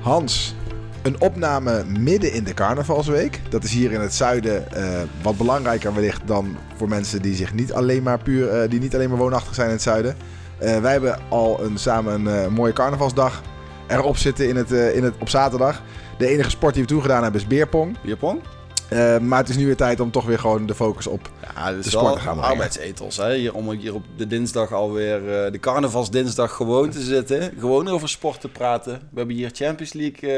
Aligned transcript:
Hans, 0.00 0.54
een 1.02 1.20
opname 1.20 1.84
midden 1.84 2.32
in 2.32 2.44
de 2.44 2.54
carnavalsweek. 2.54 3.40
Dat 3.48 3.64
is 3.64 3.72
hier 3.72 3.92
in 3.92 4.00
het 4.00 4.14
zuiden 4.14 4.72
eh, 4.72 5.00
wat 5.22 5.36
belangrijker 5.36 5.94
wellicht 5.94 6.20
dan 6.26 6.56
voor 6.76 6.88
mensen 6.88 7.22
die 7.22 7.34
zich 7.34 7.54
niet 7.54 7.72
alleen 7.72 8.02
maar 8.02 8.22
puur, 8.22 8.48
eh, 8.48 8.70
die 8.70 8.80
niet 8.80 8.94
alleen 8.94 9.08
maar 9.08 9.18
woonachtig 9.18 9.54
zijn 9.54 9.66
in 9.66 9.72
het 9.72 9.82
zuiden. 9.82 10.16
Eh, 10.58 10.80
wij 10.80 10.92
hebben 10.92 11.18
al 11.28 11.64
een, 11.64 11.78
samen 11.78 12.26
een 12.26 12.52
mooie 12.52 12.72
carnavalsdag 12.72 13.42
erop 13.86 14.16
zitten 14.16 14.48
in 14.48 14.56
het, 14.56 14.70
in 14.70 15.04
het, 15.04 15.14
op 15.18 15.28
zaterdag. 15.28 15.82
De 16.18 16.26
enige 16.26 16.50
sport 16.50 16.74
die 16.74 16.82
we 16.82 16.88
toen 16.88 17.02
gedaan 17.02 17.22
hebben 17.22 17.40
is 17.40 17.46
beerpong. 17.46 17.96
Bierpong? 18.02 18.40
Eh, 18.90 19.18
maar 19.18 19.38
het 19.38 19.48
is 19.48 19.56
nu 19.56 19.66
weer 19.66 19.76
tijd 19.76 20.00
om 20.00 20.10
toch 20.10 20.26
weer 20.26 20.38
gewoon 20.38 20.66
de 20.66 20.74
focus 20.74 21.06
op. 21.06 21.30
Ja, 21.54 21.72
dat 21.72 21.84
De 21.84 21.90
wel 21.90 22.04
gaan 22.04 22.16
brengen. 22.16 22.42
arbeidsethos. 22.42 23.16
Hè? 23.16 23.34
Hier, 23.34 23.54
om 23.54 23.70
hier 23.70 23.94
op 23.94 24.04
de 24.16 24.26
dinsdag 24.26 24.72
alweer, 24.72 25.44
eh 25.44 25.52
de 25.52 25.60
carnavalsdinsdag 25.60 26.52
gewoon 26.56 26.90
te 26.90 27.00
zitten. 27.00 27.52
Gewoon 27.58 27.88
over 27.88 28.08
sport 28.08 28.40
te 28.40 28.48
praten. 28.48 28.92
We 28.92 29.18
hebben 29.18 29.36
hier 29.36 29.50
Champions 29.52 29.92
League, 29.92 30.30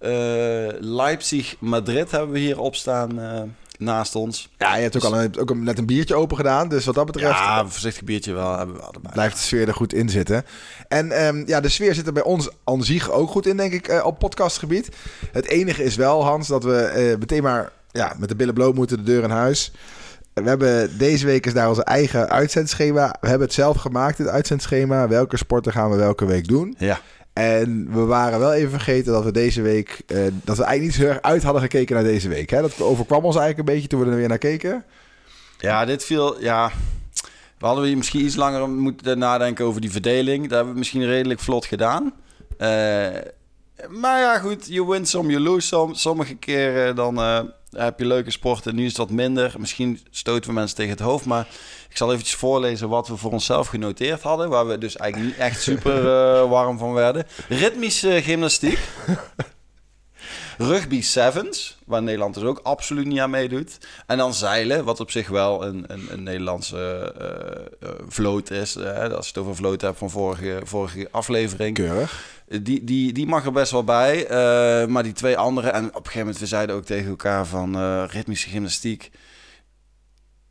eh, 0.00 0.66
eh, 0.68 0.74
Leipzig, 0.80 1.56
Madrid 1.58 2.10
hebben 2.10 2.30
we 2.30 2.38
hier 2.38 2.60
op 2.60 2.74
staan 2.74 3.20
eh, 3.20 3.40
naast 3.78 4.14
ons. 4.14 4.48
Ja, 4.58 4.76
je 4.76 4.82
hebt 4.82 4.96
ook, 4.96 5.04
al 5.04 5.20
een, 5.20 5.38
ook 5.38 5.54
net 5.54 5.78
een 5.78 5.86
biertje 5.86 6.14
open 6.14 6.36
gedaan. 6.36 6.68
Dus 6.68 6.84
wat 6.84 6.94
dat 6.94 7.06
betreft 7.06 7.38
Ja, 7.38 7.60
een 7.60 7.70
voorzichtig 7.70 8.04
biertje 8.04 8.32
wel 8.32 8.56
hebben 8.58 8.74
we 8.76 8.82
allebei. 8.82 9.12
blijft 9.12 9.36
de 9.36 9.42
sfeer 9.42 9.68
er 9.68 9.74
goed 9.74 9.92
in 9.92 10.08
zitten. 10.08 10.44
En 10.88 11.12
ehm, 11.12 11.42
ja, 11.46 11.60
de 11.60 11.68
sfeer 11.68 11.94
zit 11.94 12.06
er 12.06 12.12
bij 12.12 12.22
ons 12.22 12.48
aan 12.64 12.82
zich 12.82 13.10
ook 13.10 13.30
goed 13.30 13.46
in, 13.46 13.56
denk 13.56 13.72
ik, 13.72 14.02
op 14.04 14.18
podcastgebied. 14.18 14.88
Het 15.32 15.46
enige 15.46 15.82
is 15.84 15.96
wel, 15.96 16.24
Hans, 16.24 16.48
dat 16.48 16.64
we 16.64 17.16
meteen 17.18 17.42
maar 17.42 17.72
ja, 17.90 18.14
met 18.18 18.28
de 18.28 18.36
billen 18.36 18.54
bloot 18.54 18.74
moeten 18.74 18.96
de 18.96 19.02
deur 19.02 19.22
in 19.22 19.30
huis. 19.30 19.72
We 20.42 20.48
hebben 20.48 20.98
deze 20.98 21.26
week 21.26 21.46
is 21.46 21.54
daar 21.54 21.68
onze 21.68 21.84
eigen 21.84 22.28
uitzendschema. 22.28 23.16
We 23.20 23.28
hebben 23.28 23.46
het 23.46 23.56
zelf 23.56 23.76
gemaakt, 23.76 24.18
het 24.18 24.28
uitzendschema. 24.28 25.08
Welke 25.08 25.36
sporten 25.36 25.72
gaan 25.72 25.90
we 25.90 25.96
welke 25.96 26.24
week 26.24 26.48
doen? 26.48 26.74
Ja. 26.78 27.00
En 27.32 27.88
we 27.92 28.00
waren 28.00 28.38
wel 28.38 28.52
even 28.52 28.70
vergeten 28.70 29.12
dat 29.12 29.24
we 29.24 29.32
deze 29.32 29.62
week... 29.62 30.02
eh, 30.06 30.18
dat 30.44 30.56
we 30.56 30.64
eigenlijk 30.64 30.80
niet 30.82 31.06
zo 31.06 31.12
erg 31.12 31.22
uit 31.22 31.42
hadden 31.42 31.62
gekeken 31.62 31.94
naar 31.94 32.04
deze 32.04 32.28
week. 32.28 32.50
Hè? 32.50 32.60
Dat 32.60 32.80
overkwam 32.80 33.24
ons 33.24 33.36
eigenlijk 33.36 33.68
een 33.68 33.74
beetje 33.74 33.88
toen 33.88 34.00
we 34.00 34.10
er 34.10 34.16
weer 34.16 34.28
naar 34.28 34.38
keken. 34.38 34.84
ja, 35.58 35.84
dit 35.84 36.04
viel... 36.04 36.40
Ja, 36.40 36.70
we 37.58 37.66
hadden 37.66 37.84
hier 37.84 37.96
misschien 37.96 38.24
iets 38.24 38.36
langer 38.36 38.68
moeten 38.68 39.18
nadenken 39.18 39.64
over 39.64 39.80
die 39.80 39.90
verdeling. 39.90 40.42
Dat 40.42 40.52
hebben 40.52 40.72
we 40.72 40.78
misschien 40.78 41.06
redelijk 41.06 41.40
vlot 41.40 41.66
gedaan. 41.66 42.12
Eh, 42.58 42.68
maar 43.88 44.20
ja, 44.20 44.38
goed. 44.38 44.66
You 44.66 44.86
win 44.86 45.06
some, 45.06 45.30
you 45.30 45.42
lose 45.42 45.66
some. 45.66 45.94
Sommige 45.94 46.34
keren 46.34 46.96
dan 46.96 47.18
eh, 47.70 47.82
heb 47.82 47.98
je 47.98 48.06
leuke 48.06 48.30
sporten. 48.30 48.74
Nu 48.74 48.82
is 48.82 48.88
het 48.88 48.96
wat 48.96 49.10
minder. 49.10 49.54
Misschien 49.58 50.00
stoten 50.10 50.48
we 50.50 50.56
mensen 50.56 50.76
tegen 50.76 50.90
het 50.90 51.00
hoofd. 51.00 51.24
Maar 51.24 51.46
ik 51.88 51.96
zal 51.96 52.12
eventjes 52.12 52.34
voorlezen 52.34 52.88
wat 52.88 53.08
we 53.08 53.16
voor 53.16 53.32
onszelf 53.32 53.66
genoteerd 53.66 54.22
hadden. 54.22 54.48
Waar 54.48 54.66
we 54.66 54.78
dus 54.78 54.96
eigenlijk 54.96 55.32
niet 55.32 55.40
echt 55.40 55.62
super 55.62 55.96
eh, 56.08 56.48
warm 56.48 56.78
van 56.78 56.92
werden. 56.92 57.26
Ritmische 57.48 58.20
gymnastiek. 58.22 58.78
Rugby 60.62 61.02
Sevens, 61.02 61.78
waar 61.86 62.02
Nederland 62.02 62.34
dus 62.34 62.42
ook 62.42 62.60
absoluut 62.62 63.06
niet 63.06 63.18
aan 63.18 63.30
meedoet. 63.30 63.78
En 64.06 64.18
dan 64.18 64.34
zeilen, 64.34 64.84
wat 64.84 65.00
op 65.00 65.10
zich 65.10 65.28
wel 65.28 65.64
een, 65.64 65.84
een, 65.86 66.06
een 66.10 66.22
Nederlandse 66.22 67.12
eh, 67.18 67.88
eh, 67.88 67.94
vloot 68.08 68.50
is. 68.50 68.76
als 68.76 69.26
je 69.26 69.32
het 69.32 69.38
over 69.38 69.56
vloot 69.56 69.80
hebt 69.80 69.98
van 69.98 70.10
vorige, 70.10 70.60
vorige 70.64 71.08
aflevering. 71.10 71.74
Keurig. 71.74 72.24
Die, 72.62 72.84
die, 72.84 73.12
die 73.12 73.26
mag 73.26 73.44
er 73.44 73.52
best 73.52 73.72
wel 73.72 73.84
bij. 73.84 74.26
eh, 74.26 74.86
maar 74.86 75.02
die 75.02 75.12
twee 75.12 75.36
andere... 75.36 75.68
En 75.70 75.84
op 75.84 75.94
een 75.94 75.96
gegeven 75.96 76.18
moment, 76.18 76.38
we 76.38 76.46
zeiden 76.46 76.76
ook 76.76 76.84
tegen 76.84 77.08
elkaar 77.08 77.46
van 77.46 78.04
ritmische 78.06 78.48
gymnastiek. 78.48 79.10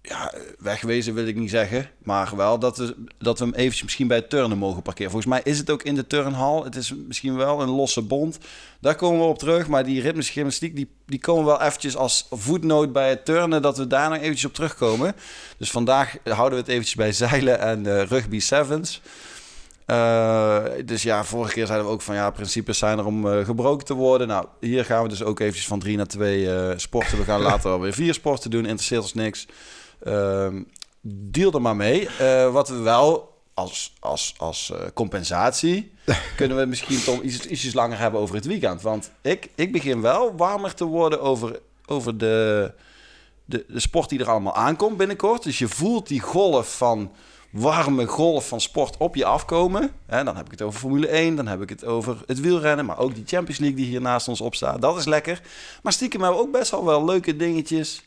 Ja, 0.09 0.33
wegwezen 0.59 1.13
wil 1.13 1.27
ik 1.27 1.35
niet 1.35 1.49
zeggen. 1.49 1.89
Maar 2.03 2.35
wel 2.35 2.59
dat 2.59 2.77
we, 2.77 2.95
dat 3.17 3.39
we 3.39 3.45
hem 3.45 3.53
eventjes 3.53 3.83
misschien 3.83 4.07
bij 4.07 4.17
het 4.17 4.29
turnen 4.29 4.57
mogen 4.57 4.81
parkeren. 4.81 5.11
Volgens 5.11 5.31
mij 5.31 5.41
is 5.43 5.57
het 5.57 5.69
ook 5.69 5.83
in 5.83 5.95
de 5.95 6.07
turnhal. 6.07 6.63
Het 6.63 6.75
is 6.75 6.93
misschien 7.07 7.35
wel 7.35 7.61
een 7.61 7.69
losse 7.69 8.01
bond. 8.01 8.37
Daar 8.79 8.95
komen 8.95 9.19
we 9.19 9.25
op 9.25 9.39
terug. 9.39 9.67
Maar 9.67 9.83
die 9.83 10.01
ritmische 10.01 10.31
gymnastiek, 10.31 10.75
die, 10.75 10.89
die 11.05 11.19
komen 11.19 11.45
wel 11.45 11.61
eventjes 11.61 11.95
als 11.95 12.27
voetnoot 12.31 12.93
bij 12.93 13.09
het 13.09 13.25
turnen. 13.25 13.61
Dat 13.61 13.77
we 13.77 13.87
daar 13.87 14.09
nog 14.09 14.17
eventjes 14.17 14.45
op 14.45 14.53
terugkomen. 14.53 15.15
Dus 15.57 15.71
vandaag 15.71 16.17
houden 16.23 16.53
we 16.53 16.63
het 16.63 16.67
eventjes 16.67 16.95
bij 16.95 17.11
zeilen 17.11 17.59
en 17.59 17.85
eh, 17.85 18.03
rugby 18.03 18.39
sevens. 18.39 19.01
Eh, 19.85 20.63
dus 20.85 21.03
ja, 21.03 21.23
vorige 21.23 21.53
keer 21.53 21.65
zeiden 21.65 21.87
we 21.87 21.93
ook 21.93 22.01
van 22.01 22.15
ja, 22.15 22.29
principes 22.31 22.77
zijn 22.77 22.97
er 22.97 23.05
om 23.05 23.27
eh, 23.27 23.45
gebroken 23.45 23.85
te 23.85 23.93
worden. 23.93 24.27
Nou, 24.27 24.45
hier 24.59 24.85
gaan 24.85 25.03
we 25.03 25.09
dus 25.09 25.23
ook 25.23 25.39
eventjes 25.39 25.67
van 25.67 25.79
drie 25.79 25.97
naar 25.97 26.07
twee 26.07 26.49
sporten. 26.75 27.17
We 27.17 27.23
gaan 27.23 27.41
later 27.51 27.71
alweer 27.71 27.93
vier 27.93 28.13
sporten 28.13 28.51
doen. 28.51 28.65
Interesseert 28.65 29.01
ons 29.01 29.13
niks. 29.13 29.47
Ehm 30.03 30.61
deal 31.01 31.53
er 31.53 31.61
maar 31.61 31.75
mee. 31.75 32.07
Eh, 32.07 32.51
wat 32.51 32.69
we 32.69 32.77
wel 32.77 33.37
als, 33.53 33.93
als, 33.99 34.33
als 34.37 34.71
eh, 34.71 34.79
compensatie 34.93 35.91
kunnen 36.35 36.57
we 36.57 36.65
misschien 36.65 37.03
toch 37.03 37.21
iets, 37.21 37.45
ietsjes 37.45 37.73
langer 37.73 37.97
hebben 37.97 38.21
over 38.21 38.35
het 38.35 38.45
weekend. 38.45 38.81
Want 38.81 39.11
ik, 39.21 39.49
ik 39.55 39.71
begin 39.71 40.01
wel 40.01 40.35
warmer 40.35 40.73
te 40.73 40.85
worden 40.85 41.21
over, 41.21 41.59
over 41.85 42.17
de, 42.17 42.71
de, 43.45 43.65
de 43.67 43.79
sport 43.79 44.09
die 44.09 44.19
er 44.19 44.29
allemaal 44.29 44.55
aankomt 44.55 44.97
binnenkort. 44.97 45.43
Dus 45.43 45.59
je 45.59 45.67
voelt 45.67 46.07
die 46.07 46.19
golf 46.19 46.77
van 46.77 47.11
warme 47.49 48.05
golf 48.05 48.47
van 48.47 48.61
sport 48.61 48.97
op 48.97 49.15
je 49.15 49.25
afkomen. 49.25 49.91
En 50.05 50.25
dan 50.25 50.35
heb 50.35 50.45
ik 50.45 50.51
het 50.51 50.61
over 50.61 50.79
Formule 50.79 51.07
1, 51.07 51.35
dan 51.35 51.47
heb 51.47 51.61
ik 51.61 51.69
het 51.69 51.85
over 51.85 52.17
het 52.25 52.39
wielrennen, 52.39 52.85
maar 52.85 52.97
ook 52.97 53.15
die 53.15 53.23
Champions 53.27 53.59
League 53.59 53.77
die 53.77 53.85
hier 53.85 54.01
naast 54.01 54.27
ons 54.27 54.41
op 54.41 54.55
staat. 54.55 54.81
Dat 54.81 54.97
is 54.97 55.05
lekker. 55.05 55.41
Maar 55.83 55.93
stiekem 55.93 56.21
hebben 56.21 56.39
we 56.39 56.45
ook 56.45 56.51
best 56.51 56.71
wel 56.71 56.85
wel 56.85 57.05
leuke 57.05 57.35
dingetjes 57.35 58.03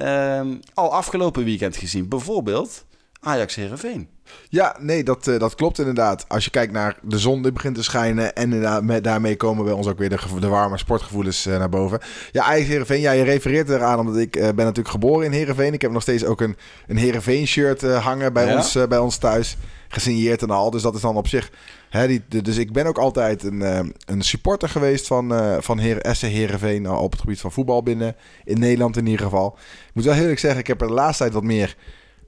ehm, 0.00 0.54
al 0.74 0.92
afgelopen 0.92 1.44
weekend 1.44 1.76
gezien. 1.76 2.08
Bijvoorbeeld 2.08 2.84
Ajax 3.20 3.54
Herenveen. 3.54 4.08
Ja, 4.48 4.76
nee, 4.78 5.04
dat, 5.04 5.28
eh, 5.28 5.38
dat 5.38 5.54
klopt 5.54 5.78
inderdaad. 5.78 6.24
Als 6.28 6.44
je 6.44 6.50
kijkt 6.50 6.72
naar 6.72 6.96
de 7.02 7.18
zon 7.18 7.42
die 7.42 7.52
begint 7.52 7.74
te 7.74 7.82
schijnen... 7.82 8.34
en 8.34 8.42
inderdaad, 8.42 8.82
met, 8.82 9.04
daarmee 9.04 9.36
komen 9.36 9.64
bij 9.64 9.72
ons 9.72 9.86
ook 9.86 9.98
weer 9.98 10.08
de, 10.08 10.18
de 10.40 10.48
warme 10.48 10.78
sportgevoelens 10.78 11.46
eh, 11.46 11.58
naar 11.58 11.68
boven. 11.68 12.00
Ja, 12.32 12.44
Ajax 12.44 12.66
Heerenveen, 12.68 13.00
ja, 13.00 13.10
je 13.12 13.22
refereert 13.22 13.68
eraan... 13.68 13.98
omdat 13.98 14.16
ik 14.16 14.36
eh, 14.36 14.42
ben 14.42 14.56
natuurlijk 14.56 14.88
geboren 14.88 15.26
in 15.26 15.32
Heerenveen. 15.32 15.72
Ik 15.72 15.82
heb 15.82 15.90
nog 15.90 16.02
steeds 16.02 16.24
ook 16.24 16.40
een, 16.40 16.56
een 16.86 16.96
Heerenveen-shirt 16.96 17.82
eh, 17.82 18.04
hangen 18.04 18.32
bij, 18.32 18.46
Ja? 18.46 18.56
ons, 18.56 18.78
bij 18.88 18.98
ons 18.98 19.16
thuis. 19.16 19.56
Gesigneerd 19.92 20.42
en 20.42 20.50
al, 20.50 20.70
dus 20.70 20.82
dat 20.82 20.94
is 20.94 21.00
dan 21.00 21.16
op 21.16 21.28
zich... 21.28 21.50
Hè, 21.88 22.06
die, 22.06 22.22
de- 22.28 22.42
dus 22.42 22.56
ik 22.56 22.72
ben 22.72 22.86
ook 22.86 22.98
altijd 22.98 23.42
een, 23.42 23.62
eh, 23.62 23.80
een 24.06 24.22
supporter 24.22 24.68
geweest 24.68 25.06
van, 25.06 25.34
eh 25.34 25.56
van 25.60 25.78
Heer, 25.78 26.06
SC 26.12 26.22
Heerenveen... 26.22 26.82
nou, 26.82 26.98
op 26.98 27.10
het 27.12 27.20
gebied 27.20 27.40
van 27.40 27.52
voetbal 27.52 27.82
binnen, 27.82 28.16
in 28.44 28.58
Nederland 28.58 28.96
in 28.96 29.06
ieder 29.06 29.24
geval. 29.24 29.56
Ik 29.88 29.94
moet 29.94 30.04
wel 30.04 30.12
heel 30.12 30.22
eerlijk 30.22 30.40
zeggen, 30.40 30.60
ik 30.60 30.66
heb 30.66 30.80
er 30.80 30.86
de 30.86 30.92
laatste 30.92 31.22
tijd 31.22 31.34
wat 31.34 31.42
meer 31.44 31.76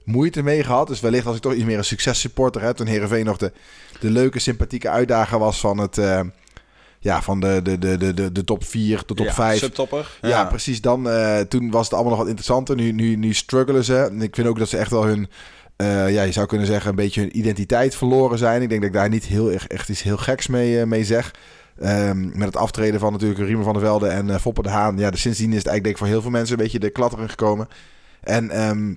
moeite 0.03 0.41
mee 0.43 0.63
gehad. 0.63 0.87
Dus 0.87 0.99
wellicht 0.99 1.23
was 1.25 1.35
ik 1.35 1.41
toch 1.41 1.53
iets 1.53 1.63
meer 1.63 1.77
een 1.77 1.83
successupporter. 1.83 2.61
Hè, 2.61 2.73
toen 2.73 2.87
Heerenveen 2.87 3.25
nog 3.25 3.37
de, 3.37 3.51
de 3.99 4.09
leuke, 4.09 4.39
sympathieke 4.39 4.89
uitdager 4.89 5.39
was 5.39 5.59
van, 5.59 5.77
het, 5.77 5.97
eh, 5.97 6.19
ja, 6.99 7.21
van 7.21 7.39
de, 7.39 7.59
de, 7.63 7.77
de, 7.77 8.13
de, 8.13 8.31
de, 8.31 8.43
top 8.43 8.63
4, 8.63 8.97
de 9.05 9.13
top 9.13 9.25
Ja, 9.25 9.33
5. 9.33 9.59
Subtopper. 9.59 10.17
Ja, 10.21 10.45
precies. 10.45 10.81
Dan, 10.81 11.09
eh, 11.09 11.39
toen 11.39 11.71
was 11.71 11.83
het 11.83 11.93
allemaal 11.93 12.11
nog 12.11 12.19
wat 12.19 12.29
interessanter. 12.29 12.75
Nu, 12.75 12.91
nu, 12.91 13.15
nu 13.15 13.33
struggelen 13.33 13.83
ze. 13.83 13.95
En 13.97 14.21
ik 14.21 14.35
vind 14.35 14.47
ook 14.47 14.59
dat 14.59 14.69
ze 14.69 14.77
echt 14.77 14.91
wel 14.91 15.05
hun, 15.05 15.19
eh, 15.23 15.29
ja, 15.77 16.21
je 16.21 16.31
zou 16.31 16.47
kunnen 16.47 16.67
zeggen, 16.67 16.89
een 16.89 16.95
beetje 16.95 17.21
hun 17.21 17.37
identiteit 17.37 17.95
verloren 17.95 18.37
zijn. 18.37 18.61
Ik 18.61 18.69
denk 18.69 18.81
dat 18.81 18.89
ik 18.89 18.95
daar 18.95 19.09
niet 19.09 19.25
heel 19.25 19.51
erg 19.51 19.67
echt 19.67 19.89
iets 19.89 20.01
heel 20.03 20.17
geks 20.17 20.47
mee, 20.47 20.79
eh, 20.79 20.85
mee 20.85 21.03
zeg. 21.05 21.31
Ehm, 21.79 22.25
met 22.37 22.47
het 22.47 22.55
aftreden 22.57 22.99
van 22.99 23.11
natuurlijk 23.11 23.39
Riemer 23.39 23.63
van 23.63 23.73
der 23.73 23.81
Velde 23.81 24.07
en 24.07 24.29
eh 24.29 24.39
Foppe 24.39 24.61
de 24.61 24.69
Haan. 24.69 24.97
Ja, 24.97 25.11
dus 25.11 25.21
sindsdien 25.21 25.51
is 25.51 25.57
het 25.57 25.67
eigenlijk 25.67 25.83
denk 25.83 25.95
ik 25.95 26.01
voor 26.01 26.07
heel 26.13 26.21
veel 26.21 26.31
mensen 26.39 26.57
een 26.57 26.63
beetje 26.63 26.79
de 26.79 26.89
klatteren 26.89 27.29
gekomen. 27.29 27.67
En 28.21 28.49
ehm, 28.49 28.93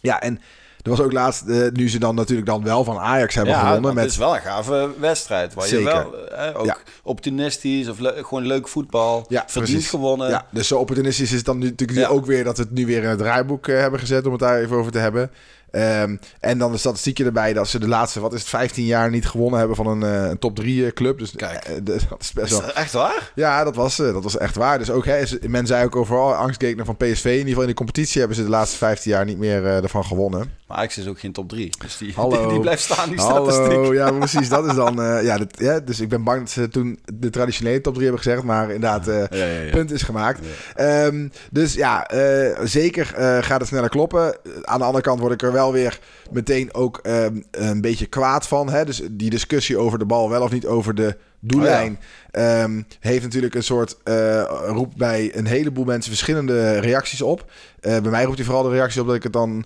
ja, 0.00 0.20
en 0.20 0.40
er 0.82 0.90
was 0.90 1.00
ook 1.00 1.12
laatst, 1.12 1.46
eh, 1.48 1.66
nu 1.72 1.88
ze 1.88 1.98
dan 1.98 2.14
natuurlijk 2.14 2.46
dan 2.46 2.62
wel 2.64 2.84
van 2.84 2.98
Ajax 2.98 3.34
hebben 3.34 3.54
Ja, 3.54 3.60
gewonnen. 3.66 3.94
Met, 3.94 4.02
het 4.02 4.12
is 4.12 4.18
wel 4.18 4.34
een 4.34 4.40
gave 4.40 4.90
wedstrijd. 4.98 5.54
Waar 5.54 5.66
Zeker. 5.66 5.94
je 5.94 6.10
wel 6.10 6.28
eh, 6.28 6.60
ook 6.60 6.66
Ja. 6.66 6.76
optimistisch 7.02 7.88
of 7.88 7.98
le- 7.98 8.14
gewoon 8.24 8.46
leuk 8.46 8.68
voetbal 8.68 9.24
Ja, 9.28 9.44
verdient 9.46 9.64
precies. 9.72 9.90
gewonnen. 9.90 10.28
Ja, 10.28 10.46
dus 10.50 10.68
zo 10.68 10.78
opportunistisch 10.78 11.30
is 11.30 11.36
het 11.36 11.44
dan 11.46 11.58
nu, 11.58 11.68
natuurlijk 11.68 11.98
nu 11.98 12.06
ook 12.06 12.26
weer 12.26 12.44
dat 12.44 12.56
we 12.56 12.62
het 12.62 12.72
nu 12.72 12.86
weer 12.86 13.02
in 13.02 13.08
het 13.08 13.18
draaiboek 13.18 13.68
eh, 13.68 13.78
hebben 13.80 14.00
gezet 14.00 14.26
om 14.26 14.32
het 14.32 14.40
daar 14.40 14.60
even 14.60 14.76
over 14.76 14.92
te 14.92 14.98
hebben. 14.98 15.30
Ehm, 15.70 16.16
en 16.40 16.58
dan 16.58 16.72
de 16.72 16.78
statistiekje 16.78 17.24
erbij 17.24 17.52
dat 17.52 17.68
ze 17.68 17.78
de 17.78 17.88
laatste, 17.88 18.20
wat 18.20 18.32
is 18.32 18.40
het, 18.40 18.48
15 18.48 18.84
jaar 18.84 19.10
niet 19.10 19.26
gewonnen 19.26 19.58
hebben 19.58 19.76
van 19.76 19.86
een, 19.86 20.02
eh, 20.02 20.28
een 20.30 20.38
top 20.38 20.56
3 20.56 20.92
club. 20.92 21.18
Dus 21.18 21.32
Kijk. 21.36 21.64
eh, 21.64 21.74
de- 21.74 21.82
dat 22.08 22.20
is 22.20 22.32
best 22.32 22.46
Is 22.46 22.50
wel... 22.52 22.60
dat 22.60 22.72
echt 22.72 22.92
waar? 22.92 23.32
Ja, 23.34 23.64
dat 23.64 23.76
was, 23.76 23.98
eh, 23.98 24.12
dat 24.12 24.22
was 24.22 24.38
echt 24.38 24.56
waar. 24.56 24.78
Dus 24.78 24.90
ook, 24.90 25.04
hè, 25.04 25.22
men 25.48 25.66
zei 25.66 25.84
ook 25.84 25.96
overal, 25.96 26.34
angstgekner 26.34 26.84
van 26.84 26.96
PSV. 26.96 27.24
In 27.24 27.30
ieder 27.32 27.46
geval 27.48 27.62
in 27.62 27.68
de 27.68 27.74
competitie 27.74 28.18
hebben 28.18 28.36
ze 28.36 28.42
de 28.44 28.50
laatste 28.50 28.76
15 28.76 29.10
jaar 29.10 29.24
niet 29.24 29.38
meer 29.38 29.66
eh, 29.66 29.82
ervan 29.82 30.04
gewonnen. 30.04 30.52
Maar 30.66 30.76
Ajax 30.76 30.98
is 30.98 31.06
ook 31.08 31.20
geen 31.20 31.32
top 31.32 31.48
3. 31.48 31.70
Dus 31.78 31.96
die, 31.96 32.12
Hallo. 32.16 32.38
die, 32.40 32.48
die 32.48 32.60
blijft 32.60 32.82
staan, 32.82 33.08
die 33.08 33.18
Hallo, 33.20 33.50
statistiek. 33.50 33.92
ja, 33.92 34.10
precies. 34.18 34.48
Dat 34.48 34.66
is 34.66 34.74
dan, 34.74 35.02
eh, 35.02 35.22
ja, 35.58 35.80
dus 35.80 36.00
ik 36.00 36.08
ben 36.08 36.24
bang 36.24 36.38
dat 36.40 36.50
ze 36.50 36.68
toen 36.68 36.98
de 37.14 37.30
traditionele 37.30 37.80
top 37.80 37.92
3 37.94 38.06
hebben 38.06 38.22
gezegd. 38.24 38.42
Maar 38.42 38.64
inderdaad, 38.70 39.08
eh, 39.08 39.64
Ja, 39.66 39.70
punt 39.70 39.90
is 39.90 40.02
gemaakt. 40.02 40.40
Ehm, 40.74 41.28
dus 41.50 41.74
ja, 41.74 42.06
eh, 42.06 42.58
zeker 42.64 43.14
eh, 43.14 43.38
gaat 43.42 43.60
het 43.60 43.68
sneller 43.68 43.88
kloppen. 43.88 44.36
Aan 44.64 44.78
de 44.78 44.84
andere 44.84 45.04
kant 45.04 45.20
word 45.20 45.32
ik 45.32 45.42
er 45.42 45.52
wel 45.52 45.57
weer 45.66 45.98
meteen 46.30 46.74
ook 46.74 46.98
ehm, 47.02 47.40
een 47.50 47.80
beetje 47.80 48.06
kwaad 48.06 48.48
van. 48.48 48.68
Hè? 48.70 48.84
Dus 48.84 49.02
die 49.10 49.30
discussie 49.30 49.78
over 49.78 49.98
de 49.98 50.04
bal, 50.06 50.30
wel 50.30 50.42
of 50.42 50.52
niet 50.52 50.66
over 50.66 50.94
de 50.94 51.16
doellijn, 51.40 51.98
ehm, 52.30 52.82
heeft 53.00 53.22
natuurlijk 53.22 53.54
een 53.54 53.62
soort 53.62 53.96
eh 54.04 54.42
roept 54.66 54.96
bij 54.96 55.30
een 55.36 55.46
heleboel 55.46 55.84
mensen 55.84 56.10
verschillende 56.10 56.78
reacties 56.78 57.22
op. 57.22 57.50
Eh, 57.80 58.00
bij 58.00 58.10
mij 58.10 58.24
roept 58.24 58.36
hij 58.36 58.46
vooral 58.46 58.62
de 58.62 58.70
reactie 58.70 59.00
op 59.00 59.06
dat 59.06 59.16
ik 59.16 59.22
het 59.22 59.32
dan 59.32 59.64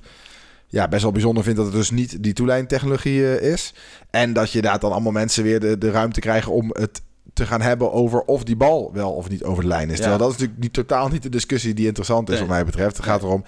ja, 0.66 0.88
best 0.88 1.02
wel 1.02 1.12
bijzonder 1.12 1.44
vind 1.44 1.56
dat 1.56 1.66
het 1.66 1.74
dus 1.74 1.90
niet 1.90 2.22
die 2.22 2.32
toelijntechnologie 2.32 3.36
eh, 3.36 3.52
is. 3.52 3.74
En 4.10 4.32
dat 4.32 4.52
je 4.52 4.62
daar 4.62 4.78
dan 4.78 4.92
allemaal 4.92 5.12
mensen 5.12 5.42
weer 5.42 5.60
de, 5.60 5.78
de 5.78 5.90
ruimte 5.90 6.20
krijgen 6.20 6.52
om 6.52 6.70
het 6.72 7.02
te 7.32 7.46
gaan 7.46 7.60
hebben 7.60 7.92
over 7.92 8.20
of 8.20 8.44
die 8.44 8.56
bal 8.56 8.90
wel 8.92 9.12
of 9.12 9.28
niet 9.28 9.44
over 9.44 9.62
de 9.62 9.68
lijn 9.68 9.90
is. 9.90 9.96
Ja. 9.96 10.00
Terwijl 10.00 10.18
dat 10.18 10.28
is 10.28 10.34
natuurlijk 10.34 10.62
niet, 10.62 10.72
totaal 10.72 11.08
niet 11.08 11.22
de 11.22 11.28
discussie 11.28 11.74
die 11.74 11.86
interessant 11.86 12.28
is 12.28 12.38
Nee. 12.38 12.46
wat 12.46 12.56
mij 12.56 12.64
betreft. 12.64 12.96
Het 12.96 13.06
gaat 13.06 13.22
erom, 13.22 13.44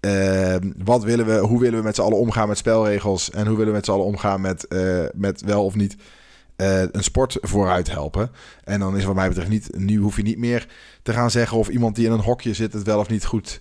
ehm, 0.00 0.72
wat 0.84 1.04
willen 1.04 1.26
we, 1.26 1.38
hoe 1.38 1.60
willen 1.60 1.78
we 1.78 1.84
met 1.84 1.94
z'n 1.94 2.00
allen 2.02 2.18
omgaan 2.18 2.48
met 2.48 2.58
spelregels 2.58 3.30
en 3.30 3.46
hoe 3.46 3.56
willen 3.56 3.72
we 3.72 3.76
met 3.76 3.84
z'n 3.84 3.90
allen 3.90 4.04
omgaan 4.04 4.40
met, 4.40 4.66
eh, 4.66 5.04
met 5.14 5.40
wel 5.42 5.64
of 5.64 5.74
niet 5.74 5.96
eh, 6.56 6.82
een 6.92 7.02
sport 7.04 7.38
vooruit 7.40 7.90
helpen. 7.90 8.30
En 8.64 8.80
dan 8.80 8.96
is 8.96 9.04
wat 9.04 9.14
mij 9.14 9.28
betreft 9.28 9.48
niet, 9.50 9.68
nu 9.76 9.98
hoef 9.98 10.16
je 10.16 10.22
niet 10.22 10.38
meer 10.38 10.66
te 11.02 11.12
gaan 11.12 11.30
zeggen 11.30 11.58
of 11.58 11.68
iemand 11.68 11.96
die 11.96 12.06
in 12.06 12.12
een 12.12 12.20
hokje 12.20 12.54
zit 12.54 12.72
het 12.72 12.82
wel 12.82 12.98
of 12.98 13.08
niet 13.08 13.24
goed 13.24 13.60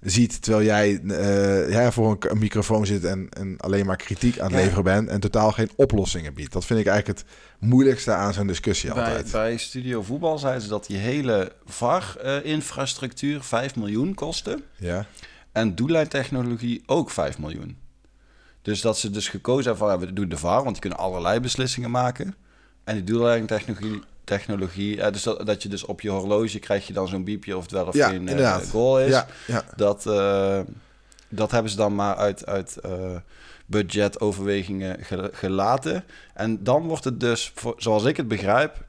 ziet, 0.00 0.42
terwijl 0.42 0.64
jij 0.64 1.00
eh, 1.08 1.70
ja, 1.70 1.92
voor 1.92 2.10
een, 2.10 2.30
een 2.30 2.38
microfoon 2.38 2.86
zit 2.86 3.04
en, 3.04 3.28
en 3.30 3.54
alleen 3.58 3.86
maar 3.86 3.96
kritiek 3.96 4.38
aan 4.38 4.46
het 4.46 4.54
Ja. 4.54 4.60
leveren 4.64 4.84
bent 4.84 5.08
en 5.08 5.20
totaal 5.20 5.52
geen 5.52 5.70
oplossingen 5.76 6.34
biedt. 6.34 6.52
Dat 6.52 6.64
vind 6.64 6.80
ik 6.80 6.86
eigenlijk 6.86 7.18
het 7.18 7.28
moeilijkste 7.58 8.12
aan 8.12 8.32
zo'n 8.32 8.46
discussie 8.46 8.92
Bij, 8.94 9.02
altijd. 9.04 9.30
bij 9.32 9.56
Studio 9.56 10.02
Voetbal 10.02 10.38
zeiden 10.38 10.62
ze 10.62 10.68
dat 10.68 10.86
die 10.86 10.96
hele 10.96 11.52
VAR-infrastructuur 11.64 13.42
5 13.42 13.76
miljoen 13.76 14.14
kostte. 14.14 14.62
Ja, 14.76 15.06
En 15.52 15.74
doellijntechnologie 15.74 16.82
ook 16.86 17.10
5 17.10 17.38
miljoen. 17.38 17.76
Dus 18.62 18.80
dat 18.80 18.98
ze 18.98 19.10
dus 19.10 19.28
gekozen 19.28 19.64
hebben 19.70 19.88
van, 19.88 20.00
ja, 20.00 20.06
we 20.06 20.12
doen 20.12 20.28
de 20.28 20.36
VAR, 20.36 20.62
want 20.62 20.70
die 20.70 20.80
kunnen 20.80 20.98
allerlei 20.98 21.40
beslissingen 21.40 21.90
maken. 21.90 22.34
En 22.84 22.94
die 22.94 23.04
doellijntechnologie, 23.04 24.02
technologie, 24.24 25.00
eh, 25.02 25.12
dus 25.12 25.22
dat, 25.22 25.46
dat 25.46 25.62
je 25.62 25.68
dus 25.68 25.84
op 25.84 26.00
je 26.00 26.08
horloge 26.10 26.58
krijg 26.58 26.86
je 26.86 26.92
dan 26.92 27.08
zo'n 27.08 27.24
biepje 27.24 27.56
of 27.56 27.62
het 27.62 27.72
wel 27.72 27.86
of 27.86 27.94
ja 27.94 28.08
geen 28.08 28.28
eh, 28.28 28.34
goal 28.70 29.00
is. 29.00 29.10
Ja, 29.10 29.26
ja. 29.46 29.64
Dat, 29.76 30.06
eh, 30.06 30.60
dat 31.28 31.50
hebben 31.50 31.70
ze 31.70 31.76
dan 31.76 31.94
maar 31.94 32.16
uit, 32.16 32.46
uit 32.46 32.76
eh, 32.76 33.16
budgetoverwegingen 33.66 35.04
ge- 35.04 35.30
gelaten. 35.32 36.04
En 36.34 36.64
dan 36.64 36.82
wordt 36.86 37.04
het 37.04 37.20
dus, 37.20 37.52
voor, 37.54 37.74
zoals 37.76 38.04
ik 38.04 38.16
het 38.16 38.28
begrijp, 38.28 38.88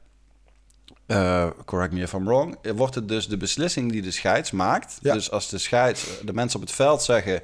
eh, 1.12 1.50
correct 1.64 1.92
me 1.92 2.00
if 2.00 2.12
I'm 2.12 2.24
wrong, 2.24 2.56
eh, 2.62 2.72
wordt 2.72 2.94
het 2.94 3.08
dus 3.08 3.28
de 3.28 3.36
beslissing 3.36 3.92
die 3.92 4.02
de 4.02 4.10
scheids 4.10 4.50
maakt. 4.50 4.98
Ja. 5.00 5.12
Dus 5.12 5.30
als 5.30 5.48
de 5.48 5.58
scheids, 5.58 6.06
de 6.24 6.32
mensen 6.32 6.60
op 6.60 6.66
het 6.66 6.74
veld 6.74 7.02
zeggen, 7.02 7.42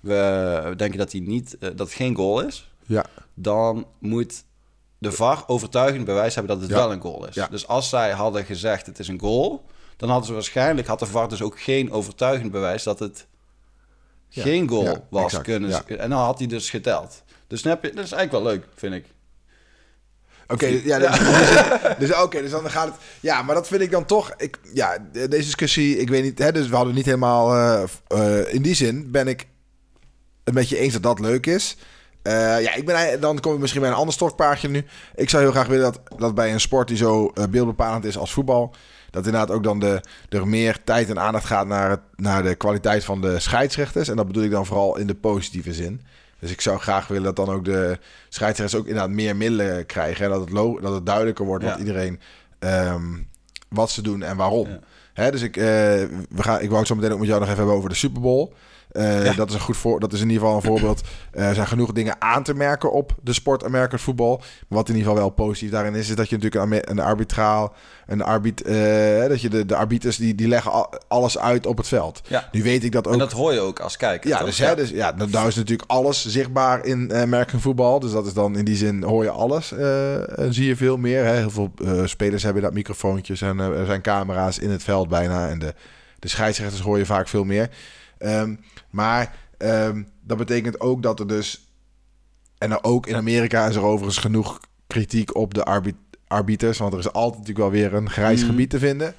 we 0.00 0.74
denken 0.76 0.98
dat, 0.98 1.10
die 1.10 1.22
niet, 1.22 1.56
eh, 1.58 1.68
dat 1.68 1.78
het 1.78 1.92
geen 1.92 2.14
goal 2.14 2.40
is, 2.40 2.70
ja. 2.86 3.04
dan 3.34 3.86
moet 3.98 4.44
de 4.98 5.12
VAR 5.12 5.44
overtuigend 5.46 6.04
bewijs 6.04 6.34
hebben 6.34 6.52
dat 6.52 6.62
het 6.62 6.70
Ja. 6.70 6.76
wel 6.76 6.92
een 6.92 7.00
goal 7.00 7.26
is. 7.28 7.34
Ja. 7.34 7.46
Dus 7.50 7.66
als 7.66 7.88
zij 7.88 8.10
hadden 8.10 8.44
gezegd 8.44 8.86
het 8.86 8.98
is 8.98 9.08
een 9.08 9.20
goal, 9.20 9.64
dan 9.96 10.08
hadden 10.08 10.26
ze 10.26 10.32
waarschijnlijk, 10.32 10.86
had 10.86 10.98
de 10.98 11.06
VAR 11.06 11.28
dus 11.28 11.42
ook 11.42 11.60
geen 11.60 11.92
overtuigend 11.92 12.50
bewijs 12.50 12.82
dat 12.82 12.98
het 12.98 13.26
geen 14.28 14.68
goal 14.68 15.06
was. 15.10 15.24
exact. 15.24 15.44
Kunnen. 15.44 15.88
En 15.98 16.10
dan 16.10 16.18
had 16.20 16.38
hij 16.38 16.46
dus 16.46 16.70
geteld. 16.70 17.22
Dus 17.46 17.62
dan 17.62 17.72
heb 17.72 17.82
je, 17.84 17.92
dat 17.92 18.04
is 18.04 18.12
eigenlijk 18.12 18.44
wel 18.44 18.52
leuk, 18.52 18.66
vind 18.74 18.94
ik. 18.94 19.04
Oké, 20.48 20.66
ja, 20.66 20.98
dus, 20.98 21.18
dus, 21.18 22.08
dus, 22.08 22.22
oké, 22.22 22.40
dus 22.42 22.50
dan 22.50 22.70
gaat 22.70 22.86
het. 22.86 22.94
Ja, 23.20 23.42
maar 23.42 23.54
dat 23.54 23.66
vind 23.68 23.80
ik 23.80 23.90
dan 23.90 24.04
toch. 24.04 24.32
Ik, 24.36 24.58
ja, 24.72 24.98
de- 25.12 25.28
deze 25.28 25.44
discussie, 25.44 25.98
ik 25.98 26.08
weet 26.08 26.22
niet. 26.22 26.38
Hè, 26.38 26.52
dus 26.52 26.68
we 26.68 26.76
hadden 26.76 26.94
niet 26.94 27.04
helemaal. 27.04 27.54
eh, 27.54 27.82
eh, 28.06 28.54
in 28.54 28.62
die 28.62 28.74
zin 28.74 29.10
ben 29.10 29.28
ik 29.28 29.46
het 30.44 30.54
met 30.54 30.68
je 30.68 30.78
eens 30.78 30.92
dat 30.92 31.02
dat 31.02 31.20
leuk 31.20 31.46
is. 31.46 31.76
Eh, 32.22 32.32
ja, 32.62 32.74
ik 32.74 32.86
ben, 32.86 33.20
dan 33.20 33.40
kom 33.40 33.54
ik 33.54 33.58
misschien 33.58 33.80
bij 33.80 33.90
een 33.90 33.96
ander 33.96 34.14
stokpaardje 34.14 34.68
nu. 34.68 34.84
Ik 35.14 35.30
zou 35.30 35.42
heel 35.42 35.52
graag 35.52 35.66
willen 35.66 35.92
dat, 35.92 36.00
dat 36.20 36.34
bij 36.34 36.52
een 36.52 36.60
sport 36.60 36.88
die 36.88 36.96
zo 36.96 37.32
beeldbepalend 37.50 38.04
is 38.04 38.18
als 38.18 38.32
voetbal. 38.32 38.74
Dat 39.10 39.26
inderdaad 39.26 39.50
ook 39.50 39.62
dan 39.62 39.78
de, 39.78 40.00
er 40.28 40.48
meer 40.48 40.78
tijd 40.84 41.08
en 41.08 41.18
aandacht 41.20 41.44
gaat 41.46 41.66
naar, 41.66 41.90
het, 41.90 42.00
naar 42.16 42.42
de 42.42 42.54
kwaliteit 42.54 43.04
van 43.04 43.20
de 43.20 43.38
scheidsrechters. 43.40 44.08
En 44.08 44.16
dat 44.16 44.26
bedoel 44.26 44.42
ik 44.42 44.50
dan 44.50 44.66
vooral 44.66 44.96
in 44.96 45.06
de 45.06 45.14
positieve 45.14 45.72
zin. 45.74 46.02
Dus 46.38 46.50
ik 46.50 46.60
zou 46.60 46.78
graag 46.78 47.06
willen 47.08 47.22
dat 47.34 47.36
dan 47.36 47.54
ook 47.54 47.64
de 47.64 47.98
scheidsrechters 48.28 48.80
ook 48.80 48.86
inderdaad 48.86 49.10
meer 49.10 49.36
middelen 49.36 49.86
krijgen. 49.86 50.24
En 50.24 50.30
dat 50.30 50.40
het, 50.40 50.82
dat 50.82 50.92
het 50.94 51.06
duidelijker 51.06 51.44
wordt 51.44 51.64
Ja. 51.64 51.70
wat 51.70 51.78
iedereen 51.78 52.20
ehm, 52.58 53.02
wat 53.68 53.90
ze 53.90 54.02
doen 54.02 54.22
en 54.22 54.36
waarom. 54.36 54.68
Ja. 54.68 54.80
Hè, 55.12 55.30
dus 55.30 55.42
ik, 55.42 55.56
eh, 55.56 55.64
we 55.64 56.42
gaan, 56.42 56.60
ik 56.60 56.66
wou 56.66 56.78
het 56.78 56.86
zo 56.88 56.94
meteen 56.94 57.12
ook 57.12 57.18
met 57.18 57.28
jou 57.28 57.40
nog 57.40 57.48
even 57.48 57.60
hebben 57.60 57.76
over 57.76 57.88
de 57.88 57.96
Super 57.96 58.20
Bowl. 58.20 58.52
Eh, 58.96 59.24
Ja. 59.24 59.32
Dat 59.32 59.48
is 59.48 59.54
een 59.54 59.60
goed 59.60 59.76
voor. 59.76 60.00
Dat 60.00 60.12
is 60.12 60.20
in 60.20 60.28
ieder 60.30 60.42
geval 60.42 60.56
een 60.56 60.62
voorbeeld. 60.72 61.00
Eh, 61.32 61.48
Er 61.48 61.54
zijn 61.54 61.66
genoeg 61.66 61.92
dingen 61.92 62.14
aan 62.18 62.42
te 62.42 62.54
merken 62.54 62.92
op 62.92 63.12
de 63.22 63.32
sport 63.32 63.64
American 63.64 63.98
voetbal. 63.98 64.42
Wat 64.68 64.88
in 64.88 64.94
ieder 64.94 65.08
geval 65.10 65.24
wel 65.26 65.34
positief 65.34 65.70
daarin 65.70 65.94
is, 65.94 66.08
is 66.08 66.14
dat 66.16 66.28
je 66.28 66.36
natuurlijk 66.38 66.88
een, 66.90 66.98
arbitraal, 66.98 67.72
een 68.06 68.22
arbit, 68.22 68.62
eh, 68.62 69.28
dat 69.28 69.40
je 69.40 69.48
de, 69.48 69.66
de 69.66 69.76
arbiters 69.76 70.16
die, 70.16 70.34
die 70.34 70.48
leggen 70.48 70.70
al- 70.72 70.92
alles 71.08 71.38
uit 71.38 71.66
op 71.66 71.76
het 71.76 71.88
veld. 71.88 72.20
Ja. 72.28 72.48
Nu 72.52 72.62
weet 72.62 72.84
ik 72.84 72.92
dat 72.92 73.06
ook. 73.06 73.12
En 73.12 73.18
dat 73.18 73.32
hoor 73.32 73.52
je 73.52 73.60
ook 73.60 73.80
als 73.80 73.96
kijker. 73.96 74.30
Ja, 74.30 74.36
toch? 74.38 74.46
dus, 74.46 74.58
hè, 74.58 74.74
dus 74.76 74.90
ja, 74.90 75.12
nou 75.16 75.30
nou 75.30 75.48
is 75.48 75.54
natuurlijk 75.54 75.90
alles 75.90 76.26
zichtbaar 76.26 76.84
in 76.84 77.14
American 77.14 77.60
voetbal. 77.60 78.00
Dus 78.00 78.12
dat 78.12 78.26
is 78.26 78.32
dan 78.32 78.56
in 78.56 78.64
die 78.64 78.76
zin 78.76 79.02
hoor 79.02 79.22
je 79.24 79.30
alles. 79.30 79.72
en 79.72 80.48
zie 80.54 80.66
je 80.66 80.76
veel 80.76 80.96
meer. 80.96 81.24
Hè. 81.24 81.34
Heel 81.36 81.50
veel 81.50 81.72
spelers 82.04 82.42
hebben 82.42 82.62
dat 82.62 82.72
microfoontjes 82.72 83.40
en 83.40 83.58
er 83.58 83.86
zijn 83.86 84.00
camera's 84.02 84.58
in 84.58 84.70
het 84.70 84.82
veld 84.82 85.08
bijna. 85.08 85.48
En 85.48 85.58
de, 85.58 85.74
de 86.18 86.28
scheidsrechters 86.28 86.80
hoor 86.82 86.98
je 86.98 87.06
vaak 87.06 87.28
veel 87.28 87.44
meer. 87.44 87.68
Ehm, 88.18 88.54
maar 88.90 89.34
ehm, 89.58 90.02
dat 90.22 90.36
betekent 90.38 90.80
ook 90.80 91.02
dat 91.02 91.20
er 91.20 91.26
dus. 91.28 91.70
En 92.58 92.70
er 92.70 92.84
ook 92.84 93.06
in 93.06 93.16
Amerika 93.16 93.66
is 93.66 93.74
er 93.76 93.82
overigens 93.82 94.18
genoeg 94.18 94.60
kritiek 94.86 95.36
op 95.36 95.54
de 95.54 95.64
arbit 95.64 95.94
arbiters. 96.26 96.78
Want 96.78 96.92
er 96.92 96.98
is 96.98 97.12
altijd 97.12 97.32
natuurlijk 97.40 97.58
wel 97.58 97.80
weer 97.80 97.94
een 97.94 98.10
grijs 98.10 98.40
Mhm. 98.40 98.50
gebied 98.50 98.70
te 98.70 98.78
vinden. 98.78 99.14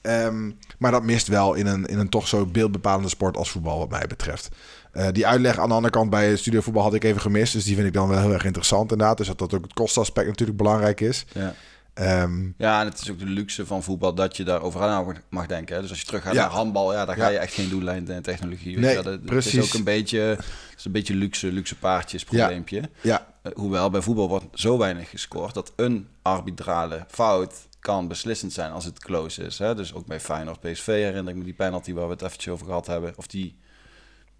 Ehm, 0.00 0.50
maar 0.78 0.90
dat 0.90 1.02
mist 1.04 1.26
wel 1.26 1.54
in 1.54 1.66
een, 1.66 1.86
in 1.86 1.98
een 1.98 2.08
toch 2.08 2.28
zo 2.28 2.46
beeldbepalende 2.46 3.08
sport 3.08 3.36
als 3.36 3.50
voetbal, 3.50 3.78
wat 3.78 3.90
mij 3.90 4.06
betreft. 4.08 4.48
Eh, 4.92 5.08
die 5.12 5.26
uitleg 5.26 5.58
aan 5.58 5.68
de 5.68 5.74
andere 5.74 5.92
kant 5.94 6.10
bij 6.10 6.36
Studio 6.36 6.60
Voetbal 6.60 6.82
had 6.82 6.94
ik 6.94 7.04
even 7.04 7.20
gemist. 7.20 7.52
Dus 7.52 7.64
die 7.64 7.74
vind 7.74 7.86
ik 7.86 7.92
dan 7.92 8.08
wel 8.08 8.20
heel 8.20 8.32
erg 8.32 8.44
interessant 8.44 8.92
inderdaad. 8.92 9.16
Dus 9.16 9.26
dat, 9.26 9.38
dat 9.38 9.54
ook 9.54 9.62
het 9.62 9.72
kostaspect 9.72 10.26
natuurlijk 10.26 10.58
belangrijk 10.58 11.00
is. 11.00 11.24
Ja. 11.32 11.54
Ehm, 11.94 12.50
ja, 12.56 12.80
en 12.80 12.86
het 12.86 13.00
is 13.00 13.10
ook 13.10 13.18
de 13.18 13.24
luxe 13.26 13.66
van 13.66 13.82
voetbal 13.82 14.14
dat 14.14 14.36
je 14.36 14.44
daar 14.44 14.62
over 14.62 14.80
na 14.80 15.04
mag- 15.30 15.46
denken. 15.46 15.74
Hè? 15.74 15.80
Dus 15.80 15.90
als 15.90 16.00
je 16.00 16.06
terug 16.06 16.22
gaat 16.22 16.34
Ja. 16.34 16.40
naar 16.40 16.50
handbal, 16.50 16.92
ja, 16.92 17.04
daar 17.04 17.16
ga 17.16 17.28
je 17.28 17.38
echt 17.38 17.52
geen 17.54 17.68
doellijn 17.68 18.08
en 18.08 18.22
technologie. 18.22 18.78
Nee. 18.78 18.94
Dat- 18.94 19.04
Het 19.04 19.24
precies. 19.24 19.54
is 19.54 19.64
ook 19.66 19.74
een 19.74 19.84
beetje, 19.84 20.18
het 20.20 20.44
is 20.78 20.84
een 20.84 20.92
beetje 20.92 21.14
luxe, 21.14 21.52
luxe 21.52 21.76
paardjes 21.78 22.24
probleempje. 22.24 22.90
ja, 23.00 23.28
Eh, 23.42 23.52
hoewel 23.54 23.90
bij 23.90 24.00
voetbal 24.02 24.28
wordt 24.28 24.44
zo 24.60 24.78
weinig 24.78 25.10
gescoord 25.10 25.54
dat 25.54 25.72
een 25.76 26.08
arbitrale 26.22 27.04
fout 27.08 27.54
kan 27.78 28.08
beslissend 28.08 28.52
zijn 28.52 28.70
als 28.72 28.84
het 28.84 28.98
close 28.98 29.42
is. 29.42 29.58
Hè? 29.58 29.74
Dus 29.74 29.94
ook 29.94 30.06
bij 30.06 30.20
Feyenoord 30.20 30.60
PSV 30.60 30.86
herinner 30.86 31.28
ik 31.32 31.38
me 31.38 31.44
die 31.44 31.52
penalty 31.54 31.92
waar 31.92 32.06
we 32.06 32.12
het 32.12 32.22
eventjes 32.22 32.52
over 32.52 32.66
gehad 32.66 32.86
hebben. 32.86 33.12
Of 33.16 33.26
die 33.26 33.58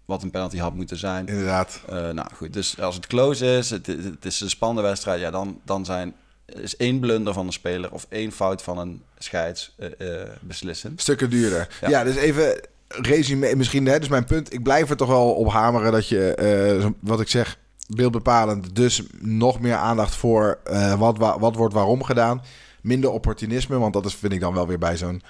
wat 0.05 0.23
een 0.23 0.31
penalty 0.31 0.57
had 0.57 0.73
moeten 0.73 0.97
zijn. 0.97 1.27
inderdaad. 1.27 1.81
Eh, 1.89 1.95
nou 2.09 2.27
goed, 2.35 2.53
dus 2.53 2.79
als 2.79 2.95
het 2.95 3.07
close 3.07 3.45
is, 3.57 3.69
het, 3.69 3.87
het 3.87 4.03
het 4.03 4.25
is 4.25 4.39
een 4.41 4.49
spannende 4.49 4.89
wedstrijd, 4.89 5.19
ja, 5.19 5.31
dan, 5.31 5.61
dan 5.65 5.85
zijn, 5.85 6.15
is 6.59 6.77
één 6.77 6.99
blunder 6.99 7.33
van 7.33 7.45
een 7.45 7.51
speler 7.53 7.91
of 7.91 8.05
één 8.09 8.31
fout 8.31 8.61
van 8.61 8.77
een 8.77 9.01
scheids 9.17 9.75
beslissend. 10.41 11.01
Stukken 11.01 11.29
duurder. 11.29 11.67
Ja, 11.81 11.89
Ja. 11.89 12.03
dus 12.03 12.15
even 12.15 12.59
resume. 12.87 13.55
Misschien, 13.55 13.85
hè, 13.85 13.99
dus 13.99 14.07
mijn 14.09 14.25
punt. 14.25 14.53
Ik 14.53 14.63
blijf 14.63 14.89
er 14.89 14.97
toch 14.97 15.07
wel 15.07 15.33
op 15.33 15.47
hameren 15.51 15.91
dat 15.91 16.07
je, 16.07 16.33
eh, 16.35 16.87
wat 16.99 17.21
ik 17.21 17.27
zeg, 17.29 17.57
beeldbepalend. 17.87 18.75
Dus 18.75 19.03
nog 19.19 19.59
meer 19.59 19.75
aandacht 19.75 20.15
voor 20.15 20.59
wat, 20.97 21.17
wa- 21.17 21.39
wat 21.39 21.55
wordt 21.55 21.73
waarom 21.73 22.03
gedaan. 22.03 22.41
Minder 22.81 23.09
opportunisme, 23.11 23.77
want 23.79 23.93
dat 23.93 24.05
is, 24.05 24.15
vind 24.15 24.33
ik 24.33 24.39
dan 24.39 24.53
wel 24.53 24.67
weer 24.67 24.77
bij 24.79 24.97
zo'n 24.97 25.21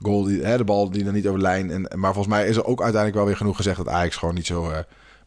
goal. 0.00 0.22
Die, 0.24 0.42
hè, 0.42 0.56
de 0.56 0.64
bal 0.64 0.90
die 0.90 1.04
dan 1.04 1.14
niet 1.14 1.26
over 1.26 1.38
de 1.38 1.44
lijn. 1.44 1.70
En, 1.70 1.98
maar 2.00 2.12
volgens 2.14 2.34
mij 2.34 2.46
is 2.48 2.56
er 2.56 2.64
ook 2.64 2.80
uiteindelijk 2.82 3.14
wel 3.14 3.26
weer 3.26 3.36
genoeg 3.36 3.56
gezegd 3.56 3.76
dat 3.76 3.88
Ajax 3.88 4.16
gewoon 4.16 4.34
niet 4.34 4.46
zo 4.46 4.72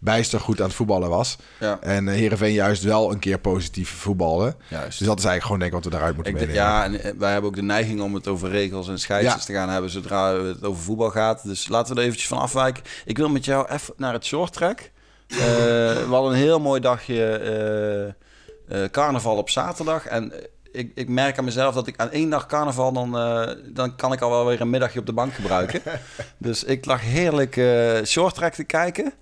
bijster 0.03 0.39
goed 0.39 0.59
aan 0.59 0.65
het 0.67 0.75
voetballen 0.75 1.09
was. 1.09 1.37
Ja, 1.59 1.77
En 1.81 2.07
eh, 2.07 2.15
Heerenveen 2.15 2.53
juist 2.53 2.83
wel 2.83 3.11
een 3.11 3.19
keer 3.19 3.39
positief 3.39 3.89
voetballen. 3.89 4.55
juist. 4.67 4.97
Dus 4.97 5.07
dat 5.07 5.17
is 5.19 5.25
eigenlijk 5.25 5.43
gewoon 5.43 5.59
denk 5.59 5.71
ik 5.71 5.75
wat 5.77 5.85
we 5.85 5.89
daaruit 5.91 6.15
moeten 6.15 6.33
meenemen. 6.33 6.55
ja, 6.55 6.83
en 6.83 7.01
eh, 7.03 7.11
wij 7.17 7.31
hebben 7.31 7.49
ook 7.49 7.55
de 7.55 7.61
neiging 7.63 8.01
om 8.01 8.13
het 8.13 8.27
over 8.27 8.49
regels 8.49 8.87
en 8.87 8.99
scheidsrechters 8.99 9.47
Ja. 9.47 9.53
te 9.53 9.59
gaan 9.59 9.69
hebben 9.69 9.89
zodra 9.91 10.33
het 10.33 10.63
over 10.63 10.83
voetbal 10.83 11.09
gaat. 11.09 11.43
Dus 11.43 11.67
laten 11.67 11.93
we 11.93 11.99
er 11.99 12.05
eventjes 12.05 12.29
van 12.29 12.37
afwijken. 12.39 12.83
Ik 13.05 13.17
wil 13.17 13.29
met 13.29 13.45
jou 13.45 13.67
even 13.71 13.93
naar 13.97 14.13
het 14.13 14.25
short 14.25 14.53
track. 14.53 14.79
Eh, 15.27 15.37
we 15.37 16.05
hadden 16.09 16.31
een 16.31 16.37
heel 16.37 16.59
mooi 16.59 16.81
dagje 16.81 17.25
eh, 17.25 18.83
eh, 18.83 18.89
carnaval 18.91 19.37
op 19.37 19.49
zaterdag. 19.49 20.05
En 20.07 20.31
eh, 20.31 20.39
ik, 20.71 20.91
ik 20.95 21.09
merk 21.09 21.37
aan 21.37 21.43
mezelf 21.45 21.73
dat 21.73 21.87
ik 21.87 21.97
aan 21.97 22.09
één 22.11 22.29
dag 22.29 22.45
carnaval, 22.45 22.91
dan, 22.93 23.17
eh, 23.17 23.49
dan 23.65 23.95
kan 23.95 24.13
ik 24.13 24.21
al 24.21 24.29
wel 24.29 24.45
weer 24.45 24.61
een 24.61 24.69
middagje 24.69 24.99
op 24.99 25.05
de 25.05 25.13
bank 25.13 25.33
gebruiken. 25.33 25.81
dus 26.37 26.63
ik 26.63 26.85
lag 26.85 27.01
heerlijk 27.01 27.57
eh 27.57 28.03
short 28.05 28.35
track 28.35 28.53
te 28.53 28.63
kijken. 28.63 29.13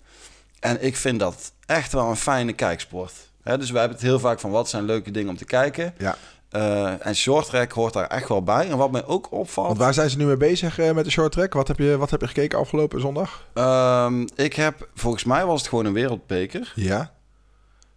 En 0.62 0.84
ik 0.84 0.96
vind 0.96 1.20
dat 1.20 1.52
echt 1.66 1.94
wel 1.94 2.10
een 2.10 2.16
fijne 2.16 2.54
kijksport. 2.54 3.14
Dus 3.44 3.72
we 3.72 3.78
hebben 3.78 3.98
het 3.98 4.06
heel 4.06 4.20
vaak 4.20 4.40
van 4.40 4.52
wat 4.52 4.70
zijn 4.70 4.84
leuke 4.84 5.12
dingen 5.12 5.30
om 5.30 5.38
te 5.38 5.46
kijken. 5.46 5.94
Ja. 5.98 6.16
Eh, 6.50 7.06
en 7.06 7.16
short 7.16 7.46
track 7.46 7.72
hoort 7.72 7.94
daar 7.94 8.08
echt 8.08 8.28
wel 8.28 8.44
bij. 8.44 8.70
En 8.70 8.78
wat 8.78 8.92
mij 8.92 9.06
ook 9.06 9.32
opvalt... 9.32 9.68
Want 9.68 9.80
waar 9.80 9.94
zijn 9.94 10.10
ze 10.10 10.18
nu 10.18 10.26
mee 10.26 10.38
bezig 10.38 10.80
eh, 10.80 10.92
met 10.92 11.06
de 11.06 11.12
short 11.12 11.32
track? 11.32 11.54
Wat 11.54 11.68
heb 11.68 11.78
je, 11.78 11.98
wat 11.98 12.10
heb 12.10 12.22
je 12.22 12.28
gekeken 12.28 12.60
afgelopen 12.60 13.02
zondag? 13.02 13.46
ehm, 13.54 14.28
ik 14.36 14.54
heb, 14.54 14.88
volgens 14.96 15.24
mij 15.24 15.46
was 15.46 15.60
het 15.60 15.70
gewoon 15.70 15.86
een 15.86 15.94
wereldbeker. 15.94 16.72
Ja. 16.76 17.12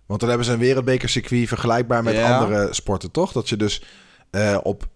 Want 0.07 0.21
dan 0.21 0.29
hebben 0.29 0.47
ze 0.47 0.53
een 0.53 0.59
wereldbekercircuit 0.59 1.49
vergelijkbaar 1.49 2.03
met 2.03 2.15
Ja. 2.15 2.39
andere 2.39 2.75
sporten, 2.75 3.11
toch? 3.11 3.33
Dat 3.33 3.49
je 3.49 3.57
dus 3.57 3.83
eh, 4.31 4.59
op 4.63 4.87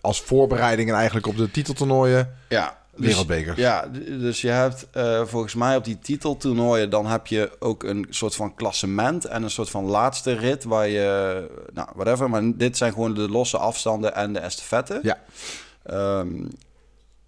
als 0.00 0.20
voorbereidingen 0.20 0.94
eigenlijk 0.94 1.26
op 1.26 1.36
de 1.36 1.50
titeltoernooien 1.50 2.36
Ja, 2.48 2.78
wereldbekers. 2.96 3.56
Ja, 3.58 3.90
d- 3.92 4.06
dus 4.06 4.40
je 4.40 4.48
hebt 4.48 4.86
eh, 4.92 5.22
volgens 5.24 5.54
mij 5.54 5.76
op 5.76 5.84
die 5.84 5.98
titeltoernooien... 5.98 6.90
dan 6.90 7.06
heb 7.06 7.26
je 7.26 7.50
ook 7.58 7.82
een 7.82 8.06
soort 8.10 8.34
van 8.34 8.54
klassement... 8.54 9.24
en 9.24 9.42
een 9.42 9.50
soort 9.50 9.70
van 9.70 9.84
laatste 9.84 10.32
rit 10.32 10.64
waar 10.64 10.88
je... 10.88 11.46
Nou, 11.74 11.88
whatever. 11.94 12.30
Maar 12.30 12.42
dit 12.56 12.76
zijn 12.76 12.92
gewoon 12.92 13.14
de 13.14 13.28
losse 13.30 13.58
afstanden 13.58 14.14
en 14.14 14.32
de 14.32 14.38
estafette. 14.38 14.98
Ja. 15.02 15.20
Ehm, 15.82 16.44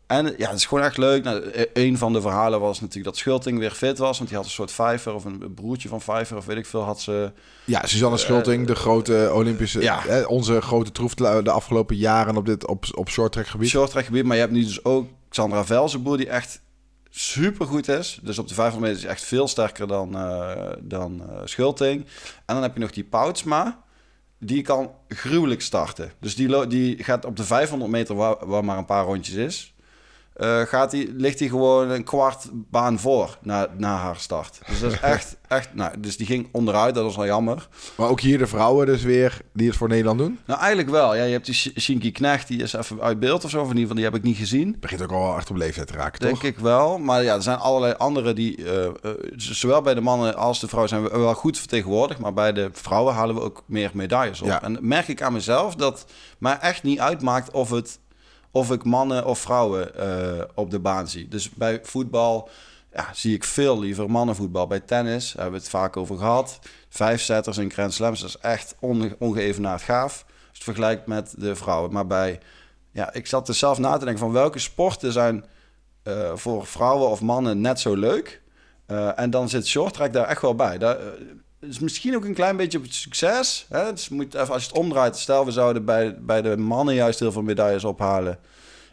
en 0.07 0.35
ja, 0.39 0.49
het 0.49 0.59
is 0.59 0.67
gewoon 0.67 0.85
echt 0.85 0.97
leuk. 0.97 1.25
Nou, 1.25 1.51
e- 1.53 1.65
een 1.73 1.99
van 1.99 2.13
de 2.13 2.21
verhalen 2.21 2.61
was 2.61 2.81
natuurlijk 2.81 3.07
dat 3.07 3.17
Schulting 3.17 3.59
weer 3.59 3.71
fit 3.71 3.99
was. 3.99 4.17
Want 4.17 4.29
die 4.29 4.39
had 4.39 4.47
een 4.47 4.53
soort 4.53 4.73
vijver 4.73 5.15
of 5.15 5.25
een 5.25 5.55
broertje 5.55 5.89
van 5.89 6.01
vijver 6.01 6.37
of 6.37 6.47
weet 6.47 6.57
ik 6.57 6.67
veel. 6.67 6.83
Had 6.83 7.01
ze... 7.01 7.33
Ja, 7.65 7.87
Suzanne 7.87 8.17
Schulting, 8.17 8.67
de 8.67 8.75
grote 8.75 9.31
Olympische... 9.35 9.79
Eh, 9.79 9.85
ja. 9.85 10.01
hè, 10.07 10.23
onze 10.23 10.61
grote 10.61 10.93
troef 10.93 11.15
de 11.15 11.51
afgelopen 11.51 11.97
jaren 11.97 12.37
op, 12.37 12.47
dit, 12.47 12.67
op, 12.67 12.85
op 12.95 13.09
shorttrack 13.09 13.47
gebied. 13.47 13.69
short 13.69 13.93
gebied. 13.93 14.25
Maar 14.25 14.35
je 14.37 14.43
hebt 14.43 14.55
nu 14.55 14.65
dus 14.65 14.85
ook 14.85 15.09
Sandra 15.31 15.65
Velzenboer 15.65 16.17
die 16.17 16.29
echt 16.29 16.61
super 17.11 17.67
goed 17.67 17.89
is. 17.89 18.19
Dus 18.23 18.39
op 18.39 18.49
de 18.49 18.55
500 18.55 18.93
meter 18.93 19.07
is 19.07 19.15
echt 19.15 19.25
veel 19.25 19.49
sterker 19.49 19.87
dan, 19.87 20.17
eh, 20.17 20.73
dan 20.81 21.23
eh, 21.23 21.41
Schulting. 21.45 22.05
En 22.47 22.55
dan 22.55 22.63
heb 22.63 22.75
je 22.75 22.81
nog 22.81 22.91
die 22.91 23.05
Poutsma. 23.05 23.83
Die 24.39 24.63
kan 24.63 24.91
gruwelijk 25.09 25.63
starten. 25.63 26.13
Dus 26.21 26.37
die, 26.37 26.67
die 26.67 27.05
gaat 27.05 27.25
op 27.25 27.37
de 27.37 27.45
500 27.45 27.91
meter, 27.91 28.15
waar, 28.15 28.47
waar 28.47 28.65
maar 28.65 28.79
een 28.79 28.85
paar 28.85 29.05
rondjes 29.05 29.35
is... 29.35 29.75
eh, 30.39 30.61
gaat 30.61 30.91
die, 30.91 31.13
ligt 31.17 31.39
hij 31.39 31.49
gewoon 31.49 31.91
een 31.91 32.05
kwart 32.05 32.49
baan 32.53 32.99
voor 32.99 33.39
na, 33.43 33.67
na 33.77 33.97
haar 33.97 34.17
start. 34.17 34.59
Dus 34.67 34.81
dat 34.81 34.93
is 34.93 35.01
echt, 35.15 35.37
echt... 35.49 35.75
Nou, 35.75 36.01
dus 36.01 36.17
die 36.17 36.27
ging 36.27 36.49
onderuit, 36.53 36.95
dat 36.95 37.05
was 37.05 37.17
wel 37.17 37.27
jammer. 37.27 37.69
Maar 37.97 38.09
ook 38.09 38.21
hier 38.21 38.39
de 38.39 38.47
vrouwen 38.47 38.87
dus 38.87 39.03
weer 39.03 39.41
die 39.53 39.69
het 39.69 39.77
voor 39.77 39.89
Nederland 39.89 40.19
doen. 40.19 40.39
Nou, 40.47 40.59
eigenlijk 40.61 40.91
wel. 40.91 41.15
Ja, 41.15 41.23
je 41.25 41.33
hebt 41.33 41.47
die 41.47 41.55
Sh- 41.55 41.77
Shinky 41.79 42.13
Knecht, 42.13 42.49
die 42.49 42.63
is 42.63 42.73
even 42.73 43.01
uit 43.01 43.21
beeld 43.21 43.45
of 43.45 43.51
zo. 43.51 43.57
Of 43.61 43.71
in 43.71 43.77
ieder 43.77 43.81
geval, 43.81 43.97
die 43.97 44.05
heb 44.05 44.15
ik 44.15 44.23
niet 44.23 44.37
gezien. 44.37 44.77
Begint 44.81 45.03
ook 45.03 45.13
al 45.13 45.23
wel 45.23 45.37
echt 45.37 45.51
op 45.51 45.57
leeftijd 45.57 45.87
te 45.87 45.93
raken, 45.95 46.21
Denk 46.21 46.35
toch? 46.35 46.43
ik 46.45 46.59
wel. 46.59 46.99
Maar 46.99 47.23
ja, 47.23 47.35
er 47.35 47.43
zijn 47.43 47.59
allerlei 47.59 47.95
andere 47.97 48.33
die, 48.33 48.65
eh, 48.65 48.85
eh, 48.87 48.93
zowel 49.37 49.83
bij 49.83 49.95
de 49.95 50.01
mannen 50.01 50.37
als 50.37 50.61
de 50.61 50.67
vrouwen 50.67 50.89
zijn 50.91 51.03
we 51.03 51.19
wel 51.19 51.35
goed 51.35 51.59
vertegenwoordigd. 51.59 52.21
Maar 52.21 52.35
bij 52.35 52.53
de 52.53 52.69
vrouwen 52.73 53.15
halen 53.15 53.35
we 53.35 53.41
ook 53.41 53.63
meer 53.67 53.91
medailles 53.95 54.41
op. 54.41 54.47
Ja. 54.47 54.63
En 54.63 54.79
merk 54.81 55.09
ik 55.09 55.23
aan 55.23 55.33
mezelf 55.33 55.75
dat 55.75 56.07
mij 56.39 56.59
echt 56.59 56.83
niet 56.83 57.01
uitmaakt 57.01 57.51
of, 57.51 57.71
het, 57.71 57.99
of 58.59 58.71
ik 58.71 58.85
mannen 58.85 59.27
of 59.27 59.39
vrouwen 59.39 59.95
eh, 59.95 60.45
op 60.55 60.71
de 60.71 60.79
baan 60.79 61.09
zie. 61.09 61.29
Dus 61.29 61.51
bij 61.51 61.81
voetbal 61.83 62.49
ja, 62.93 63.09
zie 63.13 63.35
ik 63.35 63.45
veel 63.45 63.79
liever 63.79 64.11
mannenvoetbal. 64.11 64.67
Bij 64.67 64.81
tennis 64.81 65.33
daar 65.33 65.43
hebben 65.43 65.61
we 65.61 65.67
het 65.67 65.75
vaak 65.75 65.97
over 65.97 66.19
gehad. 66.19 66.59
Vijf 66.89 67.21
setters 67.21 67.59
in 67.59 67.71
Grand 67.71 67.95
Slams, 67.95 68.21
dat 68.21 68.29
is 68.29 68.39
echt 68.39 68.75
onge 68.81 69.17
ongeëvenaard 69.19 69.83
gaaf. 69.83 70.25
Als 70.29 70.47
het 70.53 70.63
vergelijkt 70.63 71.07
met 71.07 71.35
de 71.37 71.57
vrouwen. 71.57 71.93
Maar 71.93 72.07
bij, 72.07 72.41
ja, 72.93 73.13
ik 73.13 73.27
zat 73.27 73.47
dus 73.47 73.59
zelf 73.59 73.79
na 73.79 73.93
te 73.97 74.05
denken 74.05 74.23
van 74.23 74.33
welke 74.33 74.59
sporten 74.59 75.13
zijn 75.13 75.45
eh, 76.03 76.33
voor 76.35 76.67
vrouwen 76.67 77.09
of 77.09 77.21
mannen 77.21 77.61
net 77.61 77.81
zo 77.81 77.95
leuk. 77.95 78.43
Eh, 78.87 79.19
en 79.19 79.31
dan 79.31 79.49
zit 79.49 79.67
short 79.67 79.95
track 79.95 80.13
daar 80.13 80.27
echt 80.27 80.43
wel 80.43 80.55
bij. 80.55 80.79
Dat 80.79 80.99
is 81.61 81.79
misschien 81.79 82.17
ook 82.17 82.25
een 82.25 82.35
klein 82.35 82.57
beetje 82.57 82.79
op 82.79 82.85
het 82.85 82.95
succes. 82.95 83.67
Hè? 83.69 83.93
Dus 83.93 84.09
moet 84.09 84.35
even, 84.35 84.55
als 84.55 84.63
je 84.63 84.69
het 84.69 84.79
omdraait, 84.79 85.17
stel 85.17 85.45
we 85.45 85.51
zouden 85.51 85.85
bij, 85.85 86.19
bij 86.21 86.43
de 86.43 86.57
mannen 86.57 86.95
juist 86.95 87.19
heel 87.19 87.33
veel 87.33 87.43
medailles 87.43 87.85
ophalen. 87.85 88.39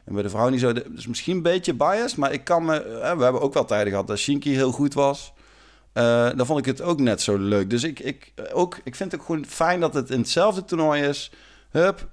En 0.06 0.14
bij 0.14 0.24
de 0.24 0.30
vrouwen 0.30 0.54
niet 0.54 0.62
zo. 0.62 0.74
Dus 0.74 1.08
misschien 1.08 1.36
een 1.36 1.42
beetje 1.42 1.74
biased, 1.74 2.18
maar 2.18 2.34
ik 2.34 2.44
kan 2.44 2.66
me. 2.66 2.74
Hè, 3.02 3.16
we 3.18 3.24
hebben 3.24 3.42
ook 3.42 3.54
wel 3.54 3.66
tijden 3.66 3.90
gehad 3.90 4.08
dat 4.08 4.18
Shinky 4.18 4.50
heel 4.50 4.72
goed 4.72 4.94
was. 4.94 5.34
Eh, 5.94 6.30
dan 6.36 6.46
vond 6.46 6.60
ik 6.60 6.66
het 6.66 6.82
ook 6.82 7.00
net 7.00 7.22
zo 7.22 7.38
leuk. 7.38 7.70
Dus 7.70 7.84
ik, 7.84 8.00
ik, 8.00 8.34
ook, 8.54 8.80
ik 8.84 8.96
vind 8.96 9.12
het 9.12 9.22
ook 9.22 9.26
gewoon 9.26 9.46
fijn 9.46 9.80
dat 9.80 9.94
het 9.94 10.10
in 10.10 10.20
hetzelfde 10.20 10.66
toernooi 10.66 11.04
is. 11.04 11.32
Hup, 11.70 12.08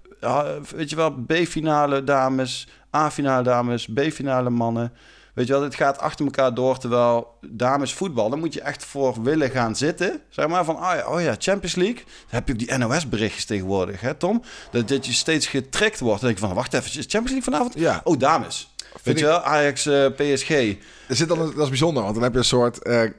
weet 0.75 0.90
je 0.90 0.97
wel, 0.97 1.12
B-finale 1.26 2.04
dames, 2.04 2.68
A-finale 2.97 3.42
dames, 3.42 3.87
B-finale 3.94 4.50
mannen. 4.50 4.92
Weet 5.34 5.46
je 5.46 5.52
wel, 5.52 5.62
het 5.62 5.74
gaat 5.74 5.98
achter 5.98 6.24
elkaar 6.24 6.54
door. 6.54 6.78
Terwijl 6.78 7.26
dames 7.40 7.94
voetbal, 7.94 8.30
dan 8.30 8.38
moet 8.38 8.54
je 8.54 8.60
echt 8.60 8.84
voor 8.84 9.22
willen 9.22 9.50
gaan 9.50 9.76
zitten. 9.76 10.20
Zeg 10.28 10.48
maar 10.48 10.64
van, 10.64 10.74
oh 10.76 10.92
ja, 10.96 11.06
oh 11.08 11.20
ja 11.20 11.34
Champions 11.38 11.74
League. 11.74 12.02
Dan 12.04 12.04
heb 12.28 12.46
je 12.46 12.52
ook 12.52 12.58
die 12.58 12.76
NOS-berichtjes 12.78 13.44
tegenwoordig, 13.44 14.00
hè 14.00 14.14
Tom? 14.14 14.42
Dat, 14.70 14.88
dat 14.88 15.06
je 15.06 15.12
steeds 15.12 15.46
getrekt 15.46 16.00
wordt. 16.00 16.20
Dan 16.20 16.28
denk 16.30 16.40
je 16.40 16.46
van, 16.46 16.54
wacht 16.56 16.74
even, 16.74 16.86
is 16.86 16.94
Champions 16.96 17.30
League 17.30 17.42
vanavond? 17.42 17.74
Ja. 17.74 18.00
Oh, 18.04 18.18
dames. 18.18 18.70
Weet 19.02 19.18
je 19.18 19.24
wel, 19.24 19.40
Ajax, 19.40 19.86
eh, 19.86 20.06
PSG. 20.16 20.50
Er 20.50 21.16
zit 21.16 21.28
dan, 21.28 21.40
een- 21.40 21.52
dat 21.54 21.62
is 21.62 21.68
bijzonder, 21.68 22.02
want 22.02 22.14
dan 22.14 22.22
heb 22.22 22.32
je 22.32 22.38
een 22.38 22.44
soort 22.44 22.82
eh 22.82 23.02
eh, 23.04 23.10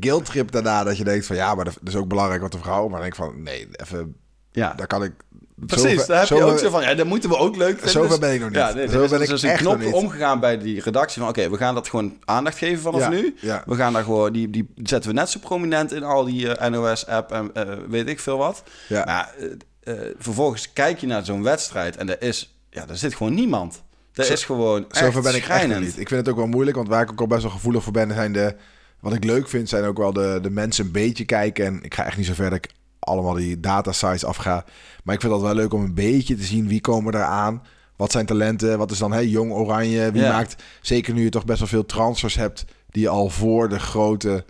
guilt-trip 0.00 0.50
daarna 0.50 0.84
dat 0.84 0.96
je 0.96 1.04
denkt 1.04 1.26
van 1.26 1.36
ja, 1.36 1.54
maar 1.54 1.64
dat 1.64 1.76
is 1.84 1.96
ook 1.96 2.08
belangrijk 2.08 2.40
wat 2.42 2.52
de 2.52 2.58
vrouw. 2.58 2.82
Maar 2.88 3.00
dan 3.00 3.10
denk 3.10 3.12
ik 3.12 3.18
van 3.24 3.42
nee, 3.42 3.68
even, 3.72 4.16
Ja, 4.52 4.74
daar 4.74 4.86
kan 4.86 5.02
ik... 5.04 5.12
precies. 5.66 5.90
zover- 5.90 6.06
daar 6.06 6.18
heb 6.28 6.28
je 6.38 6.44
ook 6.44 6.58
zo 6.58 6.70
van, 6.70 6.82
ja, 6.82 6.94
dat 6.94 7.06
moeten 7.06 7.30
we 7.30 7.36
ook 7.36 7.56
leuk 7.56 7.68
vinden. 7.74 7.90
Zover 7.90 8.08
Dus- 8.08 8.18
ben 8.18 8.32
ik 8.34 8.40
nog 8.40 8.48
niet. 8.48 8.58
Ja, 8.58 8.72
nee, 8.72 8.88
Zover 8.88 8.98
er 8.98 9.04
is 9.04 9.10
ben 9.10 9.20
ik 9.22 9.28
dus 9.28 9.42
een 9.42 9.50
echt 9.50 9.60
knop 9.60 9.76
nog 9.76 9.84
niet. 9.86 9.94
omgegaan 9.94 10.40
bij 10.40 10.58
die 10.58 10.80
redactie 10.82 11.20
van... 11.20 11.30
oké, 11.30 11.50
we 11.50 11.56
gaan 11.56 11.74
dat 11.74 11.88
gewoon 11.88 12.16
aandacht 12.24 12.58
geven 12.58 12.82
vanaf 12.82 13.00
Ja, 13.00 13.08
nu. 13.08 13.34
ja. 13.40 13.62
We 13.66 13.74
gaan 13.74 13.92
daar 13.92 14.02
gewoon... 14.04 14.32
Die, 14.32 14.50
die 14.50 14.68
zetten 14.76 15.10
we 15.10 15.16
net 15.16 15.30
zo 15.30 15.38
prominent 15.38 15.92
in 15.92 16.02
al 16.02 16.24
die 16.24 16.56
eh, 16.56 16.70
NOS-app 16.70 17.32
en 17.32 17.50
eh, 17.54 17.68
weet 17.88 18.08
ik 18.08 18.20
veel 18.20 18.38
wat. 18.38 18.62
Ja. 18.88 19.04
Maar 19.04 19.34
eh, 19.82 19.94
vervolgens 20.18 20.72
kijk 20.72 20.98
je 20.98 21.06
naar 21.06 21.24
zo'n 21.24 21.42
wedstrijd... 21.42 21.96
en 21.96 22.08
er 22.08 22.22
is... 22.22 22.56
Ja, 22.70 22.84
er 22.88 22.96
zit 22.96 23.14
gewoon 23.14 23.34
niemand. 23.34 23.82
Er 24.12 24.24
Zo- 24.24 24.32
is 24.32 24.44
gewoon 24.44 24.84
echt 24.88 24.96
Zover 24.96 25.22
ben 25.22 25.34
ik 25.34 25.38
echt 25.38 25.48
nog 25.48 25.56
schrijnend. 25.58 25.80
niet. 25.84 25.98
Ik 25.98 26.08
vind 26.08 26.20
het 26.20 26.28
ook 26.28 26.36
wel 26.36 26.46
moeilijk, 26.46 26.76
want 26.76 26.88
waar 26.88 27.02
ik 27.02 27.10
ook 27.10 27.20
al 27.20 27.26
best 27.26 27.42
wel 27.42 27.50
gevoelig 27.50 27.82
voor 27.82 27.92
ben, 27.92 28.12
zijn 28.14 28.32
de... 28.32 28.54
Wat 29.00 29.12
ik 29.14 29.24
leuk 29.24 29.48
vind, 29.48 29.68
zijn 29.68 29.84
ook 29.84 29.96
wel 29.98 30.12
de, 30.12 30.38
de 30.42 30.50
mensen 30.50 30.84
een 30.84 30.92
beetje 30.92 31.24
kijken. 31.24 31.64
En 31.66 31.82
ik 31.82 31.94
ga 31.94 32.04
echt 32.04 32.16
niet 32.16 32.26
zo 32.26 32.32
ver 32.34 32.50
dat 32.50 32.58
ik 32.64 32.70
allemaal 33.04 33.34
die 33.34 33.60
data 33.60 33.92
sites 33.92 34.24
afga. 34.24 34.64
Maar 35.04 35.14
ik 35.14 35.20
vind 35.20 35.32
het 35.32 35.42
wel 35.42 35.54
leuk 35.54 35.74
om 35.74 35.82
een 35.82 35.94
beetje 35.94 36.34
te 36.36 36.42
zien 36.44 36.68
wie 36.68 36.80
komen 36.80 37.12
er 37.14 37.22
aan. 37.22 37.62
Wat 37.96 38.12
zijn 38.12 38.26
talenten? 38.26 38.78
Wat 38.78 38.90
is 38.90 38.98
dan 38.98 39.12
hè, 39.12 39.18
jong 39.18 39.52
oranje? 39.52 40.10
Wie 40.12 40.22
Ja. 40.22 40.32
maakt, 40.32 40.62
zeker 40.80 41.14
nu 41.14 41.22
je 41.22 41.28
toch 41.30 41.44
best 41.44 41.58
wel 41.58 41.68
veel 41.68 41.86
transfers 41.86 42.34
hebt... 42.34 42.64
die 42.90 43.08
al 43.08 43.28
voor 43.28 43.68
de 43.68 43.78
grote 43.78 44.44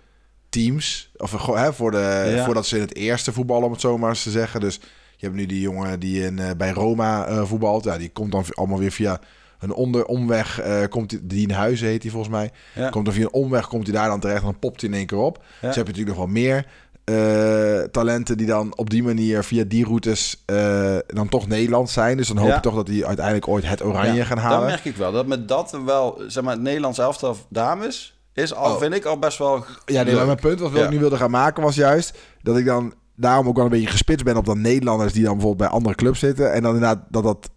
teams... 0.49 1.11
of 1.17 1.33
eh, 1.33 1.55
hè, 1.63 1.73
voor 1.73 1.91
de, 1.91 2.31
Ja. 2.35 2.45
voordat 2.45 2.65
ze 2.65 2.75
in 2.75 2.81
het 2.81 2.95
eerste 2.95 3.33
voetballen, 3.33 3.65
om 3.65 3.71
het 3.71 3.81
zo 3.81 3.97
maar 3.97 4.09
eens 4.09 4.23
te 4.23 4.31
zeggen. 4.31 4.59
Dus 4.59 4.75
je 5.17 5.25
hebt 5.25 5.35
nu 5.35 5.45
die 5.45 5.61
jongen 5.61 5.99
die 5.99 6.23
in, 6.23 6.39
eh, 6.39 6.49
bij 6.57 6.71
Roma 6.71 7.25
eh, 7.25 7.43
voetbalt. 7.45 7.83
Ja, 7.83 7.97
die 7.97 8.09
komt 8.09 8.31
dan 8.31 8.45
allemaal 8.49 8.79
weer 8.79 8.91
via 8.91 9.19
een 9.59 9.73
onder 9.73 10.05
omweg. 10.05 10.61
komt 10.89 11.09
die, 11.09 11.25
Dien 11.27 11.51
Huizen 11.51 11.87
heet 11.87 12.01
hij 12.01 12.11
volgens 12.11 12.31
mij. 12.33 12.51
Ja. 12.75 12.89
Komt 12.89 13.07
er 13.07 13.13
via 13.13 13.23
een 13.23 13.33
omweg, 13.33 13.67
komt 13.67 13.87
hij 13.87 13.95
daar 13.95 14.07
dan 14.09 14.19
terecht 14.19 14.39
en 14.39 14.45
dan 14.45 14.59
popt 14.59 14.81
hij 14.81 14.89
in 14.89 14.95
één 14.95 15.05
keer 15.05 15.17
op. 15.17 15.37
Ja. 15.37 15.67
Dus 15.67 15.75
heb 15.75 15.85
je 15.87 15.91
natuurlijk 15.91 16.17
nog 16.17 16.25
wel 16.25 16.33
meer 16.33 16.65
eh, 17.03 17.79
talenten 17.91 18.37
die 18.37 18.47
dan 18.47 18.77
op 18.77 18.89
die 18.89 19.03
manier 19.03 19.43
via 19.43 19.63
die 19.67 19.85
routes 19.85 20.43
eh, 20.45 20.97
dan 21.07 21.29
toch 21.29 21.47
Nederlands 21.47 21.93
zijn. 21.93 22.17
Dus 22.17 22.27
dan 22.27 22.37
hoop 22.37 22.47
Ja. 22.47 22.55
je 22.55 22.59
toch 22.61 22.75
dat 22.75 22.85
die 22.85 23.05
uiteindelijk 23.05 23.47
ooit 23.47 23.67
het 23.67 23.83
oranje 23.83 24.13
Ja, 24.13 24.23
gaan 24.25 24.35
Dat 24.37 24.45
halen. 24.45 24.65
merk 24.67 24.85
ik 24.85 24.95
wel. 24.95 25.11
Dat 25.11 25.27
met 25.27 25.47
dat 25.47 25.77
wel... 25.85 26.21
Zeg 26.27 26.43
maar, 26.43 26.53
het 26.53 26.61
Nederlands 26.61 26.97
elftal 26.99 27.35
dames... 27.49 28.17
is 28.33 28.53
al, 28.53 28.71
Oh. 28.73 28.77
vind 28.79 28.93
ik 28.93 29.05
al 29.05 29.19
best 29.19 29.37
wel 29.37 29.55
Ja, 29.85 29.93
nee, 29.95 30.05
leuk. 30.05 30.15
maar 30.15 30.25
mijn 30.25 30.39
punt 30.39 30.59
wat 30.59 30.71
Ja. 30.73 30.83
ik 30.83 30.89
nu 30.89 30.99
wilde 30.99 31.17
gaan 31.17 31.31
maken 31.31 31.63
was 31.63 31.75
juist 31.75 32.17
dat 32.41 32.57
ik 32.57 32.65
dan 32.65 32.93
daarom 33.15 33.47
ook 33.47 33.55
wel 33.55 33.65
een 33.65 33.71
beetje 33.71 33.87
gespitst 33.87 34.25
ben 34.25 34.37
op 34.37 34.45
dan 34.45 34.61
Nederlanders 34.61 35.13
die 35.13 35.23
dan 35.23 35.33
bijvoorbeeld 35.33 35.69
bij 35.69 35.77
andere 35.79 35.95
clubs 35.95 36.19
zitten. 36.19 36.53
En 36.53 36.61
dan 36.61 36.73
inderdaad 36.73 36.99
dat 37.09 37.23
dat, 37.23 37.49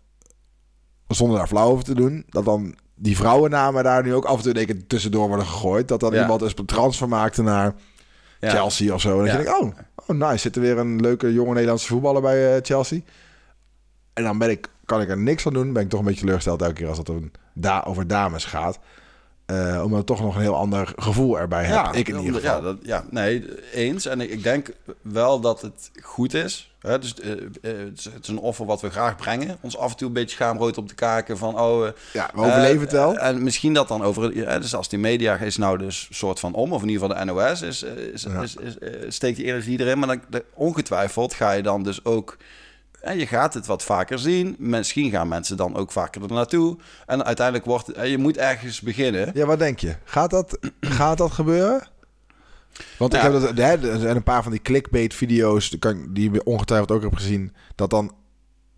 zonder 1.09 1.39
daar 1.39 1.47
flauw 1.49 1.71
over 1.71 1.85
te 1.85 1.95
doen, 1.95 2.25
dat 2.29 2.45
dan 2.45 2.75
die 2.95 3.17
vrouwennamen 3.17 3.85
daar 3.85 4.03
nu 4.03 4.15
ook 4.15 4.25
af 4.25 4.37
en 4.37 4.43
toe 4.43 4.53
denk 4.53 4.69
ik 4.69 4.89
tussendoor 4.89 5.29
worden 5.29 5.47
gegooid. 5.47 5.89
Dat 5.89 6.01
dan 6.01 6.15
iemand 6.15 6.43
eens 6.43 6.53
een 6.57 6.67
transfer 6.67 7.09
maakte 7.09 7.43
naar 7.43 7.75
Ja. 8.41 8.51
Chelsea 8.51 8.95
of 8.95 9.01
zo. 9.01 9.11
En 9.11 9.17
dan 9.17 9.27
Ja. 9.27 9.33
denk 9.33 9.49
ik, 9.49 9.61
oh, 9.63 9.73
oh 10.07 10.17
nice, 10.29 10.39
zit 10.39 10.57
er 10.57 10.63
weer 10.63 10.79
een 10.79 11.01
leuke 11.01 11.33
jonge 11.33 11.53
Nederlandse 11.53 11.87
voetballer 11.87 12.23
bij 12.23 12.55
eh, 12.57 12.61
Chelsea. 12.63 13.01
En 14.13 14.25
dan 14.25 14.39
ben 14.39 14.51
ik, 14.51 14.69
kan 14.85 15.01
ik 15.01 15.09
er 15.09 15.19
niks 15.19 15.47
aan 15.47 15.53
doen. 15.53 15.73
Ben 15.73 15.83
ik 15.83 15.89
toch 15.89 15.99
een 16.01 16.05
beetje 16.07 16.21
teleurgesteld 16.21 16.63
elke 16.63 16.75
keer 16.75 16.89
als 16.89 16.99
het 16.99 17.09
een 17.09 17.33
da 17.55 17.83
over 17.87 18.07
dames 18.07 18.45
gaat. 18.45 18.79
Eh, 19.47 19.81
omdat 19.85 20.01
ik 20.01 20.07
toch 20.07 20.21
nog 20.21 20.35
een 20.35 20.41
heel 20.43 20.57
ander 20.57 20.93
gevoel 20.97 21.39
erbij 21.39 21.65
heb. 21.65 21.95
ik 21.95 22.09
in 22.09 22.19
ieder 22.19 22.41
geval. 22.41 22.57
Ja, 22.57 22.61
dat, 22.63 22.77
ja, 22.83 23.05
nee, 23.11 23.45
eens. 23.73 24.07
En 24.07 24.21
ik, 24.21 24.31
ik 24.31 24.43
denk 24.43 24.71
wel 25.03 25.41
dat 25.41 25.61
het 25.61 25.91
goed 26.03 26.35
is. 26.35 26.75
Hè? 26.87 26.99
Dus, 26.99 27.15
eh, 27.15 27.31
eh, 27.33 27.39
het, 27.63 28.09
is, 28.23 28.29
een 28.29 28.39
offer 28.39 28.67
wat 28.67 28.81
we 28.81 28.91
graag 28.91 29.17
brengen. 29.17 29.57
Ons 29.61 29.77
af 29.77 29.91
en 29.91 29.97
toe 29.97 30.07
een 30.09 30.13
beetje 30.13 30.37
schaamrood 30.37 30.79
op 30.79 30.89
de 30.89 30.95
kaken 30.95 31.39
van... 31.39 31.61
Oh, 31.61 31.87
eh, 31.87 31.93
Ja, 32.13 32.31
we 32.35 32.41
overleven 32.41 32.81
het 32.81 32.93
wel. 32.93 33.17
en 33.19 33.43
misschien 33.43 33.75
dat 33.75 33.89
dan 33.89 34.03
over... 34.03 34.35
Dus 34.61 34.75
als 34.75 34.89
die 34.89 34.99
media 34.99 35.37
is 35.37 35.57
nou 35.57 35.79
dus 35.79 36.09
soort 36.11 36.41
van 36.41 36.55
om... 36.55 36.73
of 36.73 36.83
in 36.83 36.89
ieder 36.89 37.07
geval 37.09 37.25
de 37.27 37.33
NOS 37.33 37.63
is, 37.63 37.83
is, 38.13 38.23
Ja. 38.23 38.41
is, 38.43 38.57
is, 38.57 38.75
steekt 39.15 39.37
die 39.37 39.47
energie 39.47 39.81
erin. 39.81 39.99
Maar 39.99 40.09
dan, 40.09 40.21
de- 40.31 40.45
ongetwijfeld 40.55 41.35
ga 41.35 41.53
je 41.53 41.63
dan 41.63 41.83
dus 41.83 42.05
ook... 42.05 42.37
En 43.01 43.19
je 43.19 43.27
gaat 43.27 43.55
het 43.55 43.67
wat 43.67 43.83
vaker 43.83 44.19
zien. 44.19 44.55
Misschien 44.59 45.11
gaan 45.11 45.29
mensen 45.29 45.57
dan 45.57 45.77
ook 45.77 45.93
vaker 45.93 46.23
er 46.23 46.33
naartoe. 46.33 46.77
En 47.07 47.25
uiteindelijk 47.25 47.67
wordt... 47.67 47.87
het- 47.87 48.09
Je 48.09 48.19
moet 48.19 48.37
ergens 48.37 48.81
beginnen. 48.81 49.31
Ja, 49.35 49.47
wat 49.47 49.59
denk 49.59 49.79
je? 49.79 49.95
Gaat 50.05 50.31
dat, 50.31 50.59
gaat 50.81 51.19
dat 51.19 51.31
gebeuren? 51.33 51.83
Want 52.99 53.15
ik 53.15 53.21
heb 53.21 53.33
dat, 53.33 53.57
hè, 53.57 53.91
er 53.91 53.99
zijn 54.01 54.17
een 54.17 54.23
paar 54.23 54.43
van 54.43 54.53
die 54.53 54.63
clickbait-video's 54.63 55.77
die 56.09 56.31
je 56.33 56.45
ongetwijfeld 56.45 56.91
ook 56.91 57.03
hebt 57.03 57.17
gezien. 57.17 57.55
Dat 57.75 57.91
dan 57.91 58.15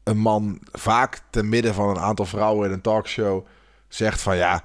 een 0.05 0.19
man 0.19 0.59
vaak 0.73 1.21
te 1.31 1.43
midden 1.43 1.75
van 1.75 1.89
een 1.89 1.99
aantal 1.99 2.27
vrouwen 2.27 2.67
in 2.67 2.73
een 2.73 2.81
talkshow 2.81 3.47
zegt 3.89 4.21
van 4.21 4.37
ja, 4.37 4.63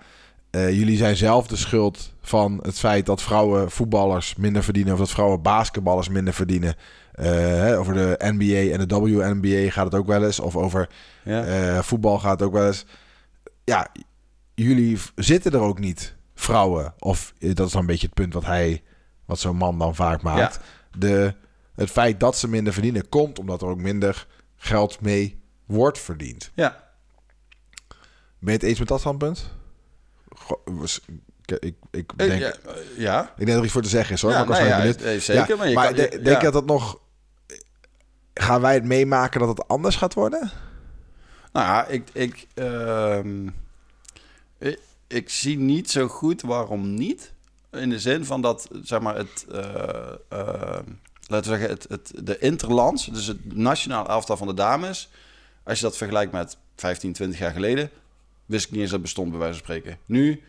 eh, 0.50 0.78
jullie 0.78 0.98
zijn 0.98 1.16
zelf 1.16 1.48
de 1.48 1.56
schuld 1.56 2.14
van 2.22 2.60
het 2.62 2.80
feit 2.80 3.06
dat 3.06 3.22
vrouwen 3.22 3.72
voetballers 3.72 4.36
minder 4.36 4.64
verdienen 4.64 4.94
of 4.94 5.00
dat 5.00 5.10
vrouwen 5.10 5.42
basketballers 5.42 6.10
minder 6.10 6.34
verdienen. 6.34 6.76
Eh, 7.14 7.80
over 7.80 7.94
de 7.94 8.16
NBA 8.20 8.72
en 8.74 8.88
de 8.88 8.96
WNBA 9.00 9.72
gaat 9.72 9.86
het 9.86 9.96
ook 9.96 10.08
wel 10.08 10.26
eens. 10.26 10.40
Of 10.40 10.56
over 10.56 10.90
Ja. 11.24 11.44
eh, 11.44 11.82
voetbal 11.84 12.20
gaat 12.20 12.40
het 12.40 12.48
ook 12.48 12.54
wel 12.54 12.68
eens. 12.68 12.86
Ja, 13.64 13.88
jullie 14.56 15.00
zitten 15.16 15.52
er 15.52 15.60
ook 15.60 15.80
niet, 15.80 16.16
vrouwen. 16.36 16.94
Of 17.00 17.34
dat 17.40 17.66
is 17.66 17.72
dan 17.72 17.82
een 17.82 17.88
beetje 17.88 18.06
het 18.06 18.16
punt 18.16 18.34
wat 18.34 18.46
hij, 18.46 18.82
wat 19.26 19.40
zo'n 19.40 19.56
man 19.56 19.78
dan 19.80 19.96
vaak 19.96 20.22
maakt. 20.22 20.60
De, 20.98 21.34
het 21.76 21.90
feit 21.90 22.20
dat 22.20 22.38
ze 22.38 22.48
minder 22.48 22.74
verdienen 22.74 23.10
komt 23.10 23.40
omdat 23.40 23.62
er 23.62 23.68
ook 23.68 23.80
minder 23.80 24.28
geld 24.56 25.02
mee 25.02 25.42
wordt 25.66 26.00
verdiend. 26.00 26.52
Ja. 26.54 26.84
Ben 28.40 28.52
je 28.54 28.60
het 28.60 28.64
eens 28.64 28.80
met 28.80 28.88
dat 28.88 29.00
standpunt? 29.00 29.50
Goh, 30.36 30.66
ik, 31.46 31.58
ik, 31.60 31.76
ik 31.92 32.14
Eh, 32.18 32.28
denk, 32.28 32.42
ja, 32.42 32.52
eh, 32.52 32.98
ja. 32.98 33.22
ik 33.22 33.36
denk 33.36 33.48
dat 33.50 33.58
er 33.58 33.64
iets 33.64 33.74
voor 33.74 33.82
te 33.82 33.90
zeggen 33.90 34.16
is 34.16 34.22
hoor. 34.22 34.32
Ja, 34.32 34.36
maar 34.38 34.46
ik 34.46 34.52
was 34.52 34.60
nou 34.60 34.70
wel 34.70 34.80
ja, 34.88 34.94
benieuwd. 34.94 35.14
eh, 35.16 35.20
zeker, 35.20 35.58
maar 35.58 35.68
je 35.70 35.76
kan- 35.76 35.94
de- 35.94 36.02
je- 36.12 36.20
denk 36.22 36.38
je 36.38 36.44
dat 36.44 36.54
het 36.54 36.66
nog... 36.66 37.02
Gaan 38.34 38.62
wij 38.62 38.74
het 38.74 38.84
meemaken 38.84 39.40
dat 39.40 39.50
het 39.50 39.68
anders 39.68 39.96
gaat 39.96 40.14
worden? 40.14 40.52
Nou 41.52 41.66
ja, 41.68 41.86
ik, 41.86 42.10
ik, 42.14 42.48
ehm, 42.54 43.48
ik, 44.58 44.80
ik 45.08 45.30
zie 45.30 45.58
niet 45.60 45.92
zo 45.92 46.08
goed 46.08 46.42
waarom 46.42 46.94
niet. 46.94 47.33
In 47.74 47.90
de 47.90 48.00
zin 48.00 48.26
van 48.26 48.42
dat, 48.42 48.68
zeg 48.82 49.00
maar, 49.00 49.16
het, 49.16 49.46
eh, 49.52 49.60
eh, 50.30 50.80
laten 51.28 51.52
we 51.52 51.58
zeggen, 51.58 51.70
het, 51.70 51.86
het, 51.90 52.12
de 52.24 52.38
interlands, 52.40 53.06
dus 53.06 53.28
het 53.28 53.56
nationaal 53.56 54.08
elftal 54.08 54.38
van 54.38 54.48
de 54.48 54.54
dames, 54.54 55.10
als 55.64 55.80
je 55.80 55.86
dat 55.86 55.98
vergelijkt 55.98 56.32
met 56.32 56.58
15, 56.76 57.14
20 57.14 57.40
jaar 57.40 57.52
geleden, 57.52 57.90
wist 58.46 58.66
ik 58.66 58.72
niet 58.72 58.82
eens 58.82 58.92
dat 58.92 59.02
bestond, 59.02 59.30
bij 59.30 59.40
wijze 59.40 59.54
van 59.54 59.64
spreken. 59.64 59.98
Nu 60.06 60.44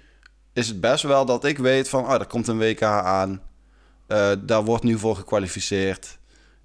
is 0.53 0.69
het 0.69 0.81
best 0.81 1.03
wel 1.03 1.25
dat 1.25 1.45
ik 1.45 1.59
weet 1.59 1.89
van, 1.89 2.05
oh, 2.05 2.13
er 2.13 2.27
komt 2.27 2.49
een 2.49 2.59
WK 2.59 2.83
aan, 2.83 3.43
Eh, 4.07 4.33
daar 4.41 4.65
wordt 4.65 4.85
nu 4.85 4.99
voor 4.99 5.17
gekwalificeerd. 5.17 6.19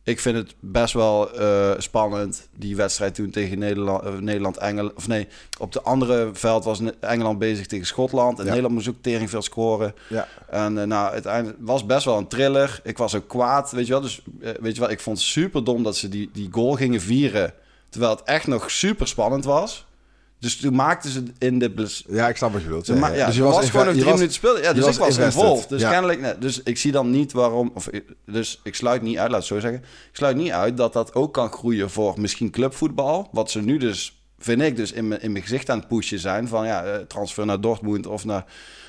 Ik 0.04 0.20
vind 0.20 0.36
het 0.38 0.56
best 0.60 0.94
wel 0.94 1.34
eh, 1.34 1.72
spannend. 1.78 2.48
Die 2.56 2.76
wedstrijd 2.76 3.16
toen 3.16 3.30
tegen 3.30 3.60
Nederland, 3.60 4.04
eh, 4.04 4.14
Nederland 4.14 4.58
Engeland. 4.58 4.94
Of 4.94 5.08
nee, 5.08 5.28
op 5.58 5.72
de 5.72 5.82
andere 5.82 6.30
veld 6.34 6.64
was 6.64 6.82
Engeland 7.00 7.40
bezig 7.40 7.68
tegen 7.68 7.86
Schotland. 7.86 8.34
En 8.38 8.44
Ja. 8.44 8.50
Nederland 8.50 8.74
moest 8.76 8.90
ook 8.90 9.02
tering 9.02 9.30
veel 9.30 9.42
scoren. 9.42 9.94
Ja. 10.08 10.28
En 10.50 10.78
eh, 10.78 10.86
nou, 10.86 11.12
uiteindelijk 11.12 11.58
was 11.62 11.86
best 11.86 12.06
wel 12.06 12.18
een 12.18 12.28
thriller. 12.28 12.80
Ik 12.84 12.98
was 12.98 13.16
ook 13.16 13.28
kwaad, 13.28 13.72
weet 13.72 13.86
je 13.86 13.92
wel. 13.92 14.02
Dus 14.02 14.22
weet 14.40 14.76
je 14.76 14.82
wel, 14.82 14.90
ik 14.90 15.00
vond 15.00 15.18
het 15.18 15.26
super 15.28 15.64
dom 15.64 15.84
dat 15.84 15.98
ze 15.98 16.10
die, 16.10 16.30
die 16.34 16.48
goal 16.52 16.74
gingen 16.74 17.02
vieren. 17.02 17.54
Terwijl 17.90 18.12
het 18.16 18.24
echt 18.24 18.48
nog 18.48 18.72
super 18.72 19.08
spannend 19.08 19.46
was. 19.46 19.86
Dus 20.40 20.58
toen 20.58 20.76
maakten 20.76 21.10
ze 21.10 21.24
in 21.38 21.60
de... 21.60 21.88
Ja, 22.10 22.28
ik 22.30 22.36
snap 22.38 22.52
wat 22.52 22.62
je 22.62 22.68
bedoelt. 22.68 22.86
ze 22.86 22.96
ma- 22.96 23.14
ja, 23.14 23.26
dus 23.26 23.36
je 23.36 23.44
was, 23.44 23.56
was, 23.56 23.70
gewoon 23.70 23.86
nog 23.86 23.94
drie 23.94 24.06
was- 24.06 24.14
minuten 24.14 24.34
spelen. 24.36 24.62
Ja, 24.62 24.74
dus 24.74 24.84
was 24.86 24.94
ik 24.96 25.02
was 25.02 25.18
involved. 25.18 25.70
Dus 25.70 25.82
Ja. 25.82 25.90
kennelijk... 25.92 26.22
nee, 26.22 26.38
dus 26.38 26.64
ik 26.64 26.78
zie 26.78 26.92
dan 26.92 27.10
niet 27.10 27.32
waarom... 27.32 27.72
Of, 27.74 27.90
dus 28.26 28.60
ik 28.64 28.76
sluit 28.76 29.02
niet 29.02 29.18
uit, 29.18 29.30
laat 29.32 29.40
het 29.40 29.48
zo 29.48 29.60
zeggen. 29.60 29.80
Ik 29.82 30.16
sluit 30.16 30.36
niet 30.36 30.52
uit 30.52 30.78
dat 30.78 30.94
dat 30.94 31.14
ook 31.14 31.34
kan 31.34 31.52
groeien 31.52 31.90
voor 31.90 32.20
misschien 32.20 32.50
clubvoetbal. 32.50 33.30
Wat 33.32 33.52
ze 33.52 33.62
nu 33.62 33.78
dus, 33.78 34.24
vind 34.40 34.62
ik, 34.62 34.76
dus 34.76 34.92
in 34.92 35.08
mijn, 35.08 35.22
in 35.22 35.32
mijn 35.32 35.44
gezicht 35.44 35.70
aan 35.70 35.80
het 35.80 35.88
pushen 35.88 36.20
zijn. 36.20 36.48
Van 36.48 36.66
ja, 36.66 36.84
eh, 36.84 36.96
transfer 37.00 37.46
naar 37.46 37.62
Dortmund 37.62 38.08
of 38.08 38.26
naar 38.26 38.46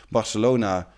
Barcelona. 0.08 0.88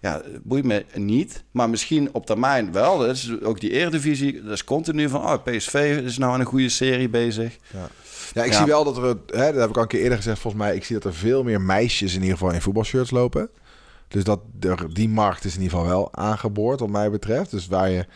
Ja, 0.00 0.22
boeit 0.42 0.64
me 0.64 0.84
niet. 0.94 1.44
Maar 1.50 1.70
misschien 1.70 2.08
op 2.12 2.26
termijn 2.26 2.72
wel. 2.72 2.98
Dat 2.98 3.10
is 3.10 3.40
ook 3.42 3.60
die 3.60 3.70
eredivisie. 3.70 4.42
Dat 4.42 4.52
is 4.52 4.64
continu 4.64 5.08
van... 5.08 5.20
Oh, 5.20 5.34
PSV 5.44 6.00
is 6.04 6.18
nou 6.18 6.32
aan 6.32 6.40
een 6.40 6.46
goede 6.46 6.68
serie 6.68 7.08
bezig. 7.08 7.58
Ja, 7.72 7.88
ja 8.32 8.44
ik 8.44 8.50
Ja. 8.52 8.56
zie 8.56 8.66
wel 8.66 8.84
dat 8.84 8.96
er, 8.96 9.04
hè, 9.26 9.52
dat 9.52 9.60
heb 9.60 9.68
ik 9.68 9.76
al 9.76 9.82
een 9.82 9.88
keer 9.88 10.00
eerder 10.00 10.16
gezegd, 10.16 10.38
volgens 10.38 10.62
mij, 10.62 10.74
ik 10.74 10.84
zie 10.84 10.94
dat 10.98 11.04
er 11.04 11.14
veel 11.18 11.42
meer 11.42 11.60
meisjes 11.60 12.14
in 12.14 12.20
ieder 12.22 12.38
geval 12.38 12.54
in 12.54 12.60
voetbalshirts 12.60 13.10
lopen. 13.10 13.50
Dus 14.08 14.24
dat, 14.24 14.40
die 14.92 15.08
markt 15.08 15.44
is 15.44 15.54
in 15.56 15.62
ieder 15.62 15.78
geval 15.78 15.92
wel 15.92 16.08
aangeboord, 16.14 16.80
wat 16.80 16.88
mij 16.88 17.10
betreft. 17.10 17.50
Dus 17.50 17.66
waar 17.66 17.90
je 17.90 18.06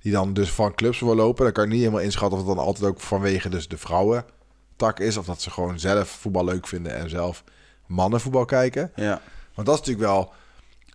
die 0.00 0.12
dan 0.12 0.32
dus 0.32 0.50
van 0.50 0.74
clubs 0.74 1.00
wil 1.00 1.14
lopen, 1.14 1.44
dan 1.44 1.52
kan 1.52 1.64
ik 1.64 1.70
niet 1.70 1.78
helemaal 1.78 2.00
inschatten 2.00 2.38
of 2.40 2.46
het 2.46 2.56
dan 2.56 2.64
altijd 2.64 2.84
ook 2.90 3.00
vanwege 3.00 3.48
dus 3.48 3.68
de 3.68 3.78
vrouwentak 3.78 5.00
is. 5.00 5.16
Of 5.16 5.26
dat 5.26 5.40
ze 5.42 5.50
gewoon 5.50 5.78
zelf 5.78 6.08
voetbal 6.08 6.44
leuk 6.44 6.66
vinden 6.66 6.94
en 6.94 7.10
zelf 7.10 7.44
mannenvoetbal 7.86 8.44
kijken. 8.44 8.92
Ja, 8.94 9.20
Want 9.54 9.66
dat 9.66 9.80
is 9.80 9.86
natuurlijk 9.86 10.12
wel 10.12 10.32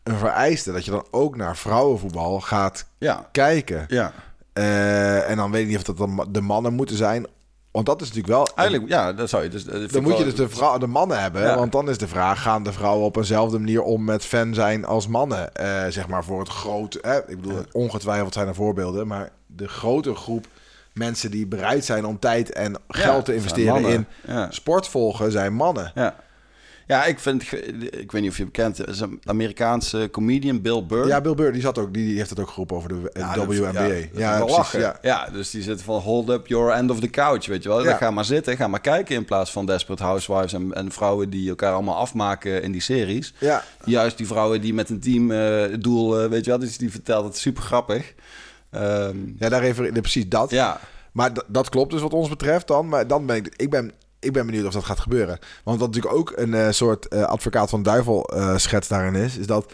een 0.03 0.17
vereiste, 0.17 0.71
dat 0.71 0.85
je 0.85 0.91
dan 0.91 1.07
ook 1.11 1.35
naar 1.35 1.57
vrouwenvoetbal 1.57 2.39
gaat 2.41 2.85
ja, 2.97 3.29
kijken. 3.31 3.85
ja. 3.87 4.13
Eh, 4.53 5.29
en 5.29 5.37
dan 5.37 5.51
weet 5.51 5.61
ik 5.61 5.67
niet 5.67 5.77
of 5.77 5.83
dat 5.83 5.97
dan 5.97 6.27
de 6.31 6.41
mannen 6.41 6.73
moeten 6.73 6.95
zijn. 6.97 7.27
Want 7.71 7.85
dat 7.85 8.01
is 8.01 8.07
natuurlijk 8.07 8.33
wel... 8.33 8.47
Eigenlijk, 8.55 8.89
ja, 8.89 9.13
dat 9.13 9.29
zou 9.29 9.43
je 9.43 9.49
dus... 9.49 9.63
Dan 9.63 10.03
moet 10.03 10.17
je 10.17 10.23
dus 10.23 10.35
de, 10.35 10.49
vrouw, 10.49 10.77
de 10.77 10.87
mannen 10.87 11.21
hebben. 11.21 11.41
Ja. 11.41 11.55
Want 11.55 11.71
dan 11.71 11.89
is 11.89 11.97
de 11.97 12.07
vraag: 12.07 12.41
gaan 12.41 12.63
de 12.63 12.73
vrouwen 12.73 13.05
op 13.05 13.15
eenzelfde 13.15 13.59
manier 13.59 13.81
om 13.81 14.03
met 14.03 14.25
fan 14.25 14.53
zijn 14.53 14.85
als 14.85 15.07
mannen? 15.07 15.53
Eh, 15.55 15.85
zeg 15.89 16.07
maar 16.07 16.23
voor 16.23 16.39
het 16.39 16.49
grote. 16.49 17.23
Ik 17.27 17.41
bedoel, 17.41 17.63
ongetwijfeld 17.71 18.33
zijn 18.33 18.47
er 18.47 18.55
voorbeelden. 18.55 19.07
Maar 19.07 19.29
de 19.45 19.67
grote 19.67 20.15
groep 20.15 20.47
mensen 20.93 21.31
die 21.31 21.47
bereid 21.47 21.85
zijn 21.85 22.05
om 22.05 22.19
tijd 22.19 22.51
en 22.51 22.75
geld 22.87 23.15
Ja, 23.15 23.21
te 23.21 23.35
investeren 23.35 23.85
in 23.85 24.07
sport 24.49 24.87
volgen, 24.87 25.31
zijn 25.31 25.53
mannen. 25.53 25.91
Ja. 25.95 26.15
Ja, 26.89 27.05
ik 27.05 27.19
vind, 27.19 27.51
ik 27.91 28.11
weet 28.11 28.21
niet 28.21 28.29
of 28.29 28.37
je 28.37 28.43
hem 28.43 28.51
kent, 28.51 28.87
is 28.87 28.99
een 28.99 29.21
Amerikaanse 29.23 30.07
comedian 30.11 30.61
Bill 30.61 30.85
Burr. 30.85 31.07
Ja, 31.07 31.21
Bill 31.21 31.35
Burr 31.35 31.51
die 31.51 31.61
zat 31.61 31.77
ook, 31.77 31.93
die, 31.93 32.17
heeft 32.17 32.29
het 32.29 32.39
ook 32.39 32.49
geroepen 32.49 32.75
over 32.75 32.89
de 32.89 33.11
Ja, 33.13 33.35
eh, 33.35 33.47
WNBA. 33.47 33.83
Ja, 33.83 33.93
Ja, 33.93 34.07
ja, 34.13 34.37
precies. 34.37 34.57
lachen. 34.57 34.79
Ja. 34.79 34.97
Ja. 35.01 35.29
dus 35.33 35.49
die 35.49 35.61
zit 35.61 35.81
van 35.81 35.99
hold 35.99 36.29
up 36.29 36.47
your 36.47 36.71
end 36.71 36.91
of 36.91 36.99
the 36.99 37.09
couch, 37.09 37.45
weet 37.45 37.63
je 37.63 37.69
wel. 37.69 37.83
Dan 37.83 37.95
ga 37.97 38.11
maar 38.11 38.25
zitten, 38.25 38.57
ga 38.57 38.67
maar 38.67 38.81
kijken 38.81 39.15
in 39.15 39.25
plaats 39.25 39.51
van 39.51 39.65
Desperate 39.65 40.03
Housewives 40.03 40.53
en, 40.53 40.73
en 40.73 40.91
vrouwen 40.91 41.29
die 41.29 41.49
elkaar 41.49 41.73
allemaal 41.73 41.95
afmaken 41.95 42.63
in 42.63 42.71
die 42.71 42.81
series. 42.81 43.33
Ja. 43.37 43.63
Juist 43.85 44.17
die 44.17 44.27
vrouwen 44.27 44.61
die 44.61 44.73
met 44.73 44.89
een 44.89 44.99
team 44.99 45.31
eh, 45.31 45.59
het 45.59 45.83
doel, 45.83 46.19
eh, 46.21 46.29
weet 46.29 46.45
je 46.45 46.49
wel, 46.51 46.59
dus 46.59 46.77
die 46.77 46.91
vertelt 46.91 47.25
het 47.25 47.37
super 47.37 47.63
grappig. 47.63 48.13
Ehm, 48.69 49.17
ja, 49.37 49.49
daar 49.49 49.61
even 49.63 49.91
precies 49.91 50.29
dat. 50.29 50.49
ja, 50.51 50.79
Maar 51.11 51.31
dat 51.47 51.69
klopt 51.69 51.91
dus 51.91 52.01
wat 52.01 52.13
ons 52.13 52.29
betreft 52.29 52.67
dan. 52.67 52.87
Maar 52.87 53.07
dan 53.07 53.25
ben 53.25 53.35
ik, 53.35 53.53
ik 53.55 53.69
ben, 53.69 53.91
ik 54.19 54.33
ben 54.33 54.45
benieuwd 54.45 54.65
of 54.65 54.73
dat 54.73 54.83
gaat 54.83 54.99
gebeuren. 54.99 55.39
Want 55.63 55.79
wat 55.79 55.87
natuurlijk 55.87 56.15
ook 56.15 56.33
een 56.35 56.53
eh, 56.53 56.69
soort 56.69 57.07
eh, 57.07 57.23
advocaat 57.23 57.69
van 57.69 57.83
de 57.83 57.89
duivel 57.89 58.23
eh, 58.23 58.57
schets 58.57 58.87
daarin 58.87 59.15
is, 59.15 59.37
is 59.37 59.47
dat 59.47 59.73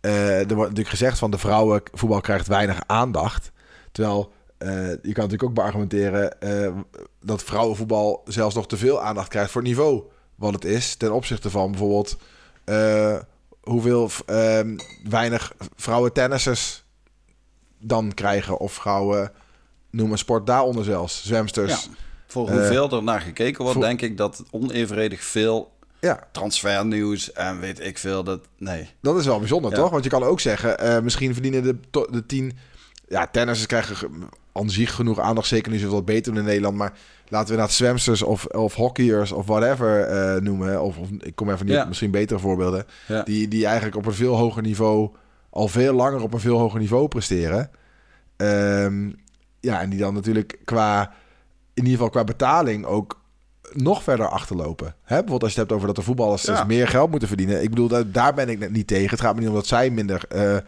er 0.00 0.46
wordt 0.46 0.70
natuurlijk 0.70 0.88
gezegd 0.88 1.18
van 1.18 1.30
de 1.30 1.38
vrouwenvoetbal 1.38 2.20
krijgt 2.20 2.46
weinig 2.46 2.80
aandacht. 2.86 3.52
Terwijl 3.92 4.32
je 4.58 4.98
kan 5.02 5.02
natuurlijk 5.02 5.42
ook 5.42 5.54
beargumenteren 5.54 6.36
dat 7.20 7.42
vrouwenvoetbal 7.42 8.22
zelfs 8.24 8.54
nog 8.54 8.66
te 8.66 8.76
veel 8.76 9.02
aandacht 9.02 9.28
krijgt 9.28 9.50
voor 9.50 9.60
het 9.60 9.70
niveau 9.70 10.02
wat 10.34 10.52
het 10.52 10.64
is. 10.64 10.96
Ten 10.96 11.12
opzichte 11.12 11.50
van 11.50 11.70
bijvoorbeeld 11.70 12.16
hoeveel 13.62 14.10
eh, 14.26 14.60
weinig 15.04 15.52
vrouwen 15.76 16.12
tennissers 16.12 16.84
dan 17.78 18.14
krijgen. 18.14 18.58
Of 18.58 18.72
vrouwen, 18.72 19.32
noem 19.90 20.12
een 20.12 20.18
sport 20.18 20.46
daaronder 20.46 20.84
zelfs. 20.84 21.24
Zwemsters. 21.24 21.84
ja. 21.84 21.90
Voor 22.32 22.48
Eh, 22.48 22.54
hoeveel 22.54 22.90
er 22.90 23.02
naar 23.02 23.20
gekeken 23.20 23.58
wordt, 23.62 23.72
voor- 23.78 23.86
denk 23.86 24.00
ik 24.02 24.16
dat 24.16 24.44
onevenredig 24.50 25.24
veel 25.24 25.72
Ja, 26.00 26.20
transfernieuws 26.32 27.32
en 27.32 27.60
weet 27.60 27.80
ik 27.80 27.98
veel, 27.98 28.24
dat, 28.24 28.40
nee. 28.58 28.88
dat 29.00 29.16
is 29.18 29.26
wel 29.26 29.38
bijzonder, 29.38 29.70
Ja. 29.70 29.76
toch? 29.76 29.90
Want 29.90 30.04
je 30.04 30.10
kan 30.10 30.22
ook 30.22 30.40
zeggen, 30.40 30.78
eh, 30.78 31.00
misschien 31.00 31.32
verdienen 31.32 31.62
de, 31.62 31.76
de 32.10 32.26
tien... 32.26 32.52
Ja, 33.08 33.26
tennissers 33.26 33.66
krijgen 33.68 33.96
ge- 33.96 34.08
aan 34.52 34.70
zich 34.70 34.94
genoeg 34.94 35.20
aandacht. 35.20 35.46
Zeker 35.48 35.72
nu 35.72 35.78
ze 35.78 35.88
wat 35.88 36.04
beter 36.04 36.36
in 36.36 36.44
Nederland. 36.44 36.76
Maar 36.76 36.92
laten 37.28 37.54
we 37.54 37.60
naar 37.60 37.70
zwemsters 37.70 38.22
of, 38.22 38.44
of 38.46 38.74
hockeyers 38.74 39.32
of 39.32 39.46
whatever 39.46 40.00
eh, 40.04 40.40
noemen. 40.40 40.82
Of, 40.82 40.98
of 40.98 41.08
ik 41.20 41.34
kom 41.36 41.50
even 41.50 41.66
niet 41.66 41.74
Ja. 41.74 41.82
op 41.82 41.88
misschien 41.88 42.10
betere 42.10 42.38
voorbeelden. 42.40 42.84
Ja. 43.08 43.22
Die, 43.22 43.48
die 43.48 43.66
eigenlijk 43.66 43.96
op 43.96 44.06
een 44.06 44.12
veel 44.14 44.36
hoger 44.36 44.62
niveau... 44.62 45.10
al 45.50 45.68
veel 45.68 45.94
langer 45.94 46.22
op 46.22 46.32
een 46.34 46.40
veel 46.40 46.58
hoger 46.58 46.80
niveau 46.80 47.08
presteren. 47.08 47.70
Ehm, 48.36 49.10
ja, 49.60 49.80
en 49.80 49.90
die 49.90 49.98
dan 49.98 50.14
natuurlijk 50.14 50.58
qua... 50.64 51.12
in 51.74 51.82
ieder 51.82 51.92
geval 51.92 52.10
qua 52.10 52.24
betaling 52.24 52.84
ook 52.86 53.20
nog 53.72 54.02
verder 54.02 54.28
achterlopen. 54.28 54.86
Hè? 54.86 54.94
Bijvoorbeeld 55.06 55.42
als 55.42 55.52
je 55.54 55.60
het 55.60 55.68
hebt 55.68 55.72
over 55.80 55.86
dat 55.94 55.96
de 55.96 56.02
voetballers 56.10 56.42
Ja. 56.42 56.54
dus 56.56 56.66
meer 56.66 56.88
geld 56.88 57.10
moeten 57.10 57.28
verdienen. 57.28 57.62
Ik 57.62 57.68
bedoel, 57.70 57.88
daar, 57.88 58.10
daar 58.10 58.34
ben 58.34 58.48
ik 58.48 58.58
net 58.58 58.70
niet 58.72 58.86
tegen. 58.86 59.10
Het 59.10 59.20
gaat 59.20 59.34
me 59.34 59.40
niet 59.40 59.48
om 59.48 59.54
dat 59.54 59.66
zij 59.66 59.90
minder 59.90 60.24
eh, 60.28 60.56
eh, 60.56 60.62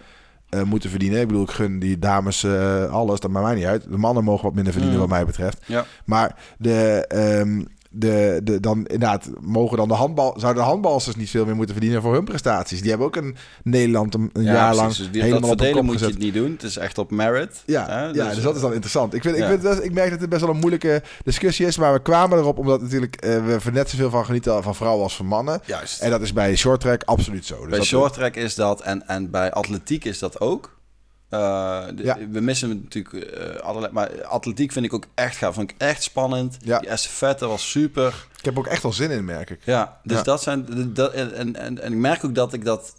moeten 0.64 0.90
verdienen. 0.90 1.20
Ik 1.20 1.26
bedoel, 1.26 1.42
ik 1.42 1.50
gun 1.50 1.78
die 1.78 1.98
dames 1.98 2.44
eh, 2.44 2.92
alles, 2.92 3.20
dat 3.20 3.30
maakt 3.30 3.46
mij 3.46 3.54
niet 3.54 3.64
uit. 3.64 3.82
De 3.90 3.96
mannen 3.98 4.24
mogen 4.24 4.44
wat 4.44 4.54
minder 4.54 4.72
verdienen 4.72 5.00
Mm. 5.00 5.06
wat 5.06 5.16
mij 5.16 5.26
betreft. 5.26 5.62
Ja. 5.66 5.84
Maar 6.04 6.36
de, 6.58 7.04
ehm, 7.08 7.62
de, 7.94 8.40
de, 8.44 8.60
dan 8.60 8.76
inderdaad, 8.76 9.30
mogen 9.40 9.76
dan 9.76 9.88
de 9.88 9.94
handbal, 9.94 10.34
zouden 10.36 10.62
de 10.62 10.68
handbalsters 10.68 11.16
niet 11.16 11.30
veel 11.30 11.44
meer 11.44 11.56
moeten 11.56 11.74
verdienen 11.74 12.02
voor 12.02 12.14
hun 12.14 12.24
prestaties? 12.24 12.80
Die 12.80 12.88
hebben 12.88 13.06
ook 13.06 13.16
een 13.16 13.36
Nederland 13.62 14.14
een, 14.14 14.30
een 14.32 14.42
Ja, 14.42 14.52
jaar 14.52 14.64
precies. 14.64 14.80
lang 14.80 14.96
Dus 14.96 15.10
die, 15.10 15.22
helemaal 15.22 15.50
op 15.50 15.58
de 15.58 15.70
kop 15.70 15.82
moet 15.82 16.00
je 16.00 16.06
het 16.06 16.18
niet 16.18 16.34
doen. 16.34 16.50
Het 16.50 16.62
is 16.62 16.76
echt 16.76 16.98
op 16.98 17.10
merit. 17.10 17.62
Ja, 17.66 17.86
hè? 17.88 18.06
ja, 18.06 18.34
dus 18.34 18.42
dat 18.42 18.54
is 18.54 18.60
dan 18.60 18.72
interessant. 18.72 19.14
Ik, 19.14 19.22
vind, 19.22 19.36
ik, 19.36 19.44
vind 19.44 19.84
ik 19.84 19.92
merk 19.92 20.10
dat 20.10 20.20
het 20.20 20.28
best 20.28 20.40
wel 20.40 20.50
een 20.50 20.60
moeilijke 20.60 21.02
discussie 21.24 21.66
is. 21.66 21.78
Maar 21.78 21.92
we 21.92 22.02
kwamen 22.02 22.38
erop 22.38 22.58
omdat 22.58 22.82
natuurlijk 22.82 23.16
eh, 23.16 23.46
we 23.46 23.70
net 23.70 23.90
zoveel 23.90 24.10
van 24.10 24.24
genieten 24.24 24.62
van 24.62 24.74
vrouwen 24.74 25.02
als 25.02 25.16
van 25.16 25.26
mannen. 25.26 25.60
Juist. 25.64 26.00
En 26.00 26.10
dat 26.10 26.20
is 26.20 26.32
bij 26.32 26.56
short 26.56 26.80
track 26.80 27.02
absoluut 27.02 27.46
zo. 27.46 27.60
Dus 27.60 27.70
bij 27.70 27.82
short 27.82 28.12
track 28.12 28.36
is 28.36 28.54
dat 28.54 28.80
en, 28.80 29.08
en 29.08 29.30
bij 29.30 29.52
atletiek 29.52 30.04
is 30.04 30.18
dat 30.18 30.40
ook. 30.40 30.73
Eh, 31.34 31.86
de- 31.96 32.04
Ja. 32.04 32.18
We 32.30 32.40
missen 32.40 32.68
natuurlijk 32.82 33.14
eh, 33.26 33.56
allerlei, 33.60 33.92
maar 33.92 34.24
atletiek 34.24 34.72
vind 34.72 34.84
ik 34.84 34.92
ook 34.94 35.06
echt 35.14 35.36
gaaf. 35.36 35.54
Vond 35.54 35.70
ik 35.70 35.76
echt 35.78 36.02
spannend. 36.02 36.56
Ja. 36.62 36.78
Die 36.78 36.88
estafette 36.88 37.46
was 37.46 37.70
super. 37.70 38.26
Ik 38.38 38.44
heb 38.44 38.58
ook 38.58 38.66
echt 38.66 38.82
wel 38.82 38.92
zin 38.92 39.10
in, 39.10 39.24
merk 39.24 39.50
ik. 39.50 39.60
Ja, 39.64 40.00
dus 40.02 40.16
Ja. 40.16 40.22
dat 40.22 40.42
zijn. 40.42 40.90
Dat, 40.94 41.12
en, 41.12 41.34
en, 41.34 41.56
en, 41.56 41.82
en 41.82 41.92
ik 41.92 41.98
merk 41.98 42.24
ook 42.24 42.34
dat 42.34 42.52
ik 42.52 42.64
dat. 42.64 42.94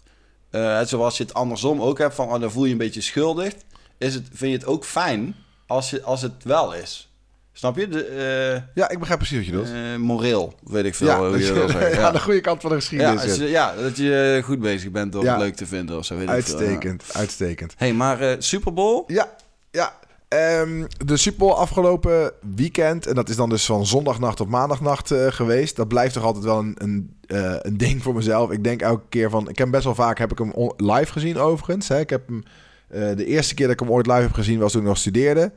eh, 0.50 0.80
zoals 0.82 1.16
je 1.16 1.22
het 1.22 1.34
andersom 1.34 1.80
ook 1.82 1.98
hebt, 1.98 2.14
van 2.14 2.28
oh, 2.32 2.40
dan 2.40 2.50
voel 2.50 2.62
je 2.62 2.68
je 2.68 2.72
een 2.74 2.78
beetje 2.80 3.00
schuldig. 3.00 3.52
Is 3.98 4.14
het, 4.14 4.24
vind 4.32 4.50
je 4.52 4.58
het 4.58 4.66
ook 4.66 4.84
fijn 4.84 5.34
als, 5.66 5.90
je, 5.90 6.02
als 6.02 6.22
het 6.22 6.44
wel 6.44 6.74
is? 6.74 7.10
Snap 7.58 7.76
je? 7.76 7.88
De, 7.88 8.04
eh, 8.04 8.62
Ja, 8.74 8.88
ik 8.88 8.98
begrijp 8.98 9.18
precies 9.18 9.36
wat 9.36 9.46
je 9.46 9.52
bedoelt. 9.52 9.70
eh, 9.72 9.96
moreel, 9.96 10.54
weet 10.64 10.84
ik 10.84 10.94
veel 10.94 11.06
ja, 11.06 11.18
hoe 11.18 11.30
dat 11.30 11.46
je 11.46 11.54
ja, 11.80 11.88
Ja. 11.88 12.10
de 12.10 12.20
goede 12.20 12.40
kant 12.40 12.60
van 12.60 12.70
de 12.70 12.76
Ja, 12.76 12.80
geschiedenis. 12.80 13.36
je- 13.36 13.50
ja, 13.50 13.74
dat 13.74 13.96
je 13.96 14.40
goed 14.44 14.60
bezig 14.60 14.90
bent 14.90 15.14
Ja. 15.14 15.20
het 15.32 15.38
leuk 15.38 15.54
te 15.54 15.66
vinden 15.66 15.98
of 15.98 16.04
zo. 16.04 16.14
Weet 16.16 16.22
ik 16.22 16.28
veel, 16.28 16.36
ja. 16.58 16.64
uitstekend, 16.66 17.04
uitstekend. 17.12 17.74
hey, 17.76 17.92
maar 17.92 18.20
eh 18.20 18.34
Super 18.38 18.72
Bowl? 18.72 19.04
Ja, 19.06 19.34
ja. 19.70 19.92
Ehm, 20.28 20.84
de 21.06 21.16
Super 21.16 21.38
Bowl 21.38 21.52
afgelopen 21.54 22.32
weekend, 22.56 23.06
en 23.06 23.14
dat 23.14 23.28
is 23.28 23.36
dan 23.36 23.48
dus 23.48 23.64
van 23.64 23.86
zondagnacht 23.86 24.40
op 24.40 24.48
maandagnacht 24.48 25.10
eh, 25.10 25.26
geweest. 25.30 25.76
Dat 25.76 25.88
blijft 25.88 26.14
toch 26.14 26.24
altijd 26.24 26.44
wel 26.44 26.58
een, 26.58 26.74
een, 26.78 27.16
eh, 27.26 27.54
een 27.58 27.76
ding 27.76 28.02
voor 28.02 28.14
mezelf. 28.14 28.50
Ik 28.50 28.64
denk 28.64 28.82
elke 28.82 29.04
keer 29.08 29.30
van, 29.30 29.40
ik 29.42 29.46
heb 29.48 29.56
hem 29.56 29.70
best 29.70 29.84
wel 29.84 29.94
vaak 29.94 30.18
heb 30.18 30.32
ik 30.32 30.38
hem 30.38 30.72
live 30.76 31.12
gezien 31.12 31.38
overigens. 31.38 31.88
Hè. 31.88 31.98
Ik 31.98 32.10
heb 32.10 32.26
hem, 32.26 32.42
eh, 32.88 33.16
de 33.16 33.24
eerste 33.26 33.54
keer 33.54 33.66
dat 33.66 33.74
ik 33.74 33.80
hem 33.80 33.90
ooit 33.90 34.06
live 34.06 34.20
heb 34.20 34.32
gezien 34.32 34.58
was 34.58 34.72
toen 34.72 34.80
ik 34.80 34.86
nog 34.86 34.98
studeerde. 34.98 35.52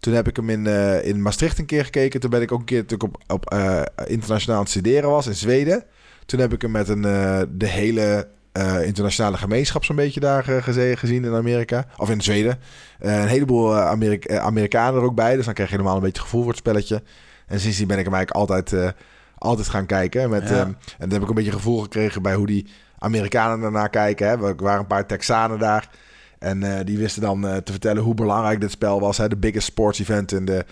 Toen 0.00 0.14
heb 0.14 0.28
ik 0.28 0.36
hem 0.36 0.50
in, 0.50 0.66
eh, 0.66 1.06
in 1.06 1.22
Maastricht 1.22 1.58
een 1.58 1.66
keer 1.66 1.84
gekeken. 1.84 2.20
Toen 2.20 2.30
ben 2.30 2.42
ik 2.42 2.52
ook 2.52 2.58
een 2.58 2.64
keer 2.64 2.84
op, 2.98 3.22
op 3.26 3.50
eh, 3.50 3.82
internationaal 4.06 4.56
aan 4.56 4.62
het 4.62 4.70
studeren 4.72 5.10
was 5.10 5.26
in 5.26 5.34
Zweden. 5.34 5.84
Toen 6.26 6.40
heb 6.40 6.52
ik 6.52 6.62
hem 6.62 6.70
met 6.70 6.88
een, 6.88 7.04
eh, 7.04 7.40
de 7.50 7.66
hele 7.66 8.28
internationale 8.84 9.36
gemeenschap 9.36 9.84
zo'n 9.84 9.96
beetje 9.96 10.20
daar 10.20 10.44
gezien 10.74 11.24
in 11.24 11.34
Amerika. 11.34 11.84
Of 11.96 12.10
in 12.10 12.20
Zweden. 12.20 12.58
Een 12.98 13.26
heleboel 13.26 13.76
Amerik- 13.76 14.24
eh, 14.24 14.38
Amerikanen 14.38 15.00
er 15.00 15.06
ook 15.06 15.14
bij. 15.14 15.36
Dus 15.36 15.44
dan 15.44 15.54
krijg 15.54 15.70
je 15.70 15.76
helemaal 15.76 15.96
een 15.96 16.02
beetje 16.02 16.22
gevoel 16.22 16.40
voor 16.40 16.50
het 16.50 16.58
spelletje. 16.58 17.02
En 17.46 17.60
sindsdien 17.60 17.86
ben 17.86 17.98
ik 17.98 18.04
hem 18.04 18.14
eigenlijk 18.14 18.50
altijd, 18.50 18.94
altijd 19.38 19.68
gaan 19.68 19.86
kijken. 19.86 20.30
Met, 20.30 20.48
Ja. 20.48 20.54
ehm, 20.54 20.66
en 20.68 20.74
dan 20.98 21.10
heb 21.12 21.22
ik 21.22 21.28
een 21.28 21.34
beetje 21.34 21.52
gevoel 21.52 21.80
gekregen 21.80 22.22
bij 22.22 22.34
hoe 22.34 22.46
die 22.46 22.66
Amerikanen 22.98 23.64
ernaar 23.64 23.90
kijken. 23.90 24.26
Hè. 24.28 24.32
Er 24.32 24.56
waren 24.56 24.80
een 24.80 24.86
paar 24.86 25.06
Texanen 25.06 25.58
daar. 25.58 25.90
En 26.40 26.62
eh, 26.62 26.84
die 26.84 26.98
wisten 26.98 27.22
dan 27.22 27.46
eh, 27.46 27.56
te 27.56 27.72
vertellen 27.72 28.02
hoe 28.02 28.14
belangrijk 28.14 28.60
dit 28.60 28.70
spel 28.70 29.00
was. 29.00 29.16
Hè. 29.16 29.28
De 29.28 29.36
biggest 29.36 29.66
sports 29.66 29.98
event 29.98 30.32
in 30.32 30.44
de, 30.44 30.64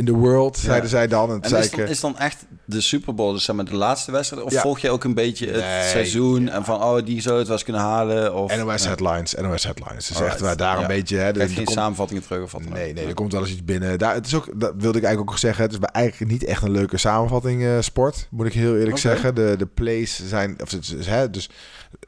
in 0.00 0.06
the 0.06 0.12
world, 0.12 0.56
Ja. 0.56 0.62
zeiden 0.62 0.90
zij 0.90 1.06
dan. 1.06 1.30
En, 1.30 1.40
En 1.40 1.48
zei 1.48 1.62
is 1.62 1.70
dan, 1.70 1.80
eh, 1.80 1.90
is 1.90 2.00
dan 2.00 2.18
echt 2.18 2.44
de 2.64 2.80
Super 2.80 3.14
Bowl, 3.14 3.32
dus 3.32 3.44
zeg 3.44 3.56
maar 3.56 3.64
de 3.64 3.74
laatste 3.74 4.12
wedstrijd? 4.12 4.42
Of 4.42 4.52
Ja. 4.52 4.60
volg 4.60 4.78
je 4.78 4.90
ook 4.90 5.04
een 5.04 5.14
beetje 5.14 5.46
het 5.46 5.56
Nee. 5.64 5.88
seizoen 5.88 6.48
en 6.48 6.64
van, 6.64 6.82
oh, 6.82 7.04
die 7.04 7.20
zou 7.20 7.36
het 7.38 7.46
wel 7.46 7.56
eens 7.56 7.64
kunnen 7.64 7.82
halen? 7.82 8.34
Of, 8.34 8.56
NOS 8.56 8.82
Ja. 8.82 8.88
headlines, 8.88 9.34
NOS 9.34 9.64
headlines. 9.64 10.06
Dus 10.06 10.16
Alright. 10.16 10.32
echt 10.32 10.40
waar 10.40 10.56
daar 10.56 10.76
Ja. 10.76 10.80
een 10.82 10.86
beetje... 10.88 11.16
Hè, 11.16 11.32
Krijg 11.32 11.48
er 11.48 11.54
geen 11.54 11.64
komt- 11.64 11.76
samenvattingen 11.76 12.22
terug 12.22 12.42
of 12.42 12.52
wat. 12.52 12.62
Nee, 12.68 12.92
nee, 12.92 13.02
Ja. 13.02 13.08
er 13.08 13.14
komt 13.14 13.32
wel 13.32 13.40
eens 13.40 13.50
iets 13.50 13.64
binnen. 13.64 13.98
Daar, 13.98 14.14
het 14.14 14.26
is 14.26 14.34
ook, 14.34 14.60
dat 14.60 14.72
wilde 14.76 14.98
ik 14.98 15.04
eigenlijk 15.04 15.32
ook 15.34 15.38
zeggen. 15.38 15.62
Het 15.62 15.72
is 15.72 15.78
bij 15.78 15.88
eigenlijk 15.92 16.30
niet 16.32 16.44
echt 16.44 16.62
een 16.62 16.70
leuke 16.70 16.96
samenvatting 16.96 17.62
eh, 17.64 17.76
sport. 17.80 18.26
Moet 18.30 18.46
ik 18.46 18.52
heel 18.52 18.76
eerlijk 18.76 18.98
zeggen. 18.98 19.34
De, 19.34 19.54
de 19.58 19.66
plays 19.66 20.22
zijn... 20.28 20.56
Of 20.62 20.70
het 20.70 20.94
is, 20.98 21.06
hè, 21.06 21.30
dus 21.30 21.50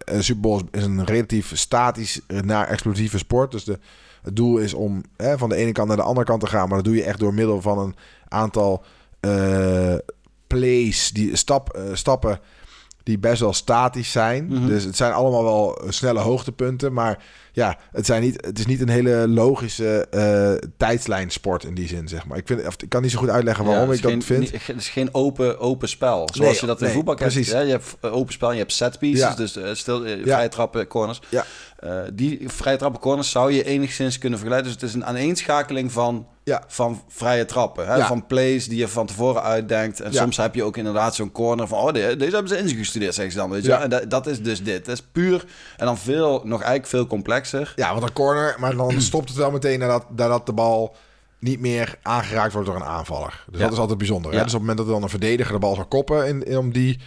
een 0.05 0.25
Super 0.25 0.41
Bowl 0.41 0.63
is 0.71 0.85
een 0.85 1.05
relatief 1.05 1.51
statisch 1.55 2.21
eh, 2.27 2.41
naar 2.41 2.69
explosieve 2.69 3.19
sport. 3.19 3.51
Dus 3.51 3.65
de, 3.65 3.79
het 4.23 4.37
doel 4.37 4.59
is 4.59 4.75
om 4.75 5.03
hè, 5.17 5.39
van 5.39 5.49
de 5.49 5.57
ene 5.57 5.73
kant 5.73 5.89
naar 5.89 5.97
de 5.97 6.03
andere 6.03 6.27
kant 6.27 6.41
te 6.41 6.47
gaan. 6.47 6.67
Maar 6.69 6.77
dat 6.77 6.85
doe 6.87 6.97
je 6.97 7.05
echt 7.05 7.19
door 7.19 7.35
middel 7.35 7.61
van 7.61 7.79
een 7.79 7.95
aantal 8.29 8.85
eh, 9.21 9.95
plays, 10.47 11.11
die 11.11 11.37
stap, 11.37 11.71
eh, 11.71 11.83
stappen 11.93 12.41
die 13.03 13.19
best 13.19 13.41
wel 13.41 13.53
statisch 13.53 14.11
zijn. 14.13 14.47
Mhm. 14.47 14.67
Dus 14.67 14.85
het 14.85 14.97
zijn 14.97 15.13
allemaal 15.13 15.43
wel 15.45 15.83
snelle 15.89 16.21
hoogtepunten. 16.21 16.93
Maar 16.93 17.23
ja, 17.53 17.79
het, 17.93 18.07
zijn 18.07 18.23
niet, 18.23 18.45
het 18.47 18.59
is 18.59 18.67
niet 18.67 18.81
een 18.81 18.89
hele 18.89 19.29
logische 19.29 20.07
eh 20.11 20.69
tijdslijnsport 20.77 21.65
in 21.65 21.75
die 21.75 21.89
zin, 21.89 22.09
zeg 22.09 22.27
maar. 22.27 22.39
Ik, 22.39 22.47
vind, 22.47 22.67
of, 22.67 22.75
ik 22.83 22.89
kan 22.89 23.03
niet 23.03 23.11
zo 23.11 23.19
goed 23.19 23.29
uitleggen 23.29 23.65
waarom 23.65 23.89
Ja, 23.89 23.95
ik 23.95 24.03
dat 24.03 24.25
vind. 24.25 24.41
niet- 24.41 24.67
Het 24.67 24.77
is 24.77 24.89
geen 24.89 25.09
open, 25.15 25.59
open 25.61 25.89
spel. 25.89 26.29
Zoals 26.33 26.39
Nee, 26.53 26.61
je 26.61 26.67
dat 26.67 26.79
in 26.81 26.85
nee, 26.87 26.95
voetbal 26.95 27.15
precies. 27.15 27.53
hè. 27.53 27.61
Je 27.61 27.71
hebt 27.71 27.97
open 28.01 28.33
spel 28.33 28.49
en 28.49 28.55
je 28.55 28.61
hebt 28.61 28.73
set 28.73 28.99
pieces. 28.99 29.21
Ja. 29.21 29.35
Dus 29.35 29.57
eh, 29.57 29.75
stil, 29.75 30.07
Ja. 30.07 30.17
vrije 30.23 30.49
trappen, 30.49 30.87
corners. 30.87 31.21
Eh, 31.83 31.99
die 32.13 32.41
vrije 32.47 32.77
trappen, 32.77 33.01
corners 33.01 33.31
zou 33.31 33.53
je 33.53 33.65
enigszins 33.65 34.19
kunnen 34.19 34.39
vergelijken. 34.39 34.73
Dus 34.73 34.81
het 34.81 34.91
is 34.91 34.95
een 34.97 35.07
aaneenschakeling 35.07 35.93
van, 35.93 36.27
Ja. 36.45 36.63
van 36.67 37.03
vrije 37.09 37.45
trappen. 37.45 37.87
Hè? 37.87 37.95
Ja. 37.97 38.07
Van 38.07 38.27
plays 38.27 38.69
die 38.69 38.79
je 38.79 38.89
van 38.89 39.07
tevoren 39.07 39.43
uitdenkt. 39.43 40.01
En 40.01 40.13
Ja. 40.13 40.21
soms 40.21 40.37
heb 40.37 40.55
je 40.55 40.63
ook 40.63 40.77
inderdaad 40.77 41.15
zo'n 41.15 41.33
corner 41.33 41.69
van... 41.69 41.79
oh, 41.79 41.93
de- 41.93 42.15
deze 42.19 42.31
hebben 42.31 42.49
ze 42.49 42.59
ingestudeerd, 42.59 43.15
zeggen 43.15 43.33
ze 43.33 43.39
dan. 43.39 43.51
Weet 43.51 43.65
je? 43.65 43.73
En 43.73 43.91
dat, 43.91 44.11
dat 44.11 44.27
is 44.27 44.43
dus 44.43 44.63
dit. 44.63 44.85
Dat 44.85 44.95
is 44.95 45.03
puur... 45.13 45.45
en 45.77 45.87
dan 45.87 45.99
veel, 45.99 46.41
nog 46.45 46.59
eigenlijk 46.61 46.87
veel 46.89 47.07
complexer. 47.07 47.73
Ja, 47.77 47.91
want 47.93 48.03
een 48.03 48.13
corner, 48.13 48.55
maar 48.59 48.77
dan 48.77 49.01
stopt 49.11 49.29
het 49.29 49.39
wel 49.39 49.51
meteen 49.51 49.79
nadat, 49.79 50.05
nadat 50.17 50.47
de 50.47 50.53
bal 50.53 50.95
niet 51.39 51.61
meer 51.61 51.95
aangeraakt 52.03 52.53
wordt 52.53 52.69
door 52.69 52.77
een 52.77 52.85
aanvaller. 52.85 53.45
Dus 53.51 53.61
dat 53.61 53.73
is 53.73 53.79
altijd 53.79 53.99
bijzonder. 53.99 54.33
Hè? 54.33 54.37
Dus 54.37 54.47
op 54.47 54.51
het 54.53 54.61
moment 54.61 54.79
dat 54.79 54.87
dan 54.87 55.03
een 55.03 55.09
verdediger 55.09 55.53
de 55.53 55.59
bal 55.59 55.75
zou 55.75 55.87
koppen 55.87 56.45
om 56.59 56.73
die 56.73 57.01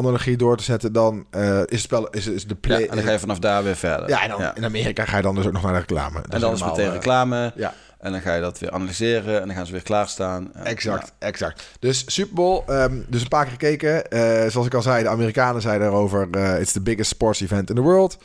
analogie 0.00 0.36
door 0.36 0.56
te 0.56 0.62
zetten, 0.64 0.92
dan 0.92 1.26
eh, 1.30 1.58
is 1.58 1.64
het 1.68 1.80
spel 1.80 2.08
is, 2.10 2.26
is 2.26 2.42
de 2.46 2.48
Ja, 2.48 2.60
play. 2.60 2.86
en 2.86 2.94
dan 2.96 3.04
ga 3.04 3.10
je 3.12 3.18
vanaf 3.18 3.38
daar 3.38 3.64
weer 3.64 3.76
verder. 3.76 4.08
Ja, 4.08 4.22
en 4.22 4.28
dan 4.28 4.50
in 4.54 4.64
Amerika 4.64 5.04
ga 5.04 5.16
je 5.16 5.22
dan 5.22 5.34
dus 5.34 5.46
ook 5.46 5.52
nog 5.52 5.62
naar 5.62 5.72
de 5.72 5.78
reclame. 5.78 6.20
Dat 6.22 6.32
en 6.34 6.40
dan 6.40 6.52
is 6.54 6.64
meteen 6.64 6.86
eh, 6.86 6.92
reclame. 6.92 7.52
Ja, 7.54 7.74
En 7.98 8.12
dan 8.12 8.20
ga 8.20 8.34
je 8.34 8.40
dat 8.40 8.58
weer 8.58 8.70
analyseren. 8.70 9.40
En 9.40 9.46
dan 9.46 9.56
gaan 9.56 9.66
ze 9.66 9.72
weer 9.72 9.82
klaarstaan. 9.82 10.54
Exact, 10.54 11.12
exact. 11.18 11.66
Dus 11.78 12.02
Super 12.06 12.34
Bowl, 12.34 12.62
ehm, 12.66 12.94
dus 13.08 13.22
een 13.22 13.28
paar 13.28 13.42
keer 13.44 13.52
gekeken. 13.52 14.10
Eh, 14.10 14.50
zoals 14.50 14.66
ik 14.66 14.74
al 14.74 14.82
zei, 14.82 15.02
de 15.02 15.08
Amerikanen 15.08 15.62
zeiden 15.62 15.86
erover, 15.88 16.28
it's 16.60 16.72
the 16.72 16.80
biggest 16.80 17.10
sports 17.10 17.40
event 17.40 17.68
in 17.68 17.74
the 17.76 17.82
world. 17.82 18.18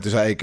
Toen 0.00 0.10
zei 0.10 0.30
ik, 0.30 0.38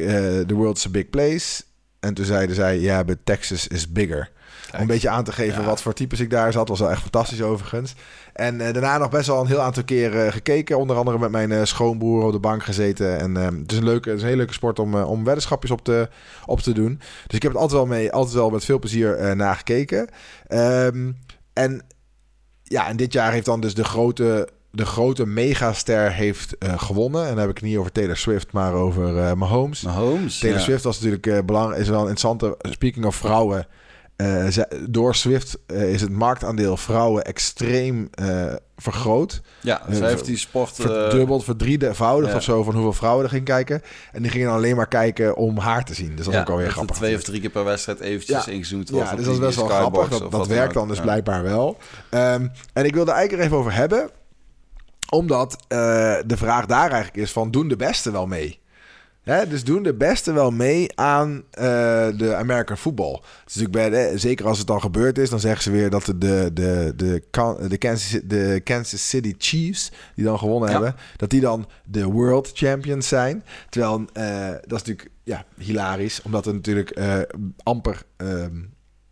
the 0.47 0.53
world's 0.53 0.85
a 0.85 0.89
big 0.89 1.09
place. 1.09 1.63
En 1.99 2.13
toen 2.13 2.25
zeiden 2.25 2.55
zij, 2.55 2.79
ja, 2.79 3.03
but 3.03 3.17
Texas 3.23 3.67
is 3.67 3.91
bigger. 3.91 4.31
Om 4.75 4.81
een 4.81 4.87
beetje 4.87 5.09
aan 5.09 5.23
te 5.23 5.31
geven 5.31 5.61
Ja. 5.61 5.67
wat 5.67 5.81
voor 5.81 5.93
types 5.93 6.19
ik 6.19 6.29
daar 6.29 6.51
zat. 6.51 6.69
Was 6.69 6.79
wel 6.79 6.91
echt 6.91 7.01
fantastisch 7.01 7.41
overigens. 7.41 7.95
En 8.33 8.61
eh, 8.61 8.73
daarna 8.73 8.97
nog 8.97 9.09
best 9.09 9.27
wel 9.27 9.41
een 9.41 9.47
heel 9.47 9.61
aantal 9.61 9.83
keer 9.83 10.19
eh, 10.19 10.31
gekeken. 10.31 10.77
Onder 10.77 10.95
andere 10.95 11.19
met 11.19 11.31
mijn 11.31 11.51
eh, 11.51 11.63
schoonbroer 11.63 12.23
op 12.23 12.31
de 12.31 12.39
bank 12.39 12.63
gezeten. 12.63 13.19
En 13.19 13.37
eh, 13.37 13.43
het, 13.45 13.71
is 13.71 13.77
een 13.77 13.83
leuke, 13.83 14.07
het 14.09 14.17
is 14.17 14.21
een 14.21 14.27
hele 14.27 14.39
leuke 14.39 14.53
sport 14.53 14.79
om, 14.79 14.95
om 14.95 15.23
weddenschapjes 15.23 15.71
op 15.71 15.83
te, 15.83 16.09
op 16.45 16.59
te 16.59 16.71
doen. 16.73 16.99
Dus 17.27 17.35
ik 17.35 17.41
heb 17.43 17.51
het 17.51 17.61
altijd 17.61 17.79
wel, 17.79 17.89
mee, 17.89 18.11
altijd 18.11 18.35
wel 18.35 18.49
met 18.49 18.65
veel 18.65 18.79
plezier 18.79 19.15
eh 19.15 19.31
naar 19.35 19.55
gekeken. 19.55 20.09
Ehm, 20.47 21.11
en 21.53 21.81
ja, 22.63 22.87
en 22.87 22.97
dit 22.97 23.13
jaar 23.13 23.31
heeft 23.31 23.45
dan 23.45 23.61
dus 23.61 23.73
de 23.73 23.83
grote, 23.83 24.49
de 24.71 24.85
grote 24.85 25.25
megaster 25.25 26.11
heeft 26.11 26.55
gewonnen. 26.59 27.21
En 27.21 27.29
dan 27.29 27.37
heb 27.37 27.49
ik 27.49 27.55
het 27.55 27.65
niet 27.65 27.77
over 27.77 27.91
Taylor 27.91 28.17
Swift, 28.17 28.51
maar 28.51 28.73
over 28.73 29.17
eh 29.17 29.33
Mahomes. 29.33 29.81
Mahomes. 29.81 30.39
Taylor 30.39 30.59
ja. 30.59 30.63
Swift 30.63 30.83
was 30.83 30.99
natuurlijk 30.99 31.45
belangrijk, 31.45 31.81
is 31.81 31.89
wel 31.89 32.01
een 32.01 32.09
interessante. 32.09 32.57
Speaking 32.59 33.05
of 33.05 33.15
vrouwen. 33.15 33.67
Eh, 34.15 34.47
ze- 34.47 34.85
door 34.89 35.15
Swift 35.15 35.57
eh, 35.67 35.93
is 35.93 36.01
het 36.01 36.11
marktaandeel 36.11 36.77
vrouwen 36.77 37.23
extreem 37.23 38.07
eh, 38.11 38.53
vergroot. 38.77 39.41
Ja, 39.61 39.81
zij 39.89 40.07
heeft 40.09 40.25
die 40.25 40.37
sport... 40.37 40.75
Verdubbeld, 40.75 41.43
verdrievoudigd 41.43 42.31
ja. 42.31 42.37
of 42.37 42.43
zo 42.43 42.63
van 42.63 42.73
hoeveel 42.73 42.93
vrouwen 42.93 43.23
er 43.23 43.29
gingen 43.29 43.45
kijken. 43.45 43.81
En 44.11 44.21
die 44.21 44.31
gingen 44.31 44.49
alleen 44.51 44.75
maar 44.75 44.87
kijken 44.87 45.35
om 45.35 45.57
haar 45.57 45.85
te 45.85 45.93
zien. 45.93 46.15
Dus 46.15 46.25
dat 46.25 46.33
is 46.33 46.39
ook 46.39 46.49
alweer 46.49 46.65
er 46.65 46.71
grappig. 46.71 46.95
twee 46.95 47.15
of 47.15 47.23
drie 47.23 47.41
keer 47.41 47.49
per 47.49 47.63
wedstrijd 47.63 47.99
eventjes 47.99 48.45
Ja. 48.45 48.51
ingezoomd 48.51 48.89
wordt. 48.89 49.09
Ja, 49.09 49.15
dus 49.15 49.25
dat 49.25 49.33
is 49.33 49.39
best 49.39 49.55
wel 49.55 49.67
grappig. 49.67 50.07
Dat, 50.09 50.31
dat 50.31 50.47
werkt 50.47 50.73
dan 50.73 50.87
dus 50.87 50.97
Ja. 50.97 51.03
blijkbaar 51.03 51.43
wel. 51.43 51.77
Ehm, 52.09 52.47
en 52.73 52.85
ik 52.85 52.93
wilde 52.93 53.11
eigenlijk 53.11 53.41
er 53.41 53.45
even 53.47 53.57
over 53.57 53.73
hebben. 53.73 54.09
Omdat 55.09 55.55
de 56.25 56.37
vraag 56.37 56.65
daar 56.65 56.91
eigenlijk 56.91 57.17
is 57.17 57.31
van... 57.31 57.51
doen 57.51 57.67
de 57.67 57.75
beste 57.75 58.11
wel 58.11 58.27
mee? 58.27 58.59
Hè, 59.25 59.47
dus 59.47 59.63
doen 59.63 59.83
de 59.83 59.93
beste 59.93 60.33
wel 60.33 60.51
mee 60.51 60.87
aan 60.99 61.43
eh, 61.51 61.63
de 62.17 62.35
American 62.35 62.77
football. 62.77 63.19
Dus 63.45 63.55
natuurlijk 63.55 63.71
bij 63.71 63.89
de- 64.11 64.17
zeker 64.17 64.45
als 64.45 64.57
het 64.57 64.67
dan 64.67 64.81
gebeurd 64.81 65.17
is... 65.17 65.29
dan 65.29 65.39
zeggen 65.39 65.63
ze 65.63 65.71
weer 65.71 65.89
dat 65.89 66.05
de, 66.05 66.17
de, 66.17 66.51
de, 66.53 66.93
de, 66.95 67.23
Kan- 67.31 67.67
de, 67.67 67.77
Kansas, 67.77 68.19
de 68.23 68.61
Kansas 68.63 69.09
City 69.09 69.35
Chiefs... 69.37 69.91
die 70.15 70.25
dan 70.25 70.37
gewonnen 70.39 70.69
Ja. 70.69 70.75
hebben... 70.81 70.95
dat 71.17 71.29
die 71.29 71.41
dan 71.41 71.67
de 71.85 72.03
world 72.05 72.51
champions 72.53 73.07
zijn. 73.07 73.43
Terwijl 73.69 74.05
eh, 74.13 74.47
dat 74.49 74.81
is 74.81 74.83
natuurlijk 74.85 75.09
ja, 75.23 75.45
hilarisch... 75.57 76.21
omdat 76.21 76.45
er 76.45 76.53
natuurlijk 76.53 76.89
eh, 76.89 77.19
amper... 77.63 78.01
ehm, 78.17 78.55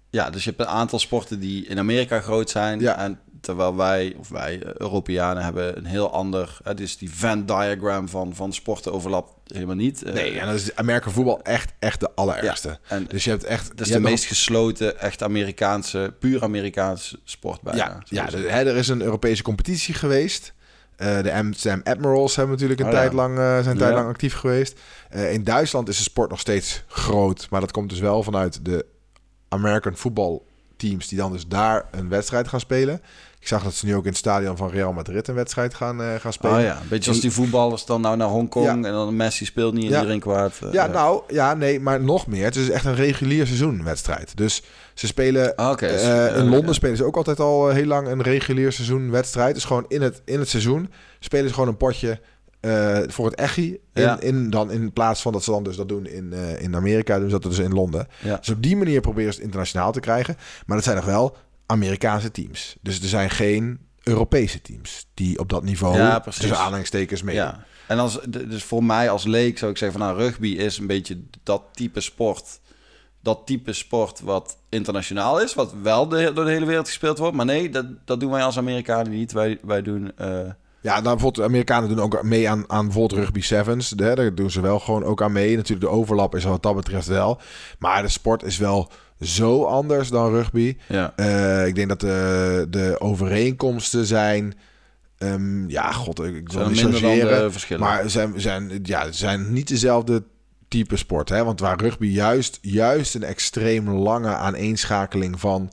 Ja, 0.09 0.29
dus 0.29 0.43
je 0.43 0.49
hebt 0.49 0.61
een 0.61 0.75
aantal 0.75 0.99
sporten 0.99 1.39
die 1.39 1.65
in 1.67 1.79
Amerika 1.79 2.19
groot 2.21 2.49
zijn. 2.49 2.79
Ja. 2.79 2.97
En 2.99 3.19
terwijl 3.43 3.75
wij, 3.75 4.15
of 4.17 4.29
wij 4.29 4.61
eh, 4.61 4.71
Europeanen, 4.77 5.43
hebben 5.43 5.77
een 5.77 5.85
heel 5.85 6.11
ander... 6.11 6.57
Het 6.63 6.79
is 6.79 6.97
die 6.97 7.09
Venn 7.13 7.45
diagram 7.45 8.09
van, 8.09 8.35
van 8.35 8.53
sporten 8.53 8.93
overlapt 8.93 9.31
helemaal 9.53 9.75
niet. 9.75 10.03
Eh, 10.03 10.13
Nee, 10.13 10.39
en 10.39 10.45
dan 10.45 10.55
is 10.55 10.75
Amerika 10.75 11.09
voetbal 11.09 11.41
echt, 11.41 11.73
echt 11.79 11.99
de 11.99 12.09
allerergste. 12.15 12.67
Ja, 12.67 12.77
en 12.87 13.05
dus 13.07 13.23
je 13.23 13.29
hebt 13.29 13.43
echt... 13.43 13.77
dat 13.77 13.87
is 13.87 13.93
de 13.93 13.99
meest 13.99 14.25
gesloten, 14.25 14.99
echt 14.99 15.23
Amerikaanse, 15.23 16.13
puur 16.19 16.43
Amerikaanse 16.43 17.19
sport 17.23 17.61
bijna. 17.61 18.01
Ja, 18.05 18.29
ja 18.31 18.39
hè, 18.39 18.69
er 18.69 18.75
is 18.75 18.87
een 18.87 19.01
Europese 19.01 19.43
competitie 19.43 19.93
geweest. 19.93 20.53
Eh, 20.95 21.21
de 21.21 21.33
Amsterdam 21.33 21.81
Admirals 21.83 22.35
hebben 22.35 22.53
natuurlijk 22.53 22.79
een 22.79 22.85
Oh 22.85 22.91
tijd 22.91 23.13
lang, 23.13 23.35
zijn 23.63 23.77
tijd 23.77 23.93
lang 23.93 24.07
actief 24.07 24.33
geweest. 24.33 24.79
In 25.09 25.43
Duitsland 25.43 25.89
is 25.89 25.97
de 25.97 26.03
sport 26.03 26.29
nog 26.29 26.39
steeds 26.39 26.83
groot. 26.87 27.47
Maar 27.49 27.61
dat 27.61 27.71
komt 27.71 27.89
dus 27.89 27.99
wel 27.99 28.23
vanuit 28.23 28.65
de 28.65 28.85
American 29.49 29.95
football 29.95 30.41
teams... 30.77 31.07
die 31.07 31.17
dan 31.17 31.31
dus 31.31 31.47
daar 31.47 31.85
een 31.91 32.09
wedstrijd 32.09 32.47
gaan 32.47 32.59
spelen. 32.59 33.01
Ik 33.43 33.49
zag 33.49 33.63
dat 33.63 33.73
ze 33.73 33.85
nu 33.85 33.95
ook 33.95 34.03
in 34.03 34.09
het 34.09 34.17
stadion 34.17 34.57
van 34.57 34.69
Real 34.69 34.93
Madrid... 34.93 35.27
een 35.27 35.35
wedstrijd 35.35 35.73
gaan, 35.73 36.01
eh, 36.01 36.15
gaan 36.19 36.33
spelen. 36.33 36.55
Oh 36.57 36.61
ja, 36.61 36.71
een 36.81 36.87
beetje 36.89 37.09
als 37.09 37.19
die 37.19 37.31
voetballers 37.31 37.85
dan 37.85 38.01
nou 38.01 38.17
naar 38.17 38.27
Hongkong 38.27 38.65
Ja. 38.65 38.71
en 38.71 38.81
dan 38.81 39.15
Messi 39.15 39.45
speelt 39.45 39.73
niet 39.73 39.83
in 39.83 39.89
Ja. 39.89 39.95
iedereen 39.97 40.19
kwaad. 40.19 40.59
eh, 40.63 40.71
Ja, 40.73 40.87
nou, 40.87 41.21
ja, 41.27 41.53
nee, 41.53 41.79
maar 41.79 42.01
nog 42.03 42.27
meer. 42.27 42.43
Het 42.45 42.55
is 42.55 42.69
echt 42.69 42.85
een 42.85 42.95
regulier 42.95 43.45
seizoenwedstrijd. 43.45 44.37
Dus 44.37 44.63
ze 44.93 45.07
spelen 45.07 45.55
Ah, 45.55 45.77
dus, 45.77 46.01
Eh, 46.01 46.37
in 46.37 46.49
Londen 46.49 46.75
spelen 46.75 46.97
ze 46.97 47.03
ook 47.03 47.15
altijd 47.17 47.39
al 47.39 47.69
heel 47.69 47.85
lang 47.85 48.07
een 48.07 48.21
regulier 48.21 48.71
seizoen 48.71 49.11
wedstrijd. 49.11 49.53
Dus 49.53 49.65
gewoon 49.65 49.85
in 49.87 50.01
het, 50.01 50.21
in 50.25 50.39
het 50.39 50.49
seizoen 50.49 50.91
spelen 51.19 51.47
ze 51.47 51.53
gewoon 51.53 51.69
een 51.69 51.77
potje 51.77 52.19
voor 53.07 53.25
het 53.25 53.35
echi. 53.35 53.69
In, 53.93 54.01
Ja. 54.01 54.19
in, 54.19 54.49
dan 54.49 54.71
in 54.71 54.93
plaats 54.93 55.21
van 55.21 55.31
dat 55.31 55.43
ze 55.43 55.51
dan 55.51 55.63
dus 55.63 55.75
dat 55.75 55.89
doen 55.89 56.05
in, 56.05 56.33
in 56.59 56.75
Amerika, 56.75 57.19
doen 57.19 57.29
ze 57.29 57.39
dat 57.39 57.51
dus 57.51 57.59
in 57.59 57.73
Londen. 57.73 58.07
Ja. 58.21 58.37
Dus 58.37 58.49
op 58.49 58.63
die 58.63 58.77
manier 58.77 59.01
proberen 59.01 59.29
ze 59.31 59.35
het 59.37 59.45
internationaal 59.45 59.91
te 59.91 59.99
krijgen. 59.99 60.35
Maar 60.65 60.75
dat 60.75 60.85
zijn 60.85 60.95
nog 60.95 61.05
wel 61.05 61.35
Amerikaanse 61.65 62.31
teams. 62.31 62.75
Dus 62.81 63.01
er 63.01 63.07
zijn 63.07 63.29
geen 63.29 63.79
Europese 64.03 64.61
teams 64.61 65.07
die 65.13 65.39
op 65.39 65.49
dat 65.49 65.63
niveau 65.63 65.97
Ja, 65.97 66.19
precies. 66.19 66.41
tussen 66.41 66.59
aanhalingstekens 66.59 67.21
mee. 67.23 67.35
Ja. 67.35 67.63
En 67.87 67.99
als, 67.99 68.19
dus 68.29 68.63
voor 68.63 68.83
mij 68.83 69.09
als 69.09 69.23
leek 69.23 69.57
zou 69.57 69.71
ik 69.71 69.77
zeggen 69.77 69.99
van 69.99 70.07
nou, 70.07 70.19
rugby 70.21 70.47
is 70.47 70.77
een 70.77 70.87
beetje 70.87 71.21
dat 71.43 71.63
type 71.73 72.01
sport. 72.01 72.59
Dat 73.21 73.41
type 73.45 73.73
sport 73.73 74.19
wat 74.19 74.57
internationaal 74.69 75.41
is, 75.41 75.53
wat 75.53 75.73
wel 75.81 76.07
de, 76.07 76.31
door 76.33 76.45
de 76.45 76.51
hele 76.51 76.65
wereld 76.65 76.87
gespeeld 76.87 77.17
wordt. 77.17 77.35
Maar 77.35 77.45
nee, 77.45 77.69
dat, 77.69 77.85
dat 78.05 78.19
doen 78.19 78.31
wij 78.31 78.43
als 78.43 78.57
Amerikanen 78.57 79.11
niet. 79.11 79.31
Wij, 79.31 79.59
wij 79.63 79.81
doen... 79.81 80.11
eh, 80.17 80.27
Ja, 80.81 80.91
nou, 80.91 81.01
bijvoorbeeld 81.01 81.35
de 81.35 81.43
Amerikanen 81.43 81.89
doen 81.89 81.99
ook 81.99 82.23
mee 82.23 82.49
aan, 82.49 82.63
aan 82.69 82.85
bijvoorbeeld 82.85 83.19
rugby 83.19 83.41
sevens. 83.41 83.89
Daar 83.89 84.35
doen 84.35 84.51
ze 84.51 84.61
wel 84.61 84.79
gewoon 84.79 85.03
ook 85.03 85.21
aan 85.21 85.31
mee. 85.31 85.55
Natuurlijk, 85.55 85.81
de 85.81 85.97
overlap 85.97 86.35
is 86.35 86.43
wat 86.43 86.63
dat 86.63 86.75
betreft 86.75 87.07
wel. 87.07 87.41
Maar 87.79 88.01
de 88.01 88.09
sport 88.09 88.43
is 88.43 88.57
wel 88.57 88.91
zo 89.23 89.63
anders 89.63 90.09
dan 90.09 90.31
rugby. 90.31 90.77
ja. 90.87 91.13
Eh, 91.15 91.67
ik 91.67 91.75
denk 91.75 91.89
dat 91.89 91.99
de, 91.99 92.67
de 92.69 92.95
overeenkomsten 92.99 94.05
zijn... 94.05 94.53
ehm, 95.17 95.69
ja, 95.69 95.91
god, 95.91 96.23
ik, 96.23 96.35
ik 96.35 96.51
wil 96.51 96.69
niet 96.69 96.79
chargeren. 96.79 97.79
Maar 97.79 98.09
zijn, 98.09 98.33
zijn, 98.41 98.79
ja, 98.83 99.11
zijn 99.11 99.53
niet 99.53 99.67
dezelfde 99.67 100.23
type 100.67 100.97
sport. 100.97 101.29
Hè? 101.29 101.43
Want 101.43 101.59
waar 101.59 101.79
rugby 101.79 102.07
juist, 102.07 102.57
juist 102.61 103.15
een 103.15 103.23
extreem 103.23 103.89
lange 103.89 104.35
aaneenschakeling 104.35 105.39
van 105.39 105.71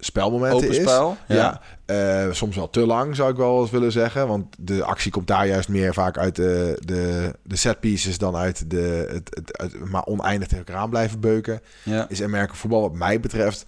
spelmomenten 0.00 0.56
Open 0.56 0.68
is. 0.68 0.76
spel. 0.76 1.16
Ja, 1.28 1.60
eh, 1.86 2.26
soms 2.30 2.56
wel 2.56 2.70
te 2.70 2.86
lang 2.86 3.16
zou 3.16 3.30
ik 3.30 3.36
wel 3.36 3.60
eens 3.60 3.70
willen 3.70 3.92
zeggen. 3.92 4.28
Want 4.28 4.56
de 4.58 4.84
actie 4.84 5.10
komt 5.10 5.26
daar 5.26 5.46
juist 5.46 5.68
meer 5.68 5.94
vaak 5.94 6.18
uit 6.18 6.36
de, 6.36 6.76
de, 6.84 7.34
de 7.42 7.56
set 7.56 7.80
pieces 7.80 8.18
dan 8.18 8.36
uit 8.36 8.70
de 8.70 9.08
het, 9.12 9.52
het, 9.52 9.90
maar 9.90 10.04
oneindig 10.04 10.48
tegen 10.48 10.64
elkaar 10.66 10.82
aan 10.82 10.90
blijven 10.90 11.20
beuken. 11.20 11.60
ja. 11.82 12.08
Is 12.08 12.22
Amerika 12.22 12.54
voetbal 12.54 12.80
wat 12.80 12.94
mij 12.94 13.20
betreft. 13.20 13.64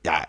Ja, 0.00 0.26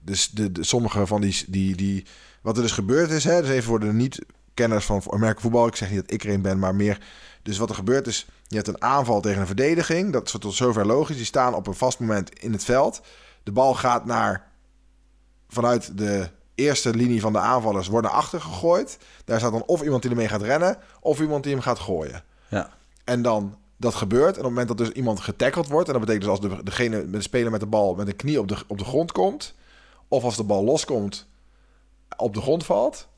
dus 0.00 0.30
de, 0.30 0.52
de, 0.52 0.64
sommige 0.64 1.06
van 1.06 1.20
die, 1.20 1.44
die, 1.48 1.76
die. 1.76 2.06
Wat 2.42 2.56
er 2.56 2.62
dus 2.62 2.72
gebeurd 2.72 3.10
is, 3.10 3.24
hè, 3.24 3.40
dus 3.40 3.50
even 3.50 3.62
voor 3.62 3.80
de 3.80 3.92
niet-kenners 3.92 4.84
van 4.84 5.02
Amerika 5.10 5.40
voetbal. 5.40 5.66
Ik 5.66 5.76
zeg 5.76 5.90
niet 5.90 6.00
dat 6.00 6.12
ik 6.12 6.24
er 6.24 6.30
een 6.30 6.42
ben, 6.42 6.58
maar 6.58 6.74
meer. 6.74 6.98
Dus 7.42 7.58
wat 7.58 7.68
er 7.68 7.74
gebeurt 7.74 8.06
is, 8.06 8.26
je 8.48 8.56
hebt 8.56 8.68
een 8.68 8.82
aanval 8.82 9.20
tegen 9.20 9.40
een 9.40 9.46
verdediging. 9.46 10.12
Dat 10.12 10.26
is 10.26 10.30
tot 10.30 10.54
zover 10.54 10.86
logisch. 10.86 11.16
Die 11.16 11.24
staan 11.24 11.54
op 11.54 11.66
een 11.66 11.74
vast 11.74 11.98
moment 11.98 12.38
in 12.38 12.52
het 12.52 12.64
veld. 12.64 13.00
De 13.44 13.52
bal 13.52 13.74
gaat 13.74 14.04
naar 14.04 14.50
vanuit 15.48 15.98
de 15.98 16.30
eerste 16.54 16.94
linie 16.94 17.20
van 17.20 17.32
de 17.32 17.38
aanvallers 17.38 17.88
wordt 17.88 18.06
naar 18.06 18.16
achter 18.16 18.40
gegooid. 18.40 18.98
Daar 19.24 19.38
staat 19.38 19.52
dan 19.52 19.64
of 19.66 19.82
iemand 19.82 20.02
die 20.02 20.10
ermee 20.10 20.28
gaat 20.28 20.42
rennen, 20.42 20.78
of 21.00 21.20
iemand 21.20 21.42
die 21.42 21.52
hem 21.52 21.62
gaat 21.62 21.78
gooien. 21.78 22.22
ja. 22.48 22.70
En 23.04 23.22
dan 23.22 23.56
dat 23.76 23.94
gebeurt. 23.94 24.24
En 24.24 24.30
op 24.30 24.36
het 24.36 24.44
moment 24.44 24.68
dat 24.68 24.78
dus 24.78 24.90
iemand 24.90 25.20
getackeld 25.20 25.68
wordt, 25.68 25.86
en 25.86 25.92
dat 25.92 26.04
betekent 26.04 26.30
dus 26.30 26.40
als 26.40 26.56
de, 26.56 26.62
degene 26.62 26.96
met 26.96 27.12
de 27.12 27.20
speler 27.20 27.50
met 27.50 27.60
de 27.60 27.66
bal 27.66 27.94
met 27.94 28.08
een 28.08 28.16
knie 28.16 28.40
op 28.40 28.48
de, 28.48 28.56
op 28.66 28.78
de 28.78 28.84
grond 28.84 29.12
komt, 29.12 29.54
of 30.08 30.24
als 30.24 30.36
de 30.36 30.44
bal 30.44 30.64
loskomt, 30.64 31.26
op 32.16 32.34
de 32.34 32.40
grond 32.40 32.64
valt. 32.64 33.08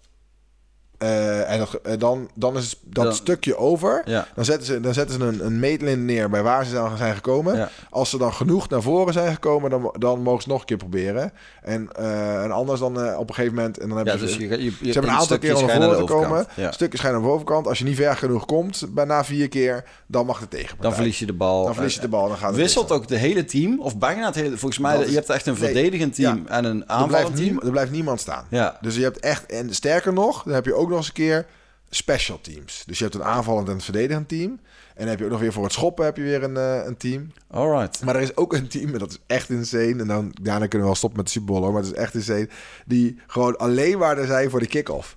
Eh, 0.99 1.51
en 1.51 1.59
dat, 1.59 1.79
eh, 1.83 1.99
dan, 1.99 2.29
dan 2.35 2.57
is 2.57 2.81
dat 2.85 3.05
Dan- 3.05 3.15
stukje 3.15 3.57
over. 3.57 4.03
Ja. 4.05 4.27
Dan 4.35 4.45
zetten 4.45 4.67
ze, 4.67 4.81
dan 4.81 4.95
zetten 4.95 5.21
ze 5.21 5.27
een, 5.27 5.47
een 5.47 5.59
meetlint 5.61 6.03
neer 6.03 6.31
bij 6.31 6.43
waar 6.43 6.65
ze 6.65 6.73
dan 6.75 6.97
zijn 6.97 7.15
gekomen. 7.15 7.57
Ja. 7.57 7.71
Als 7.91 8.11
ze 8.11 8.19
dan 8.19 8.33
genoeg 8.33 8.69
naar 8.69 8.83
voren 8.83 9.13
zijn 9.13 9.33
gekomen, 9.33 9.71
dan, 9.71 9.95
dan 9.99 10.23
mogen 10.23 10.43
ze 10.43 10.49
nog 10.49 10.61
een 10.61 10.67
keer 10.67 10.77
proberen. 10.77 11.33
En, 11.63 11.89
eh, 11.93 12.43
en 12.43 12.51
anders 12.51 12.81
dan 12.81 13.17
op 13.17 13.29
een 13.29 13.35
gegeven 13.35 13.55
moment... 13.57 13.79
En 13.79 13.89
dan 13.89 13.97
hebben 13.97 14.15
Ja, 14.15 14.21
ze, 14.21 14.27
dus 14.27 14.37
je, 14.37 14.49
je, 14.49 14.65
je, 14.65 14.71
ze 14.71 14.85
hebben 14.93 15.11
een 15.13 15.19
aantal 15.19 15.39
keer 15.39 15.53
naar 15.53 15.61
voren 15.83 15.97
te 15.99 16.05
komen. 16.05 16.47
Ja. 16.55 16.73
Stukjes 16.73 17.01
schijnen 17.01 17.21
aan 17.21 17.27
de 17.27 17.33
bovenkant. 17.33 17.67
Als 17.67 17.79
je 17.79 17.85
niet 17.85 17.97
ver 17.97 18.17
genoeg 18.17 18.45
komt, 18.47 18.87
bijna 18.95 19.25
vier 19.25 19.49
keer, 19.49 19.85
dan 20.07 20.27
mag 20.27 20.39
de 20.41 20.49
tegenpartij. 20.49 20.83
Dan 20.89 20.95
verlies 20.95 21.19
je 21.19 21.27
de 21.27 21.33
bal. 21.33 21.65
Dan 21.65 21.75
verlies 21.75 21.95
je 21.95 22.01
de 22.01 22.09
bal 22.09 22.29
dan 22.29 22.37
gaat 22.37 22.49
het 22.49 22.57
Wisselt 22.57 22.91
ook 22.93 23.09
de 23.09 23.17
hele 23.17 23.45
team, 23.45 23.81
of 23.81 23.99
bijna 23.99 24.27
het 24.27 24.35
hele... 24.35 24.57
Volgens 24.57 24.79
mij, 24.81 24.99
is- 25.01 25.09
je 25.09 25.15
hebt 25.15 25.31
echt 25.31 25.47
een 25.47 25.55
nee, 25.59 25.63
verdedigend 25.73 26.15
team 26.15 26.47
en 26.47 26.65
een 26.65 26.89
aanvallend 26.89 27.37
team. 27.37 27.61
er 27.65 27.71
blijft 27.71 27.91
niemand 27.91 28.21
staan. 28.21 28.45
Ja. 28.51 28.79
Dus 28.81 28.97
je 28.97 29.03
hebt 29.03 29.19
echt... 29.21 29.47
En 29.47 29.75
sterker 29.75 30.13
nog, 30.13 30.43
dan 30.43 30.55
heb 30.55 30.65
je 30.65 30.75
ook 30.75 30.86
nog 30.89 30.99
eens 30.99 31.07
een 31.09 31.13
keer 31.15 31.47
special 31.91 32.41
teams. 32.41 32.83
Dus 32.87 32.99
je 32.99 33.05
hebt 33.05 33.17
een 33.17 33.25
aanvallend 33.25 33.69
en 33.69 33.75
een 33.75 33.81
verdedigend 33.81 34.29
team. 34.29 34.51
En 34.51 34.61
dan 35.03 35.09
heb 35.09 35.19
je 35.19 35.25
ook 35.25 35.31
nog 35.31 35.41
weer 35.41 35.53
voor 35.53 35.65
het 35.65 35.73
schoppen 35.73 36.05
heb 36.05 36.17
je 36.17 36.23
weer 36.23 36.43
een, 36.43 36.57
eh, 36.57 36.85
een 36.85 36.97
team. 36.97 37.33
Alright. 37.51 38.05
Maar 38.05 38.17
er 38.17 38.23
is 38.23 38.37
ook 38.37 38.53
een 38.53 38.69
team, 38.69 38.93
en 38.93 38.99
dat 38.99 39.11
is 39.11 39.19
echt 39.27 39.51
insane. 39.51 39.97
En 40.01 40.07
dan, 40.07 40.31
daarna 40.43 40.59
kunnen 40.67 40.79
we 40.81 40.85
wel 40.85 40.95
stoppen 40.95 41.19
met 41.19 41.27
de 41.27 41.33
Super 41.33 41.53
Bowl, 41.53 41.63
hoor, 41.65 41.73
maar 41.73 41.83
het 41.83 41.93
is 41.93 41.99
echt 41.99 42.15
insane. 42.15 42.49
Die 42.87 43.19
gewoon 43.27 43.57
alleen 43.57 43.99
maar 43.99 44.19
er 44.19 44.27
zijn 44.27 44.51
voor 44.51 44.61
de 44.61 44.67
kick-off. 44.67 45.17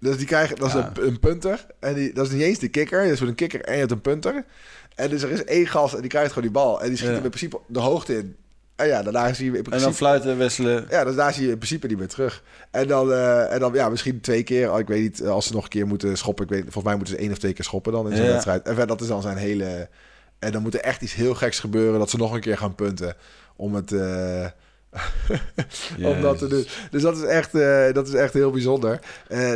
Dus 0.00 0.16
die 0.16 0.26
krijgen, 0.26 0.56
dat 0.56 0.66
is 0.68 0.72
Ja. 0.74 0.90
een, 0.94 1.06
een 1.06 1.20
punter. 1.20 1.66
En 1.80 1.94
die, 1.94 2.12
dat 2.12 2.26
is 2.26 2.32
niet 2.32 2.42
eens 2.42 2.58
de 2.58 2.68
kicker. 2.68 3.02
Je 3.02 3.08
hebt 3.08 3.20
een 3.20 3.34
kicker 3.34 3.60
en 3.60 3.72
je 3.72 3.78
hebt 3.78 3.90
een 3.92 4.00
punter. 4.00 4.44
En 4.94 5.10
dus 5.10 5.22
er 5.22 5.30
is 5.30 5.44
één 5.44 5.66
gast 5.66 5.94
en 5.94 6.00
die 6.00 6.10
krijgt 6.10 6.28
gewoon 6.28 6.42
die 6.44 6.52
bal. 6.52 6.80
En 6.82 6.88
die 6.88 6.96
schiet 6.96 7.08
Ja. 7.10 7.14
in 7.16 7.20
principe 7.20 7.60
de 7.66 7.78
hoogte 7.78 8.16
in. 8.16 8.36
En 8.76 8.86
ja, 8.86 9.02
daarna 9.02 9.34
zie 9.34 9.44
je 9.44 9.50
in 9.50 9.56
En 9.56 9.62
principe... 9.62 9.84
dan 9.88 9.94
fluiten, 9.94 10.38
wisselen. 10.38 10.86
Ja, 10.90 11.04
dus 11.04 11.14
daar 11.14 11.32
zie 11.34 11.44
je 11.44 11.50
in 11.50 11.56
principe 11.58 11.86
niet 11.86 11.98
meer 11.98 12.08
terug. 12.08 12.42
En 12.70 12.88
dan, 12.88 13.12
eh, 13.12 13.52
en 13.52 13.60
dan 13.60 13.72
ja, 13.74 13.88
misschien 13.88 14.20
twee 14.20 14.42
keer. 14.42 14.72
oh, 14.72 14.78
Ik 14.78 14.86
weet 14.88 15.02
niet, 15.02 15.22
als 15.22 15.46
ze 15.46 15.52
nog 15.52 15.62
een 15.62 15.68
keer 15.68 15.86
moeten 15.86 16.16
schoppen. 16.16 16.44
Ik 16.44 16.50
weet, 16.50 16.62
volgens 16.62 16.84
mij 16.84 16.96
moeten 16.96 17.14
ze 17.14 17.20
één 17.20 17.30
of 17.32 17.38
twee 17.38 17.52
keer 17.52 17.64
schoppen 17.64 17.92
dan 17.92 18.10
in 18.10 18.16
zo'n 18.16 18.26
Ja. 18.26 18.32
wedstrijd. 18.32 18.66
En 18.68 18.86
dat 18.86 19.00
is 19.00 19.06
dan 19.06 19.22
zijn 19.22 19.36
hele... 19.36 19.88
En 20.38 20.52
dan 20.52 20.62
moet 20.62 20.74
er 20.74 20.80
echt 20.80 21.02
iets 21.02 21.14
heel 21.14 21.34
geks 21.34 21.60
gebeuren... 21.60 21.98
dat 21.98 22.10
ze 22.10 22.16
nog 22.16 22.32
een 22.34 22.40
keer 22.40 22.58
gaan 22.58 22.74
punten 22.74 23.14
om 23.56 23.74
het... 23.74 23.92
om 26.02 26.20
dat 26.20 26.38
te 26.38 26.46
doen. 26.46 26.66
Dus 26.90 27.02
dat 27.02 27.16
is 27.16 27.22
echt, 27.22 27.54
eh, 27.54 27.92
dat 27.92 28.08
is 28.08 28.14
echt 28.14 28.32
heel 28.32 28.50
bijzonder. 28.50 29.00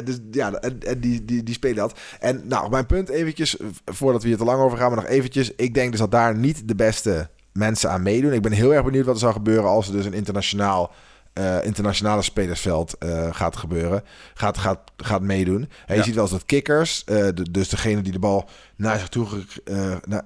Dus 0.04 0.18
ja, 0.30 0.52
en, 0.52 0.82
en 0.82 1.00
die, 1.00 1.24
die, 1.24 1.42
die 1.42 1.54
spelen 1.54 1.76
dat. 1.76 1.98
En 2.20 2.42
nou, 2.44 2.70
mijn 2.70 2.86
punt 2.86 3.08
eventjes, 3.08 3.56
voordat 3.84 4.22
we 4.22 4.28
hier 4.28 4.36
te 4.36 4.44
lang 4.44 4.60
over 4.62 4.78
gaan, 4.78 4.92
maar 4.92 5.00
nog 5.02 5.10
eventjes. 5.10 5.52
Ik 5.56 5.74
denk 5.74 5.90
dus 5.90 6.00
dat 6.00 6.10
daar 6.10 6.36
niet 6.36 6.68
de 6.68 6.74
beste 6.74 7.28
mensen 7.52 7.90
aan 7.90 8.02
meedoen. 8.02 8.32
Ik 8.32 8.42
ben 8.42 8.52
heel 8.52 8.74
erg 8.74 8.84
benieuwd 8.84 9.04
wat 9.04 9.14
er 9.14 9.20
zou 9.20 9.32
gebeuren 9.32 9.68
als 9.70 9.86
er 9.86 9.92
dus 9.92 10.04
een 10.04 10.14
internationaal... 10.14 10.92
eh, 11.32 11.64
internationale 11.64 12.22
spelersveld 12.22 12.98
eh, 12.98 13.28
gaat 13.34 13.56
gebeuren, 13.56 14.02
gaat, 14.34 14.58
gaat, 14.58 14.78
gaat 14.96 15.22
meedoen. 15.22 15.68
En 15.86 15.96
je 15.96 16.02
ziet 16.02 16.14
wel 16.14 16.22
eens 16.22 16.32
dat 16.32 16.44
kickers, 16.46 17.04
eh, 17.04 17.16
de- 17.34 17.50
dus 17.50 17.68
degene 17.68 18.02
die 18.02 18.12
de 18.12 18.18
bal 18.18 18.48
naar 18.76 18.98
zich 18.98 19.08
toe, 19.08 19.26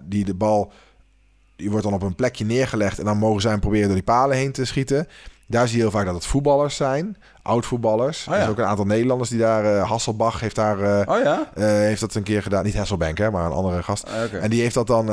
die 0.05 0.25
de 0.25 0.35
bal, 0.35 0.73
die 1.57 1.71
wordt 1.71 1.85
dan 1.85 1.95
op 1.95 2.03
een 2.03 2.15
plekje 2.15 2.45
neergelegd 2.45 2.99
en 2.99 3.05
dan 3.05 3.19
mogen 3.19 3.41
zij 3.41 3.51
hem 3.51 3.61
proberen 3.61 3.87
door 3.87 3.95
die 3.97 4.05
palen 4.05 4.37
heen 4.37 4.53
te 4.53 4.65
schieten. 4.65 5.07
Daar 5.47 5.69
zie 5.69 5.77
je 5.77 5.83
heel 5.83 5.91
vaak 5.91 6.05
dat 6.05 6.15
het 6.15 6.27
voetballers 6.27 6.77
zijn, 6.77 7.17
oud-voetballers. 7.43 8.27
Oh 8.29 8.35
Er 8.35 8.43
is 8.43 8.49
ook 8.49 8.59
een 8.59 8.65
aantal 8.65 8.85
Nederlanders 8.85 9.31
die 9.31 9.39
daar, 9.39 9.65
eh, 9.65 9.89
Hasselbach 9.91 10.41
heeft 10.41 10.55
daar, 10.55 10.81
eh, 10.81 11.15
Oh 11.15 11.23
ja? 11.23 11.51
eh, 11.55 11.65
heeft 11.65 12.01
dat 12.01 12.15
een 12.15 12.23
keer 12.23 12.43
gedaan. 12.43 12.65
Niet 12.65 12.77
Hasselbank, 12.77 13.19
hè, 13.19 13.31
maar 13.31 13.45
een 13.45 13.53
andere 13.53 13.83
gast. 13.83 14.07
Ah. 14.07 14.43
En 14.43 14.51
die 14.51 14.61
heeft 14.61 14.75
dat 14.75 14.87
dan 14.87 15.09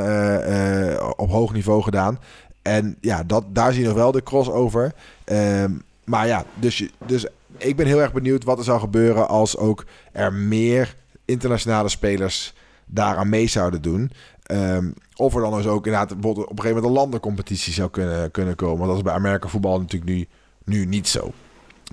op 1.15 1.29
hoog 1.29 1.53
niveau 1.53 1.83
gedaan. 1.83 2.19
En 2.61 2.97
ja, 3.01 3.23
dat, 3.23 3.43
daar 3.47 3.71
zie 3.71 3.81
je 3.81 3.87
nog 3.87 3.97
wel 3.97 4.11
de 4.11 4.23
crossover. 4.23 4.93
Ehm, 5.23 5.71
maar 6.03 6.27
ja, 6.27 6.43
dus, 6.55 6.89
dus 7.05 7.27
ik 7.57 7.75
ben 7.75 7.85
heel 7.85 8.01
erg 8.01 8.13
benieuwd 8.13 8.43
wat 8.43 8.57
er 8.57 8.63
zou 8.63 8.79
gebeuren 8.79 9.27
als 9.27 9.57
ook 9.57 9.85
er 10.11 10.33
meer 10.33 10.95
internationale 11.25 11.89
spelers 11.89 12.53
daaraan 12.85 13.29
mee 13.29 13.47
zouden 13.47 13.81
doen. 13.81 14.11
Ehm, 14.51 14.91
of 15.15 15.35
er 15.35 15.41
dan 15.41 15.53
dus 15.57 15.65
ook 15.67 15.85
inderdaad 15.85 16.07
bijvoorbeeld 16.13 16.45
op 16.45 16.51
een 16.51 16.57
gegeven 16.63 16.75
moment 16.81 16.95
een 16.95 17.01
landencompetitie 17.01 17.73
zou 17.73 17.89
kunnen, 17.89 18.31
kunnen 18.31 18.55
komen. 18.55 18.77
Want 18.77 18.87
dat 18.89 18.97
is 18.97 19.03
bij 19.03 19.13
Amerika 19.13 19.47
voetbal 19.47 19.79
natuurlijk 19.79 20.11
nu, 20.11 20.27
nu 20.65 20.85
niet 20.85 21.07
zo. 21.07 21.31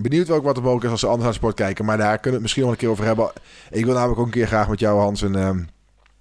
Benieuwd 0.00 0.30
ook 0.30 0.44
wat 0.44 0.56
er 0.56 0.62
mogelijk 0.62 0.84
is 0.84 0.90
als 0.90 1.00
ze 1.00 1.06
anders 1.06 1.24
naar 1.24 1.34
sport 1.34 1.54
kijken. 1.54 1.84
Maar 1.84 1.96
daar 1.96 2.06
kunnen 2.18 2.24
we 2.24 2.30
het 2.30 2.42
misschien 2.42 2.62
nog 2.62 2.72
een 2.72 2.78
keer 2.78 2.88
over 2.90 3.04
hebben. 3.04 3.30
Ik 3.70 3.84
wil 3.84 3.94
namelijk 3.94 4.18
ook 4.20 4.26
een 4.26 4.32
keer 4.32 4.46
graag 4.46 4.68
met 4.68 4.80
jou, 4.80 5.00
Hans, 5.00 5.20
een 5.20 5.34
ehm, 5.34 5.60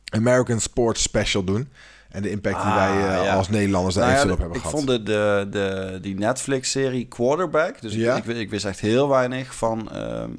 American 0.09 0.59
Sports 0.59 1.01
Special 1.01 1.43
doen. 1.43 1.69
En 2.09 2.21
de 2.21 2.29
impact 2.29 2.55
die 2.55 2.71
Ah, 2.71 2.75
wij 2.75 3.17
eh, 3.17 3.23
ja. 3.25 3.35
als 3.35 3.49
Nederlanders 3.49 3.95
daar 3.95 4.13
Nou 4.13 4.27
ja, 4.27 4.33
op 4.33 4.39
hebben 4.39 4.55
ik 4.57 4.61
gehad. 4.63 4.75
vond 4.75 4.87
de, 4.87 5.03
de, 5.03 5.47
de, 5.51 5.97
die 6.01 6.15
Netflix-serie 6.15 7.05
Quarterback. 7.07 7.81
Dus 7.81 7.93
ik- 7.93 7.99
Ja? 7.99 8.15
ik, 8.15 8.25
ik, 8.25 8.49
wist 8.49 8.65
echt 8.65 8.79
heel 8.79 9.09
weinig 9.09 9.55
van, 9.55 9.91
ehm, 9.91 10.29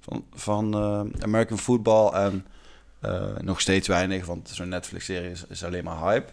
van, 0.00 0.24
van 0.34 0.74
American 1.20 1.58
football. 1.58 2.08
En 2.12 2.46
eh, 3.04 3.42
nog 3.42 3.60
steeds 3.60 3.88
weinig, 3.88 4.26
want 4.26 4.50
zo'n 4.52 4.68
Netflix-serie 4.68 5.30
is, 5.30 5.44
is 5.48 5.64
alleen 5.64 5.84
maar 5.84 5.98
hype. 5.98 6.32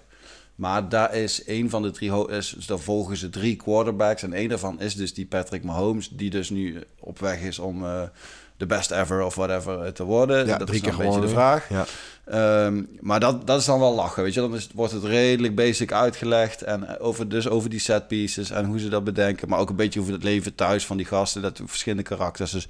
Maar 0.55 0.89
daar 0.89 1.15
is 1.15 1.41
een 1.45 1.69
van 1.69 1.81
de 1.81 1.91
drie... 1.91 2.29
Is, 2.29 2.53
dus 2.55 2.65
daar 2.65 2.79
volgen 2.79 3.17
ze 3.17 3.29
drie 3.29 3.55
quarterbacks. 3.55 4.23
En 4.23 4.33
één 4.33 4.49
daarvan 4.49 4.81
is 4.81 4.95
dus 4.95 5.13
die 5.13 5.25
Patrick 5.25 5.63
Mahomes... 5.63 6.09
die 6.09 6.29
dus 6.29 6.49
nu 6.49 6.83
op 6.99 7.19
weg 7.19 7.41
is 7.41 7.59
om 7.59 7.85
eh, 7.85 8.01
de 8.57 8.65
best 8.65 8.91
ever 8.91 9.21
of 9.23 9.35
whatever 9.35 9.93
te 9.93 10.03
worden. 10.03 10.45
Ja, 10.45 10.57
dat 10.57 10.67
drie 10.67 10.81
is 10.81 10.89
keer 10.89 10.99
een 10.99 11.05
beetje 11.05 11.21
de 11.21 11.27
vraag. 11.27 11.69
Ja. 11.69 11.85
Ehm, 12.25 12.83
maar 12.99 13.19
dat, 13.19 13.47
dat 13.47 13.59
is 13.59 13.65
dan 13.65 13.79
wel 13.79 13.95
lachen, 13.95 14.23
weet 14.23 14.33
je. 14.33 14.39
Dan 14.39 14.55
is, 14.55 14.69
wordt 14.73 14.93
het 14.93 15.03
redelijk 15.03 15.55
basic 15.55 15.91
uitgelegd. 15.91 16.61
En 16.61 16.87
eh, 16.87 17.05
over, 17.05 17.29
dus 17.29 17.47
over 17.47 17.69
die 17.69 17.79
set 17.79 18.07
pieces 18.07 18.51
en 18.51 18.65
hoe 18.65 18.79
ze 18.79 18.89
dat 18.89 19.03
bedenken. 19.03 19.49
Maar 19.49 19.59
ook 19.59 19.69
een 19.69 19.75
beetje 19.75 19.99
over 19.99 20.13
het 20.13 20.23
leven 20.23 20.55
thuis 20.55 20.85
van 20.85 20.97
die 20.97 21.05
gasten. 21.05 21.41
Dat 21.41 21.61
verschillende 21.65 22.03
karakters. 22.03 22.51
Dus 22.51 22.67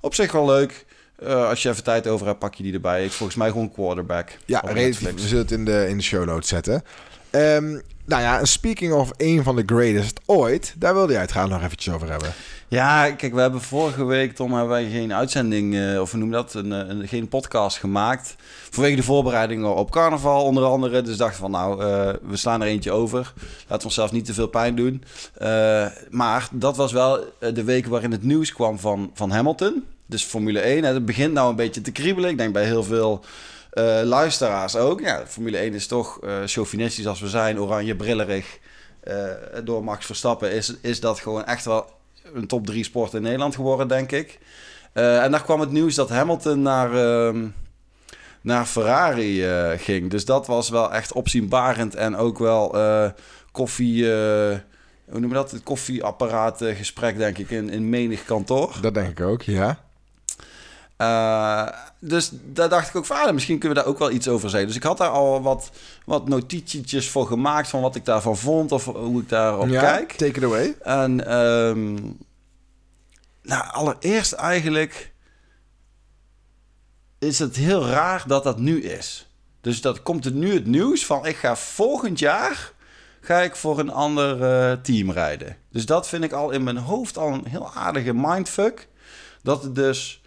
op 0.00 0.14
zich 0.14 0.32
wel 0.32 0.46
leuk. 0.46 0.86
Eh, 1.24 1.48
als 1.48 1.62
je 1.62 1.68
even 1.68 1.84
tijd 1.84 2.06
over 2.06 2.26
hebt, 2.26 2.38
pak 2.38 2.54
je 2.54 2.62
die 2.62 2.72
erbij. 2.72 3.04
Is 3.04 3.14
volgens 3.14 3.38
mij 3.38 3.48
gewoon 3.48 3.72
quarterback. 3.72 4.38
Ja, 4.44 4.62
relatief. 4.66 5.14
We 5.14 5.20
zullen 5.20 5.42
het 5.42 5.52
in 5.52 5.64
de, 5.64 5.86
in 5.88 5.96
de 5.96 6.02
show 6.02 6.24
notes 6.24 6.48
zetten. 6.48 6.82
Ehm, 7.30 7.78
nou 8.04 8.22
ja, 8.22 8.44
speaking 8.44 8.92
of 8.92 9.10
een 9.16 9.42
van 9.42 9.56
de 9.56 9.62
greatest 9.66 10.20
ooit, 10.26 10.74
daar 10.76 10.94
wilde 10.94 11.12
jij 11.12 11.20
het 11.20 11.30
graag 11.30 11.48
nog 11.48 11.62
eventjes 11.62 11.94
over 11.94 12.10
hebben. 12.10 12.32
Ja, 12.68 13.10
kijk, 13.10 13.34
we 13.34 13.40
hebben 13.40 13.60
vorige 13.60 14.04
week, 14.04 14.34
Tom, 14.34 14.52
hebben 14.52 14.68
wij 14.68 14.90
geen 14.90 15.14
uitzending, 15.14 15.74
uh, 15.74 16.00
of 16.00 16.10
we 16.12 16.18
noemen 16.18 16.36
dat, 16.36 16.54
een, 16.54 16.70
een, 16.70 17.08
geen 17.08 17.28
podcast 17.28 17.78
gemaakt. 17.78 18.36
Vanwege 18.70 18.96
de 18.96 19.02
voorbereidingen 19.02 19.74
op 19.74 19.90
carnaval 19.90 20.44
onder 20.44 20.64
andere. 20.64 21.02
Dus 21.02 21.16
dachten 21.16 21.38
van, 21.38 21.50
nou, 21.50 21.84
uh, 21.84 22.10
we 22.22 22.36
slaan 22.36 22.62
er 22.62 22.66
eentje 22.66 22.92
over. 22.92 23.32
Laten 23.60 23.78
we 23.78 23.84
onszelf 23.84 24.12
niet 24.12 24.24
te 24.24 24.34
veel 24.34 24.46
pijn 24.46 24.76
doen. 24.76 25.04
Uh, 25.42 25.86
maar 26.10 26.48
dat 26.52 26.76
was 26.76 26.92
wel 26.92 27.24
de 27.38 27.64
week 27.64 27.86
waarin 27.86 28.10
het 28.12 28.22
nieuws 28.22 28.52
kwam 28.52 28.78
van, 28.78 29.10
van 29.14 29.30
Hamilton. 29.30 29.84
Dus 30.14 30.24
Formule 30.24 30.60
1. 30.60 30.84
Het 30.84 31.04
begint 31.04 31.32
nou 31.32 31.50
een 31.50 31.56
beetje 31.56 31.80
te 31.80 31.92
kriebelen. 31.92 32.30
Ik 32.30 32.38
denk 32.38 32.52
bij 32.52 32.64
heel 32.64 32.84
veel 32.84 33.24
uh, 33.72 34.00
luisteraars 34.02 34.76
ook. 34.76 35.00
Ja, 35.00 35.22
Formule 35.26 35.56
1 35.56 35.74
is 35.74 35.86
toch 35.86 36.20
uh, 36.24 36.36
chauvinistisch 36.44 37.06
als 37.06 37.20
we 37.20 37.28
zijn, 37.28 37.60
oranje 37.60 37.96
brillerig. 37.96 38.58
Uh, 39.04 39.14
door 39.64 39.84
Max 39.84 40.06
Verstappen 40.06 40.52
is, 40.52 40.74
is 40.80 41.00
dat 41.00 41.20
gewoon 41.20 41.44
echt 41.44 41.64
wel 41.64 41.90
een 42.34 42.46
top 42.46 42.66
3 42.66 42.84
sport 42.84 43.14
in 43.14 43.22
Nederland 43.22 43.54
geworden, 43.54 43.88
denk 43.88 44.12
ik. 44.12 44.38
en 44.92 45.30
daar 45.30 45.42
kwam 45.42 45.60
het 45.60 45.70
nieuws 45.70 45.94
dat 45.94 46.08
Hamilton 46.08 46.62
naar, 46.62 46.94
uh, 46.94 47.42
naar 48.40 48.66
Ferrari 48.66 49.44
ging. 49.78 50.10
Dus 50.10 50.24
dat 50.24 50.46
was 50.46 50.68
wel 50.68 50.92
echt 50.92 51.12
opzienbarend 51.12 51.94
en 51.94 52.16
ook 52.16 52.38
wel 52.38 52.76
koffie... 53.52 54.04
hoe 55.10 55.20
noem 55.20 55.32
dat? 55.32 55.50
Het 55.50 55.62
koffieapparaatgesprek, 55.62 57.16
denk 57.16 57.38
ik, 57.38 57.50
in, 57.50 57.70
in 57.70 57.88
menig 57.88 58.24
kantoor. 58.24 58.76
Dat 58.80 58.94
denk 58.94 59.10
ik 59.18 59.20
ook, 59.20 59.42
ja. 59.42 59.83
Uh, 60.98 61.68
dus 61.98 62.30
daar 62.32 62.68
dacht 62.68 62.88
ik 62.88 62.96
ook 62.96 63.06
van, 63.06 63.16
ah, 63.16 63.32
misschien 63.32 63.58
kunnen 63.58 63.78
we 63.78 63.84
daar 63.84 63.92
ook 63.92 63.98
wel 63.98 64.10
iets 64.10 64.28
over 64.28 64.50
zeggen. 64.50 64.68
Dus 64.68 64.76
ik 64.76 64.82
had 64.82 64.98
daar 64.98 65.08
al 65.08 65.42
wat, 65.42 65.70
wat 66.04 66.28
notitietjes 66.28 67.08
voor 67.08 67.26
gemaakt 67.26 67.68
van 67.68 67.80
wat 67.80 67.94
ik 67.94 68.04
daarvan 68.04 68.36
vond 68.36 68.72
of 68.72 68.84
hoe 68.84 69.20
ik 69.20 69.28
daarop 69.28 69.68
ja, 69.68 69.80
kijk. 69.80 70.12
take 70.12 70.38
it 70.38 70.44
away. 70.44 70.76
En 70.82 71.36
um, 71.36 72.16
nou, 73.42 73.70
allereerst 73.70 74.32
eigenlijk 74.32 75.12
is 77.18 77.38
het 77.38 77.56
heel 77.56 77.86
raar 77.86 78.24
dat 78.26 78.44
dat 78.44 78.58
nu 78.58 78.82
is. 78.82 79.28
Dus 79.60 79.80
dat 79.80 80.02
komt 80.02 80.24
er 80.24 80.32
nu 80.32 80.54
het 80.54 80.66
nieuws 80.66 81.06
van 81.06 81.26
ik 81.26 81.36
ga 81.36 81.56
volgend 81.56 82.18
jaar 82.18 82.72
ga 83.20 83.40
ik 83.40 83.56
voor 83.56 83.78
een 83.78 83.90
ander 83.90 84.40
uh, 84.40 84.76
team 84.82 85.10
rijden. 85.10 85.56
Dus 85.70 85.86
dat 85.86 86.08
vind 86.08 86.24
ik 86.24 86.32
al 86.32 86.50
in 86.50 86.62
mijn 86.62 86.76
hoofd 86.76 87.18
al 87.18 87.32
een 87.32 87.46
heel 87.46 87.72
aardige 87.74 88.12
mindfuck. 88.14 88.88
Dat 89.42 89.62
het 89.62 89.74
dus 89.74 90.22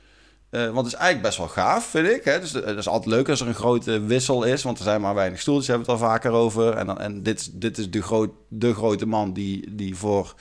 uh, 0.57 0.63
want 0.63 0.85
het 0.85 0.85
is 0.85 0.93
eigenlijk 0.93 1.21
best 1.21 1.37
wel 1.37 1.47
gaaf, 1.47 1.85
vind 1.85 2.07
ik. 2.07 2.23
Hè? 2.23 2.39
Dus 2.39 2.51
het 2.51 2.77
is 2.77 2.87
altijd 2.87 3.15
leuk 3.15 3.29
als 3.29 3.41
er 3.41 3.47
een 3.47 3.53
grote 3.53 3.99
wissel 3.99 4.43
is. 4.43 4.63
Want 4.63 4.77
er 4.77 4.83
zijn 4.83 5.01
maar 5.01 5.15
weinig 5.15 5.39
stoeltjes, 5.39 5.67
hebben 5.67 5.85
we 5.85 5.91
het 5.91 6.01
al 6.01 6.07
vaker 6.07 6.31
over. 6.31 6.73
En, 6.73 6.85
dan, 6.85 6.99
en 6.99 7.23
dit, 7.23 7.61
dit 7.61 7.77
is 7.77 7.89
de, 7.89 8.01
groot, 8.01 8.31
de 8.47 8.73
grote 8.73 9.05
man 9.05 9.33
die, 9.33 9.75
die 9.75 9.95
voor 9.95 10.35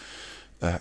uh, 0.61 0.75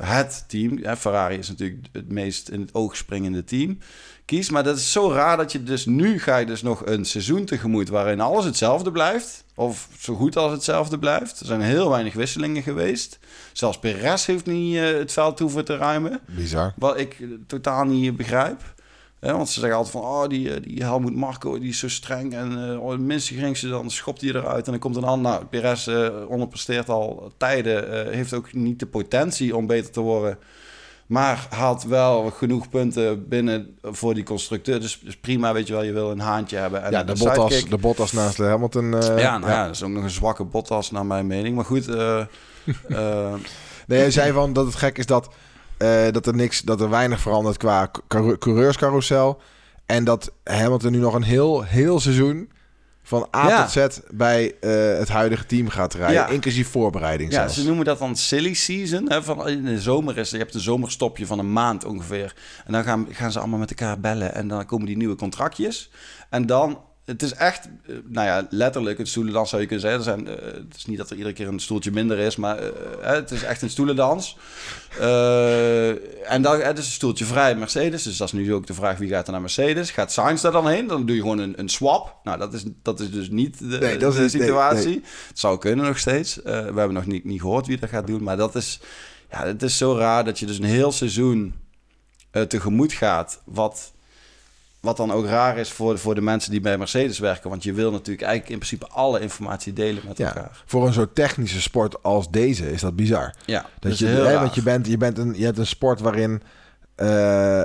het 0.00 0.44
team... 0.48 0.96
Ferrari 0.96 1.38
is 1.38 1.48
natuurlijk 1.48 1.86
het 1.92 2.12
meest 2.12 2.48
in 2.48 2.60
het 2.60 2.74
oog 2.74 2.96
springende 2.96 3.44
team 3.44 3.78
kiest. 4.24 4.50
Maar 4.50 4.64
dat 4.64 4.76
is 4.76 4.92
zo 4.92 5.10
raar 5.10 5.36
dat 5.36 5.52
je 5.52 5.62
dus 5.62 5.86
nu 5.86 6.20
ga 6.20 6.36
je 6.36 6.46
dus 6.46 6.62
nog 6.62 6.86
een 6.86 7.04
seizoen 7.04 7.44
tegemoet... 7.44 7.88
waarin 7.88 8.20
alles 8.20 8.44
hetzelfde 8.44 8.92
blijft. 8.92 9.44
Of 9.62 9.88
zo 9.98 10.14
goed 10.14 10.36
als 10.36 10.52
hetzelfde 10.52 10.98
blijft. 10.98 11.40
Er 11.40 11.46
zijn 11.46 11.60
heel 11.60 11.90
weinig 11.90 12.14
wisselingen 12.14 12.62
geweest. 12.62 13.18
Zelfs 13.52 13.78
Perez 13.78 14.26
heeft 14.26 14.46
niet 14.46 14.74
uh, 14.74 14.98
het 14.98 15.12
veld 15.12 15.38
hoeven 15.38 15.64
te 15.64 15.76
ruimen. 15.76 16.20
Bizar. 16.26 16.72
Wat 16.76 16.98
ik 16.98 17.18
uh, 17.18 17.30
totaal 17.46 17.84
niet 17.84 18.16
begrijp. 18.16 18.74
Ja, 19.20 19.36
want 19.36 19.48
ze 19.48 19.60
zeggen 19.60 19.78
altijd 19.78 19.94
van, 19.94 20.04
oh, 20.04 20.28
die, 20.28 20.60
die 20.60 20.82
Helmoet 20.82 21.14
Marco, 21.14 21.58
die 21.58 21.68
is 21.68 21.78
zo 21.78 21.88
streng. 21.88 22.34
En 22.34 22.52
uh, 22.52 22.82
oh, 22.82 22.90
het 22.90 23.00
minste 23.00 23.34
geringste, 23.34 23.68
dan 23.68 23.90
schopt 23.90 24.20
hij 24.20 24.30
eruit. 24.30 24.64
En 24.64 24.70
dan 24.70 24.80
komt 24.80 24.96
een 24.96 25.04
ander. 25.04 25.32
Nou, 25.32 25.44
Perez 25.44 25.88
onderpresteert 26.28 26.88
al 26.88 27.32
tijden. 27.36 28.12
Heeft 28.14 28.34
ook 28.34 28.52
niet 28.52 28.78
de 28.78 28.86
potentie 28.86 29.56
om 29.56 29.66
beter 29.66 29.90
te 29.90 30.00
worden. 30.00 30.38
Maar 31.12 31.46
haalt 31.50 31.82
wel 31.82 32.30
genoeg 32.30 32.68
punten 32.68 33.28
binnen 33.28 33.76
voor 33.82 34.14
die 34.14 34.24
constructeur. 34.24 34.80
Dus, 34.80 35.00
dus 35.04 35.16
prima, 35.16 35.52
weet 35.52 35.66
je 35.66 35.72
wel, 35.72 35.82
je 35.82 35.92
wil 35.92 36.10
een 36.10 36.20
haantje 36.20 36.56
hebben. 36.56 36.82
En 36.82 36.90
ja, 36.90 37.04
de 37.04 37.14
Bottas, 37.18 37.64
de 37.64 37.76
Bottas 37.76 38.12
naast 38.12 38.36
de 38.36 38.44
Hamilton. 38.44 38.84
Uh, 38.84 39.00
ja, 39.00 39.38
nou 39.38 39.50
ja. 39.50 39.58
ja, 39.58 39.66
dat 39.66 39.74
is 39.74 39.82
ook 39.82 39.90
nog 39.90 40.02
een 40.02 40.10
zwakke 40.10 40.44
Bottas 40.44 40.90
naar 40.90 41.06
mijn 41.06 41.26
mening. 41.26 41.56
Maar 41.56 41.64
goed. 41.64 41.88
Uh, 41.88 42.24
uh, 42.88 43.34
nee, 43.86 43.98
hij 43.98 44.10
zei 44.10 44.32
van 44.32 44.52
dat 44.52 44.66
het 44.66 44.74
gek 44.74 44.98
is 44.98 45.06
dat, 45.06 45.28
dat 46.10 46.26
er 46.26 46.34
niks, 46.34 46.60
dat 46.60 46.80
er 46.80 46.90
weinig 46.90 47.20
verandert 47.20 47.56
qua 47.56 47.90
coureurscarousel. 48.38 49.40
En 49.86 50.04
dat 50.04 50.32
Hamilton 50.44 50.92
nu 50.92 50.98
nog 50.98 51.14
een 51.14 51.22
heel, 51.22 51.62
heel 51.62 52.00
seizoen 52.00 52.50
van 53.02 53.28
A 53.36 53.48
ja. 53.48 53.62
tot 53.62 53.72
Z 53.72 53.98
bij 54.10 54.54
uh, 54.60 54.98
het 54.98 55.08
huidige 55.08 55.46
team 55.46 55.68
gaat 55.68 55.94
rijden, 55.94 56.14
ja. 56.14 56.26
inclusief 56.26 56.68
voorbereiding 56.68 57.30
ja, 57.30 57.36
zelfs. 57.36 57.54
ze 57.54 57.64
noemen 57.64 57.84
dat 57.84 57.98
dan 57.98 58.16
silly 58.16 58.54
season. 58.54 59.10
Hè, 59.10 59.22
van 59.22 59.48
in 59.48 59.64
de 59.64 59.80
zomer 59.80 60.18
is 60.18 60.30
je 60.30 60.36
hebt 60.36 60.54
een 60.54 60.60
zomerstopje 60.60 61.26
van 61.26 61.38
een 61.38 61.52
maand 61.52 61.84
ongeveer. 61.84 62.34
En 62.64 62.72
dan 62.72 62.84
gaan, 62.84 63.06
gaan 63.10 63.32
ze 63.32 63.38
allemaal 63.38 63.58
met 63.58 63.70
elkaar 63.70 64.00
bellen 64.00 64.34
en 64.34 64.48
dan 64.48 64.66
komen 64.66 64.86
die 64.86 64.96
nieuwe 64.96 65.16
contractjes. 65.16 65.90
En 66.30 66.46
dan 66.46 66.80
het 67.04 67.22
is 67.22 67.32
echt, 67.32 67.68
nou 68.04 68.26
ja, 68.26 68.46
letterlijk 68.50 68.98
een 68.98 69.06
stoelendans 69.06 69.50
zou 69.50 69.62
je 69.62 69.68
kunnen 69.68 69.90
zeggen. 69.90 70.14
Er 70.14 70.24
zijn, 70.24 70.38
uh, 70.38 70.52
het 70.52 70.76
is 70.76 70.86
niet 70.86 70.98
dat 70.98 71.10
er 71.10 71.16
iedere 71.16 71.34
keer 71.34 71.48
een 71.48 71.60
stoeltje 71.60 71.90
minder 71.90 72.18
is, 72.18 72.36
maar 72.36 72.62
uh, 72.62 72.70
het 73.00 73.30
is 73.30 73.42
echt 73.42 73.62
een 73.62 73.70
stoelendans. 73.70 74.36
Uh, 75.00 75.88
en 76.32 76.42
dan 76.42 76.60
het 76.60 76.78
is 76.78 76.84
een 76.86 76.92
stoeltje 76.92 77.24
vrij 77.24 77.54
Mercedes. 77.54 78.02
Dus 78.02 78.16
dat 78.16 78.26
is 78.26 78.32
nu 78.32 78.54
ook 78.54 78.66
de 78.66 78.74
vraag 78.74 78.98
wie 78.98 79.08
gaat 79.08 79.26
er 79.26 79.32
naar 79.32 79.40
Mercedes. 79.40 79.90
Gaat 79.90 80.12
Sainz 80.12 80.42
daar 80.42 80.52
dan 80.52 80.68
heen? 80.68 80.86
Dan 80.86 81.06
doe 81.06 81.16
je 81.16 81.22
gewoon 81.22 81.38
een, 81.38 81.58
een 81.58 81.68
swap. 81.68 82.16
Nou, 82.24 82.38
dat 82.38 82.54
is, 82.54 82.64
dat 82.82 83.00
is 83.00 83.10
dus 83.10 83.30
niet 83.30 83.58
de, 83.58 83.78
nee, 83.78 83.96
dat 83.96 84.14
de 84.14 84.24
is, 84.24 84.30
situatie. 84.30 84.86
Nee, 84.86 84.94
nee. 84.94 85.04
Het 85.28 85.38
zou 85.38 85.58
kunnen 85.58 85.86
nog 85.86 85.98
steeds. 85.98 86.34
we 86.34 86.50
hebben 86.50 86.92
nog 86.92 87.06
niet, 87.06 87.24
niet 87.24 87.40
gehoord 87.40 87.66
wie 87.66 87.78
dat 87.78 87.88
gaat 87.88 88.06
doen. 88.06 88.22
Maar 88.22 88.36
dat 88.36 88.54
is, 88.54 88.80
ja, 89.30 89.46
het 89.46 89.62
is 89.62 89.76
zo 89.76 89.96
raar 89.96 90.24
dat 90.24 90.38
je 90.38 90.46
dus 90.46 90.58
een 90.58 90.64
heel 90.64 90.92
seizoen 90.92 91.54
tegemoet 92.48 92.92
gaat. 92.92 93.42
Wat 93.44 93.92
wat 94.82 94.96
dan 94.96 95.12
ook 95.12 95.26
raar 95.26 95.58
is 95.58 95.72
voor, 95.72 95.98
voor 95.98 96.14
de 96.14 96.20
mensen 96.20 96.50
die 96.50 96.60
bij 96.60 96.78
Mercedes 96.78 97.18
werken. 97.18 97.50
Want 97.50 97.62
je 97.62 97.72
wil 97.72 97.90
natuurlijk 97.90 98.26
eigenlijk 98.26 98.52
in 98.52 98.58
principe 98.58 98.86
alle 98.86 99.20
informatie 99.20 99.72
delen 99.72 100.02
met 100.06 100.18
ja, 100.18 100.26
elkaar. 100.26 100.62
Voor 100.66 100.86
een 100.86 100.92
zo 100.92 101.12
technische 101.12 101.60
sport 101.60 102.02
als 102.02 102.30
deze 102.30 102.72
is 102.72 102.80
dat 102.80 102.96
bizar. 102.96 103.34
Ja, 103.44 103.66
dat 103.78 103.98
je, 103.98 104.06
hè, 104.06 104.38
want 104.38 104.54
je 104.54 104.62
bent, 104.62 104.86
je 104.86 104.96
bent 104.96 105.18
een, 105.18 105.34
je 105.36 105.44
hebt 105.44 105.58
een 105.58 105.66
sport 105.66 106.00
waarin 106.00 106.42
uh, 106.96 107.64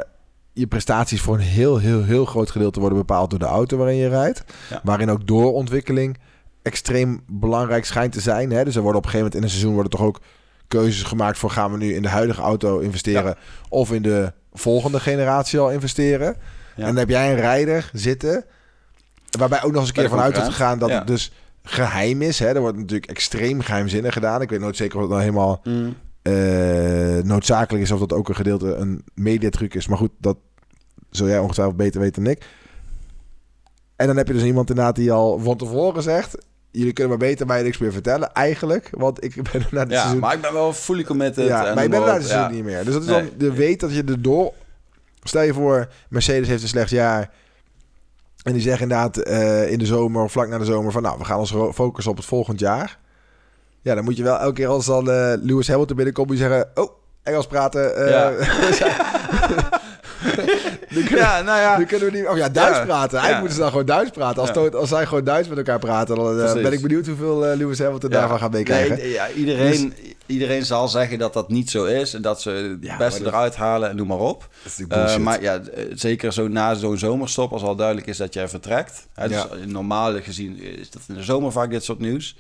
je 0.54 0.68
prestaties 0.70 1.22
voor 1.22 1.36
een 1.36 1.42
heel, 1.42 1.78
heel, 1.78 2.04
heel 2.04 2.26
groot 2.26 2.52
gedeelte 2.52 2.80
worden 2.80 2.98
bepaald 2.98 3.30
door 3.30 3.40
de 3.40 3.46
auto 3.46 3.78
waarin 3.78 3.98
je 3.98 4.10
rijdt. 4.10 4.44
Ja. 4.70 4.82
Waarin 4.84 5.10
ook 5.10 5.28
doorontwikkeling 5.28 6.18
extreem 6.62 7.24
belangrijk 7.28 7.86
schijnt 7.86 8.12
te 8.12 8.22
zijn. 8.22 8.52
Hè? 8.52 8.64
Dus 8.64 8.76
er 8.76 8.82
worden 8.82 9.00
op 9.00 9.06
een 9.06 9.12
gegeven 9.12 9.32
moment 9.32 9.36
in 9.36 9.44
een 9.44 9.50
seizoen 9.50 9.74
worden 9.74 9.92
toch 9.92 10.02
ook 10.02 10.22
keuzes 10.68 11.04
gemaakt 11.04 11.38
voor 11.38 11.50
gaan 11.50 11.72
we 11.72 11.78
nu 11.78 11.94
in 11.94 12.02
de 12.02 12.10
huidige 12.10 12.42
auto 12.42 12.80
investeren 12.80 13.24
ja. 13.24 13.38
of 13.70 13.92
in 13.92 14.02
de 14.02 14.34
volgende 14.54 15.00
generatie 15.00 15.60
al 15.60 15.72
investeren. 15.72 16.36
En 16.78 16.86
dan 16.86 16.96
heb 16.96 17.10
jij 17.10 17.32
een 17.32 17.40
rijder 17.40 17.90
zitten. 17.94 18.46
Waarbij 19.38 19.64
ook 19.64 19.72
nog 19.72 19.80
eens 19.80 19.90
een 19.90 19.96
keer 19.96 20.10
vanuit 20.10 20.38
is 20.38 20.44
gegaan 20.44 20.80
dat 20.80 20.90
het 20.90 21.08
dus 21.08 21.32
geheim 21.64 22.22
is. 22.22 22.40
Hè? 22.40 22.48
Er 22.48 22.60
wordt 22.60 22.78
natuurlijk 22.78 23.12
extreem 23.12 23.62
geheimzinnig 23.62 24.14
gedaan. 24.14 24.42
Ik 24.42 24.50
weet 24.50 24.60
nooit 24.60 24.76
zeker 24.76 24.96
of 24.96 25.02
het 25.02 25.10
nou 25.10 25.22
helemaal 25.22 25.62
mm. 25.64 25.96
uh, 26.24 27.24
noodzakelijk 27.24 27.84
is. 27.84 27.92
Of 27.92 28.00
dat 28.00 28.14
ook 28.14 28.30
een 28.30 28.36
gedeelte 28.36 28.76
een 28.76 29.04
mediatruc 29.14 29.74
is. 29.74 29.88
Maar 29.88 29.98
goed, 29.98 30.12
dat 30.18 30.38
zul 31.10 31.28
jij 31.28 31.40
ongetwijfeld 31.40 31.78
beter 31.78 32.02
weten 32.02 32.24
dan 32.24 32.32
ik. 32.32 32.46
En 33.96 34.08
dan 34.08 34.18
heb 34.18 34.28
je 34.28 34.34
dus 34.34 34.44
iemand 34.44 34.70
inderdaad 34.70 34.96
die 34.96 35.12
al 35.12 35.40
van 35.40 35.58
tevoren 35.58 36.04
zegt... 36.04 36.38
Jullie 36.72 36.94
kunnen 36.94 37.18
maar 37.18 37.28
beter 37.28 37.46
mij 37.46 37.64
niks 37.64 37.78
meer 37.78 37.92
vertellen, 37.92 38.34
eigenlijk. 38.34 38.90
Want 38.92 39.24
ik 39.24 39.36
ben 39.52 39.66
naar 39.72 39.82
het 39.82 39.92
ja, 39.92 40.00
seizoen... 40.00 40.20
maar 40.20 40.34
ik 40.34 40.42
ben 40.42 40.54
wel 40.54 40.74
fully 40.74 41.04
committed. 41.04 41.48
Ja, 41.48 41.74
maar 41.74 41.84
ik 41.84 41.90
ben 41.90 42.00
er 42.00 42.06
naar 42.06 42.16
het 42.16 42.26
seizoen 42.26 42.50
ja. 42.50 42.56
niet 42.56 42.64
meer. 42.64 42.84
Dus 42.86 42.94
dat 42.94 43.02
is 43.02 43.10
nee. 43.10 43.22
dan 43.22 43.30
de 43.38 43.54
weet 43.54 43.80
dat 43.80 43.94
je 43.94 44.04
er 44.04 44.22
door 44.22 44.54
Stel 45.28 45.42
je 45.42 45.54
voor, 45.54 45.88
Mercedes 46.10 46.48
heeft 46.48 46.62
een 46.62 46.68
slecht 46.68 46.90
jaar. 46.90 47.32
En 48.44 48.54
die 48.54 48.62
zeggen 48.62 48.82
inderdaad 48.82 49.28
uh, 49.28 49.72
in 49.72 49.80
de 49.80 49.86
zomer 49.86 50.24
of 50.24 50.32
vlak 50.32 50.48
na 50.48 50.58
de 50.58 50.66
zomer 50.66 50.92
van... 50.92 51.02
nou, 51.02 51.18
we 51.18 51.26
gaan 51.26 51.40
ons 51.40 51.52
focussen 51.74 52.12
op 52.12 52.18
het 52.18 52.26
volgend 52.26 52.60
jaar. 52.60 53.00
Ja, 53.82 53.96
dan 53.96 54.04
moet 54.04 54.18
je 54.18 54.24
wel 54.24 54.38
elke 54.38 54.54
keer 54.54 54.68
als 54.68 54.86
dan 54.86 55.10
uh, 55.10 55.34
Lewis 55.42 55.68
Hamilton 55.68 55.96
binnenkomt... 55.96 56.28
moet 56.28 56.38
je 56.38 56.44
zeggen, 56.44 56.70
oh, 56.74 56.92
Engels 57.24 57.48
praten. 57.48 58.00
Uh, 58.00 58.10
ja. 58.10 58.32
nu 60.96 61.04
kunnen, 61.04 61.26
ja, 61.26 61.42
nou 61.42 61.60
ja. 61.60 61.78
Nu 61.78 61.86
kunnen 61.86 62.12
we 62.12 62.18
niet... 62.18 62.28
Oh 62.28 62.38
ja, 62.38 62.50
Duits 62.50 62.78
ja. 62.78 62.86
praten. 62.86 63.18
Eigenlijk 63.20 63.30
ja. 63.30 63.40
moeten 63.40 63.56
ze 63.56 63.62
dan 63.62 63.70
gewoon 63.70 63.86
Duits 63.86 64.12
praten. 64.12 64.42
Als, 64.42 64.74
als 64.74 64.90
zij 64.90 65.06
gewoon 65.06 65.24
Duits 65.24 65.48
met 65.48 65.58
elkaar 65.58 65.80
praten... 65.80 66.16
dan 66.16 66.40
uh, 66.40 66.54
ben 66.54 66.72
ik 66.72 66.82
benieuwd 66.82 67.08
hoeveel 67.08 67.52
uh, 67.52 67.58
Lewis 67.58 67.80
Hamilton 67.80 68.10
daarvan 68.10 68.40
gaat 68.40 68.52
meekrijgen. 68.52 68.98
Nee, 68.98 69.12
ja, 69.12 69.30
iedereen, 69.30 69.94
dus, 69.96 70.14
iedereen 70.26 70.66
zal 70.66 70.88
zeggen 70.88 71.20
dat 71.20 71.34
dat 71.34 71.50
niet 71.50 71.70
zo 71.70 71.86
is. 71.86 72.14
En 72.14 72.22
dat 72.22 72.42
ze 72.42 72.50
het 72.82 72.98
beste 72.98 73.24
dat, 73.24 73.34
eruit 73.34 73.56
halen 73.56 73.90
en 73.90 73.96
noem 73.96 74.08
maar 74.08 74.20
op. 74.20 74.48
Uh, 74.78 75.18
maar 75.18 75.42
ja, 75.42 75.62
zeker 75.94 76.34
zo 76.34 76.48
na 76.48 76.74
zo'n 76.74 76.98
zomerstop... 76.98 77.52
als 77.52 77.64
al 77.64 77.76
duidelijk 77.76 78.08
is 78.08 78.18
dat 78.18 78.34
jij 78.34 78.48
vertrekt. 78.48 79.08
Hè, 79.14 79.28
dus 79.28 79.46
normaal 79.66 80.22
gezien 80.22 80.62
is 80.62 80.90
dat 80.90 81.02
in 81.08 81.16
de 81.16 81.24
zomer 81.24 81.52
vaak 81.52 81.70
dit 81.70 81.84
soort 81.84 82.00
nieuws 82.00 82.36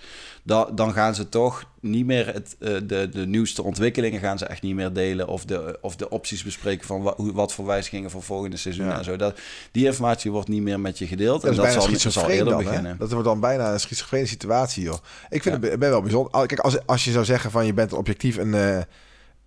da, 0.47 0.65
dan 0.75 0.93
gaan 0.93 1.15
ze 1.15 1.29
toch 1.29 1.63
niet 1.79 2.05
meer 2.05 2.33
het, 2.33 2.55
de, 2.59 3.09
de 3.09 3.25
nieuwste 3.27 3.63
ontwikkelingen 3.63 4.19
gaan 4.19 4.37
ze 4.37 4.45
echt 4.45 4.61
niet 4.61 4.75
meer 4.75 4.93
delen. 4.93 5.27
Of 5.27 5.45
de, 5.45 5.77
of 5.81 5.95
de 5.95 6.09
opties 6.09 6.43
bespreken 6.43 6.87
van 6.87 7.01
wat, 7.01 7.15
wat 7.17 7.53
voor 7.53 7.65
wijzigingen 7.65 8.11
voor 8.11 8.16
volgende 8.21 8.57
seizoen 8.57 8.85
ja. 8.85 8.97
en 8.97 9.03
zo. 9.03 9.15
Dat, 9.15 9.39
die 9.71 9.85
informatie 9.85 10.31
wordt 10.31 10.47
niet 10.47 10.61
meer 10.61 10.79
met 10.79 10.97
je 10.97 11.07
gedeeld. 11.07 11.41
Dat 11.41 11.51
en 11.51 11.57
dat 11.57 11.99
zal, 11.99 12.11
zal 12.11 12.29
eerder 12.29 12.53
dan, 12.53 12.63
beginnen. 12.63 12.91
Hè? 12.91 12.97
Dat 12.97 13.11
wordt 13.11 13.25
dan 13.25 13.39
bijna 13.39 13.73
een 13.73 13.79
schizofrene 13.79 14.25
situatie, 14.25 14.83
joh. 14.83 14.97
Ik 15.29 15.43
vind 15.43 15.63
ja. 15.63 15.69
het 15.69 15.79
ben 15.79 15.89
wel 15.89 16.01
bijzonder. 16.01 16.47
Kijk, 16.47 16.59
als, 16.59 16.85
als 16.85 17.03
je 17.03 17.11
zou 17.11 17.25
zeggen 17.25 17.51
van 17.51 17.65
je 17.65 17.73
bent 17.73 17.93
objectief 17.93 18.37
een... 18.37 18.53
Uh, 18.53 18.77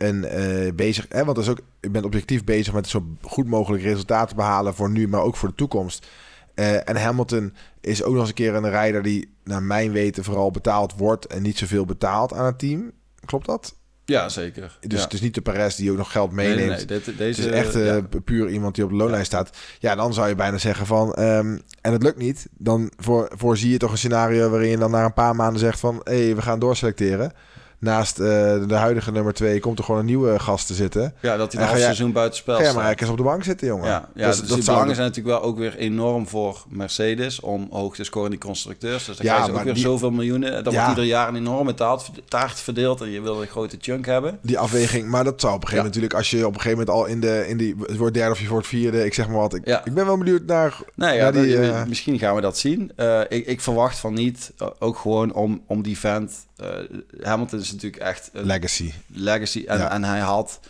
en 0.00 0.24
eh, 0.24 0.72
bezig, 0.72 1.06
hè, 1.08 1.24
want 1.24 1.36
dat 1.36 1.44
is 1.44 1.50
ook, 1.50 1.60
ik 1.80 1.92
ben 1.92 2.04
objectief 2.04 2.44
bezig 2.44 2.74
met 2.74 2.88
zo 2.88 3.06
goed 3.22 3.46
mogelijk 3.46 3.82
resultaten 3.82 4.28
te 4.28 4.34
behalen 4.34 4.74
voor 4.74 4.90
nu, 4.90 5.08
maar 5.08 5.22
ook 5.22 5.36
voor 5.36 5.48
de 5.48 5.54
toekomst. 5.54 6.06
Eh, 6.54 6.88
en 6.88 6.96
Hamilton 6.96 7.54
is 7.80 8.02
ook 8.02 8.12
nog 8.12 8.20
eens 8.20 8.28
een 8.28 8.34
keer 8.34 8.54
een 8.54 8.70
rijder 8.70 9.02
die, 9.02 9.34
naar 9.44 9.62
mijn 9.62 9.92
weten, 9.92 10.24
vooral 10.24 10.50
betaald 10.50 10.94
wordt 10.96 11.26
en 11.26 11.42
niet 11.42 11.58
zoveel 11.58 11.84
betaalt 11.84 12.32
aan 12.32 12.44
het 12.44 12.58
team. 12.58 12.92
Klopt 13.24 13.46
dat? 13.46 13.76
Ja, 14.10 14.28
zeker. 14.28 14.78
Dus 14.80 14.98
ja. 14.98 15.04
het 15.04 15.12
is 15.12 15.20
niet 15.20 15.34
de 15.34 15.40
Perez 15.40 15.76
die 15.76 15.90
ook 15.90 15.96
nog 15.96 16.12
geld 16.12 16.32
meeneemt. 16.32 16.56
Nee, 16.58 16.68
nee, 16.68 16.76
nee. 16.76 16.86
Dit, 16.86 17.18
deze, 17.18 17.42
het 17.42 17.50
is 17.50 17.58
echt 17.58 17.76
uh, 17.76 17.86
ja. 17.86 18.02
puur 18.24 18.48
iemand 18.48 18.74
die 18.74 18.84
op 18.84 18.90
de 18.90 18.96
loonlijst 18.96 19.26
staat. 19.26 19.56
Ja, 19.78 19.94
dan 19.94 20.14
zou 20.14 20.28
je 20.28 20.34
bijna 20.34 20.58
zeggen 20.58 20.86
van... 20.86 21.08
Um, 21.20 21.60
en 21.80 21.92
het 21.92 22.02
lukt 22.02 22.18
niet. 22.18 22.46
Dan 22.52 22.92
voor, 22.96 23.30
voorzie 23.36 23.70
je 23.70 23.78
toch 23.78 23.90
een 23.90 23.98
scenario 23.98 24.50
waarin 24.50 24.70
je 24.70 24.78
dan 24.78 24.90
na 24.90 25.04
een 25.04 25.12
paar 25.12 25.36
maanden 25.36 25.60
zegt 25.60 25.80
van... 25.80 26.00
hé, 26.04 26.24
hey, 26.24 26.34
we 26.34 26.42
gaan 26.42 26.58
doorselecteren. 26.58 27.32
Naast 27.80 28.18
uh, 28.18 28.26
de 28.68 28.74
huidige 28.74 29.12
nummer 29.12 29.32
twee 29.32 29.60
komt 29.60 29.78
er 29.78 29.84
gewoon 29.84 30.00
een 30.00 30.06
nieuwe 30.06 30.38
gast 30.38 30.66
te 30.66 30.74
zitten. 30.74 31.14
Ja, 31.20 31.36
dat 31.36 31.52
hij 31.52 31.66
het 31.66 31.80
seizoen 31.80 32.12
buiten 32.12 32.38
spel 32.38 32.54
staat. 32.54 32.66
Ja, 32.66 32.72
maar 32.74 32.84
hij 32.84 32.94
eens 32.96 33.10
op 33.10 33.16
de 33.16 33.22
bank 33.22 33.44
zitten, 33.44 33.66
jongen. 33.66 33.88
Ja, 33.88 34.08
ja 34.14 34.26
dus, 34.26 34.40
dus 34.40 34.48
dat 34.48 34.58
de 34.58 34.64
belangen 34.64 34.94
zijn 34.94 35.06
natuurlijk 35.06 35.38
wel 35.38 35.48
ook 35.48 35.58
weer 35.58 35.76
enorm 35.76 36.28
voor 36.28 36.64
Mercedes... 36.68 37.40
om 37.40 37.68
hoog 37.70 37.94
te 37.94 38.04
scoren 38.04 38.24
in 38.24 38.38
die 38.38 38.46
constructeurs. 38.46 39.04
Dus 39.04 39.16
dan 39.16 39.26
ja, 39.26 39.44
je 39.44 39.52
ook 39.52 39.62
weer 39.62 39.74
die... 39.74 39.82
zoveel 39.82 40.10
miljoenen. 40.10 40.64
Dan 40.64 40.72
ja. 40.72 40.78
wordt 40.78 40.98
ieder 40.98 41.12
jaar 41.12 41.28
een 41.28 41.36
enorme 41.36 41.74
taart, 41.74 42.10
taart 42.28 42.60
verdeeld... 42.60 43.00
en 43.00 43.10
je 43.10 43.20
wil 43.20 43.42
een 43.42 43.48
grote 43.48 43.76
chunk 43.80 44.06
hebben. 44.06 44.38
Die 44.42 44.58
afweging, 44.58 45.08
maar 45.08 45.24
dat 45.24 45.40
zou 45.40 45.54
op 45.54 45.62
een 45.62 45.68
gegeven 45.68 45.90
moment 45.90 45.94
natuurlijk... 45.94 46.14
als 46.14 46.30
je 46.30 46.46
op 46.46 46.54
een 46.54 46.60
gegeven 46.60 46.78
moment 46.78 46.96
al 46.96 47.06
in, 47.06 47.20
de, 47.20 47.48
in 47.48 47.56
die... 47.56 47.76
het 47.86 47.96
wordt 47.96 48.14
derde 48.14 48.32
of 48.32 48.40
je 48.40 48.48
wordt 48.48 48.66
vierde, 48.66 49.04
ik 49.04 49.14
zeg 49.14 49.28
maar 49.28 49.38
wat. 49.38 49.54
Ik, 49.54 49.66
ik 49.84 49.94
ben 49.94 50.06
wel 50.06 50.18
benieuwd 50.18 50.46
naar... 50.46 50.78
Nee, 50.94 51.16
ja, 51.16 51.22
naar 51.22 51.42
die, 51.42 51.56
dat, 51.56 51.64
uh... 51.64 51.84
misschien 51.84 52.18
gaan 52.18 52.34
we 52.34 52.40
dat 52.40 52.58
zien. 52.58 52.92
Uh, 52.96 53.20
ik, 53.28 53.46
ik 53.46 53.60
verwacht 53.60 53.98
van 53.98 54.14
niet, 54.14 54.52
ook 54.78 54.98
gewoon 54.98 55.32
om, 55.32 55.62
om 55.66 55.82
die 55.82 55.98
vent... 55.98 56.32
Uh, 56.62 57.00
Hamilton 57.22 57.58
is 57.58 57.72
natuurlijk 57.72 58.02
echt... 58.02 58.30
Een 58.32 58.46
legacy. 58.46 58.92
Legacy. 59.06 59.64
En, 59.66 59.78
ja. 59.78 59.90
en 59.90 60.04
hij 60.04 60.20
had... 60.20 60.60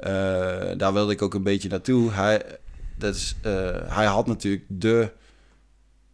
Uh, 0.00 0.06
daar 0.76 0.92
wilde 0.92 1.12
ik 1.12 1.22
ook 1.22 1.34
een 1.34 1.42
beetje 1.42 1.68
naartoe. 1.68 2.12
Hij, 2.12 2.42
dat 2.98 3.14
is, 3.14 3.36
uh, 3.46 3.70
hij 3.86 4.06
had 4.06 4.26
natuurlijk 4.26 4.64
de... 4.68 5.10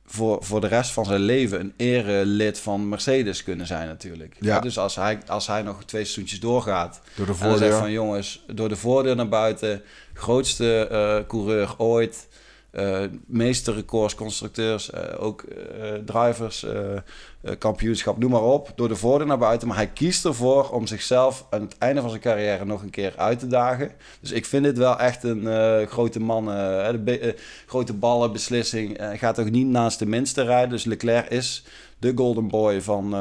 Voor, 0.06 0.44
voor 0.44 0.60
de 0.60 0.66
rest 0.66 0.90
van 0.90 1.04
zijn 1.04 1.20
leven 1.20 1.60
een 1.60 1.74
erelid 1.76 2.58
van 2.58 2.88
Mercedes 2.88 3.42
kunnen 3.42 3.66
zijn 3.66 3.86
natuurlijk. 3.86 4.36
Ja. 4.40 4.54
Ja, 4.54 4.60
dus 4.60 4.78
als 4.78 4.96
hij, 4.96 5.18
als 5.26 5.46
hij 5.46 5.62
nog 5.62 5.84
twee 5.84 6.02
seizoentjes 6.02 6.40
doorgaat... 6.40 7.00
Door 7.14 7.26
de 7.26 7.32
en 7.32 7.38
voordeur. 7.38 7.58
zegt 7.58 7.78
van 7.78 7.90
jongens, 7.90 8.44
door 8.46 8.68
de 8.68 8.76
voordeur 8.76 9.16
naar 9.16 9.28
buiten... 9.28 9.82
grootste 10.12 10.88
uh, 10.92 11.28
coureur 11.28 11.74
ooit... 11.78 12.28
Uh, 12.72 13.04
meeste 13.26 13.72
records, 13.72 14.14
constructeurs, 14.14 14.90
uh, 14.90 15.00
ook 15.18 15.42
uh, 15.42 15.94
drivers, 15.94 16.66
kampioenschap, 17.58 18.18
noem 18.18 18.30
maar 18.30 18.42
op. 18.42 18.72
Door 18.74 18.88
de 18.88 18.96
voordeur 18.96 19.26
naar 19.26 19.38
buiten. 19.38 19.68
Maar 19.68 19.76
hij 19.76 19.88
kiest 19.88 20.24
ervoor 20.24 20.70
om 20.70 20.86
zichzelf 20.86 21.46
aan 21.50 21.60
het 21.60 21.78
einde 21.78 22.00
van 22.00 22.10
zijn 22.10 22.22
carrière 22.22 22.64
nog 22.64 22.82
een 22.82 22.90
keer 22.90 23.14
uit 23.16 23.38
te 23.38 23.46
dagen. 23.46 23.92
Dus 24.20 24.30
ik 24.30 24.46
vind 24.46 24.64
dit 24.64 24.78
wel 24.78 24.98
echt 24.98 25.22
een 25.24 25.86
grote 25.86 26.20
man, 26.20 26.44
de 26.44 27.34
grote 27.66 27.92
ballen 27.92 28.32
beslissing. 28.32 28.98
Gaat 29.14 29.38
ook 29.38 29.50
niet 29.50 29.66
naast 29.66 29.98
de 29.98 30.06
minste 30.06 30.42
rijden. 30.42 30.70
Dus 30.70 30.84
Leclerc 30.84 31.28
is 31.28 31.64
de 31.98 32.12
golden 32.14 32.48
boy 32.48 32.82
van, 32.82 33.14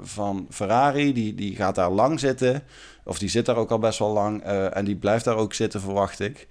van 0.00 0.46
Ferrari. 0.50 1.12
Die, 1.12 1.34
die 1.34 1.56
gaat 1.56 1.74
daar 1.74 1.90
lang 1.90 2.20
zitten. 2.20 2.62
Of 3.04 3.18
die 3.18 3.28
zit 3.28 3.46
daar 3.46 3.56
ook 3.56 3.70
al 3.70 3.78
best 3.78 3.98
wel 3.98 4.12
lang. 4.12 4.42
en 4.72 4.84
die 4.84 4.96
blijft 4.96 5.24
daar 5.24 5.36
ook 5.36 5.54
zitten, 5.54 5.80
verwacht 5.80 6.20
ik. 6.20 6.46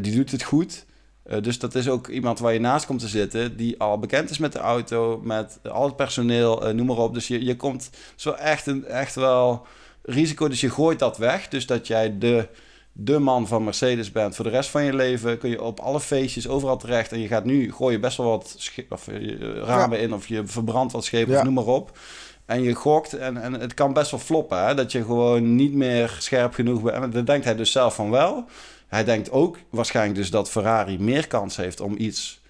die 0.00 0.14
doet 0.14 0.30
het 0.30 0.42
goed. 0.42 0.86
Uh, 1.28 1.42
dus 1.42 1.58
dat 1.58 1.74
is 1.74 1.88
ook 1.88 2.08
iemand 2.08 2.38
waar 2.38 2.52
je 2.52 2.60
naast 2.60 2.86
komt 2.86 3.00
te 3.00 3.08
zitten, 3.08 3.56
die 3.56 3.80
al 3.80 3.98
bekend 3.98 4.30
is 4.30 4.38
met 4.38 4.52
de 4.52 4.58
auto, 4.58 5.20
met 5.24 5.58
al 5.62 5.84
het 5.84 5.96
personeel, 5.96 6.68
uh, 6.68 6.74
noem 6.74 6.86
maar 6.86 6.96
op. 6.96 7.14
Dus 7.14 7.28
je, 7.28 7.44
je 7.44 7.56
komt 7.56 7.90
zo 8.16 8.30
echt, 8.30 8.66
een, 8.66 8.84
echt 8.84 9.14
wel 9.14 9.66
risico, 10.02 10.48
dus 10.48 10.60
je 10.60 10.70
gooit 10.70 10.98
dat 10.98 11.16
weg. 11.16 11.48
Dus 11.48 11.66
dat 11.66 11.86
jij 11.86 12.18
de, 12.18 12.48
de 12.92 13.18
man 13.18 13.46
van 13.46 13.64
Mercedes 13.64 14.12
bent 14.12 14.36
voor 14.36 14.44
de 14.44 14.50
rest 14.50 14.70
van 14.70 14.84
je 14.84 14.94
leven, 14.94 15.38
kun 15.38 15.50
je 15.50 15.62
op 15.62 15.80
alle 15.80 16.00
feestjes 16.00 16.48
overal 16.48 16.76
terecht. 16.76 17.12
En 17.12 17.20
je 17.20 17.28
gaat 17.28 17.44
nu, 17.44 17.72
gooi 17.72 17.92
je 17.92 18.00
best 18.00 18.16
wel 18.16 18.28
wat 18.28 18.70
of, 18.88 19.08
uh, 19.08 19.40
ramen 19.62 19.98
ja. 19.98 20.02
in, 20.02 20.14
of 20.14 20.26
je 20.26 20.46
verbrandt 20.46 20.92
wat 20.92 21.04
schepen, 21.04 21.32
ja. 21.32 21.38
of 21.38 21.44
noem 21.44 21.54
maar 21.54 21.64
op. 21.64 21.98
En 22.46 22.62
je 22.62 22.74
gokt 22.74 23.12
en, 23.12 23.36
en 23.36 23.52
het 23.52 23.74
kan 23.74 23.92
best 23.92 24.10
wel 24.10 24.20
floppen, 24.20 24.66
hè? 24.66 24.74
dat 24.74 24.92
je 24.92 25.04
gewoon 25.04 25.54
niet 25.54 25.72
meer 25.72 26.16
scherp 26.18 26.54
genoeg 26.54 26.82
bent. 26.82 27.02
En 27.02 27.10
dat 27.10 27.26
denkt 27.26 27.44
hij 27.44 27.56
dus 27.56 27.72
zelf 27.72 27.94
van 27.94 28.10
wel. 28.10 28.44
Hij 28.88 29.04
denkt 29.04 29.30
ook 29.30 29.58
waarschijnlijk 29.70 30.18
dus 30.18 30.30
dat 30.30 30.50
Ferrari 30.50 30.98
meer 30.98 31.26
kans 31.26 31.56
heeft 31.56 31.80
om 31.80 31.94
iets 31.98 32.40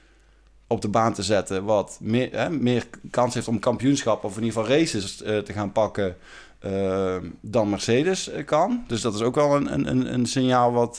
op 0.67 0.81
de 0.81 0.89
baan 0.89 1.13
te 1.13 1.23
zetten. 1.23 1.65
Wat 1.65 1.99
meer, 2.01 2.29
hè, 2.33 2.51
meer 2.51 2.87
kans 3.11 3.35
heeft 3.35 3.49
om 3.49 3.59
kampioenschap 3.59 4.25
of 4.25 4.37
in 4.37 4.43
ieder 4.45 4.61
geval 4.61 4.77
races 4.77 5.23
uh, 5.23 5.39
te 5.39 5.53
gaan 5.53 5.73
pakken. 5.73 6.17
Uh, 6.67 7.17
dan 7.41 7.71
Mercedes 7.71 8.31
kan. 8.45 8.85
Dus 8.87 9.01
dat 9.01 9.15
is 9.15 9.21
ook 9.21 9.35
wel 9.35 9.57
een, 9.57 9.89
een, 9.89 10.15
een 10.15 10.27
signaal 10.27 10.73
wat... 10.73 10.97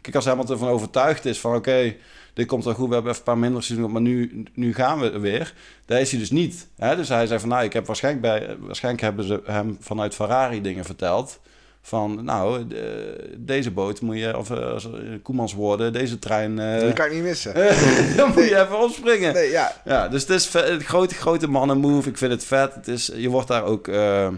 Kijk, 0.00 0.14
als 0.14 0.24
Hamilton 0.24 0.54
ervan 0.54 0.68
overtuigd 0.68 1.24
is 1.24 1.40
van... 1.40 1.54
oké, 1.54 1.94
dit 2.34 2.46
komt 2.46 2.64
wel 2.64 2.74
goed, 2.74 2.88
we 2.88 2.94
hebben 2.94 3.12
even 3.12 3.24
een 3.26 3.32
paar 3.32 3.42
minder 3.42 3.62
seizoenen... 3.62 3.92
maar 3.94 4.12
nu, 4.12 4.44
nu 4.54 4.74
gaan 4.74 5.00
we 5.00 5.18
weer. 5.18 5.54
Daar 5.84 6.00
is 6.00 6.10
hij 6.10 6.20
dus 6.20 6.30
niet. 6.30 6.68
Hè? 6.76 6.96
Dus 6.96 7.08
hij 7.08 7.26
zei 7.26 7.40
van... 7.40 7.48
nou, 7.48 7.64
ik 7.64 7.72
heb 7.72 7.86
waarschijnlijk, 7.86 8.22
bij, 8.22 8.56
waarschijnlijk 8.60 9.04
hebben 9.04 9.24
ze 9.24 9.40
hem 9.44 9.76
vanuit 9.80 10.14
Ferrari 10.14 10.60
dingen 10.60 10.84
verteld... 10.84 11.40
Van, 11.82 12.24
nou, 12.24 12.66
de, 12.66 13.34
deze 13.38 13.70
boot 13.70 14.00
moet 14.00 14.18
je, 14.18 14.36
of 14.36 14.50
als 14.50 14.88
Koemans 15.22 15.54
worden, 15.54 15.92
deze 15.92 16.18
trein... 16.18 16.58
Uh, 16.58 16.80
dat 16.80 16.92
kan 16.92 17.06
ik 17.06 17.12
niet 17.12 17.22
missen. 17.22 17.54
dan 18.16 18.26
moet 18.26 18.36
nee. 18.36 18.48
je 18.48 18.60
even 18.60 18.82
opspringen. 18.82 19.34
Nee, 19.34 19.50
ja. 19.50 19.76
ja. 19.84 20.08
Dus 20.08 20.22
het 20.22 20.30
is 20.30 20.54
een 20.54 20.80
grote, 20.80 21.14
grote 21.14 21.48
mannen 21.48 21.78
move. 21.78 22.08
Ik 22.08 22.18
vind 22.18 22.32
het 22.32 22.44
vet. 22.44 22.74
Het 22.74 22.88
is, 22.88 23.10
je 23.14 23.28
wordt 23.28 23.48
daar 23.48 23.64
ook 23.64 23.88
uh, 23.88 24.28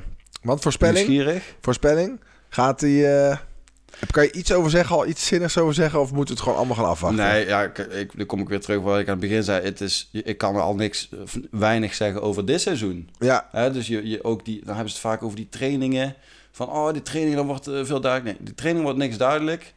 Want 0.43 0.62
voorspelling? 0.62 1.09
nieuwsgierig. 1.09 1.55
Voorspelling? 1.61 2.20
Gaat 2.49 2.80
hij... 2.80 3.28
Uh... 3.28 3.36
Kan 4.11 4.22
je 4.22 4.32
iets 4.32 4.53
over 4.53 4.70
zeggen, 4.70 4.97
al 4.97 5.07
iets 5.07 5.26
zinnigs 5.26 5.59
over 5.59 5.74
zeggen, 5.74 6.01
of 6.01 6.12
moet 6.12 6.28
het 6.28 6.40
gewoon 6.40 6.59
allemaal 6.59 6.76
gaan 6.76 6.84
afwachten? 6.84 7.24
Nee, 7.24 7.47
ja, 7.47 7.62
ik, 7.62 7.78
ik, 7.78 8.16
dan 8.16 8.26
kom 8.26 8.40
ik 8.40 8.49
weer 8.49 8.61
terug 8.61 8.80
waar 8.80 9.01
ik 9.01 9.07
aan 9.07 9.12
het 9.12 9.28
begin 9.28 9.43
zei. 9.43 9.64
Het 9.64 9.80
is, 9.80 10.09
ik 10.12 10.38
kan 10.38 10.55
er 10.55 10.61
al 10.61 10.74
niks, 10.74 11.09
weinig 11.51 11.95
zeggen 11.95 12.22
over 12.22 12.45
dit 12.47 12.61
seizoen. 12.61 13.11
Ja. 13.18 13.49
He, 13.51 13.70
dus 13.70 13.86
je, 13.86 14.09
je 14.09 14.24
ook 14.24 14.45
die, 14.45 14.59
dan 14.64 14.74
hebben 14.74 14.93
ze 14.93 14.99
het 14.99 15.07
vaak 15.07 15.22
over 15.22 15.36
die 15.36 15.49
trainingen 15.49 16.14
van 16.53 16.68
oh, 16.68 16.92
die 16.92 17.03
training 17.03 17.36
dan 17.36 17.46
wordt 17.46 17.68
uh, 17.68 17.84
veel 17.84 18.00
duidelijk. 18.00 18.38
Nee, 18.38 18.48
de 18.48 18.55
training 18.55 18.84
wordt 18.84 19.00
niks 19.00 19.16
duidelijk. 19.16 19.74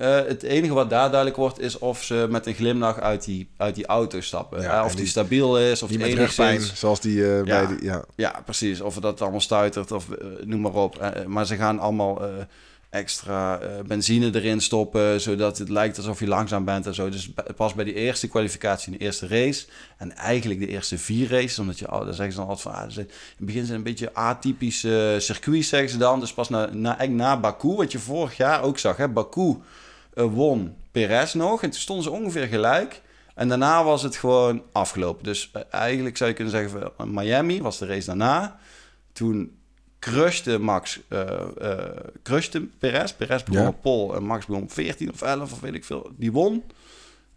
Uh, 0.00 0.16
het 0.16 0.42
enige 0.42 0.74
wat 0.74 0.90
daar 0.90 1.08
duidelijk 1.08 1.36
wordt 1.36 1.60
is 1.60 1.78
of 1.78 2.02
ze 2.02 2.26
met 2.30 2.46
een 2.46 2.54
glimlach 2.54 3.00
uit 3.00 3.24
die, 3.24 3.48
uit 3.56 3.74
die 3.74 3.86
auto 3.86 4.20
stappen. 4.20 4.62
Ja, 4.62 4.78
uh, 4.78 4.84
of 4.84 4.90
die, 4.90 5.00
die, 5.00 5.08
stabiel 5.08 5.58
is, 5.58 5.82
of 5.82 5.88
die 5.88 5.98
die 5.98 6.06
enigszins... 6.06 6.78
zoals 6.78 7.00
die 7.00 7.20
ja, 7.20 7.42
bij 7.42 7.66
die... 7.66 7.84
Ja. 7.84 8.04
ja, 8.14 8.42
precies. 8.44 8.80
Of 8.80 8.94
dat 8.94 9.20
allemaal 9.20 9.40
stuitert 9.40 9.92
of 9.92 10.06
noem 10.44 10.60
maar 10.60 10.74
op. 10.74 11.24
maar 11.26 11.46
ze 11.46 11.56
gaan 11.56 11.78
allemaal 11.78 12.22
extra 12.92 13.62
uh, 13.62 13.68
benzine 13.86 14.34
erin 14.34 14.60
stoppen, 14.60 15.20
zodat 15.20 15.58
het 15.58 15.68
lijkt 15.68 15.96
alsof 15.96 16.20
je 16.20 16.26
langzaam 16.26 16.64
bent 16.64 16.86
en 16.86 16.94
zo. 16.94 17.08
Dus 17.08 17.30
pas 17.56 17.74
bij 17.74 17.84
die 17.84 17.94
eerste 17.94 18.28
kwalificatie 18.28 18.92
de 18.92 18.98
eerste 18.98 19.26
race 19.26 19.66
en 19.96 20.16
eigenlijk 20.16 20.60
de 20.60 20.66
eerste 20.66 20.98
vier 20.98 21.30
races, 21.30 21.58
omdat 21.58 21.78
je, 21.78 21.92
oh, 21.92 22.04
daar 22.04 22.14
zeggen 22.14 22.32
ze 22.32 22.38
dan 22.38 22.48
altijd 22.48 22.74
van, 22.74 22.84
ah, 22.84 22.96
in 22.96 23.08
het 23.36 23.46
begin 23.46 23.64
zijn 23.64 23.78
een 23.78 23.84
beetje 23.84 24.14
atypische 24.14 25.12
uh, 25.14 25.20
circuits, 25.20 25.68
zeggen 25.68 25.90
ze 25.90 25.96
dan. 25.96 26.20
Dus 26.20 26.32
pas 26.32 26.48
na, 26.48 26.68
na, 26.72 27.06
na 27.06 27.40
Baku, 27.40 27.74
wat 27.74 27.92
je 27.92 27.98
vorig 27.98 28.36
jaar 28.36 28.62
ook 28.62 28.78
zag, 28.78 28.96
hè, 28.96 29.08
Baku 29.08 29.56
uh, 30.14 30.24
won 30.24 30.74
Perez 30.90 31.34
nog 31.34 31.62
en 31.62 31.70
toen 31.70 31.80
stonden 31.80 32.04
ze 32.04 32.10
ongeveer 32.10 32.46
gelijk. 32.46 33.02
En 33.34 33.48
daarna 33.48 33.84
was 33.84 34.02
het 34.02 34.16
gewoon 34.16 34.62
afgelopen. 34.72 35.24
Dus 35.24 35.50
eigenlijk 35.70 36.16
zou 36.16 36.30
je 36.30 36.36
kunnen 36.36 36.52
zeggen, 36.52 36.92
Miami 37.14 37.62
was 37.62 37.78
de 37.78 37.86
race 37.86 38.06
daarna. 38.06 38.58
Toen 39.12 39.56
crushte 40.02 40.58
Max, 40.58 41.00
uh, 41.08 41.20
uh, 41.62 41.74
crushte 42.22 42.60
Perez. 42.78 43.12
Perez 43.12 43.42
begon 43.42 43.62
ja. 43.62 43.68
op 43.68 43.82
pol 43.82 44.14
en 44.14 44.24
Max 44.24 44.46
begon 44.46 44.62
op 44.62 44.72
14 44.72 45.12
of 45.12 45.22
11 45.22 45.52
of 45.52 45.60
weet 45.60 45.74
ik 45.74 45.84
veel. 45.84 46.10
Die 46.16 46.32
won. 46.32 46.62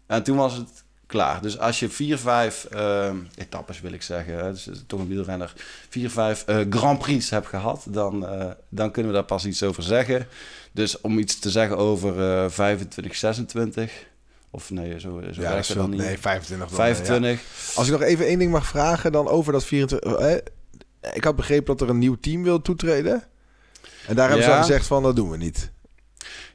En 0.06 0.22
toen 0.22 0.36
was 0.36 0.54
het 0.54 0.84
klaar. 1.06 1.42
Dus 1.42 1.58
als 1.58 1.80
je 1.80 1.88
4, 1.88 2.18
5 2.18 2.68
uh, 2.74 3.10
etappes 3.34 3.80
wil 3.80 3.92
ik 3.92 4.02
zeggen, 4.02 4.36
hè, 4.36 4.52
dus 4.52 4.70
toch 4.86 5.00
een 5.00 5.08
wielrenner, 5.08 5.52
4, 5.88 6.10
5 6.10 6.44
Grand 6.70 6.98
Prix 6.98 7.30
hebt 7.30 7.46
gehad, 7.46 7.86
dan, 7.88 8.22
uh, 8.22 8.50
dan 8.68 8.90
kunnen 8.90 9.12
we 9.12 9.18
daar 9.18 9.26
pas 9.26 9.46
iets 9.46 9.62
over 9.62 9.82
zeggen. 9.82 10.26
Dus 10.72 11.00
om 11.00 11.18
iets 11.18 11.38
te 11.38 11.50
zeggen 11.50 11.76
over 11.76 12.42
uh, 12.44 12.50
25, 12.50 13.16
26. 13.16 13.92
Of 14.50 14.70
nee, 14.70 15.00
zo, 15.00 15.20
zo 15.32 15.42
ja, 15.42 15.50
werkt 15.50 15.68
het 15.68 15.76
dan 15.76 15.90
niet. 15.90 16.00
Nee, 16.00 16.18
25. 16.18 16.68
Dan, 16.68 16.76
25. 16.76 17.30
Ja. 17.30 17.38
Als 17.74 17.86
ik 17.86 17.92
nog 17.92 18.02
even 18.02 18.26
één 18.26 18.38
ding 18.38 18.50
mag 18.50 18.66
vragen 18.66 19.12
dan 19.12 19.28
over 19.28 19.52
dat 19.52 19.64
24... 19.64 20.40
Eh, 21.06 21.16
ik 21.16 21.24
had 21.24 21.36
begrepen 21.36 21.76
dat 21.76 21.80
er 21.80 21.94
een 21.94 21.98
nieuw 21.98 22.16
team 22.20 22.42
wil 22.42 22.62
toetreden. 22.62 23.24
En 24.06 24.14
daar 24.14 24.28
hebben 24.28 24.46
ja. 24.46 24.52
ze 24.52 24.60
gezegd 24.60 24.86
van, 24.86 25.02
dat 25.02 25.16
doen 25.16 25.30
we 25.30 25.36
niet. 25.36 25.70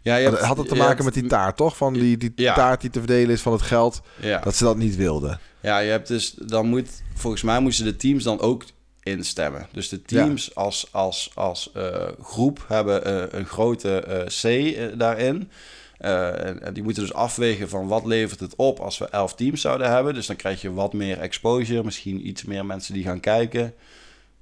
Ja, 0.01 0.15
je 0.15 0.29
hebt, 0.29 0.41
had 0.41 0.57
het 0.57 0.67
te 0.67 0.75
maken 0.75 0.93
hebt, 0.93 1.03
met 1.03 1.13
die 1.13 1.27
taart, 1.27 1.57
toch? 1.57 1.77
Van 1.77 1.93
die, 1.93 2.17
die 2.17 2.31
ja. 2.35 2.53
taart 2.53 2.81
die 2.81 2.89
te 2.89 2.99
verdelen 2.99 3.29
is 3.29 3.41
van 3.41 3.51
het 3.51 3.61
geld. 3.61 4.01
Ja. 4.19 4.39
Dat 4.39 4.55
ze 4.55 4.63
dat 4.63 4.77
niet 4.77 4.95
wilden. 4.95 5.39
Ja, 5.59 5.79
je 5.79 5.89
hebt 5.89 6.07
dus... 6.07 6.31
Dan 6.31 6.67
moet... 6.67 6.89
Volgens 7.13 7.41
mij 7.41 7.59
moesten 7.59 7.85
de 7.85 7.95
teams 7.95 8.23
dan 8.23 8.39
ook 8.39 8.63
instemmen. 9.03 9.67
Dus 9.71 9.89
de 9.89 10.01
teams 10.01 10.45
ja. 10.45 10.61
als, 10.61 10.87
als, 10.91 11.31
als 11.33 11.71
uh, 11.77 12.07
groep 12.21 12.65
hebben 12.67 13.07
uh, 13.07 13.39
een 13.39 13.45
grote 13.45 14.03
uh, 14.07 14.51
C 14.51 14.99
daarin. 14.99 15.51
En, 15.97 16.61
en 16.63 16.73
die 16.73 16.83
moeten 16.83 17.03
dus 17.03 17.13
afwegen 17.13 17.69
van 17.69 17.87
wat 17.87 18.05
levert 18.05 18.39
het 18.39 18.55
op 18.55 18.79
als 18.79 18.97
we 18.97 19.05
elf 19.05 19.35
teams 19.35 19.61
zouden 19.61 19.91
hebben. 19.91 20.13
Dus 20.13 20.25
dan 20.25 20.35
krijg 20.35 20.61
je 20.61 20.73
wat 20.73 20.93
meer 20.93 21.19
exposure. 21.19 21.83
Misschien 21.83 22.27
iets 22.27 22.43
meer 22.43 22.65
mensen 22.65 22.93
die 22.93 23.03
gaan 23.03 23.19
kijken. 23.19 23.73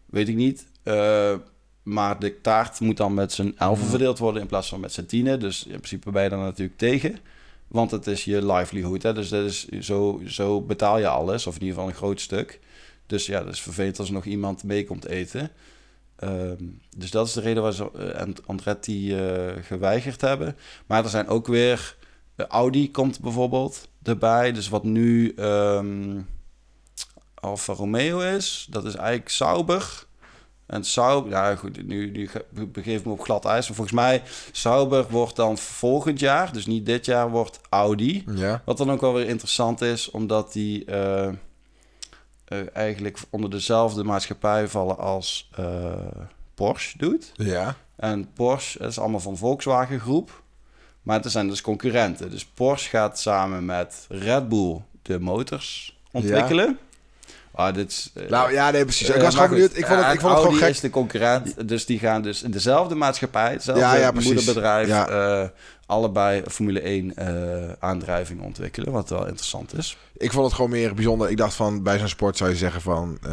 Weet 0.10 0.28
ik 0.28 0.36
niet. 0.36 0.66
Uh, 0.84 1.34
maar 1.84 2.20
de 2.20 2.42
taart 2.42 2.80
moet 2.80 2.98
dan 2.98 3.14
met 3.14 3.32
z'n 3.32 3.54
elfen 3.58 3.86
verdeeld 3.86 4.20
worden 4.20 4.42
in 4.42 4.48
plaats 4.48 4.70
van 4.70 4.80
met 4.80 4.94
z'n 4.94 5.06
tienen. 5.06 5.40
Dus 5.40 5.64
in 5.64 5.72
principe 5.72 6.12
ben 6.12 6.24
je 6.24 6.30
dan 6.30 6.40
natuurlijk 6.40 6.78
tegen. 6.78 7.18
Want 7.68 7.92
het 7.92 8.08
is 8.08 8.24
je 8.26 8.46
livelihood. 8.46 9.04
Hè? 9.04 9.14
Dus 9.14 9.30
dat 9.30 9.46
is, 9.46 9.68
zo, 9.68 10.22
zo 10.26 10.62
betaal 10.62 11.00
je 11.00 11.08
alles, 11.08 11.48
of 11.48 11.56
in 11.56 11.62
ieder 11.62 11.76
geval 11.76 11.90
een 11.90 11.98
groot 11.98 12.22
stuk. 12.22 12.60
Dus 13.06 13.26
ja, 13.26 13.44
dat 13.44 13.54
is 13.54 13.62
vervelend 13.62 14.00
als 14.00 14.08
er 14.08 14.14
nog 14.14 14.26
iemand 14.26 14.64
mee 14.64 14.86
komt 14.86 15.06
eten. 15.06 15.52
Ehm, 16.16 16.64
dus 16.98 17.12
dat 17.12 17.28
is 17.28 17.34
de 17.34 17.42
reden 17.42 17.64
waar 17.64 17.74
ze 17.74 17.92
eh, 17.92 18.22
And- 18.22 18.48
Andretti 18.48 19.16
eh, 19.18 19.48
geweigerd 19.62 20.22
hebben. 20.22 20.56
Maar 20.86 21.04
er 21.04 21.10
zijn 21.10 21.28
ook 21.28 21.48
weer... 21.48 21.96
eh, 22.36 22.46
Audi 22.46 22.92
komt 22.92 23.20
bijvoorbeeld 23.20 23.88
erbij. 24.04 24.52
Dus 24.52 24.70
wat 24.70 24.84
nu 24.84 25.34
ehm 25.36 26.20
Alfa 27.40 27.74
Romeo 27.74 28.20
is, 28.20 28.68
dat 28.70 28.86
is 28.86 28.96
eigenlijk 28.96 29.30
Sauber. 29.30 30.08
En 30.66 30.84
Sauber, 30.84 31.32
ja 31.32 31.56
goed, 31.56 31.88
nu, 31.88 32.12
nu 32.12 32.28
ge- 32.28 32.46
be- 32.50 32.66
begeef 32.66 33.00
ik 33.00 33.06
me 33.06 33.12
op 33.12 33.22
glad 33.22 33.46
ijs. 33.46 33.68
Maar 33.68 33.76
volgens 33.76 33.96
mij, 33.96 34.22
Sauber 34.52 35.06
wordt 35.10 35.36
dan 35.36 35.58
volgend 35.58 36.20
jaar, 36.20 36.54
dus 36.54 36.66
niet 36.66 36.86
dit 36.86 37.06
jaar, 37.06 37.30
wordt 37.30 37.60
Audi. 37.70 38.24
Ja. 38.36 38.62
Wat 38.66 38.78
dan 38.78 38.92
ook 38.92 39.02
wel 39.02 39.14
weer 39.14 39.28
interessant 39.28 39.82
is, 39.82 40.12
omdat 40.12 40.54
die 40.54 40.86
eh, 40.86 41.28
eh, 41.28 42.58
eigenlijk 42.74 43.18
onder 43.30 43.50
dezelfde 43.50 44.04
maatschappij 44.04 44.68
vallen 44.68 44.98
als 44.98 45.50
eh, 45.56 45.94
Porsche 46.56 46.98
doet. 46.98 47.32
Ja. 47.36 47.76
En 47.96 48.34
Porsche 48.34 48.80
is 48.80 49.00
allemaal 49.00 49.20
van 49.20 49.38
Volkswagen 49.38 50.00
groep. 50.00 50.44
Maar 51.02 51.22
er 51.24 51.30
zijn 51.30 51.48
dus 51.48 51.62
concurrenten. 51.62 52.30
Dus 52.32 52.46
Porsche 52.46 52.90
gaat 52.90 53.20
samen 53.20 53.66
met 53.66 54.06
Red 54.10 54.50
Bull 54.50 54.82
de 55.02 55.20
motors 55.20 55.98
ontwikkelen. 56.12 56.80
Ah, 57.60 57.74
dit 57.74 57.90
is, 57.92 58.12
eh, 58.14 58.30
Nou 58.30 58.52
ja, 58.52 58.72
nee, 58.72 58.84
precies. 58.84 59.10
Ik 59.10 59.16
eh, 59.16 59.22
was 59.22 59.34
gewoon 59.36 59.50
benieuwd. 59.50 59.78
Ik 59.78 59.86
vond 59.86 59.98
het, 59.98 60.08
Eh, 60.08 60.14
ik 60.14 60.20
vond 60.20 60.34
het 60.34 60.42
gewoon 60.42 60.58
gek. 60.58 60.70
is 60.70 60.80
de 60.80 60.90
concurrent. 60.90 61.68
Dus 61.68 61.86
die 61.86 62.00
gaan 62.00 62.22
dus 62.22 62.44
in 62.44 62.52
dezelfde 62.52 62.96
maatschappij, 62.96 63.52
hetzelfde 63.52 63.82
Ja, 64.00 64.12
moederbedrijf, 64.12 64.88
Ja. 64.88 65.08
eh, 65.08 65.48
allebei 65.86 66.44
Formule 66.48 66.88
1 66.88 67.16
eh 67.16 67.72
aandrijving 67.80 68.42
ontwikkelen. 68.42 68.92
Wat 68.92 69.10
wel 69.10 69.26
interessant 69.28 69.78
is. 69.78 69.98
Ik 70.18 70.32
vond 70.32 70.46
het 70.46 70.56
gewoon 70.56 70.70
meer 70.70 70.94
bijzonder. 70.94 71.30
Ik 71.30 71.38
dacht 71.38 71.54
van, 71.54 71.84
bij 71.84 71.98
zo'n 72.00 72.08
sport 72.08 72.38
zou 72.38 72.50
je 72.50 72.56
zeggen 72.56 72.82
van... 72.82 73.18
eh, 73.24 73.32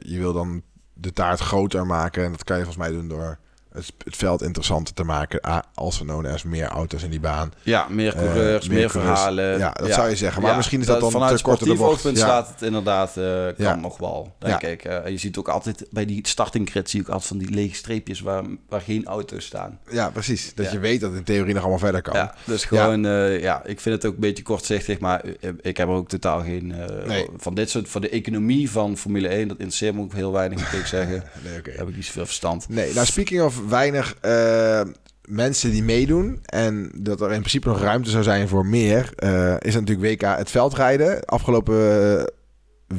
je 0.00 0.18
wil 0.18 0.32
dan 0.32 0.62
de 0.92 1.12
taart 1.12 1.40
groter 1.40 1.86
maken. 1.86 2.24
En 2.24 2.30
dat 2.30 2.44
kan 2.44 2.56
je 2.58 2.64
volgens 2.64 2.88
mij 2.88 2.96
doen 2.98 3.08
door 3.08 3.38
het, 3.78 3.92
het 4.04 4.16
veld 4.16 4.42
interessanter 4.42 4.94
te 4.94 5.04
maken. 5.04 5.40
Als 5.74 5.98
we 5.98 6.04
noemen 6.04 6.30
er 6.30 6.42
meer 6.46 6.66
auto's 6.66 7.02
in 7.02 7.10
die 7.10 7.20
baan. 7.20 7.52
Ja, 7.62 7.86
meer 7.88 8.14
Eh, 8.14 8.22
coureurs, 8.22 8.68
meer 8.68 8.78
meer, 8.78 8.88
coureurs. 8.90 9.18
verhalen. 9.20 9.58
Ja, 9.58 9.70
dat 9.72 9.92
zou 9.92 10.08
je 10.08 10.16
zeggen. 10.16 10.42
Maar 10.42 10.56
misschien 10.56 10.80
is 10.80 10.86
dat 10.86 11.00
dan 11.00 11.10
vanuit 11.10 11.36
te 11.36 11.42
kort 11.42 11.58
de 11.64 11.74
bocht. 11.74 11.80
oogpunt 11.92 12.16
Ja. 12.18 12.24
staat 12.24 12.48
het 12.48 12.62
inderdaad, 12.62 13.16
eh, 13.16 13.46
kan 13.66 13.80
nog 13.80 13.98
wel, 13.98 14.34
denk 14.38 14.62
ik. 14.62 14.84
Eh, 14.84 15.08
je 15.08 15.18
ziet 15.18 15.36
ook 15.38 15.48
altijd 15.48 15.86
bij 15.90 16.04
die 16.04 16.26
starting 16.28 16.70
grid 16.70 16.90
zie 16.90 17.00
ik 17.00 17.06
altijd 17.08 17.26
van 17.28 17.38
die 17.38 17.50
lege 17.50 17.74
streepjes 17.74 18.20
waar, 18.20 18.44
waar 18.68 18.80
geen 18.80 19.04
auto's 19.06 19.44
staan. 19.44 19.78
Ja, 19.90 20.10
precies. 20.10 20.52
Dat 20.54 20.70
je 20.72 20.78
weet 20.78 21.00
dat 21.00 21.14
in 21.14 21.24
theorie 21.24 21.52
nog 21.52 21.62
allemaal 21.62 21.78
verder 21.78 22.02
kan. 22.02 22.14
Ja, 22.14 22.34
dus 22.44 22.64
gewoon, 22.64 23.02
ja. 23.02 23.26
ja, 23.26 23.64
ik 23.64 23.80
vind 23.80 23.94
het 23.94 24.04
ook 24.06 24.14
een 24.14 24.20
beetje 24.20 24.42
kortzichtig, 24.42 24.98
maar 24.98 25.24
ik 25.60 25.76
heb 25.76 25.88
er 25.88 25.94
ook 25.94 26.08
totaal 26.08 26.40
geen... 26.40 26.74
Nee. 27.06 27.26
Van 27.36 27.54
dit 27.54 27.70
soort, 27.70 27.88
voor 27.88 28.00
de 28.00 28.08
economie 28.08 28.70
van 28.70 28.96
Formule 28.96 29.28
1, 29.28 29.48
dat 29.48 29.56
interesseert 29.56 29.94
me 29.94 30.00
ook 30.00 30.12
heel 30.12 30.32
weinig, 30.32 30.58
moet 30.58 30.80
ik 30.80 30.86
zeggen. 30.98 31.22
Nee. 31.44 31.62
Daar 31.62 31.74
heb 31.76 31.88
ik 31.88 31.96
niet 31.96 32.04
zoveel 32.04 32.26
verstand. 32.26 32.68
Nee, 32.68 32.94
nou 32.94 33.06
speaking 33.06 33.42
of 33.42 33.60
weinig 33.68 34.16
eh, 34.20 34.80
mensen 35.24 35.70
die 35.70 35.82
meedoen 35.82 36.40
en 36.44 36.90
dat 36.94 37.20
er 37.20 37.32
in 37.32 37.38
principe 37.38 37.68
nog 37.68 37.80
ruimte 37.80 38.10
zou 38.10 38.22
zijn 38.22 38.48
voor 38.48 38.66
meer, 38.66 39.12
eh, 39.16 39.54
is 39.58 39.74
natuurlijk 39.74 40.20
WK 40.20 40.36
het 40.36 40.50
veldrijden. 40.50 41.24
Afgelopen 41.24 42.18
eh, 42.18 42.24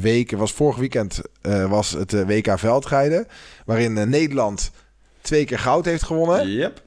week, 0.00 0.30
was 0.30 0.52
vorig 0.52 0.76
weekend, 0.76 1.20
was 1.68 1.90
het 1.90 2.12
WK 2.12 2.58
veldrijden, 2.58 3.26
waarin 3.64 4.08
Nederland 4.08 4.70
twee 5.20 5.44
keer 5.44 5.58
goud 5.58 5.84
heeft 5.84 6.02
gewonnen. 6.02 6.50
Yep. 6.50 6.82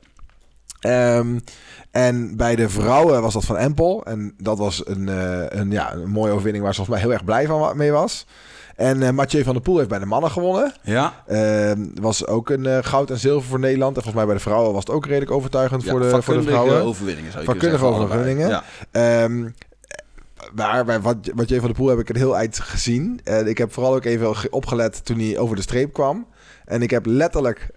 Ehm, 0.79 1.39
en 1.91 2.37
bij 2.37 2.55
de 2.55 2.69
vrouwen 2.69 3.21
was 3.21 3.33
dat 3.33 3.45
van 3.45 3.57
Empel. 3.57 4.05
En 4.05 4.33
dat 4.37 4.57
was 4.57 4.87
een, 4.87 5.07
een, 5.57 5.71
ja, 5.71 5.93
een 5.93 6.09
mooie 6.09 6.31
overwinning 6.31 6.63
waar 6.63 6.73
ze 6.73 6.83
volgens 6.83 6.97
mij 6.97 7.05
heel 7.05 7.17
erg 7.17 7.25
blij 7.25 7.45
van 7.45 7.77
mee 7.77 7.91
was. 7.91 8.25
En 8.75 9.03
eh 9.03 9.09
Mathieu 9.09 9.43
van 9.43 9.53
der 9.53 9.61
Poel 9.61 9.77
heeft 9.77 9.89
bij 9.89 9.99
de 9.99 10.05
mannen 10.05 10.31
gewonnen. 10.31 10.73
Ja, 10.81 11.13
Ehm, 11.27 11.85
was 12.01 12.27
ook 12.27 12.49
een 12.49 12.65
eh, 12.65 12.77
goud 12.81 13.09
en 13.09 13.17
zilver 13.17 13.49
voor 13.49 13.59
Nederland. 13.59 13.95
En 13.95 14.03
volgens 14.03 14.15
mij 14.15 14.25
bij 14.25 14.35
de 14.35 14.49
vrouwen 14.49 14.73
was 14.73 14.83
het 14.85 14.93
ook 14.95 15.05
redelijk 15.05 15.31
overtuigend 15.31 15.83
ja 15.83 15.89
voor, 15.91 15.99
de, 15.99 16.21
voor 16.21 16.33
de 16.33 16.41
vrouwen. 16.43 16.81
overwinningen 16.83 17.31
zou 17.31 17.43
je 17.43 17.49
kunnen 17.57 17.79
Vakkundige 17.79 18.03
overwinningen. 18.13 18.49
Ja. 18.49 18.63
Ehm, 18.91 19.49
maar 20.55 20.85
bij 20.85 21.01
wat, 21.01 21.17
Mathieu 21.35 21.57
van 21.59 21.67
der 21.67 21.77
Poel 21.77 21.87
heb 21.87 21.99
ik 21.99 22.09
een 22.09 22.15
heel 22.15 22.37
eind 22.37 22.59
gezien. 22.59 23.19
En 23.23 23.47
ik 23.47 23.57
heb 23.57 23.73
vooral 23.73 23.95
ook 23.95 24.05
even 24.05 24.35
ge- 24.35 24.49
opgelet 24.49 25.05
toen 25.05 25.19
hij 25.19 25.37
over 25.37 25.55
de 25.55 25.61
streep 25.61 25.93
kwam. 25.93 26.27
En 26.65 26.81
ik 26.81 26.89
heb 26.89 27.05
letterlijk, 27.05 27.69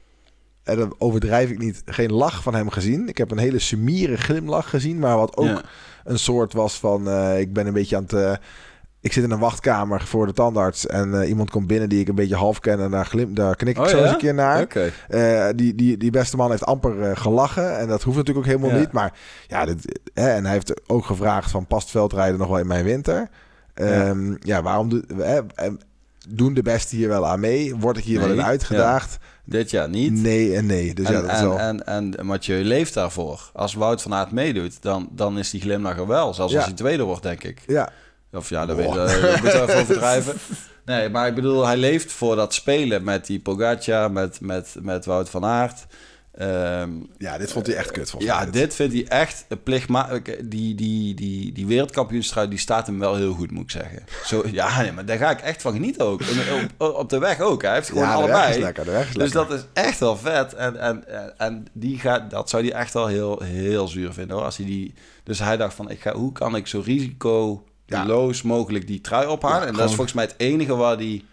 en 0.62 0.76
dat 0.76 0.94
overdrijf 0.98 1.50
ik 1.50 1.58
niet, 1.58 1.82
geen 1.84 2.12
lach 2.12 2.42
van 2.42 2.54
hem 2.54 2.70
gezien. 2.70 3.08
Ik 3.08 3.18
heb 3.18 3.30
een 3.30 3.38
hele 3.38 3.58
sumiere 3.58 4.16
glimlach 4.16 4.70
gezien. 4.70 4.98
Maar 4.98 5.16
wat 5.16 5.36
ook 5.36 5.46
Ja. 5.46 5.62
een 6.04 6.18
soort 6.18 6.52
was 6.52 6.78
van... 6.78 7.08
eh, 7.08 7.40
ik 7.40 7.52
ben 7.52 7.66
een 7.66 7.72
beetje 7.72 7.96
aan 7.96 8.06
het... 8.08 8.38
ik 9.06 9.12
zit 9.12 9.24
in 9.24 9.30
een 9.30 9.38
wachtkamer 9.38 10.00
voor 10.06 10.26
de 10.26 10.32
tandarts 10.32 10.86
en 10.86 11.20
eh, 11.20 11.28
iemand 11.28 11.50
komt 11.50 11.66
binnen 11.66 11.88
die 11.88 12.00
ik 12.00 12.08
een 12.08 12.14
beetje 12.14 12.34
half 12.36 12.60
ken 12.60 12.80
en 12.80 12.90
daar, 12.90 13.06
glim, 13.06 13.34
daar 13.34 13.56
knik 13.56 13.76
ik 13.76 13.82
Oh, 13.82 13.88
zo 13.88 13.96
ja? 13.96 14.02
eens 14.02 14.12
een 14.12 14.18
keer 14.18 14.34
naar. 14.34 14.66
Eh, 15.08 15.48
die, 15.56 15.74
die, 15.74 15.96
die 15.96 16.10
beste 16.10 16.36
man 16.36 16.50
heeft 16.50 16.64
amper 16.64 17.02
eh, 17.02 17.16
gelachen. 17.16 17.78
En 17.78 17.88
dat 17.88 18.02
hoeft 18.02 18.16
natuurlijk 18.16 18.46
ook 18.46 18.52
helemaal 18.52 18.74
Ja. 18.76 18.82
niet. 18.84 18.92
Maar 18.92 19.12
ja, 19.46 19.64
dit, 19.64 20.00
hè, 20.14 20.28
en 20.30 20.44
hij 20.44 20.52
heeft 20.52 20.80
ook 20.90 21.04
gevraagd 21.04 21.50
van 21.50 21.66
past 21.66 21.90
veldrijden 21.90 22.38
nog 22.38 22.48
wel 22.48 22.58
in 22.58 22.66
mijn 22.66 22.84
winter? 22.84 23.28
Ehm, 23.74 24.34
ja. 24.40 24.62
waarom 24.62 24.88
do, 24.88 25.00
hè, 25.16 25.40
eh, 25.54 25.70
doen 26.28 26.54
de 26.54 26.62
beste 26.62 26.96
hier 26.96 27.08
wel 27.08 27.26
aan 27.26 27.40
mee? 27.40 27.76
Word 27.76 27.96
ik 27.96 28.04
hier 28.04 28.20
wel 28.20 28.30
in 28.30 28.42
uitgedaagd? 28.42 29.18
Dit 29.44 29.70
jaar 29.70 29.88
niet. 29.88 30.12
Nee 30.12 30.56
en 30.56 30.66
nee. 30.66 30.94
Dus 30.94 31.06
en, 31.06 31.12
ja, 31.12 31.20
dat 31.20 31.30
is 31.30 31.38
en, 31.38 31.48
wel... 31.48 31.58
en, 31.58 31.86
en 31.86 32.26
Mathieu 32.26 32.64
leeft 32.64 32.94
daarvoor. 32.94 33.50
Als 33.52 33.74
Wout 33.74 34.02
van 34.02 34.14
Aert 34.14 34.30
meedoet, 34.32 34.82
dan, 34.82 35.08
dan 35.12 35.38
is 35.38 35.50
die 35.50 35.60
glimlach 35.60 35.96
er 35.96 36.06
wel. 36.06 36.34
Zelfs 36.34 36.54
als 36.56 36.64
hij 36.64 36.74
tweede 36.74 37.02
wordt, 37.02 37.22
denk 37.22 37.44
ik. 37.44 37.62
ja, 37.66 37.90
Of 38.36 38.48
ja, 38.48 38.66
dat, 38.66 38.76
weet, 38.76 38.92
dat, 38.92 39.08
dat 39.20 39.40
moeten 39.42 39.42
we 39.42 39.66
even 39.68 39.80
overdrijven. 39.80 40.34
Nee, 40.84 41.08
maar 41.08 41.26
ik 41.28 41.34
bedoel, 41.34 41.66
hij 41.66 41.76
leeft 41.76 42.12
voor 42.12 42.36
dat 42.36 42.54
spelen 42.54 43.04
met 43.04 43.26
die 43.26 43.40
Pogacar, 43.40 44.12
met, 44.12 44.40
met, 44.40 44.74
met 44.80 45.04
Wout 45.04 45.30
van 45.30 45.44
Aert. 45.44 45.86
Ehm, 46.32 46.90
ja, 47.18 47.38
dit 47.38 47.52
vond 47.52 47.66
hij 47.66 47.76
echt 47.76 47.90
kut 47.90 48.10
volgens 48.10 48.32
ja, 48.32 48.46
dit 48.46 48.74
vindt 48.74 48.92
hij 48.92 49.06
echt 49.08 49.44
een 49.48 49.62
plichtma 49.62 50.08
Die, 50.44 50.74
die, 50.74 51.14
die, 51.14 51.52
die 51.52 51.66
wereldkampioenstrui, 51.66 52.48
die 52.48 52.58
staat 52.58 52.86
hem 52.86 52.98
wel 52.98 53.14
heel 53.14 53.32
goed, 53.34 53.50
moet 53.50 53.62
ik 53.62 53.70
zeggen. 53.70 54.04
Zo, 54.24 54.42
ja, 54.50 54.80
nee, 54.82 54.92
maar 54.92 55.04
daar 55.06 55.18
ga 55.18 55.30
ik 55.30 55.40
echt 55.40 55.62
van 55.62 55.72
genieten 55.72 56.04
ook. 56.06 56.20
En 56.20 56.70
Op, 56.78 56.94
op 56.96 57.08
de 57.10 57.18
weg 57.18 57.40
ook. 57.40 57.62
Hij 57.62 57.74
heeft 57.74 57.88
gewoon 57.88 58.02
ja, 58.02 58.16
de 58.16 58.22
weg 58.22 58.32
allebei. 58.32 58.54
is 58.54 58.62
lekker, 58.62 58.84
de 58.84 58.90
weg 58.90 59.08
is 59.08 59.14
Dus 59.14 59.32
lekker. 59.32 59.56
dat 59.56 59.58
is 59.58 59.82
echt 59.82 59.98
wel 59.98 60.16
vet. 60.16 60.54
En, 60.54 60.80
en, 60.80 61.08
en, 61.08 61.34
en 61.38 61.66
die 61.72 61.98
gaat, 61.98 62.30
dat 62.30 62.50
zou 62.50 62.62
hij 62.62 62.72
echt 62.72 62.92
wel 62.92 63.06
heel, 63.06 63.42
heel 63.42 63.88
zuur 63.88 64.12
vinden 64.12 64.36
hoor. 64.36 64.44
Als 64.44 64.56
hij 64.56 64.66
die, 64.66 64.94
dus 65.24 65.38
hij 65.38 65.56
dacht 65.56 65.74
van, 65.74 65.90
ik 65.90 66.00
ga, 66.00 66.12
hoe 66.12 66.32
kan 66.32 66.56
ik 66.56 66.66
zo 66.66 66.82
risicoloos 67.86 68.42
mogelijk 68.42 68.86
die 68.86 69.00
trui 69.00 69.26
ophalen? 69.26 69.60
Ja, 69.60 69.66
en 69.66 69.74
dat 69.74 69.88
is 69.88 69.94
volgens 69.94 70.12
mij 70.16 70.24
het 70.24 70.34
enige 70.36 70.74
waar 70.76 70.96
hij... 70.96 71.24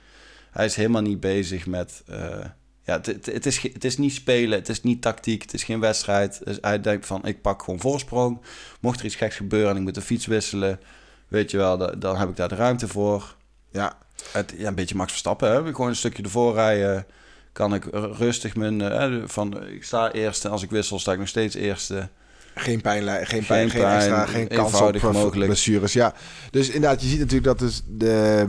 Hij 0.52 0.66
is 0.66 0.76
helemaal 0.76 1.02
niet 1.02 1.20
bezig 1.20 1.66
met... 1.68 2.04
eh, 2.08 2.46
ja, 2.86 3.02
het, 3.02 3.26
het, 3.26 3.46
is, 3.46 3.62
het 3.62 3.84
is 3.84 3.98
niet 3.98 4.14
spelen, 4.14 4.60
het 4.60 4.70
is 4.70 4.82
niet 4.84 5.02
tactiek, 5.02 5.42
het 5.42 5.54
is 5.54 5.64
geen 5.64 5.80
wedstrijd. 5.80 6.42
Dus 6.44 6.58
hij 6.62 6.82
denkt 6.82 7.06
van, 7.06 7.26
ik 7.26 7.42
pak 7.42 7.64
gewoon 7.64 7.80
voorsprong. 7.80 8.42
Mocht 8.80 9.00
er 9.00 9.06
iets 9.06 9.16
geks 9.16 9.36
gebeuren 9.36 9.70
en 9.70 9.76
ik 9.78 9.82
moet 9.84 9.96
de 9.96 10.02
fiets 10.02 10.26
wisselen... 10.26 10.80
Weet 11.28 11.52
je 11.52 11.58
wel, 11.58 11.78
da- 11.78 11.92
dan 11.92 12.16
heb 12.18 12.30
ik 12.30 12.36
daar 12.36 12.48
de 12.50 12.56
ruimte 12.56 12.88
voor. 12.88 13.36
Ja, 13.72 13.98
Het, 14.32 14.54
ja, 14.58 14.68
een 14.68 14.76
beetje 14.76 14.96
Max 14.96 15.10
Verstappen, 15.12 15.52
hè? 15.52 15.66
Gewoon 15.66 15.88
een 15.88 15.96
stukje 15.96 16.24
ervoor 16.24 16.54
rijden. 16.54 17.06
Kan 17.52 17.74
ik 17.74 17.86
rustig 17.92 18.56
mijn... 18.56 18.82
eh, 18.82 19.22
van, 19.26 19.68
ik 19.68 19.84
sta 19.84 20.12
eerste, 20.12 20.50
als 20.50 20.64
ik 20.64 20.70
wissel 20.70 21.00
sta 21.00 21.12
ik 21.12 21.20
nog 21.20 21.28
steeds 21.28 21.56
eerste. 21.56 22.10
Geen 22.56 22.82
pijn, 22.82 23.04
geen 23.26 23.46
pijn, 23.46 23.70
geen 23.70 23.82
pijn, 23.82 23.96
extra, 23.96 24.26
geen 24.26 24.48
kans 24.48 24.82
op 24.82 24.96
eh, 24.96 25.12
mogelijk. 25.12 25.46
blessures. 25.46 25.94
Ja, 25.94 26.14
dus 26.52 26.70
inderdaad, 26.70 27.02
je 27.02 27.08
ziet 27.08 27.20
natuurlijk 27.20 27.46
dat 27.46 27.60
dus 27.60 27.84
de, 27.88 28.46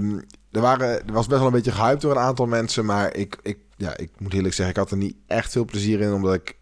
er, 0.51 0.61
waren, 0.61 0.89
er 1.07 1.13
was 1.13 1.27
best 1.27 1.39
wel 1.39 1.49
een 1.49 1.55
beetje 1.55 1.73
gehyped 1.73 2.01
door 2.01 2.11
een 2.11 2.19
aantal 2.19 2.47
mensen, 2.47 2.85
maar 2.85 3.17
ik, 3.17 3.37
ik, 3.43 3.59
ja, 3.77 3.97
ik 3.97 4.11
moet 4.19 4.35
eerlijk 4.35 4.55
zeggen, 4.55 4.75
ik 4.75 4.81
had 4.81 4.91
er 4.91 4.97
niet 4.97 5.17
echt 5.27 5.53
veel 5.53 5.65
plezier 5.65 6.01
in, 6.01 6.13
omdat 6.13 6.35
ik, 6.35 6.57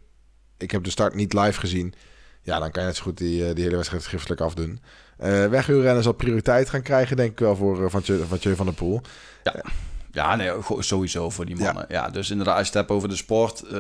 ik 0.59 0.71
heb 0.71 0.85
de 0.85 0.91
start 0.91 1.15
niet 1.15 1.33
live 1.33 1.61
gezien. 1.61 1.95
Ja, 2.43 2.59
dan 2.59 2.71
kan 2.71 2.83
je 2.83 2.89
net 2.89 2.97
zo 2.97 3.03
goed 3.03 3.19
die, 3.19 3.49
eh, 3.49 3.55
die 3.55 3.65
hele 3.65 3.77
wedstrijd 3.77 4.03
schriftelijk 4.03 4.41
afdoen. 4.41 4.81
Eh 5.19 5.47
weghuurrennen 5.47 6.03
zal 6.03 6.13
prioriteit 6.13 6.69
gaan 6.71 6.83
krijgen, 6.83 7.17
denk 7.17 7.31
ik 7.31 7.39
wel, 7.39 7.57
voor 7.57 7.83
uh, 7.83 7.89
van, 7.89 8.03
Tjeu, 8.03 8.25
van 8.27 8.39
van 8.57 8.67
der 8.67 8.75
Poel. 8.75 9.01
Ja, 10.13 10.37
nee, 10.37 10.51
go- 10.63 10.81
sowieso 10.81 11.31
voor 11.31 11.47
die 11.47 11.57
mannen. 11.57 11.85
Ja, 11.89 12.09
dus 12.11 12.31
inderdaad, 12.31 12.57
als 12.57 12.67
je 12.67 12.73
het 12.73 12.81
hebt 12.81 12.91
over 12.91 13.09
de 13.09 13.17
sport, 13.17 13.63
eh 13.63 13.71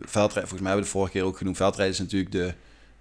veldrijden, 0.00 0.48
volgens 0.48 0.60
mij 0.60 0.70
hebben 0.70 0.76
we 0.76 0.80
de 0.82 0.86
vorige 0.86 1.12
keer 1.12 1.22
ook 1.22 1.36
genoemd, 1.36 1.56
veldrijden 1.56 1.94
is 1.94 2.00
natuurlijk 2.00 2.32
de 2.32 2.54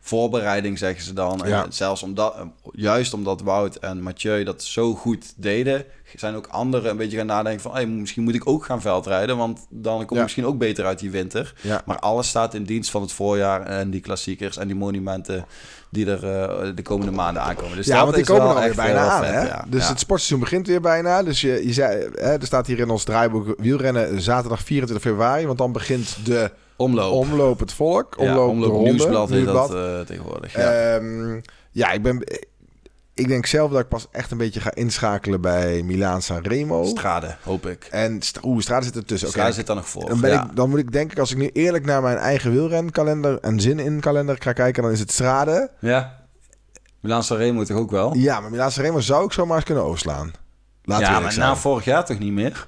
voorbereiding, 0.08 0.78
zeggen 0.78 1.04
ze 1.04 1.14
dan. 1.14 1.44
En 1.44 1.50
Ja. 1.50 1.66
zelfs 1.70 2.04
omdat, 2.04 2.36
juist 2.72 3.14
omdat 3.14 3.42
Wout 3.42 3.76
en 3.76 4.02
Mathieu 4.02 4.44
dat 4.44 4.64
zo 4.64 4.94
goed 4.94 5.34
deden, 5.38 5.86
zijn 6.16 6.36
ook 6.36 6.48
anderen 6.48 6.92
een 6.92 6.98
beetje 6.98 7.18
gaan 7.18 7.26
nadenken 7.26 7.62
van... 7.62 7.72
Hey, 7.74 7.86
misschien 7.88 8.24
moet 8.24 8.36
ik 8.36 8.48
ook 8.50 8.66
gaan 8.66 8.82
veldrijden, 8.82 9.38
want 9.38 9.66
dan 9.70 9.96
kom 9.98 10.04
ik 10.08 10.14
Ja. 10.16 10.22
misschien 10.22 10.46
ook 10.46 10.58
beter 10.58 10.86
uit 10.86 11.00
die 11.00 11.12
winter. 11.12 11.54
Ja. 11.62 11.82
Maar 11.86 12.00
alles 12.00 12.28
staat 12.28 12.54
in 12.54 12.64
dienst 12.64 12.92
van 12.92 13.02
het 13.02 13.12
voorjaar 13.12 13.66
en 13.66 13.90
die 13.90 14.02
klassiekers 14.02 14.58
en 14.58 14.68
die 14.68 14.76
monumenten 14.76 15.46
die 15.90 16.06
er 16.10 16.24
eh, 16.24 16.70
de 16.76 16.82
komende 16.82 17.12
maanden 17.12 17.42
aankomen. 17.44 17.76
Dus 17.78 17.86
ja, 17.86 18.04
want 18.04 18.16
die 18.16 18.26
komen 18.26 18.42
er 18.44 18.50
alweer 18.50 18.64
echt 18.64 18.76
bijna 18.76 19.02
heel 19.02 19.10
aan. 19.10 19.24
vet, 19.24 19.34
hè? 19.34 19.48
ja. 19.48 19.66
Dus 19.68 19.88
het 19.88 20.00
sportseizoen 20.00 20.40
begint 20.40 20.68
weer 20.68 20.82
bijna. 20.82 21.24
Dus 21.24 21.42
je, 21.42 21.66
je 21.68 21.74
zei, 21.74 22.08
hè, 22.14 22.32
er 22.34 22.46
staat 22.46 22.68
hier 22.68 22.80
in 22.80 22.90
ons 22.90 23.04
draaiboek 23.04 23.54
wielrennen 23.58 24.22
zaterdag 24.22 24.62
24 24.64 25.10
februari. 25.10 25.46
Want 25.46 25.58
dan 25.58 25.72
begint 25.72 26.18
de 26.26 26.52
omloop. 26.76 27.14
omloop 27.14 27.60
het 27.60 27.74
volk. 27.74 28.18
Omloop, 28.18 28.56
ja, 28.56 28.68
de 28.68 28.74
nieuwsblad 28.74 29.30
heet 29.30 29.46
dat 29.46 29.74
eh, 29.74 30.00
tegenwoordig. 30.00 30.54
Ja. 30.56 30.96
Ehm, 30.96 31.40
ja, 31.72 31.92
ik 31.92 32.02
ben... 32.02 32.24
Ik 33.14 33.28
denk 33.28 33.46
zelf 33.46 33.72
dat 33.72 33.80
ik 33.80 33.88
pas 33.88 34.08
echt 34.12 34.32
een 34.32 34.38
beetje 34.38 34.60
ga 34.60 34.74
inschakelen 34.74 35.42
bij 35.42 35.84
Milaan 35.84 36.22
Sanremo. 36.22 36.84
Strade, 36.84 37.36
hoop 37.44 37.66
ik. 37.66 37.88
En 37.92 38.20
oeh, 38.44 38.62
Strade 38.62 38.86
zit 38.86 38.96
ertussen. 38.96 39.28
Oké, 39.28 39.38
Strade 39.38 39.56
zit 39.56 39.68
daar 39.68 39.76
nog 39.76 39.90
voor. 39.90 40.06
dan, 40.06 40.20
ben 40.20 40.32
ja. 40.32 40.44
ik, 40.44 40.56
dan 40.56 40.70
moet 40.70 40.80
ik 40.80 40.92
denk 40.92 41.12
ik, 41.12 41.20
als 41.20 41.32
ik 41.32 41.38
nu 41.38 41.50
eerlijk 41.54 41.86
naar 41.86 42.02
mijn 42.02 42.18
eigen 42.18 42.52
wielrenkalender 42.52 43.40
en 43.40 43.60
zin 43.60 43.80
in 43.80 44.00
kalender 44.00 44.38
ga 44.40 44.54
kijken, 44.54 44.84
dan 44.84 44.92
is 44.92 45.00
het 45.00 45.12
Strade. 45.12 45.72
ja. 45.80 46.24
Milaan 47.00 47.24
Sanremo 47.24 47.64
toch 47.64 47.78
ook 47.78 47.92
wel? 47.92 48.16
Ja, 48.16 48.40
maar 48.40 48.50
Milaan 48.50 48.72
Sanremo 48.72 49.00
zou 49.00 49.26
ik 49.26 49.32
zomaar 49.32 49.56
eens 49.56 49.66
kunnen 49.66 49.84
overslaan. 49.84 50.32
Laat 50.84 51.00
ja, 51.00 51.12
ja, 51.12 51.20
maar 51.20 51.38
na 51.38 51.56
vorig 51.56 51.86
jaar 51.86 52.06
toch 52.06 52.20
niet 52.20 52.34
meer? 52.34 52.68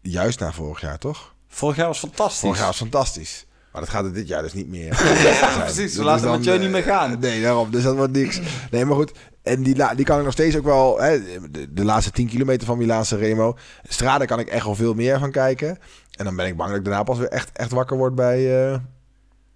Juist 0.00 0.40
na 0.40 0.52
vorig 0.52 0.80
jaar, 0.80 0.98
toch? 0.98 1.33
Vorig 1.54 1.76
jaar 1.76 1.86
was 1.86 1.98
fantastisch. 1.98 2.40
Vorig 2.40 2.56
jaar 2.58 2.66
was 2.66 2.76
fantastisch. 2.76 3.46
Maar 3.72 3.80
dat 3.82 3.90
gaat 3.90 4.04
er 4.04 4.12
dit 4.12 4.28
jaar 4.28 4.42
dus 4.42 4.52
niet 4.52 4.68
meer. 4.68 5.02
Ja, 5.22 5.58
precies. 5.64 5.96
We 5.96 6.04
laten 6.04 6.30
met 6.30 6.44
jou 6.44 6.58
niet 6.58 6.70
meer 6.70 6.82
gaan. 6.82 7.18
Nee, 7.18 7.42
daarom. 7.42 7.70
Dus 7.70 7.82
dat 7.82 7.96
wordt 7.96 8.12
niks. 8.12 8.40
Nee, 8.70 8.84
maar 8.84 8.96
goed. 8.96 9.12
En 9.42 9.62
die, 9.62 9.94
die 9.94 10.04
kan 10.04 10.18
ik 10.18 10.24
nog 10.24 10.32
steeds 10.32 10.56
ook 10.56 10.64
wel... 10.64 11.00
Hè, 11.00 11.20
de, 11.50 11.72
de 11.72 11.84
laatste 11.84 12.10
10 12.10 12.28
kilometer 12.28 12.66
van 12.66 12.78
Milaan 12.78 13.04
Remo. 13.08 13.56
Strade 13.88 14.26
kan 14.26 14.38
ik 14.38 14.48
echt 14.48 14.64
wel 14.64 14.74
veel 14.74 14.94
meer 14.94 15.18
van 15.18 15.30
kijken. 15.30 15.78
En 16.10 16.24
dan 16.24 16.36
ben 16.36 16.46
ik 16.46 16.56
bang 16.56 16.68
dat 16.68 16.78
ik 16.78 16.84
daarna 16.84 17.02
pas 17.02 17.18
weer 17.18 17.28
echt, 17.28 17.50
echt 17.52 17.70
wakker 17.70 17.96
word 17.96 18.14
bij... 18.14 18.70
eh, 18.72 18.78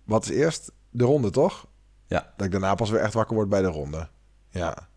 wat 0.04 0.24
is 0.24 0.36
eerst? 0.36 0.72
De 0.90 1.04
ronde, 1.04 1.30
toch? 1.30 1.66
Ja. 2.06 2.32
Dat 2.36 2.46
ik 2.46 2.52
daarna 2.52 2.74
pas 2.74 2.90
weer 2.90 3.00
echt 3.00 3.14
wakker 3.14 3.36
word 3.36 3.48
bij 3.48 3.62
de 3.62 3.68
ronde. 3.68 4.08
Ja. 4.50 4.88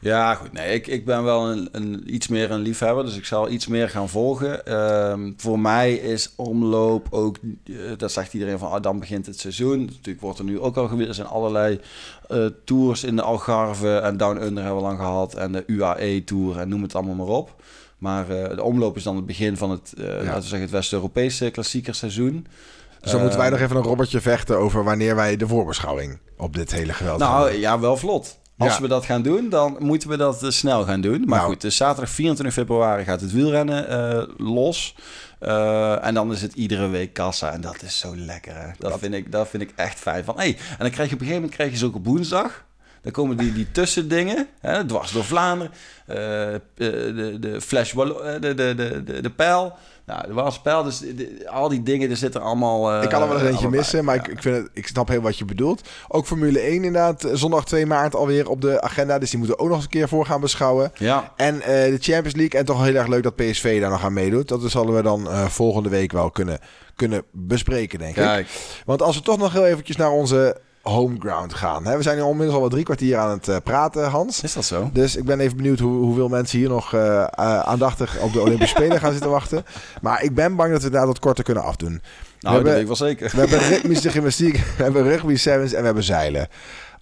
Ja, 0.00 0.34
goed. 0.34 0.52
Nee, 0.52 0.74
ik, 0.74 0.86
ik 0.86 1.04
ben 1.04 1.24
wel 1.24 1.50
een, 1.50 1.68
een, 1.72 2.14
iets 2.14 2.28
meer 2.28 2.50
een 2.50 2.60
liefhebber, 2.60 3.04
dus 3.04 3.16
ik 3.16 3.24
zal 3.24 3.48
iets 3.48 3.66
meer 3.66 3.88
gaan 3.88 4.08
volgen. 4.08 4.66
Ehm, 4.66 5.32
voor 5.36 5.58
mij 5.58 5.94
is 5.94 6.32
omloop 6.36 7.06
ook, 7.10 7.36
eh, 7.64 7.74
dat 7.96 8.12
zegt 8.12 8.34
iedereen 8.34 8.58
van, 8.58 8.70
ah, 8.70 8.82
dan 8.82 8.98
begint 8.98 9.26
het 9.26 9.38
seizoen. 9.38 9.84
Natuurlijk 9.84 10.20
wordt 10.20 10.38
er 10.38 10.44
nu 10.44 10.60
ook 10.60 10.76
al 10.76 10.88
geweest, 10.88 11.08
er 11.08 11.14
zijn 11.14 11.26
allerlei 11.26 11.80
eh, 12.28 12.46
tours 12.64 13.04
in 13.04 13.16
de 13.16 13.22
Algarve 13.22 13.96
en 13.96 14.16
Down 14.16 14.42
Under 14.42 14.62
hebben 14.62 14.82
we 14.82 14.88
lang 14.88 14.98
gehad. 14.98 15.34
En 15.34 15.52
de 15.52 15.64
UAE-tour 15.66 16.58
en 16.58 16.68
noem 16.68 16.82
het 16.82 16.94
allemaal 16.94 17.14
maar 17.14 17.36
op. 17.36 17.54
Maar 17.98 18.30
eh, 18.30 18.56
de 18.56 18.62
omloop 18.62 18.96
is 18.96 19.02
dan 19.02 19.16
het 19.16 19.26
begin 19.26 19.56
van 19.56 19.70
het, 19.70 19.92
eh, 19.98 20.04
laten 20.04 20.34
we 20.34 20.40
zeggen, 20.40 20.60
het 20.60 20.70
West-Europese 20.70 21.50
klassiekerseizoen. 21.50 22.46
Dan 23.00 23.20
moeten 23.20 23.38
wij 23.38 23.46
Ehm, 23.48 23.54
nog 23.54 23.64
even 23.64 23.76
een 23.76 23.82
robbertje 23.82 24.20
vechten 24.20 24.58
over 24.58 24.84
wanneer 24.84 25.16
wij 25.16 25.36
de 25.36 25.46
voorbeschouwing 25.46 26.18
op 26.36 26.54
dit 26.54 26.72
hele 26.72 26.92
geweld 26.92 27.18
Nou 27.18 27.52
ja, 27.52 27.80
wel 27.80 27.96
vlot. 27.96 28.38
Als 28.62 28.74
Ja. 28.76 28.80
we 28.82 28.88
dat 28.88 29.04
gaan 29.04 29.22
doen, 29.22 29.48
dan 29.48 29.76
moeten 29.78 30.08
we 30.08 30.16
dat 30.16 30.42
eh, 30.42 30.50
snel 30.50 30.84
gaan 30.84 31.00
doen. 31.00 31.20
Maar 31.26 31.38
Nou. 31.38 31.50
goed, 31.50 31.60
dus 31.60 31.76
zaterdag 31.76 32.10
24 32.14 32.54
februari 32.56 33.04
gaat 33.04 33.20
het 33.20 33.32
wielrennen 33.32 33.88
eh, 33.88 34.22
los. 34.36 34.94
Eh, 35.38 36.06
en 36.06 36.14
dan 36.14 36.32
is 36.32 36.42
het 36.42 36.54
iedere 36.54 36.88
week 36.88 37.12
kassa. 37.12 37.52
En 37.52 37.60
dat 37.60 37.82
is 37.82 37.98
zo 37.98 38.16
lekker. 38.16 38.54
Hè? 38.56 38.68
Dat, 38.78 38.98
Vind 38.98 39.14
ik, 39.14 39.32
dat 39.32 39.48
vind 39.48 39.62
ik 39.62 39.72
echt 39.76 39.98
fijn. 39.98 40.24
Van, 40.24 40.36
hey, 40.36 40.48
en 40.70 40.76
dan 40.78 40.90
krijg 40.90 41.08
je 41.08 41.14
op 41.14 41.20
een 41.20 41.26
gegeven 41.26 41.34
moment 41.34 41.54
krijg 41.54 41.70
je 41.70 41.76
ze 41.76 41.86
ook 41.86 41.94
op 41.94 42.04
woensdag. 42.06 42.64
Dan 43.02 43.12
komen 43.12 43.36
die, 43.36 43.52
die 43.52 43.70
tussendingen, 43.72 44.46
hè, 44.60 44.86
dwars 44.86 45.12
door 45.12 45.24
Vlaanderen. 45.24 45.72
eh, 46.06 46.54
eh, 46.54 46.60
de, 46.76 47.36
de 47.40 47.60
Flash 47.60 47.94
eh, 47.94 48.04
de, 48.40 48.54
de, 48.54 48.74
de, 48.74 49.02
de, 49.04 49.20
de 49.20 49.30
pijl. 49.30 49.72
Nou, 50.06 50.26
de 50.26 50.32
Waalspijl. 50.32 50.82
Dus 50.82 50.98
de- 50.98 51.42
al 51.50 51.68
die 51.68 51.82
dingen, 51.82 52.10
er 52.10 52.16
zitten 52.16 52.40
allemaal... 52.40 53.02
Ik 53.02 53.08
kan 53.08 53.22
er 53.22 53.28
wel 53.28 53.38
eens 53.40 53.48
eentje 53.48 53.68
missen, 53.68 54.04
maar 54.04 54.14
ik, 54.14 54.26
ik, 54.28 54.42
vind 54.42 54.56
het, 54.56 54.68
ik 54.72 54.86
snap 54.86 55.08
heel 55.08 55.20
wat 55.20 55.38
je 55.38 55.44
bedoelt. 55.44 55.88
Ook 56.08 56.26
Formule 56.26 56.58
1 56.60 56.74
inderdaad, 56.74 57.28
zondag 57.32 57.64
2 57.64 57.86
maart 57.86 58.14
alweer 58.14 58.48
op 58.48 58.60
de 58.60 58.80
agenda. 58.80 59.18
Dus 59.18 59.30
die 59.30 59.38
moeten 59.38 59.56
we 59.56 59.62
ook 59.62 59.68
nog 59.68 59.76
eens 59.76 59.86
een 59.86 59.92
keer 59.92 60.08
voor 60.08 60.26
gaan 60.26 60.40
beschouwen. 60.40 60.92
Ja, 60.94 61.32
En 61.36 61.58
de 61.58 61.96
Champions 62.00 62.34
League. 62.36 62.60
En 62.60 62.66
toch 62.66 62.84
heel 62.84 62.94
erg 62.94 63.06
leuk 63.06 63.22
dat 63.22 63.36
PSV 63.36 63.80
daar 63.80 63.90
nog 63.90 64.04
aan 64.04 64.12
meedoet. 64.12 64.48
Dat 64.48 64.60
zullen 64.70 64.94
we 64.94 65.02
dan 65.02 65.28
volgende 65.50 65.88
week 65.88 66.12
wel 66.12 66.30
kunnen, 66.30 66.58
kunnen 66.96 67.22
bespreken, 67.32 67.98
denk 67.98 68.16
ik. 68.16 68.22
kijk. 68.22 68.48
Want 68.84 69.02
als 69.02 69.16
we 69.16 69.22
toch 69.22 69.38
nog 69.38 69.52
heel 69.52 69.66
eventjes 69.66 69.96
naar 69.96 70.10
onze 70.10 70.60
homeground 70.82 71.54
gaan. 71.54 71.82
We 71.82 72.02
zijn 72.02 72.16
nu 72.16 72.22
inmiddels 72.22 72.54
al 72.54 72.60
wel 72.60 72.68
drie 72.68 72.84
kwartier 72.84 73.16
aan 73.16 73.30
het 73.30 73.48
eh, 73.48 73.56
praten, 73.64 74.08
Hans. 74.10 74.42
Is 74.42 74.52
dat 74.52 74.64
zo? 74.64 74.90
Dus 74.92 75.16
ik 75.16 75.24
ben 75.24 75.40
even 75.40 75.56
benieuwd 75.56 75.78
hoe, 75.78 76.02
hoeveel 76.02 76.28
mensen 76.28 76.58
hier 76.58 76.68
nog 76.68 76.94
eh, 76.94 77.20
eh, 77.20 77.28
aandachtig 77.60 78.18
op 78.20 78.32
de 78.32 78.40
Olympische 78.40 78.74
Spelen 78.82 79.00
gaan 79.00 79.12
zitten 79.12 79.30
wachten. 79.30 79.64
Maar 80.02 80.22
ik 80.22 80.34
ben 80.34 80.56
bang 80.56 80.72
dat 80.72 80.82
we 80.82 80.90
daar 80.90 81.06
wat 81.06 81.18
korter 81.18 81.44
kunnen 81.44 81.62
afdoen. 81.62 82.02
Nou, 82.40 82.56
dat 82.56 82.72
weet 82.72 82.80
ik 82.80 82.86
wel 82.86 82.96
zeker. 82.96 83.30
We 83.30 83.38
hebben 83.38 83.58
ritmische 83.58 84.10
gymnastiek, 84.10 84.56
we 84.76 84.82
hebben 84.82 85.02
rugby 85.02 85.36
sevens 85.36 85.72
en 85.72 85.78
we 85.78 85.84
hebben 85.84 86.04
zeilen. 86.04 86.48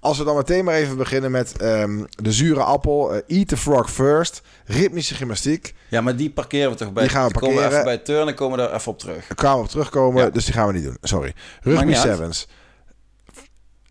Als 0.01 0.19
we 0.19 0.25
dan 0.25 0.37
meteen 0.37 0.65
maar 0.65 0.75
even 0.75 0.97
beginnen 0.97 1.31
met 1.31 1.57
ehm, 1.57 2.05
de 2.23 2.33
zure 2.33 2.63
appel. 2.63 3.23
eat 3.27 3.49
the 3.49 3.57
frog 3.57 3.91
first. 3.91 4.43
Ritmische 4.65 5.15
gymnastiek. 5.15 5.75
Ja, 5.89 6.01
maar 6.01 6.17
die 6.17 6.31
parkeren 6.31 6.71
we 6.71 6.77
toch 6.77 6.93
bij. 6.93 7.03
Die 7.03 7.13
gaan 7.13 7.29
we 7.29 7.39
komen 7.39 7.49
we 7.57 7.61
parkeren. 7.61 7.81
even 7.81 7.97
bij 7.97 8.05
turnen, 8.05 8.35
komen 8.35 8.59
we 8.59 8.65
daar 8.65 8.75
even 8.75 8.93
op 8.93 8.99
terug. 8.99 9.27
Daar 9.27 9.37
kwamen 9.37 9.59
we 9.59 9.65
op 9.65 9.71
terugkomen, 9.71 10.25
Ja. 10.25 10.31
dus 10.31 10.45
die 10.45 10.55
gaan 10.55 10.67
we 10.67 10.73
niet 10.73 10.85
doen. 10.85 10.97
Sorry. 11.03 11.35
Rugby 11.63 11.95
uit. 11.95 12.47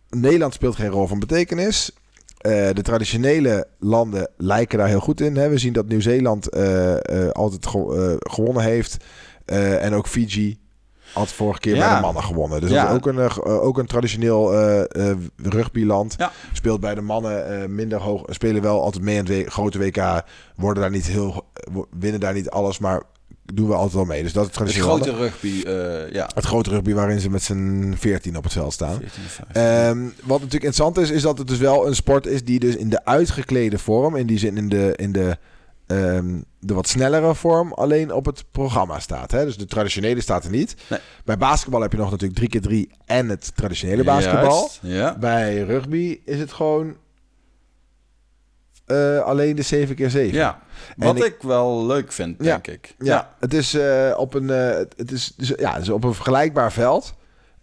Nederland 0.10 0.53
speelt 0.53 0.76
geen 0.76 0.89
rol 0.89 1.07
van 1.07 1.20
betekenis. 1.20 1.91
Eh, 2.38 2.51
de 2.74 2.82
traditionele 2.82 3.68
landen 3.80 4.30
lijken 4.38 4.78
daar 4.78 4.88
heel 4.88 4.99
goed 4.99 5.22
in. 5.22 5.36
Hè. 5.38 5.49
We 5.49 5.57
zien 5.57 5.74
dat 5.74 5.88
Nieuw-Zeeland 5.88 6.49
eh, 6.49 6.93
eh, 7.26 7.30
altijd 7.32 7.68
ge- 7.68 8.16
gewonnen 8.20 8.64
heeft. 8.64 8.97
En 9.45 9.93
ook 9.93 10.07
Fiji 10.07 10.60
had 11.14 11.30
vorige 11.32 11.60
keer 11.60 11.76
Ja. 11.76 11.88
bij 11.88 11.95
de 11.95 12.01
mannen 12.01 12.24
gewonnen. 12.24 12.62
Dus 12.62 12.70
Ja. 12.70 12.82
dat 12.82 12.89
is 12.91 12.95
ook 12.97 13.05
een, 13.07 13.45
ook 13.60 13.78
een 13.78 13.86
traditioneel 13.86 14.53
rugbyland. 15.38 16.16
Ja. 16.18 16.32
Speelt 16.53 16.80
bij 16.80 16.95
de 16.95 17.01
mannen 17.01 17.76
minder 17.76 17.99
hoog. 18.01 18.24
Spelen 18.28 18.62
wel 18.62 18.82
altijd 18.84 19.03
mee 19.03 19.20
aan 19.20 19.26
het 19.26 19.47
grote 19.47 19.78
WK. 19.80 20.24
Worden 20.55 20.82
daar 20.84 20.91
niet 20.91 21.07
heel, 21.07 21.45
winnen 21.99 22.20
daar 22.20 22.34
niet 22.34 22.49
alles, 22.49 22.80
maar 22.80 23.03
doen 23.53 23.67
we 23.67 23.73
altijd 23.73 23.93
wel 23.93 24.05
mee. 24.05 24.23
Dus 24.23 24.34
dat 24.34 24.49
is 24.49 24.57
Het 24.57 24.75
grote 24.75 25.15
rugby, 25.15 25.61
eh, 25.65 26.11
ja. 26.11 26.30
Het 26.34 26.45
grote 26.45 26.69
rugby 26.69 26.93
waarin 26.93 27.19
ze 27.19 27.30
met 27.30 27.43
z'n 27.43 27.93
14 27.97 28.38
op 28.38 28.43
het 28.43 28.53
veld 28.53 28.73
staan. 28.73 28.97
14 28.99 29.23
en 29.23 29.30
15. 29.30 29.61
Ehm, 29.61 30.03
wat 30.03 30.41
natuurlijk 30.41 30.53
interessant 30.53 30.97
is, 30.97 31.09
is 31.09 31.21
dat 31.21 31.38
het 31.38 31.47
dus 31.47 31.57
wel 31.57 31.88
een 31.88 31.95
sport 31.95 32.25
is 32.25 32.43
die 32.43 32.59
dus 32.59 32.75
in 32.75 32.89
de 32.89 33.05
uitgeklede 33.05 33.77
vorm, 33.77 34.15
in 34.15 34.27
die 34.27 34.38
zin 34.38 34.57
in 34.57 34.69
de, 34.69 34.93
in 34.95 35.11
de, 35.11 35.38
ehm, 35.88 36.39
de 36.59 36.73
wat 36.73 36.88
snellere 36.88 37.36
vorm, 37.36 37.73
alleen 37.73 38.13
op 38.13 38.25
het 38.25 38.43
programma 38.51 38.99
staat. 38.99 39.32
Hè? 39.32 39.45
Dus 39.45 39.57
de 39.57 39.65
traditionele 39.65 40.21
staat 40.21 40.43
er 40.43 40.51
niet. 40.51 40.75
Nee. 40.89 40.99
Bij 41.25 41.38
basketbal 41.38 41.82
heb 41.82 41.91
je 41.91 41.97
nog 41.97 42.11
natuurlijk 42.11 42.39
3x3 42.39 42.97
en 43.05 43.30
het 43.30 43.51
traditionele 43.55 44.03
basketbal. 44.03 44.57
Juist, 44.59 44.80
ja. 44.82 45.17
Bij 45.17 45.61
rugby 45.61 46.19
is 46.25 46.39
het 46.39 46.51
gewoon 46.51 46.95
eh, 48.90 49.20
alleen 49.20 49.56
de 49.56 49.64
7x7. 49.64 50.34
ja. 50.34 50.60
Wat 50.98 51.18
ik- 51.18 51.24
ik, 51.24 51.36
wel 51.42 51.86
leuk 51.86 52.12
vind, 52.12 52.36
Ja. 52.38 52.44
denk 52.44 52.68
ik. 52.68 52.96
Ja, 53.00 53.30
het 53.40 53.54
is 53.54 53.76
op 53.76 54.18
op 54.18 54.34
een, 54.34 54.50
eh, 54.50 54.78
het 54.96 55.12
is, 55.12 55.34
dus, 55.38 55.54
ja, 55.58 55.74
het 55.74 55.82
is 55.82 55.90
op 55.90 56.04
een 56.04 56.14
vergelijkbaar 56.14 56.72
veld 56.72 57.14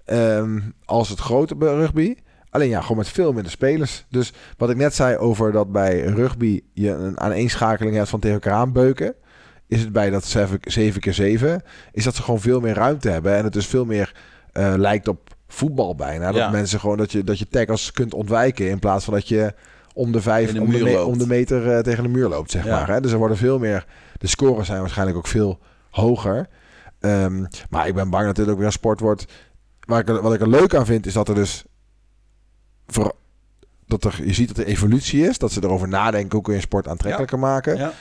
ehm, 0.05 0.61
als 0.85 1.09
het 1.09 1.19
grote 1.19 1.55
rugby. 1.59 2.15
Alleen 2.51 2.69
ja, 2.69 2.81
gewoon 2.81 2.97
met 2.97 3.09
veel 3.09 3.33
minder 3.33 3.53
spelers. 3.53 4.05
Dus 4.09 4.33
wat 4.57 4.71
ik 4.71 4.77
net 4.77 4.95
zei 4.95 5.17
over 5.17 5.53
dat 5.53 5.73
bij 5.73 6.01
rugby 6.01 6.61
je 6.73 6.91
een 6.91 7.21
aaneenschakeling 7.21 7.97
hebt 7.97 8.09
van 8.09 8.21
tegen 8.21 8.41
elkaar 8.41 8.59
aanbeuken. 8.59 9.15
Is 9.69 9.81
het 9.81 9.93
bij 9.93 10.11
dat 10.11 10.25
7 10.25 11.01
keer 11.01 11.15
7 11.15 11.63
is 11.93 12.05
dat 12.05 12.15
ze 12.15 12.23
gewoon 12.23 12.41
veel 12.41 12.61
meer 12.61 12.75
ruimte 12.75 13.09
hebben. 13.11 13.35
En 13.37 13.45
het 13.45 13.53
dus 13.53 13.67
veel 13.67 13.85
meer 13.85 14.15
eh, 14.53 14.75
lijkt 14.77 15.09
op 15.09 15.35
voetbal 15.49 15.95
bijna. 15.95 16.27
Dat 16.27 16.37
Ja. 16.37 16.51
mensen 16.51 16.81
gewoon 16.81 16.97
dat 16.97 17.13
je, 17.13 17.25
dat 17.25 17.39
je 17.39 17.49
tackles 17.49 17.93
kunt 17.93 18.15
ontwijken. 18.15 18.69
In 18.69 18.79
plaats 18.79 19.05
van 19.05 19.15
dat 19.15 19.29
je 19.29 19.55
om 19.97 20.13
de 20.13 20.21
vijf, 20.21 20.53
de 20.53 20.61
om, 20.61 20.71
de 20.71 20.83
me- 20.85 21.05
om 21.05 21.19
de 21.19 21.27
meter 21.27 21.73
eh, 21.73 21.79
tegen 21.79 22.03
de 22.03 22.09
muur 22.09 22.29
loopt, 22.29 22.51
zeg 22.51 22.65
Ja. 22.65 22.71
maar. 22.79 22.89
Hè? 22.89 23.01
Dus 23.01 23.13
er 23.13 23.19
worden 23.19 23.37
veel 23.37 23.59
meer. 23.59 23.87
De 24.19 24.27
scores 24.27 24.67
zijn 24.67 24.81
waarschijnlijk 24.81 25.19
ook 25.19 25.27
veel 25.27 25.59
hoger. 25.91 26.49
Ehm, 27.01 27.45
maar 27.71 27.87
ik 27.89 27.95
ben 27.95 28.11
bang 28.11 28.27
dat 28.27 28.37
dit 28.37 28.49
ook 28.49 28.57
weer 28.57 28.67
een 28.67 28.73
sport 28.73 29.01
wordt. 29.01 29.25
Waar 29.81 30.01
ik, 30.01 30.09
er- 30.09 30.23
wat 30.23 30.35
ik 30.35 30.41
er 30.41 30.49
leuk 30.49 30.75
aan 30.75 30.87
vind, 30.87 31.07
is 31.07 31.13
dat 31.13 31.29
er 31.29 31.35
dus. 31.35 31.65
Voor, 32.87 33.15
dat 33.87 34.05
er, 34.05 34.21
je 34.27 34.33
ziet 34.35 34.49
dat 34.49 34.59
er 34.59 34.67
evolutie 34.67 35.27
is. 35.29 35.39
Dat 35.39 35.53
ze 35.53 35.63
erover 35.65 35.89
nadenken 35.89 36.33
hoe 36.33 36.43
kun 36.43 36.55
je 36.55 36.61
sport 36.61 36.89
aantrekkelijker 36.89 37.39
maken. 37.39 37.77
Ja. 37.77 37.93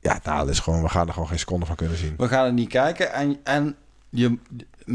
Ja, 0.00 0.20
nou, 0.24 0.38
dat 0.38 0.48
is 0.48 0.58
gewoon, 0.60 0.82
we 0.82 0.88
gaan 0.88 1.06
er 1.06 1.12
gewoon 1.12 1.28
geen 1.28 1.38
seconde 1.38 1.66
van 1.66 1.76
kunnen 1.76 1.96
zien. 1.96 2.14
We 2.16 2.28
gaan 2.28 2.44
het 2.44 2.54
niet 2.54 2.68
kijken. 2.68 3.12
En, 3.12 3.36
en 3.44 3.76
je, 4.10 4.38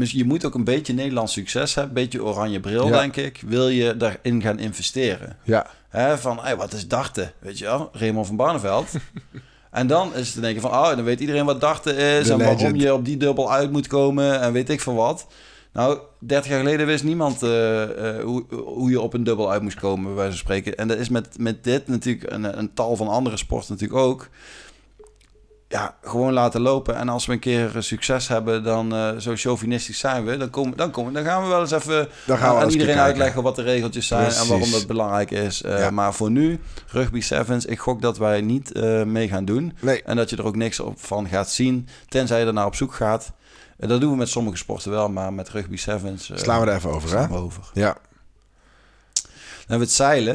je 0.00 0.24
moet 0.24 0.44
ook 0.44 0.54
een 0.54 0.64
beetje 0.64 0.92
Nederlands 0.92 1.32
succes 1.32 1.74
hebben. 1.74 1.96
Een 1.96 2.02
beetje 2.02 2.24
oranje 2.24 2.60
bril, 2.60 2.86
Ja. 2.86 2.98
denk 3.00 3.16
ik. 3.16 3.42
Wil 3.46 3.68
je 3.68 3.96
daarin 3.96 4.42
gaan 4.42 4.58
investeren? 4.58 5.36
Ja, 5.42 5.66
Hè, 5.88 6.18
van, 6.18 6.38
hey, 6.42 6.56
wat 6.56 6.72
is 6.72 6.88
darten? 6.88 7.32
Weet 7.38 7.58
je 7.58 7.64
wel? 7.64 7.88
Raymond 7.92 8.26
van 8.26 8.36
Barneveld. 8.36 8.86
en 9.70 9.86
dan 9.86 10.14
is 10.14 10.26
het 10.26 10.34
te 10.34 10.40
denken 10.40 10.60
van, 10.62 10.70
oh, 10.70 10.88
dan 10.88 11.04
weet 11.04 11.20
iedereen 11.20 11.44
wat 11.44 11.60
darten 11.60 11.96
is... 11.96 12.28
En 12.28 12.38
waarom 12.38 12.74
je 12.74 12.94
op 12.94 13.04
die 13.04 13.16
dubbel 13.16 13.52
uit 13.52 13.70
moet 13.70 13.86
komen 13.86 14.40
en 14.40 14.52
weet 14.52 14.70
ik 14.70 14.80
van 14.80 14.94
wat. 14.94 15.26
Nou, 15.72 15.98
30 16.18 16.50
jaar 16.50 16.58
geleden 16.58 16.86
wist 16.86 17.04
niemand 17.04 17.42
eh, 17.42 17.82
eh, 17.82 18.24
hoe, 18.24 18.44
hoe 18.64 18.90
je 18.90 19.00
op 19.00 19.14
een 19.14 19.24
dubbel 19.24 19.50
uit 19.50 19.62
moest 19.62 19.80
komen, 19.80 20.04
bij 20.04 20.14
wijze 20.14 20.30
van 20.30 20.38
spreken. 20.38 20.76
En 20.76 20.88
dat 20.88 20.98
is 20.98 21.08
met, 21.08 21.38
met 21.38 21.64
dit 21.64 21.88
natuurlijk, 21.88 22.32
een, 22.32 22.58
een 22.58 22.74
tal 22.74 22.96
van 22.96 23.08
andere 23.08 23.36
sporten 23.36 23.72
natuurlijk 23.72 24.00
ook. 24.00 24.28
Ja, 25.68 25.94
gewoon 26.02 26.32
laten 26.32 26.60
lopen. 26.60 26.96
En 26.96 27.08
als 27.08 27.26
we 27.26 27.32
een 27.32 27.38
keer 27.38 27.70
succes 27.78 28.28
hebben, 28.28 28.62
dan 28.62 28.94
uh, 28.94 29.16
zo 29.18 29.32
chauvinistisch 29.36 29.98
zijn 29.98 30.24
we. 30.24 30.36
Dan, 30.36 30.50
komen, 30.50 30.76
dan, 30.76 30.90
komen, 30.90 31.12
dan 31.12 31.24
gaan 31.24 31.42
we 31.42 31.48
wel 31.48 31.60
eens 31.60 31.70
even 31.70 32.08
dan 32.26 32.38
gaan 32.38 32.54
we 32.56 32.62
aan 32.62 32.70
iedereen 32.70 32.98
uitleggen 32.98 33.42
wat 33.42 33.56
de 33.56 33.62
regeltjes 33.62 34.06
zijn 34.06 34.22
Precies. 34.22 34.42
en 34.42 34.48
waarom 34.48 34.70
dat 34.70 34.86
belangrijk 34.86 35.30
is. 35.30 35.62
Uh, 35.62 35.78
Ja. 35.78 35.90
Maar 35.90 36.14
voor 36.14 36.30
nu, 36.30 36.60
rugby 36.86 37.20
sevens, 37.20 37.64
ik 37.64 37.78
gok 37.78 38.02
dat 38.02 38.18
wij 38.18 38.40
niet 38.40 38.72
eh, 38.72 39.02
mee 39.02 39.28
gaan 39.28 39.44
doen. 39.44 39.76
Nee. 39.80 40.02
En 40.02 40.16
dat 40.16 40.30
je 40.30 40.36
er 40.36 40.44
ook 40.46 40.56
niks 40.56 40.80
op 40.80 41.00
van 41.00 41.28
gaat 41.28 41.50
zien, 41.50 41.88
tenzij 42.08 42.40
je 42.40 42.46
er 42.46 42.52
naar 42.52 42.66
op 42.66 42.74
zoek 42.74 42.94
gaat. 42.94 43.32
Eh, 43.78 43.88
dat 43.88 44.00
doen 44.00 44.10
we 44.10 44.16
met 44.16 44.28
sommige 44.28 44.56
sporten 44.56 44.90
wel, 44.90 45.08
maar 45.08 45.32
met 45.32 45.48
rugby 45.48 45.76
sevens... 45.76 46.30
eh, 46.30 46.36
Slaan 46.38 46.60
we 46.60 46.66
er 46.70 46.76
even 46.76 46.90
over, 46.90 47.08
hè? 47.10 47.16
slaan 47.16 47.30
we 47.30 47.36
over. 47.36 47.62
Ja. 47.74 47.96
Dan 49.12 49.22
hebben 49.58 49.78
we 49.78 49.84
het 49.84 49.92
zeilen. 49.92 50.34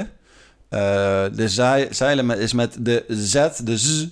Eh, 0.70 0.80
de 1.38 1.50
zei- 1.50 1.88
zeilen 1.94 2.40
is 2.40 2.54
met 2.54 2.76
de 2.80 3.06
Z, 3.08 3.34
de 3.64 3.78
Z. 3.78 4.08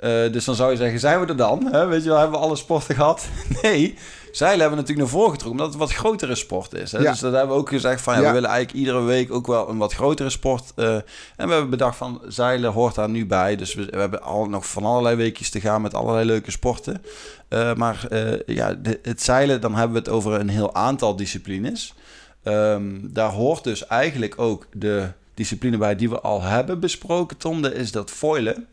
Eh, 0.00 0.32
dus 0.32 0.44
dan 0.44 0.54
zou 0.54 0.70
je 0.70 0.76
zeggen, 0.76 1.00
zijn 1.00 1.20
we 1.20 1.26
er 1.26 1.36
dan? 1.36 1.66
Hè? 1.70 1.86
Weet 1.86 2.02
je 2.02 2.08
wel, 2.08 2.18
hebben 2.18 2.38
we 2.38 2.44
alle 2.46 2.56
sporten 2.56 2.94
gehad? 2.94 3.28
Nee, 3.62 3.94
zeilen 4.32 4.60
hebben 4.60 4.78
we 4.78 4.82
natuurlijk 4.82 4.98
naar 5.12 5.18
voren 5.20 5.32
getrokken, 5.32 5.50
omdat 5.60 5.66
het 5.66 5.74
een 5.74 5.88
wat 5.88 5.92
grotere 5.98 6.34
sport 6.34 6.72
is. 6.74 6.92
Hè? 6.92 6.98
Ja. 6.98 7.10
Dus 7.10 7.20
dat 7.20 7.32
hebben 7.32 7.54
we 7.54 7.60
ook 7.60 7.68
gezegd 7.68 8.00
van, 8.02 8.14
ja, 8.14 8.20
Ja. 8.20 8.26
we 8.26 8.32
willen 8.32 8.48
eigenlijk 8.50 8.78
iedere 8.78 9.02
week 9.04 9.32
ook 9.32 9.46
wel 9.46 9.68
een 9.68 9.76
wat 9.78 9.92
grotere 9.94 10.30
sport. 10.30 10.72
eh, 10.76 10.94
en 10.94 11.46
we 11.46 11.52
hebben 11.52 11.70
bedacht 11.70 11.96
van, 11.96 12.20
zeilen 12.28 12.72
hoort 12.72 12.94
daar 12.94 13.08
nu 13.08 13.26
bij. 13.26 13.56
Dus 13.56 13.74
we, 13.74 13.84
we 13.84 13.98
hebben 13.98 14.22
al 14.22 14.46
nog 14.48 14.66
van 14.66 14.84
allerlei 14.84 15.16
weekjes 15.16 15.50
te 15.50 15.60
gaan 15.60 15.82
met 15.82 15.94
allerlei 15.94 16.26
leuke 16.26 16.50
sporten. 16.50 17.02
Eh, 17.48 17.74
maar 17.74 18.06
ja, 18.46 18.74
de- 18.74 18.98
het 19.02 19.22
zeilen, 19.22 19.60
dan 19.60 19.74
hebben 19.74 19.92
we 19.92 19.98
het 19.98 20.08
over 20.08 20.32
een 20.40 20.48
heel 20.48 20.74
aantal 20.74 21.16
disciplines. 21.16 21.94
Ehm, 22.42 22.82
daar 23.02 23.30
hoort 23.30 23.64
dus 23.64 23.86
eigenlijk 23.86 24.34
ook 24.40 24.66
de 24.72 25.06
discipline 25.34 25.76
bij 25.78 25.96
die 25.96 26.10
we 26.10 26.20
al 26.20 26.42
hebben 26.42 26.80
besproken, 26.80 27.36
Tom. 27.36 27.62
Dat 27.62 27.72
is 27.72 27.92
dat 27.92 28.10
foilen. 28.10 28.66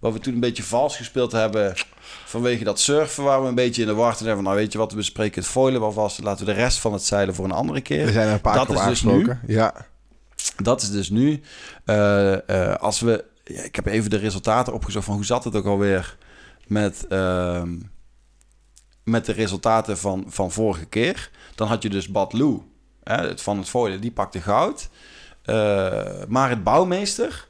Waar 0.00 0.12
we 0.12 0.18
toen 0.18 0.34
een 0.34 0.40
beetje 0.40 0.62
vals 0.62 0.96
gespeeld 0.96 1.32
hebben 1.32 1.74
vanwege 2.24 2.64
dat 2.64 2.80
surfen, 2.80 3.24
waar 3.24 3.42
we 3.42 3.48
een 3.48 3.54
beetje 3.54 3.82
in 3.82 3.88
de 3.88 3.94
war 3.94 4.16
van, 4.16 4.42
nou 4.42 4.56
weet 4.56 4.72
je 4.72 4.78
wat, 4.78 4.90
we 4.90 4.96
bespreken 4.96 5.40
het 5.40 5.50
foilen 5.50 5.80
wel 5.80 5.92
vast. 5.92 6.22
Laten 6.22 6.46
we 6.46 6.52
de 6.52 6.58
rest 6.58 6.78
van 6.78 6.92
het 6.92 7.04
zeilen 7.04 7.34
voor 7.34 7.44
een 7.44 7.50
andere 7.50 7.80
keer. 7.80 8.06
We 8.06 8.12
zijn 8.12 8.26
er 8.26 8.32
een 8.32 8.40
paar 8.40 8.54
Dat 8.54 8.66
keer 8.66 8.86
dus 8.86 9.02
nu. 9.02 9.32
Ja. 9.46 9.74
Dat 10.56 10.82
is 10.82 10.90
dus 10.90 11.10
nu. 11.10 11.40
eh, 11.84 12.48
eh, 12.48 12.76
als 12.76 13.00
we. 13.00 13.24
Ja, 13.44 13.62
ik 13.62 13.76
heb 13.76 13.86
even 13.86 14.10
de 14.10 14.16
resultaten 14.16 14.72
opgezocht 14.72 15.04
van 15.04 15.14
hoe 15.14 15.24
zat 15.24 15.44
het 15.44 15.56
ook 15.56 15.66
alweer 15.66 16.16
met, 16.66 17.06
ehm, 17.08 17.78
met 19.04 19.26
de 19.26 19.32
resultaten 19.32 19.98
van, 19.98 20.24
van 20.28 20.50
vorige 20.50 20.84
keer. 20.84 21.30
Dan 21.54 21.68
had 21.68 21.82
je 21.82 21.88
dus 21.90 22.08
Bad 22.08 22.32
Lou 22.32 22.62
hè, 23.04 23.28
het 23.28 23.42
van 23.42 23.58
het 23.58 23.68
foilen, 23.68 24.00
die 24.00 24.10
pakte 24.12 24.40
goud. 24.40 24.88
Eh, 25.42 26.02
maar 26.28 26.48
het 26.50 26.64
bouwmeester, 26.64 27.48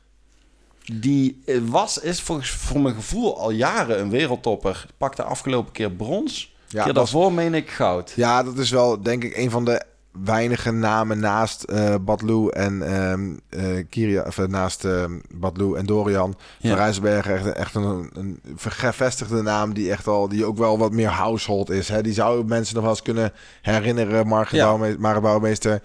die 0.92 1.42
eh, 1.46 1.58
was, 1.64 1.98
is 1.98 2.20
volgens 2.20 2.50
voor 2.50 2.80
mijn 2.80 2.94
gevoel 2.94 3.38
al 3.40 3.50
jaren 3.50 4.00
een 4.00 4.10
wereldtopper. 4.10 4.86
Pakte 4.98 5.22
afgelopen 5.22 5.72
keer 5.72 5.90
brons. 5.90 6.54
Ja, 6.68 6.84
keer 6.84 6.92
daarvoor 6.92 7.32
meen 7.32 7.54
ik 7.54 7.70
goud. 7.70 8.12
ja, 8.16 8.42
dat 8.42 8.58
is 8.58 8.70
wel 8.70 9.02
denk 9.02 9.24
ik 9.24 9.36
een 9.36 9.50
van 9.50 9.64
de 9.64 9.82
weinige 10.24 10.70
namen 10.70 11.18
naast 11.18 11.62
eh 11.62 11.94
Badlou 12.00 12.50
en 12.52 12.82
ehm 12.82 13.30
eh, 13.48 13.84
Kiria, 13.88 14.22
of, 14.26 14.46
naast 14.46 14.84
ehm 14.84 15.18
Badlou 15.34 15.78
en 15.78 15.86
Dorian 15.86 16.34
Ja. 16.58 16.74
van. 16.76 17.34
Echt, 17.34 17.52
echt 17.52 17.74
een, 17.74 18.10
een 18.14 18.40
gevestigde 18.56 19.42
naam 19.42 19.74
die 19.74 19.90
echt 19.90 20.06
al, 20.06 20.28
die 20.28 20.44
ook 20.44 20.56
wel 20.56 20.78
wat 20.78 20.92
meer 20.92 21.08
household 21.08 21.70
is. 21.70 21.88
Hè? 21.88 22.02
Die 22.02 22.12
zou 22.12 22.44
mensen 22.44 22.74
nog 22.74 22.82
wel 22.82 22.92
eens 22.92 23.02
kunnen 23.02 23.32
herinneren. 23.62 24.26
Marge 24.26 24.56
Ja. 24.56 25.20
Bouwmeester. 25.20 25.82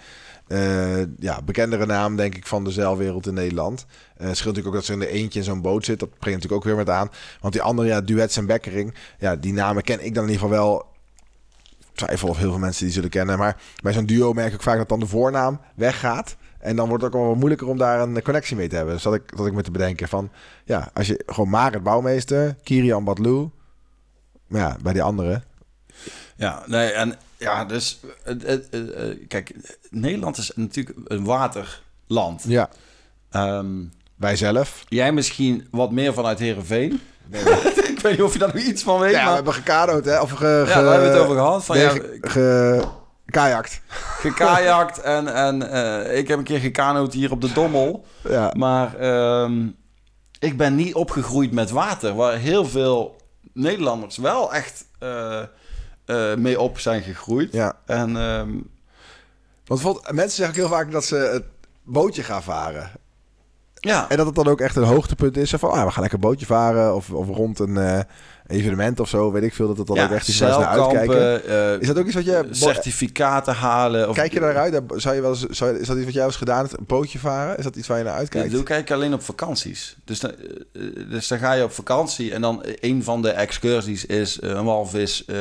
Eh, 0.47 1.03
ja, 1.19 1.41
bekendere 1.41 1.85
naam 1.85 2.15
denk 2.15 2.35
ik 2.35 2.47
van 2.47 2.63
de 2.63 2.71
zeilwereld 2.71 3.27
in 3.27 3.33
Nederland. 3.33 3.85
Eh 4.17 4.17
scheelt 4.17 4.37
natuurlijk 4.37 4.67
ook 4.67 4.73
dat 4.73 4.85
ze 4.85 4.93
in 4.93 4.99
de 4.99 5.07
eentje 5.07 5.39
in 5.39 5.45
zo'n 5.45 5.61
boot 5.61 5.85
zit. 5.85 5.99
Dat 5.99 6.09
brengt 6.09 6.25
natuurlijk 6.25 6.53
ook 6.53 6.63
weer 6.63 6.85
met 6.85 6.89
aan. 6.89 7.09
Want 7.41 7.53
die 7.53 7.61
andere, 7.61 7.87
ja, 7.87 8.01
Duets 8.01 8.37
en 8.37 8.45
Bekkering. 8.45 8.95
Ja, 9.19 9.35
die 9.35 9.53
namen 9.53 9.83
ken 9.83 10.05
ik 10.05 10.13
dan 10.13 10.23
in 10.23 10.31
ieder 10.31 10.47
geval 10.47 10.63
wel. 10.63 10.93
Twijfel 11.93 12.29
of 12.29 12.37
heel 12.37 12.49
veel 12.49 12.59
mensen 12.59 12.85
die 12.85 12.93
zullen 12.93 13.09
kennen. 13.09 13.37
Maar 13.37 13.61
bij 13.81 13.93
zo'n 13.93 14.05
duo 14.05 14.33
merk 14.33 14.53
ik 14.53 14.61
vaak 14.61 14.77
dat 14.77 14.89
dan 14.89 14.99
de 14.99 15.07
voornaam 15.07 15.59
weggaat. 15.75 16.35
En 16.59 16.75
dan 16.75 16.87
wordt 16.87 17.03
het 17.03 17.13
ook 17.13 17.19
wel 17.19 17.29
wat 17.29 17.37
moeilijker 17.37 17.67
om 17.67 17.77
daar 17.77 18.01
een 18.01 18.21
connectie 18.21 18.55
mee 18.55 18.67
te 18.67 18.75
hebben. 18.75 18.93
Dus 18.93 19.03
dat 19.03 19.13
ik, 19.13 19.37
dat 19.37 19.45
ik 19.45 19.53
me 19.53 19.61
te 19.61 19.71
bedenken 19.71 20.07
van... 20.07 20.31
Ja, 20.65 20.89
als 20.93 21.07
je 21.07 21.23
gewoon 21.25 21.49
Marit 21.49 21.83
Bouwmeester, 21.83 22.55
Kirian 22.63 23.03
Badlou... 23.03 23.49
Maar 24.47 24.61
ja, 24.61 24.77
bij 24.81 24.93
die 24.93 25.03
andere... 25.03 25.41
Ja, 26.35 26.63
nee, 26.65 26.91
en 26.91 27.15
ja, 27.45 27.65
dus 27.65 27.99
het, 28.23 28.41
het, 28.41 28.67
het, 28.71 28.91
eh, 28.93 29.03
kijk, 29.27 29.55
Nederland 29.89 30.37
is 30.37 30.51
natuurlijk 30.55 30.97
een 31.05 31.23
waterland. 31.23 32.43
Ja, 32.47 32.69
Ehm, 33.31 33.67
wij 34.15 34.35
zelf. 34.35 34.83
jij 34.87 35.11
misschien 35.11 35.67
wat 35.71 35.91
meer 35.91 36.13
vanuit 36.13 36.39
Herenveen. 36.39 37.01
ik 37.93 37.99
weet 38.01 38.11
niet 38.11 38.21
of 38.21 38.33
je 38.33 38.39
daar 38.39 38.53
nog 38.53 38.63
iets 38.63 38.83
van 38.83 38.99
weet, 38.99 39.11
Ja, 39.11 39.19
we 39.19 39.25
maar 39.25 39.35
hebben 39.35 39.53
gekadoed, 39.53 40.05
hè? 40.05 40.21
Of 40.21 40.31
ge, 40.31 40.63
ja, 40.67 40.81
daar 40.81 40.91
hebben 40.91 41.09
we 41.11 41.15
het 41.15 41.23
over 41.23 41.35
gehad. 41.35 41.65
Van, 41.65 41.75
nee, 41.75 41.85
ja, 41.85 41.91
ge, 41.91 42.17
ge- 42.21 42.85
kajakt. 43.25 43.81
gekajakt 44.25 45.01
en, 45.01 45.33
en 45.35 45.71
eh, 45.71 46.17
ik 46.17 46.27
heb 46.27 46.37
een 46.37 46.43
keer 46.43 46.59
gekanoot 46.59 47.13
hier 47.13 47.31
op 47.31 47.41
de 47.41 47.53
Dommel. 47.53 48.05
Ja. 48.29 48.53
Maar 48.57 48.95
ehm, 48.95 49.67
ik 50.39 50.57
ben 50.57 50.75
niet 50.75 50.93
opgegroeid 50.93 51.51
met 51.51 51.69
water, 51.69 52.13
waar 52.15 52.37
heel 52.37 52.65
veel 52.65 53.15
Nederlanders 53.53 54.17
wel 54.17 54.53
echt 54.53 54.85
eh, 54.99 55.41
eh, 56.05 56.35
mee 56.35 56.59
op 56.59 56.79
zijn 56.79 57.01
gegroeid. 57.01 57.51
ja. 57.53 57.73
En 57.85 58.17
ehm, 58.17 58.51
Want 59.65 60.11
mensen 60.11 60.35
zeggen 60.37 60.55
heel 60.55 60.67
vaak 60.69 60.91
dat 60.91 61.05
ze 61.05 61.15
het 61.15 61.43
bootje 61.83 62.23
gaan 62.23 62.43
varen. 62.43 62.91
ja, 63.73 64.09
En 64.09 64.17
dat 64.17 64.25
het 64.25 64.35
dan 64.35 64.47
ook 64.47 64.61
echt 64.61 64.75
een 64.75 64.83
hoogtepunt 64.83 65.37
is. 65.37 65.49
Van, 65.49 65.71
ah, 65.71 65.85
we 65.85 65.91
gaan 65.91 66.01
lekker 66.01 66.19
bootje 66.19 66.45
varen. 66.45 66.95
Of, 66.95 67.09
of 67.11 67.27
rond 67.27 67.59
een 67.59 67.77
eh, 67.77 67.99
evenement 68.47 68.99
of 68.99 69.09
zo. 69.09 69.31
Weet 69.31 69.43
ik 69.43 69.53
veel. 69.53 69.67
Dat 69.67 69.77
het 69.77 69.87
dan 69.87 69.99
ook 69.99 70.09
echt 70.11 70.27
iets 70.27 70.39
naar 70.39 70.65
uitkijken. 70.65 71.45
eh, 71.47 71.81
Is 71.81 71.87
dat 71.87 71.97
ook 71.97 72.05
iets 72.05 72.15
wat 72.15 72.25
je... 72.25 72.47
certificaten 72.51 73.53
halen. 73.53 74.09
Of, 74.09 74.15
Kijk 74.15 74.33
je 74.33 74.39
daaruit? 74.39 74.71
Daar 74.71 74.81
Zou 74.95 75.15
je 75.15 75.21
wel 75.21 75.29
eens, 75.29 75.45
zou, 75.45 75.77
is 75.79 75.87
dat 75.87 75.95
iets 75.95 76.05
wat 76.05 76.13
jij 76.13 76.21
wel 76.21 76.25
eens 76.31 76.35
gedaan 76.37 76.59
hebt? 76.65 76.77
Een 76.77 76.85
bootje 76.87 77.19
varen? 77.19 77.57
Is 77.57 77.63
dat 77.63 77.75
iets 77.75 77.87
waar 77.87 77.97
je 77.97 78.03
naar 78.03 78.13
Ja, 78.13 78.19
uitkijkt? 78.19 78.45
dat 78.47 78.55
doe 78.55 78.63
ik 78.65 78.69
eigenlijk 78.69 79.01
alleen 79.01 79.13
op 79.19 79.23
vakanties. 79.25 79.95
Dus 80.05 80.19
dan, 80.19 80.31
eh, 80.31 80.81
eh, 80.81 81.09
dus 81.09 81.27
dan 81.27 81.39
ga 81.39 81.53
je 81.53 81.63
op 81.63 81.71
vakantie 81.71 82.33
en 82.33 82.41
dan 82.41 82.63
een 82.79 83.03
van 83.03 83.21
de 83.21 83.29
excursies 83.29 84.05
is 84.05 84.39
eh, 84.39 84.49
een 84.49 84.65
walvis 84.65 85.25
eh, 85.25 85.37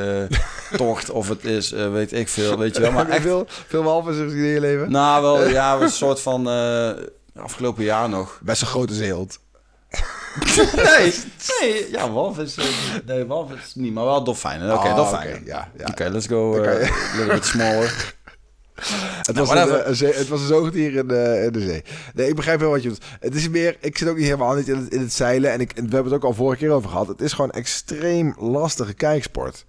tocht 0.76 1.10
of 1.10 1.28
het 1.28 1.44
is 1.44 1.72
eh, 1.72 1.92
weet 1.92 2.12
ik 2.12 2.28
veel, 2.28 2.58
weet 2.58 2.74
je 2.76 2.80
wel. 2.82 2.92
Maar 2.92 3.08
echt, 3.16 3.22
veel, 3.22 3.46
veel 3.48 4.02
gezien 4.02 4.28
in 4.28 4.44
je 4.44 4.60
leven? 4.60 4.90
nou 4.90 5.22
wel, 5.22 5.48
ja, 5.48 5.80
een 5.80 5.88
soort 5.90 6.20
van 6.20 6.48
eh, 6.48 6.90
afgelopen 7.36 7.84
jaar 7.84 8.08
nog. 8.08 8.38
Best 8.42 8.60
een 8.62 8.66
grote 8.68 8.94
zeehond. 8.94 9.38
Nee, 10.96 11.14
nee, 11.60 11.90
ja, 11.90 12.10
walvis, 12.10 12.56
eh, 12.56 12.64
nee, 13.06 13.26
niet, 13.74 13.92
maar 13.92 14.04
wel 14.04 14.24
dolfijnen. 14.24 14.72
Oké, 14.74 14.88
Ah, 14.88 14.96
dolfijnen. 14.96 15.42
ja, 15.44 15.70
ja. 15.78 15.86
Oké, 15.90 16.08
let's 16.08 16.26
go. 16.26 16.62
Eh, 16.62 16.80
je- 16.86 16.92
a 16.92 17.16
little 17.16 17.34
bit 17.34 17.44
smaller. 17.44 18.14
Het, 18.74 19.34
Nou, 19.34 19.46
was 19.46 19.48
een, 19.48 19.54
whatever. 19.54 19.86
een 19.88 19.94
zee- 19.96 20.12
het 20.14 20.28
was 20.28 20.40
een 20.40 20.46
zoogdier 20.46 20.94
in 20.94 21.08
de, 21.08 21.42
in 21.46 21.52
de 21.52 21.60
zee. 21.60 21.82
Nee, 22.14 22.28
ik 22.28 22.34
begrijp 22.34 22.60
wel 22.60 22.70
wat 22.70 22.82
je 22.82 22.88
doet. 22.88 23.04
Het 23.20 23.34
is 23.34 23.48
meer, 23.48 23.76
ik 23.80 23.98
zit 23.98 24.08
ook 24.08 24.16
niet 24.16 24.24
helemaal 24.24 24.54
niet 24.54 24.68
in 24.68 24.76
het, 24.76 24.92
in 24.92 25.00
het 25.00 25.12
zeilen. 25.12 25.52
En 25.52 25.60
ik, 25.60 25.72
en 25.72 25.88
we 25.88 25.94
hebben 25.94 26.12
het 26.12 26.22
ook 26.22 26.28
al 26.28 26.34
vorige 26.36 26.58
keer 26.64 26.70
over 26.70 26.90
gehad. 26.90 27.08
Het 27.08 27.20
is 27.20 27.32
gewoon 27.32 27.50
een 27.52 27.58
extreem 27.60 28.34
lastige 28.38 28.94
kijksport. 28.94 29.64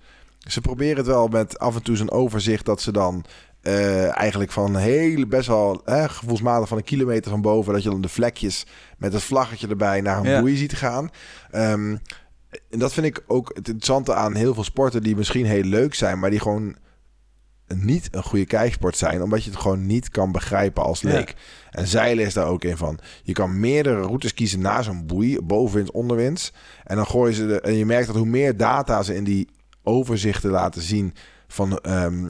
Ze 0.47 0.61
proberen 0.61 0.97
het 0.97 1.05
wel 1.05 1.28
met 1.28 1.59
af 1.59 1.76
en 1.76 1.82
toe 1.84 1.95
zo'n 1.95 2.11
overzicht 2.11 2.66
dat 2.66 2.82
ze 2.82 2.91
dan 2.91 3.26
eh, 3.66 4.18
eigenlijk 4.18 4.51
van 4.51 4.76
hele, 4.76 5.28
best 5.28 5.47
wel 5.47 5.82
hè, 5.86 6.09
gevoelsmatig 6.09 6.68
van 6.68 6.78
een 6.78 6.84
kilometer 6.84 7.32
van 7.32 7.41
boven, 7.41 7.74
dat 7.74 7.84
je 7.84 7.89
dan 7.89 8.01
de 8.01 8.09
vlekjes 8.09 8.66
met 8.97 9.13
het 9.13 9.24
vlaggetje 9.24 9.68
erbij 9.68 10.01
naar 10.01 10.18
een 10.20 10.30
Ja. 10.30 10.39
boei 10.39 10.55
ziet 10.55 10.74
gaan. 10.78 11.09
Ehm, 11.51 11.95
en 12.70 12.80
dat 12.80 12.93
vind 12.93 13.05
ik 13.05 13.24
ook 13.28 13.47
het 13.47 13.68
interessante 13.68 14.13
aan 14.13 14.36
heel 14.36 14.53
veel 14.53 14.63
sporten 14.63 15.03
die 15.03 15.16
misschien 15.16 15.45
heel 15.45 15.63
leuk 15.63 15.93
zijn, 15.93 16.20
maar 16.20 16.30
die 16.30 16.39
gewoon 16.39 16.76
niet 17.76 18.07
een 18.11 18.24
goede 18.24 18.45
kijksport 18.45 18.97
zijn, 18.97 19.22
omdat 19.22 19.43
je 19.43 19.49
het 19.49 19.59
gewoon 19.59 19.86
niet 19.86 20.09
kan 20.09 20.32
begrijpen 20.32 20.84
als 20.84 21.01
Ja. 21.01 21.09
leek. 21.09 21.36
En 21.72 21.88
zeilen 21.88 22.26
is 22.26 22.34
daar 22.34 22.47
ook 22.47 22.63
een 22.63 22.78
van. 22.78 22.99
Je 23.24 23.34
kan 23.34 23.59
meerdere 23.59 24.01
routes 24.01 24.34
kiezen 24.34 24.59
na 24.61 24.82
zo'n 24.82 25.05
boei, 25.05 25.41
bovenwinds, 25.41 25.91
onderwinds. 25.91 26.53
En 26.84 26.95
dan 26.95 27.05
gooien 27.07 27.36
ze 27.36 27.47
de, 27.47 27.61
en 27.61 27.74
je 27.76 27.86
merkt 27.86 28.07
dat 28.07 28.16
hoe 28.16 28.26
meer 28.26 28.57
data 28.57 29.03
ze 29.03 29.16
in 29.16 29.24
die 29.24 29.49
overzichten 29.84 30.49
laten 30.49 30.82
zien 30.82 31.13
van 31.47 31.78
ehm, 31.78 32.30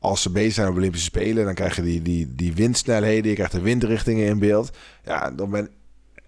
als 0.00 0.22
ze 0.22 0.30
bezig 0.30 0.52
zijn 0.52 0.68
op 0.68 0.76
Olympische 0.76 1.06
Spelen, 1.06 1.44
dan 1.44 1.54
krijg 1.54 1.76
je 1.76 1.82
die, 1.82 2.02
die, 2.02 2.34
die 2.34 2.52
windsnelheden, 2.52 3.28
je 3.28 3.34
krijgt 3.34 3.52
de 3.52 3.60
windrichtingen 3.60 4.26
in 4.26 4.38
beeld. 4.38 4.70
Ja, 5.04 5.30
dan 5.30 5.50
ben 5.50 5.70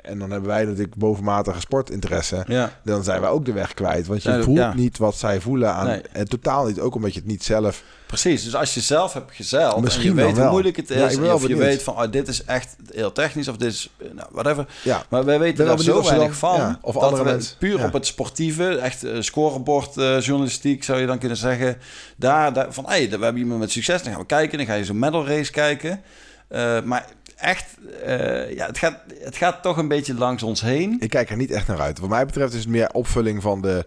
en 0.02 0.18
dan 0.18 0.30
hebben 0.30 0.48
wij 0.48 0.64
natuurlijk 0.64 0.94
bovenmatige 0.94 1.60
sportinteresse. 1.60 2.44
Ja. 2.46 2.70
Dan 2.84 3.04
zijn 3.04 3.20
wij 3.20 3.30
ook 3.30 3.44
de 3.44 3.52
weg 3.52 3.74
kwijt. 3.74 4.06
Want 4.06 4.22
je 4.22 4.30
Ja, 4.30 4.42
voelt 4.42 4.56
ja. 4.58 4.74
niet 4.74 4.98
wat 4.98 5.14
zij 5.16 5.40
voelen 5.40 5.72
aan. 5.74 5.86
Nee. 5.86 6.00
En 6.12 6.28
totaal 6.28 6.66
niet. 6.66 6.80
Ook 6.80 6.94
omdat 6.94 7.12
je 7.14 7.18
het 7.18 7.28
niet 7.28 7.44
zelf. 7.44 7.82
Precies, 8.06 8.44
dus 8.44 8.54
als 8.54 8.74
je 8.74 8.80
zelf 8.80 9.12
hebt 9.12 9.34
gezeild 9.34 9.80
Misschien 9.80 10.10
en 10.10 10.16
je 10.16 10.24
weet 10.24 10.38
hoe 10.38 10.50
moeilijk 10.50 10.76
het 10.76 10.88
Ja, 10.88 10.94
ik 11.04 11.10
is, 11.10 11.14
ben 11.16 11.24
wel 11.26 11.34
of 11.34 11.46
je 11.48 11.56
weet 11.56 11.82
van 11.82 11.94
oh, 11.94 12.10
dit 12.10 12.28
is 12.28 12.44
echt 12.44 12.76
heel 12.92 13.12
technisch 13.12 13.48
of 13.48 13.56
dit 13.56 13.72
is, 13.72 13.90
nou, 14.12 14.28
whatever. 14.30 14.66
Ja, 14.82 15.02
Maar 15.08 15.24
wij 15.24 15.38
weten 15.38 15.66
daar 15.66 15.78
zo 15.78 16.02
weinig 16.02 16.18
dan- 16.26 16.34
van, 16.34 16.56
ja, 16.58 16.78
of 16.82 16.94
dat 16.94 17.02
andere 17.02 17.22
we 17.24 17.30
mensen- 17.30 17.56
puur 17.58 17.78
ja. 17.78 17.86
op 17.86 17.92
het 17.92 18.06
sportieve, 18.06 18.76
echt 18.76 19.04
eh, 19.04 19.20
scorebord 19.20 19.96
eh, 19.96 20.20
journalistiek 20.20 20.84
zou 20.84 21.00
je 21.00 21.06
dan 21.06 21.18
kunnen 21.18 21.36
zeggen, 21.36 21.76
daar, 22.16 22.52
daar 22.52 22.72
van 22.72 22.84
hey, 22.86 23.10
we 23.10 23.24
hebben 23.24 23.42
iemand 23.42 23.60
met 23.60 23.70
succes, 23.70 24.02
dan 24.02 24.12
gaan 24.12 24.20
we 24.20 24.26
kijken, 24.26 24.58
dan 24.58 24.66
ga 24.66 24.74
je 24.74 24.84
zo'n 24.84 24.98
medal 24.98 25.26
race 25.26 25.50
kijken. 25.50 26.00
Eh, 26.48 26.80
maar 26.82 27.06
echt, 27.42 27.64
eh, 28.04 28.54
ja, 28.54 28.66
het 28.66 28.78
gaat, 28.78 28.98
het 29.18 29.36
gaat 29.36 29.62
toch 29.62 29.76
een 29.76 29.88
beetje 29.88 30.14
langs 30.14 30.42
ons 30.42 30.60
heen. 30.60 30.96
Ik 31.00 31.10
kijk 31.10 31.30
er 31.30 31.36
niet 31.36 31.50
echt 31.50 31.66
naar 31.66 31.80
uit. 31.80 31.98
Wat 31.98 32.08
mij 32.08 32.26
betreft 32.26 32.52
is 32.52 32.60
het 32.60 32.68
meer 32.68 32.90
opvulling 32.92 33.42
van 33.42 33.60
de 33.60 33.86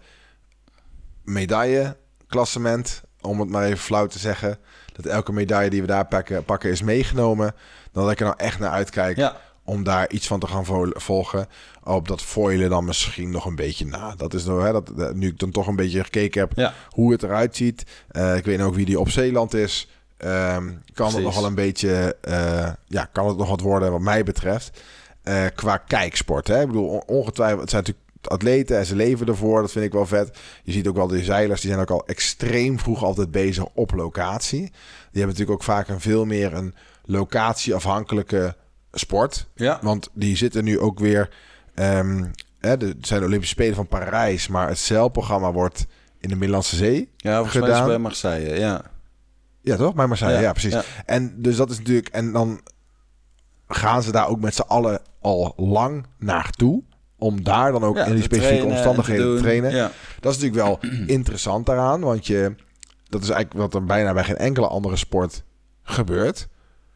medailleklassement. 1.24 3.01
Om 3.22 3.39
het 3.39 3.49
maar 3.49 3.66
even 3.66 3.78
flauw 3.78 4.08
te 4.08 4.20
zeggen. 4.20 4.58
Dat 4.93 5.06
elke 5.06 5.32
medaille 5.34 5.70
die 5.70 5.82
we 5.82 5.88
daar 5.88 6.06
pakken, 6.06 6.43
pakken 6.45 6.70
is 6.70 6.82
meegenomen. 6.82 7.56
Dan 7.91 8.03
dat 8.03 8.12
ik 8.12 8.20
er 8.20 8.26
nou 8.26 8.38
echt 8.38 8.60
naar 8.60 8.72
uitkijk. 8.72 9.18
Ja, 9.18 9.38
Om 9.64 9.84
daar 9.84 10.10
iets 10.10 10.28
van 10.28 10.39
te 10.39 10.47
gaan 10.47 10.66
vol- 10.66 10.93
volgen. 10.93 11.47
Op 11.84 12.08
dat 12.08 12.22
foilen 12.22 12.70
dan 12.70 12.86
misschien 12.86 13.30
nog 13.32 13.45
een 13.45 13.56
beetje 13.56 13.86
na. 13.86 14.16
Dat 14.16 14.34
is 14.34 14.45
nou, 14.45 14.64
hè, 14.66 14.72
dat, 14.72 15.14
nu 15.16 15.28
ik 15.28 15.39
dan 15.39 15.51
toch 15.51 15.68
een 15.68 15.76
beetje 15.76 16.03
gekeken 16.03 16.41
heb 16.41 16.51
ja. 16.56 16.74
hoe 16.89 17.12
het 17.12 17.24
eruit 17.24 17.56
ziet. 17.56 17.84
Eh, 18.08 18.36
ik 18.36 18.45
weet 18.45 18.62
ook 18.62 18.76
wie 18.76 18.86
die 18.86 18.99
op 18.99 19.10
Zeeland 19.10 19.53
is. 19.53 19.89
Ehm, 20.18 20.72
kan 20.93 21.13
het 21.13 21.24
nog 21.24 21.36
wel 21.36 21.45
een 21.45 21.55
beetje, 21.55 22.16
eh, 22.22 22.70
ja, 22.86 23.05
kan 23.11 23.28
het 23.28 23.38
nog 23.38 23.49
wat 23.49 23.59
worden 23.61 23.91
wat 23.91 24.01
mij 24.01 24.24
betreft. 24.24 24.82
Eh, 25.24 25.45
qua 25.55 25.78
kijksport. 25.78 26.47
Hè? 26.47 26.61
Ik 26.61 26.68
bedoel, 26.68 26.88
on- 26.88 27.03
ongetwijfeld, 27.05 27.61
het 27.61 27.70
zijn 27.70 27.82
natuurlijk 27.84 28.07
atleten 28.28 28.78
en 28.78 28.86
ze 28.86 28.95
leven 28.95 29.28
ervoor. 29.28 29.61
Dat 29.61 29.72
vind 29.72 29.86
ik 29.86 29.91
wel 29.93 30.05
vet. 30.05 30.38
Je 30.63 30.72
ziet 30.72 30.88
ook 30.88 30.95
wel 30.95 31.07
de 31.07 31.24
zeilers, 31.24 31.61
die 31.61 31.70
zijn 31.70 31.82
ook 31.82 31.89
al 31.91 32.05
extreem 32.07 32.80
vroeg 32.80 33.03
altijd 33.03 33.32
bezig 33.32 33.66
op 33.74 33.91
locatie. 33.93 34.59
Die 34.61 34.72
hebben 35.22 35.28
natuurlijk 35.28 35.51
ook 35.51 35.63
vaak 35.63 35.88
een 35.88 35.99
veel 36.01 36.26
meer 36.26 36.53
een 36.53 36.74
locatieafhankelijke 37.55 38.55
sport. 38.91 39.47
ja. 39.55 39.80
Want 39.82 40.09
die 40.13 40.38
zitten 40.38 40.63
nu 40.63 40.80
ook 40.80 40.99
weer. 40.99 41.30
ehm, 41.74 42.24
hè, 42.59 42.78
de, 42.78 42.86
het 42.88 43.07
zijn 43.07 43.20
de 43.20 43.26
Olympische 43.26 43.53
Spelen 43.55 43.76
van 43.76 43.88
Parijs, 43.88 44.47
maar 44.47 44.68
het 44.68 44.78
zeilprogramma 44.80 45.51
wordt 45.51 45.86
in 46.20 46.30
de 46.30 46.36
Middellandse 46.36 46.76
Zee. 46.76 47.09
Ja, 47.18 47.36
volgens 47.36 47.53
mij 47.55 47.63
is 47.63 47.70
gedaan. 47.74 47.88
bij 47.88 47.97
Marseille, 47.97 48.59
ja. 48.59 48.82
Ja, 49.66 49.76
toch? 49.76 49.93
Bij 49.93 50.07
Marseille, 50.07 50.36
ja, 50.36 50.41
Ja, 50.41 50.51
precies. 50.51 50.74
ja. 50.74 50.84
En 51.05 51.41
dus 51.41 51.55
dat 51.55 51.70
is 51.70 51.78
natuurlijk. 51.78 52.07
En 52.07 52.32
dan 52.32 52.61
gaan 53.68 54.03
ze 54.03 54.11
daar 54.11 54.28
ook 54.28 54.39
met 54.39 54.55
z'n 54.55 54.61
allen 54.61 55.01
al 55.22 55.53
lang 55.57 56.05
naartoe. 56.18 56.84
Om 57.18 57.43
daar 57.43 57.72
dan 57.72 57.84
ook 57.84 57.97
in 57.97 58.13
die 58.13 58.24
specifieke 58.24 58.39
trainen 58.57 58.66
omstandigheden 58.78 59.36
te, 59.36 59.41
trainen. 59.41 59.72
Ja. 59.76 59.91
Dat 60.20 60.36
is 60.36 60.41
natuurlijk 60.41 60.68
wel 60.68 60.91
interessant 61.18 61.66
daaraan. 61.66 61.99
Want 62.01 62.28
je, 62.28 62.55
dat 63.09 63.22
is 63.24 63.30
eigenlijk 63.30 63.61
wat 63.61 63.74
er 63.82 63.86
bijna 63.88 64.13
bij 64.13 64.24
geen 64.24 64.38
enkele 64.38 64.68
andere 64.68 64.95
sport 64.95 65.43
gebeurt. 65.84 66.47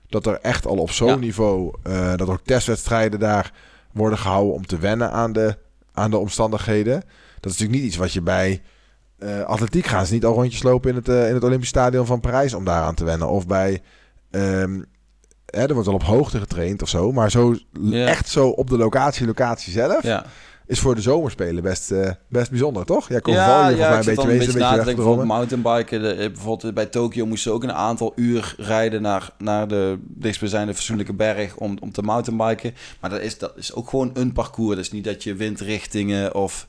Dat 0.08 0.26
er 0.26 0.40
echt 0.42 0.66
al 0.66 0.78
op 0.78 0.92
zo'n 0.92 1.20
niveau. 1.20 1.74
eh, 1.84 2.16
dat 2.16 2.28
ook 2.30 2.42
testwedstrijden 2.44 3.20
daar 3.20 3.54
worden 3.94 4.20
gehouden 4.20 4.54
om 4.54 4.66
te 4.66 4.78
wennen 4.78 5.12
aan 5.12 5.34
de, 5.34 5.58
aan 5.94 6.12
de 6.12 6.18
omstandigheden. 6.18 6.94
Dat 7.40 7.52
is 7.52 7.58
natuurlijk 7.58 7.72
niet 7.80 7.84
iets 7.84 7.98
wat 7.98 8.14
je 8.14 8.22
bij 8.22 8.62
eh, 9.20 9.42
atletiek 9.42 9.86
gaan 9.86 10.06
ze 10.06 10.14
niet 10.14 10.26
al 10.26 10.34
rondjes 10.34 10.64
lopen 10.64 10.90
in 10.90 10.96
het, 10.96 11.10
eh, 11.10 11.28
in 11.28 11.34
het 11.34 11.44
Olympisch 11.44 11.70
Stadion 11.70 12.06
van 12.06 12.20
Parijs 12.20 12.54
om 12.54 12.66
daaraan 12.66 12.96
te 12.96 13.04
wennen. 13.04 13.30
Of 13.30 13.48
bij. 13.48 13.82
ehm, 14.32 14.82
hè, 15.46 15.62
er 15.68 15.74
wordt 15.74 15.86
wel 15.88 15.96
op 15.96 16.04
hoogte 16.04 16.40
getraind 16.40 16.82
of 16.82 16.90
zo. 16.90 17.12
Maar 17.12 17.32
zo 17.32 17.56
Ja. 17.82 18.06
echt 18.08 18.30
zo 18.30 18.48
op 18.48 18.70
de 18.70 18.78
locatie, 18.78 19.26
locatie 19.26 19.72
zelf. 19.72 20.04
Ja. 20.04 20.26
Is 20.66 20.80
voor 20.80 20.96
de 20.96 21.02
zomerspelen 21.02 21.64
best, 21.64 21.92
eh, 21.92 22.12
best 22.28 22.50
bijzonder, 22.50 22.86
toch? 22.86 23.10
Jij 23.10 23.22
kon 23.22 23.34
ja, 23.34 23.70
je 23.70 23.76
ja, 23.76 23.90
mij 23.90 24.00
een 24.00 24.06
beetje 24.06 24.28
wezen, 24.28 24.62
een 24.80 24.86
beetje 24.86 25.26
mountainbiken. 25.26 26.02
De, 26.02 26.32
bijvoorbeeld 26.34 26.74
bij 26.74 26.86
Tokio 26.86 27.26
moesten 27.26 27.50
ze 27.52 27.56
ook 27.56 27.64
een 27.64 27.74
aantal 27.74 28.14
uur 28.16 28.54
rijden 28.58 29.02
naar, 29.02 29.30
naar 29.38 29.68
de 29.68 29.98
dichtstbijzijnde 30.02 30.74
fatsoenlijke 30.74 31.14
berg 31.14 31.56
om, 31.56 31.78
om 31.82 31.92
te 31.92 32.02
mountainbiken. 32.02 32.74
Maar 33.00 33.10
dat 33.10 33.22
is, 33.22 33.38
dat 33.38 33.54
is 33.56 33.74
ook 33.74 33.90
gewoon 33.90 34.12
een 34.14 34.34
parcours. 34.34 34.80
Is 34.80 34.92
niet 34.92 35.04
dat 35.04 35.24
je 35.24 35.36
windrichtingen 35.36 36.36
of... 36.36 36.68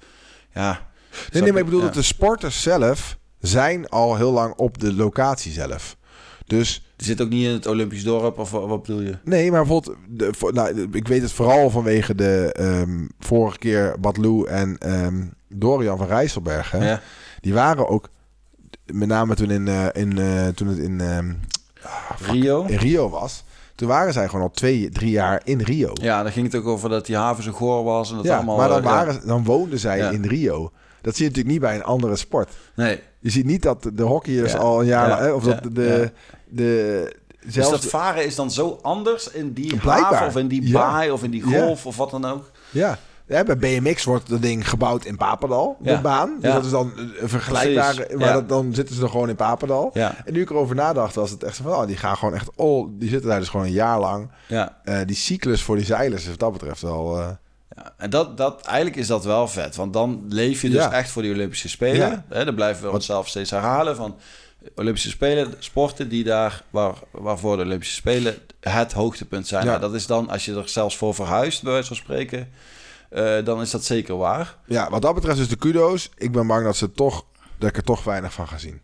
Ja, 0.55 0.89
Nee, 1.33 1.43
nee, 1.43 1.51
maar 1.51 1.61
ik 1.61 1.65
bedoel 1.67 1.81
ja. 1.81 1.87
dat 1.87 1.95
de 1.95 2.03
sporters 2.03 2.63
zelf 2.63 3.19
zijn 3.41 3.89
al 3.89 4.17
heel 4.17 4.33
lang 4.33 4.55
op 4.55 4.79
de 4.79 4.95
locatie 4.95 5.53
zelf. 5.53 5.97
Dus 6.47 6.85
Die 6.97 7.07
zit 7.07 7.21
ook 7.21 7.29
niet 7.29 7.47
in 7.47 7.53
het 7.53 7.67
Olympisch 7.67 8.05
dorp, 8.05 8.39
of 8.39 8.51
wat, 8.51 8.83
bedoel 8.83 9.01
je? 9.01 9.19
nee, 9.25 9.51
maar 9.51 9.61
bijvoorbeeld, 9.61 9.97
de, 10.09 10.31
nou, 10.53 10.89
ik 10.93 11.09
weet 11.09 11.23
het 11.23 11.33
vooral 11.33 11.71
vanwege 11.71 12.15
de 12.15 12.51
ehm, 12.53 13.07
vorige 13.19 13.59
keer 13.59 13.97
Badlou 14.01 14.49
en 14.49 14.79
ehm, 14.79 15.25
Dorian 15.49 15.99
van 15.99 16.07
Rijsselberg. 16.07 16.71
Hè? 16.71 16.89
Ja. 16.91 17.01
Die 17.41 17.55
waren 17.55 17.89
ook, 17.89 18.09
met 18.93 19.09
name 19.09 19.35
toen, 19.35 19.51
in, 19.51 19.69
eh, 19.69 19.87
in, 19.93 20.19
eh, 20.19 20.47
toen 20.49 20.69
het 20.69 20.79
in, 20.79 21.01
ehm, 21.01 21.33
Rio? 22.31 22.65
in 22.65 22.77
Rio 22.79 23.09
was. 23.11 23.45
Toen 23.75 23.89
waren 23.89 24.13
zij 24.13 24.29
gewoon 24.29 24.43
al 24.45 24.51
twee, 24.51 24.89
drie 24.91 25.11
jaar 25.11 25.41
in 25.45 25.61
Rio. 25.61 25.91
Ja, 25.95 26.23
daar 26.23 26.33
ging 26.33 26.47
het 26.47 26.55
ook 26.63 26.67
over 26.67 26.89
dat 26.89 27.07
die 27.07 27.17
haven 27.17 27.43
zo 27.45 27.53
goor 27.53 27.85
was 27.85 28.11
en 28.11 28.17
dat 28.17 28.25
Ja, 28.25 28.37
allemaal... 28.37 28.57
maar 28.57 28.69
dan, 28.69 28.79
eh, 28.79 28.85
ja. 28.85 28.91
waren, 28.91 29.27
dan 29.27 29.45
woonden 29.45 29.79
zij 29.79 29.99
Ja. 29.99 30.11
in 30.11 30.25
Rio. 30.25 30.71
Dat 31.03 31.17
zie 31.17 31.25
je 31.25 31.31
natuurlijk 31.31 31.47
niet 31.47 31.61
bij 31.61 31.75
een 31.75 31.85
andere 31.85 32.17
sport. 32.17 32.51
Nee. 32.75 33.01
Je 33.19 33.31
ziet 33.31 33.45
niet 33.45 33.63
dat 33.63 33.91
de 33.95 34.03
hockeyers 34.03 34.53
Ja. 34.53 34.59
al 34.59 34.81
een 34.81 34.87
jaar... 34.87 35.25
Ja. 35.25 35.35
Of 35.35 35.45
dat 35.45 35.63
de... 35.73 36.13
De 36.49 37.17
Dus 37.45 37.55
zelfs 37.55 37.71
dat 37.71 37.85
varen 37.85 38.25
is 38.25 38.35
dan 38.35 38.51
zo 38.51 38.79
anders 38.83 39.31
in 39.31 39.53
die 39.53 39.77
Blijkbaar. 39.77 40.13
haven 40.13 40.27
of 40.27 40.37
in 40.37 40.49
die 40.49 40.67
Ja. 40.69 40.73
baai 40.73 41.11
of 41.11 41.23
in 41.23 41.31
die 41.31 41.49
Ja. 41.49 41.61
golf 41.61 41.87
of 41.87 41.97
wat 41.97 42.11
dan 42.11 42.25
ook. 42.25 42.51
Ja. 42.71 42.99
ja, 43.27 43.43
bij 43.45 43.57
BMX 43.59 44.05
wordt 44.05 44.29
dat 44.29 44.43
ding 44.43 44.69
gebouwd 44.69 45.05
in 45.05 45.17
Papendal, 45.17 45.77
de 45.81 45.99
baan. 46.03 46.35
Dus 46.41 46.49
Ja. 46.49 46.55
dat 46.55 46.65
is 46.65 46.71
dan 46.71 46.93
een 46.97 47.29
vergelijkbaar, 47.29 48.07
maar 48.17 48.33
dat, 48.33 48.49
dan 48.49 48.75
zitten 48.75 48.95
ze 48.95 49.03
er 49.03 49.09
gewoon 49.09 49.29
in 49.29 49.37
Papendal. 49.37 49.91
Ja, 49.95 50.15
En 50.25 50.33
nu 50.33 50.41
ik 50.41 50.51
erover 50.51 50.75
nadacht, 50.75 51.15
was 51.15 51.31
het 51.31 51.43
echt 51.43 51.57
zo 51.57 51.63
van, 51.63 51.73
oh, 51.73 51.87
die 51.87 51.97
gaan 51.97 52.17
gewoon 52.17 52.35
echt, 52.35 52.49
oh, 52.57 52.89
die 52.93 53.09
zitten 53.09 53.29
daar 53.31 53.39
dus 53.39 53.49
gewoon 53.49 53.67
een 53.67 53.73
jaar 53.73 54.01
lang. 54.01 54.31
ja. 54.49 54.77
Eh, 54.85 54.99
die 55.07 55.17
cyclus 55.17 55.63
voor 55.63 55.77
die 55.77 55.85
zeilers 55.85 56.23
is 56.23 56.29
wat 56.29 56.39
dat 56.39 56.53
betreft 56.53 56.83
wel... 56.83 57.19
eh, 57.19 57.29
Ja, 57.77 57.95
en 57.97 58.11
dat, 58.11 58.37
dat, 58.37 58.63
eigenlijk 58.63 58.97
is 58.97 59.07
dat 59.07 59.25
wel 59.25 59.49
vet. 59.49 59.77
Want 59.77 59.93
dan 59.93 60.25
leef 60.29 60.63
je 60.63 60.71
dus 60.71 60.79
Ja. 60.83 60.93
echt 60.93 61.11
voor 61.11 61.23
die 61.23 61.33
Olympische 61.33 61.69
Spelen. 61.69 62.11
Ja. 62.11 62.25
Hè, 62.29 62.45
dan 62.45 62.55
blijven 62.55 62.85
we 62.85 62.91
onszelf 62.91 63.29
steeds 63.29 63.51
herhalen 63.51 63.97
van 63.97 64.17
Olympische 64.75 65.09
Spelen, 65.11 65.55
sporten 65.59 66.09
die 66.09 66.25
daar, 66.25 66.63
waar, 66.71 66.95
waarvoor 67.11 67.57
de 67.57 67.63
Olympische 67.63 67.95
Spelen 67.95 68.35
het 68.61 68.93
hoogtepunt 68.93 69.47
zijn. 69.47 69.65
Ja. 69.65 69.69
Nou, 69.69 69.81
dat 69.81 69.95
is 69.95 70.07
dan, 70.07 70.29
als 70.31 70.45
je 70.45 70.55
er 70.55 70.69
zelfs 70.69 70.97
voor 70.97 71.15
verhuist, 71.15 71.63
bij 71.63 71.73
wijze 71.73 71.87
van 71.89 71.97
spreken, 71.97 72.49
eh, 73.11 73.45
dan 73.45 73.61
is 73.61 73.71
dat 73.71 73.85
zeker 73.85 74.17
waar. 74.17 74.57
Ja, 74.67 74.91
wat 74.91 75.03
dat 75.03 75.15
betreft 75.15 75.39
is 75.39 75.49
de 75.49 75.57
kudo's. 75.57 76.11
Ik 76.17 76.33
ben 76.33 76.47
bang 76.47 76.65
dat, 76.65 76.77
ze 76.77 76.93
toch, 76.93 77.25
dat 77.59 77.69
ik 77.69 77.77
er 77.77 77.83
toch 77.85 78.05
weinig 78.05 78.33
van 78.33 78.49
ga 78.49 78.59
zien. 78.59 78.81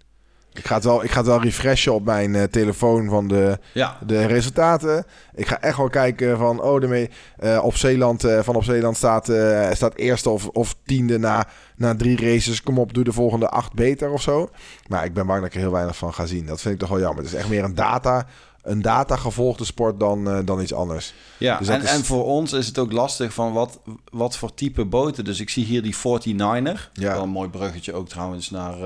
Ik 0.59 0.67
ga 0.67 0.75
het 0.75 0.85
wel, 0.85 1.05
ik 1.05 1.11
ga 1.11 1.19
het 1.19 1.27
wel 1.27 1.41
refreshen 1.43 1.95
op 1.95 2.05
mijn 2.05 2.35
eh, 2.35 2.43
telefoon 2.43 3.09
van 3.09 3.29
de, 3.29 3.59
Ja, 3.73 3.99
de 4.07 4.25
resultaten. 4.27 5.05
Ik 5.35 5.47
ga 5.47 5.61
echt 5.61 5.77
wel 5.77 5.89
kijken 5.89 6.39
van, 6.39 6.63
oh, 6.63 6.81
daarmee, 6.81 7.11
eh, 7.39 7.61
op 7.65 7.77
Zeeland, 7.77 8.25
eh, 8.25 8.41
van 8.43 8.55
op 8.57 8.65
Zeeland 8.65 8.97
staat, 8.97 9.29
eh, 9.29 9.71
staat 9.73 9.95
eerste 9.95 10.31
of, 10.31 10.47
of 10.49 10.77
tiende 10.85 11.19
na, 11.19 11.47
na 11.77 11.97
drie 11.97 12.17
races. 12.21 12.63
Kom 12.63 12.79
op, 12.79 12.95
doe 12.95 13.05
de 13.05 13.13
volgende 13.13 13.49
acht 13.49 13.73
beter 13.73 14.11
of 14.11 14.23
zo. 14.23 14.51
Maar 14.89 15.05
ik 15.05 15.15
ben 15.15 15.27
bang 15.27 15.39
dat 15.39 15.49
ik 15.49 15.55
er 15.55 15.61
heel 15.61 15.71
weinig 15.73 15.97
van 15.97 16.15
ga 16.15 16.27
zien. 16.27 16.47
Dat 16.47 16.61
vind 16.61 16.75
ik 16.75 16.81
toch 16.81 16.89
wel 16.89 17.01
jammer. 17.01 17.23
Het 17.25 17.33
is 17.33 17.39
echt 17.39 17.49
meer 17.49 17.65
een 17.65 17.75
data, 17.75 18.27
een 18.63 18.83
data 18.83 19.17
gevolgde 19.17 19.65
sport 19.65 20.01
dan, 20.01 20.45
dan 20.45 20.61
iets 20.61 20.75
anders. 20.75 21.15
ja. 21.39 21.59
Dus 21.59 21.69
en, 21.69 21.83
is- 21.83 21.91
en 21.91 22.05
voor 22.05 22.25
ons 22.25 22.53
is 22.53 22.67
het 22.67 22.79
ook 22.79 22.93
lastig 22.93 23.33
van 23.33 23.53
wat, 23.53 23.81
wat 24.13 24.37
voor 24.37 24.55
type 24.55 24.85
boten. 24.85 25.25
Dus 25.25 25.41
ik 25.41 25.51
zie 25.51 25.65
hier 25.65 25.83
die 25.83 25.95
49er. 25.97 26.91
Ja. 26.93 27.13
Wel 27.13 27.23
een 27.23 27.29
mooi 27.29 27.49
bruggetje 27.49 27.93
ook 27.93 28.09
trouwens 28.09 28.51
naar, 28.51 28.77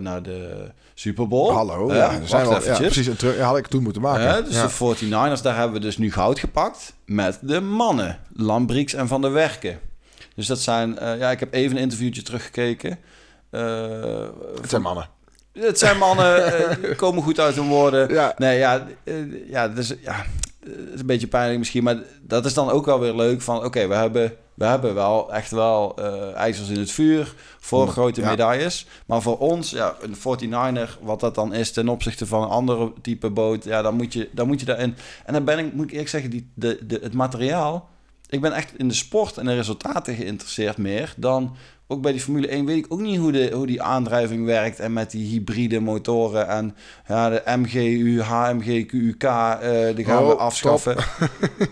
naar 0.00 0.22
de 0.22 0.70
Super 0.98 1.28
Bowl. 1.28 1.52
Hallo, 1.52 1.88
Eh, 1.90 1.96
ja, 1.96 2.20
zijn 2.24 2.48
wel, 2.48 2.62
ja, 2.64 2.76
precies. 2.78 3.08
Terug, 3.18 3.36
ja, 3.36 3.46
had 3.46 3.56
ik 3.56 3.66
toen 3.66 3.82
moeten 3.82 4.02
maken. 4.02 4.44
Dus 4.44 4.54
ja. 4.54 4.66
de 4.66 4.96
49ers, 5.38 5.42
daar 5.42 5.56
hebben 5.56 5.72
we 5.72 5.80
dus 5.86 5.98
nu 5.98 6.12
goud 6.12 6.38
gepakt 6.38 6.94
met 7.04 7.38
de 7.42 7.60
mannen. 7.60 8.18
Lambrix 8.34 8.94
en 8.94 9.08
Van 9.08 9.20
der 9.20 9.32
Werken. 9.32 9.78
Dus 10.34 10.46
dat 10.46 10.58
zijn... 10.60 10.98
eh, 10.98 11.18
ja, 11.18 11.30
ik 11.30 11.40
heb 11.40 11.54
even 11.54 11.76
een 11.76 11.82
interviewtje 11.82 12.22
teruggekeken. 12.22 12.98
Eh, 13.50 13.60
Het 14.60 14.70
zijn 14.70 14.82
mannen. 14.82 15.08
het 15.52 15.78
zijn 15.78 15.98
mannen, 15.98 16.44
eh, 16.82 16.96
komen 16.96 17.22
goed 17.22 17.40
uit 17.40 17.54
hun 17.54 17.68
woorden. 17.68 18.12
Ja. 18.12 18.34
Nee, 18.38 18.58
ja, 18.58 18.86
ja, 19.48 19.68
dus, 19.68 19.94
ja, 20.02 20.24
het 20.66 20.94
is 20.94 21.00
een 21.00 21.06
beetje 21.06 21.26
pijnlijk 21.26 21.58
misschien, 21.58 21.84
maar 21.84 21.96
dat 22.22 22.44
is 22.44 22.54
dan 22.54 22.70
ook 22.70 22.86
wel 22.86 23.00
weer 23.00 23.14
leuk 23.14 23.42
van, 23.42 23.64
oké, 23.64 23.86
we, 23.86 23.94
hebben, 23.94 24.32
we 24.54 24.64
hebben 24.64 24.94
wel 24.94 25.32
echt 25.32 25.50
wel 25.50 25.96
eh 25.96 26.34
ijzers 26.34 26.68
in 26.68 26.78
het 26.78 26.90
vuur 26.90 27.34
voor 27.60 27.84
Mm, 27.84 27.90
grote 27.90 28.20
ja. 28.20 28.30
medailles. 28.30 28.86
Maar 29.06 29.22
voor 29.22 29.38
ons, 29.38 29.70
ja, 29.70 29.96
een 30.00 30.50
49er, 30.50 30.98
wat 31.00 31.20
dat 31.20 31.34
dan 31.34 31.54
is 31.54 31.72
ten 31.72 31.88
opzichte 31.88 32.26
van 32.26 32.42
een 32.42 32.48
andere 32.48 32.92
type 33.02 33.30
boot, 33.30 33.64
ja, 33.64 33.82
dan 33.82 33.94
moet 33.94 34.12
je, 34.12 34.28
dan 34.32 34.46
moet 34.46 34.60
je 34.60 34.66
daarin. 34.66 34.94
En 35.24 35.32
dan 35.32 35.44
ben 35.44 35.58
ik, 35.58 35.72
moet 35.72 35.84
ik 35.84 35.90
eerlijk 35.90 36.08
zeggen, 36.08 36.30
die, 36.30 36.50
de, 36.54 36.78
de, 36.86 36.98
het 37.02 37.14
materiaal, 37.14 37.88
ik 38.28 38.40
ben 38.40 38.52
echt 38.52 38.72
in 38.76 38.88
de 38.88 38.94
sport 38.94 39.36
en 39.36 39.44
de 39.46 39.54
resultaten 39.54 40.14
geïnteresseerd 40.14 40.76
meer 40.76 41.14
dan 41.16 41.56
ook 41.88 42.02
bij 42.02 42.12
die 42.12 42.20
Formule 42.20 42.48
1 42.48 42.64
weet 42.66 42.76
ik 42.76 42.86
ook 42.88 43.00
niet 43.00 43.18
hoe, 43.18 43.32
de, 43.32 43.50
hoe 43.54 43.66
die 43.66 43.82
aandrijving 43.82 44.44
werkt. 44.46 44.80
En 44.80 44.92
met 44.92 45.10
die 45.10 45.26
hybride 45.28 45.80
motoren 45.80 46.48
en 46.48 46.76
ja, 47.08 47.28
de 47.30 47.42
MGU, 47.46 48.20
HMG, 48.22 48.86
QUK, 48.86 49.22
eh, 49.22 49.94
die 49.96 50.04
gaan 50.04 50.18
Oh, 50.22 50.24
we 50.26 50.30
stop. 50.30 50.38
afschaffen. 50.40 50.96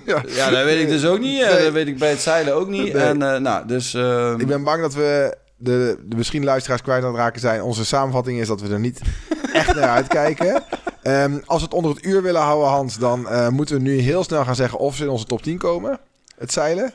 Ja. 0.07 0.23
ja, 0.27 0.51
dat 0.51 0.65
weet 0.65 0.81
ik 0.83 0.89
dus 0.89 1.05
ook 1.07 1.19
niet. 1.21 1.41
Eh, 1.43 1.53
Nee. 1.55 1.63
Dat 1.65 1.73
weet 1.73 1.87
ik 1.87 1.99
bij 1.99 2.11
het 2.11 2.21
zeilen 2.21 2.55
ook 2.55 2.69
niet. 2.69 2.93
Nee. 2.93 3.03
En 3.03 3.23
eh, 3.35 3.41
nou, 3.41 3.67
dus... 3.67 3.95
eh, 3.95 4.35
Ik 4.39 4.47
ben 4.47 4.65
bang 4.65 4.81
dat 4.81 4.95
we 4.95 5.37
de, 5.57 5.99
de 6.07 6.17
misschien 6.17 6.45
luisteraars 6.45 6.83
kwijt 6.83 7.03
aan 7.03 7.09
het 7.11 7.19
raken 7.19 7.41
zijn. 7.41 7.63
Onze 7.63 7.85
samenvatting 7.85 8.41
is 8.41 8.49
dat 8.49 8.61
we 8.61 8.69
er 8.73 8.81
niet 8.81 9.01
echt 9.53 9.75
naar 9.75 9.89
uitkijken. 9.91 10.63
Ehm, 11.03 11.39
als 11.45 11.59
we 11.59 11.65
het 11.65 11.75
onder 11.75 11.91
het 11.95 12.05
uur 12.05 12.23
willen 12.23 12.41
houden, 12.43 12.69
Hans, 12.69 12.99
dan 12.99 13.27
moeten 13.55 13.77
we 13.77 13.83
nu 13.83 13.99
heel 13.99 14.25
snel 14.25 14.45
gaan 14.45 14.55
zeggen 14.57 14.79
of 14.79 14.97
ze 14.97 15.03
in 15.03 15.09
onze 15.11 15.25
top 15.25 15.43
10 15.43 15.59
komen. 15.59 16.01
Het 16.37 16.53
zeilen. 16.53 16.93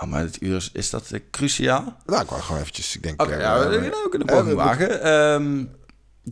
oh, 0.00 0.02
maar 0.02 0.20
het 0.20 0.42
uur, 0.42 0.56
is- 0.56 0.70
is 0.72 0.90
dat 0.90 1.10
eh, 1.10 1.20
cruciaal? 1.30 1.96
Nou, 2.06 2.22
ik 2.22 2.28
wou 2.28 2.42
gewoon 2.42 2.60
eventjes, 2.60 2.96
ik 2.96 3.02
denk... 3.02 3.22
Oké, 3.22 3.32
eh, 3.32 3.40
ja, 3.40 3.68
we, 3.68 3.76
eh, 3.76 3.82
we, 3.82 4.06
kunnen 4.10 4.28
poging 4.28 4.54
wagen. 4.56 5.76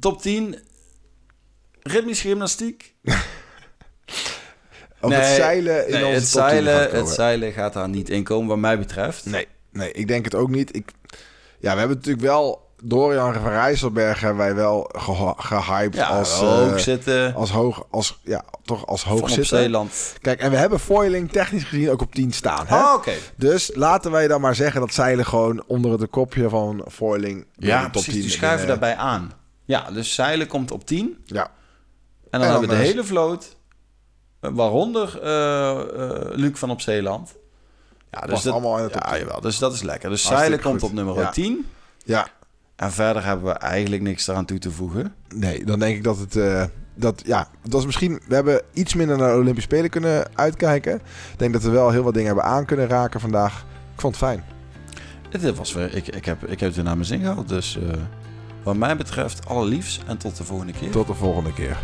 Top 0.01 0.23
10. 0.23 0.59
Ritmische 1.83 2.29
gymnastiek. 2.29 2.95
Of 5.01 5.11
Nee, 5.11 5.19
het 5.19 5.37
zeilen 5.37 5.87
in 5.87 5.93
Nee, 5.93 6.05
onze 6.05 6.15
het, 6.19 6.31
top 6.31 6.49
10 6.49 6.51
zeilen, 6.51 6.81
gaat 6.81 6.93
het 6.93 7.09
zeilen 7.09 7.53
gaat 7.53 7.73
daar 7.73 7.89
niet 7.89 8.09
in 8.09 8.25
komen, 8.25 8.49
wat 8.49 8.59
mij 8.59 8.79
betreft. 8.79 9.25
Nee, 9.25 9.49
nee, 9.73 9.93
ik 9.93 10.09
denk 10.09 10.25
het 10.25 10.35
ook 10.35 10.51
niet. 10.51 10.77
Ik, 10.77 10.91
ja, 11.59 11.73
we 11.73 11.79
hebben 11.79 11.97
natuurlijk 11.97 12.25
wel... 12.25 12.62
Dorian 12.85 13.35
van 13.35 13.49
Rijsselberg 13.49 14.21
hebben 14.21 14.39
wij 14.39 14.55
wel 14.55 14.91
gehyped 15.37 15.95
Ja, 15.95 16.07
als, 16.07 16.31
hoog 16.33 16.71
eh, 16.73 16.77
zitten. 16.79 17.35
als 17.35 17.51
hoog... 17.51 17.87
Als, 17.91 18.19
ja, 18.23 18.45
toch 18.65 18.87
als 18.87 19.05
hoog 19.05 19.29
zitten. 19.29 19.59
Zeeland. 19.59 20.15
Kijk, 20.21 20.41
en 20.41 20.51
we 20.51 20.57
hebben 20.57 20.81
foiling 20.81 21.31
technisch 21.33 21.65
gezien 21.65 21.91
ook 21.91 22.03
op 22.03 22.15
10 22.15 22.33
staan. 22.33 22.67
Hè? 22.67 22.93
Oké. 22.95 23.13
Dus 23.37 23.71
laten 23.75 24.11
wij 24.11 24.29
dan 24.29 24.41
maar 24.41 24.55
zeggen 24.55 24.81
dat 24.81 24.93
zeilen 24.95 25.27
gewoon 25.27 25.63
onder 25.67 26.01
het 26.01 26.11
kopje 26.11 26.49
van 26.49 26.85
foiling... 26.91 27.47
Ja, 27.57 27.83
de 27.85 27.91
precies. 27.91 28.07
Die 28.07 28.15
binnen- 28.15 28.39
schuiven 28.39 28.67
daarbij 28.69 28.97
aan. 28.97 29.33
Ja, 29.65 29.91
dus 29.91 30.15
zeilen 30.15 30.47
komt 30.47 30.71
op 30.71 30.87
10. 30.87 31.17
Ja, 31.25 31.43
En 31.43 31.51
dan, 32.31 32.41
En 32.41 32.51
hebben 32.51 32.61
we 32.69 32.75
de 32.75 32.81
eh, 32.81 32.87
hele 32.89 33.05
vloot. 33.05 33.57
Waaronder 34.41 35.21
eh, 35.23 35.81
Luc 36.31 36.59
van 36.59 36.71
op 36.71 36.81
Zeeland. 36.81 37.35
Ja, 38.11 38.21
dus 38.21 38.43
dat, 38.43 38.53
allemaal 38.53 38.79
in 38.79 38.85
de 38.85 38.91
top 38.91 39.03
ja, 39.05 39.11
10. 39.11 39.19
jawel, 39.19 39.41
dus 39.41 39.59
dat 39.59 39.73
is 39.73 39.83
lekker. 39.83 40.11
Dus 40.11 40.23
zeilen 40.27 40.61
komt 40.61 40.83
op 40.83 40.93
nummer 40.93 41.19
Ja. 41.19 41.31
10. 41.31 41.67
ja. 42.05 42.29
En 42.83 42.93
verder 42.93 43.25
hebben 43.25 43.45
we 43.47 43.53
eigenlijk 43.53 44.03
niks 44.03 44.29
eraan 44.29 44.45
toe 44.45 44.59
te 44.59 44.71
voegen. 44.71 45.15
Nee, 45.35 45.65
dan 45.65 45.79
denk 45.79 45.97
ik 45.97 46.05
dat 46.05 46.19
het... 46.19 46.37
eh, 46.37 46.65
dat, 46.95 47.23
ja, 47.27 47.49
dat 47.63 47.73
was 47.73 47.85
misschien... 47.85 48.21
We 48.29 48.35
hebben 48.35 48.63
iets 48.73 48.95
minder 48.95 49.17
naar 49.17 49.29
de 49.29 49.39
Olympische 49.39 49.71
Spelen 49.71 49.91
kunnen 49.91 50.25
uitkijken. 50.35 50.95
Ik 51.33 51.39
denk 51.39 51.53
dat 51.53 51.63
we 51.63 51.71
wel 51.71 51.91
heel 51.91 52.03
wat 52.03 52.13
dingen 52.13 52.29
hebben 52.29 52.45
aan 52.45 52.65
kunnen 52.65 52.89
raken 52.89 53.21
vandaag. 53.21 53.65
Ik 53.95 54.01
vond 54.01 54.17
het 54.17 54.25
fijn. 54.25 54.45
Dit 55.31 55.57
was 55.57 55.73
weer, 55.73 55.95
ik, 55.95 56.07
ik, 56.09 56.25
heb, 56.25 56.43
ik 56.43 56.61
heb 56.61 56.61
het 56.61 56.75
weer 56.75 56.85
naar 56.85 56.95
mijn 56.95 57.07
zin 57.07 57.21
gehad. 57.21 57.49
Dus 57.49 57.79
eh, 57.79 57.99
wat 58.63 58.77
mij 58.77 58.97
betreft 58.97 59.49
allerliefst 59.49 60.03
en 60.07 60.17
tot 60.19 60.37
de 60.37 60.45
volgende 60.45 60.73
keer. 60.73 60.91
Tot 60.91 61.07
de 61.07 61.15
volgende 61.15 61.53
keer. 61.53 61.79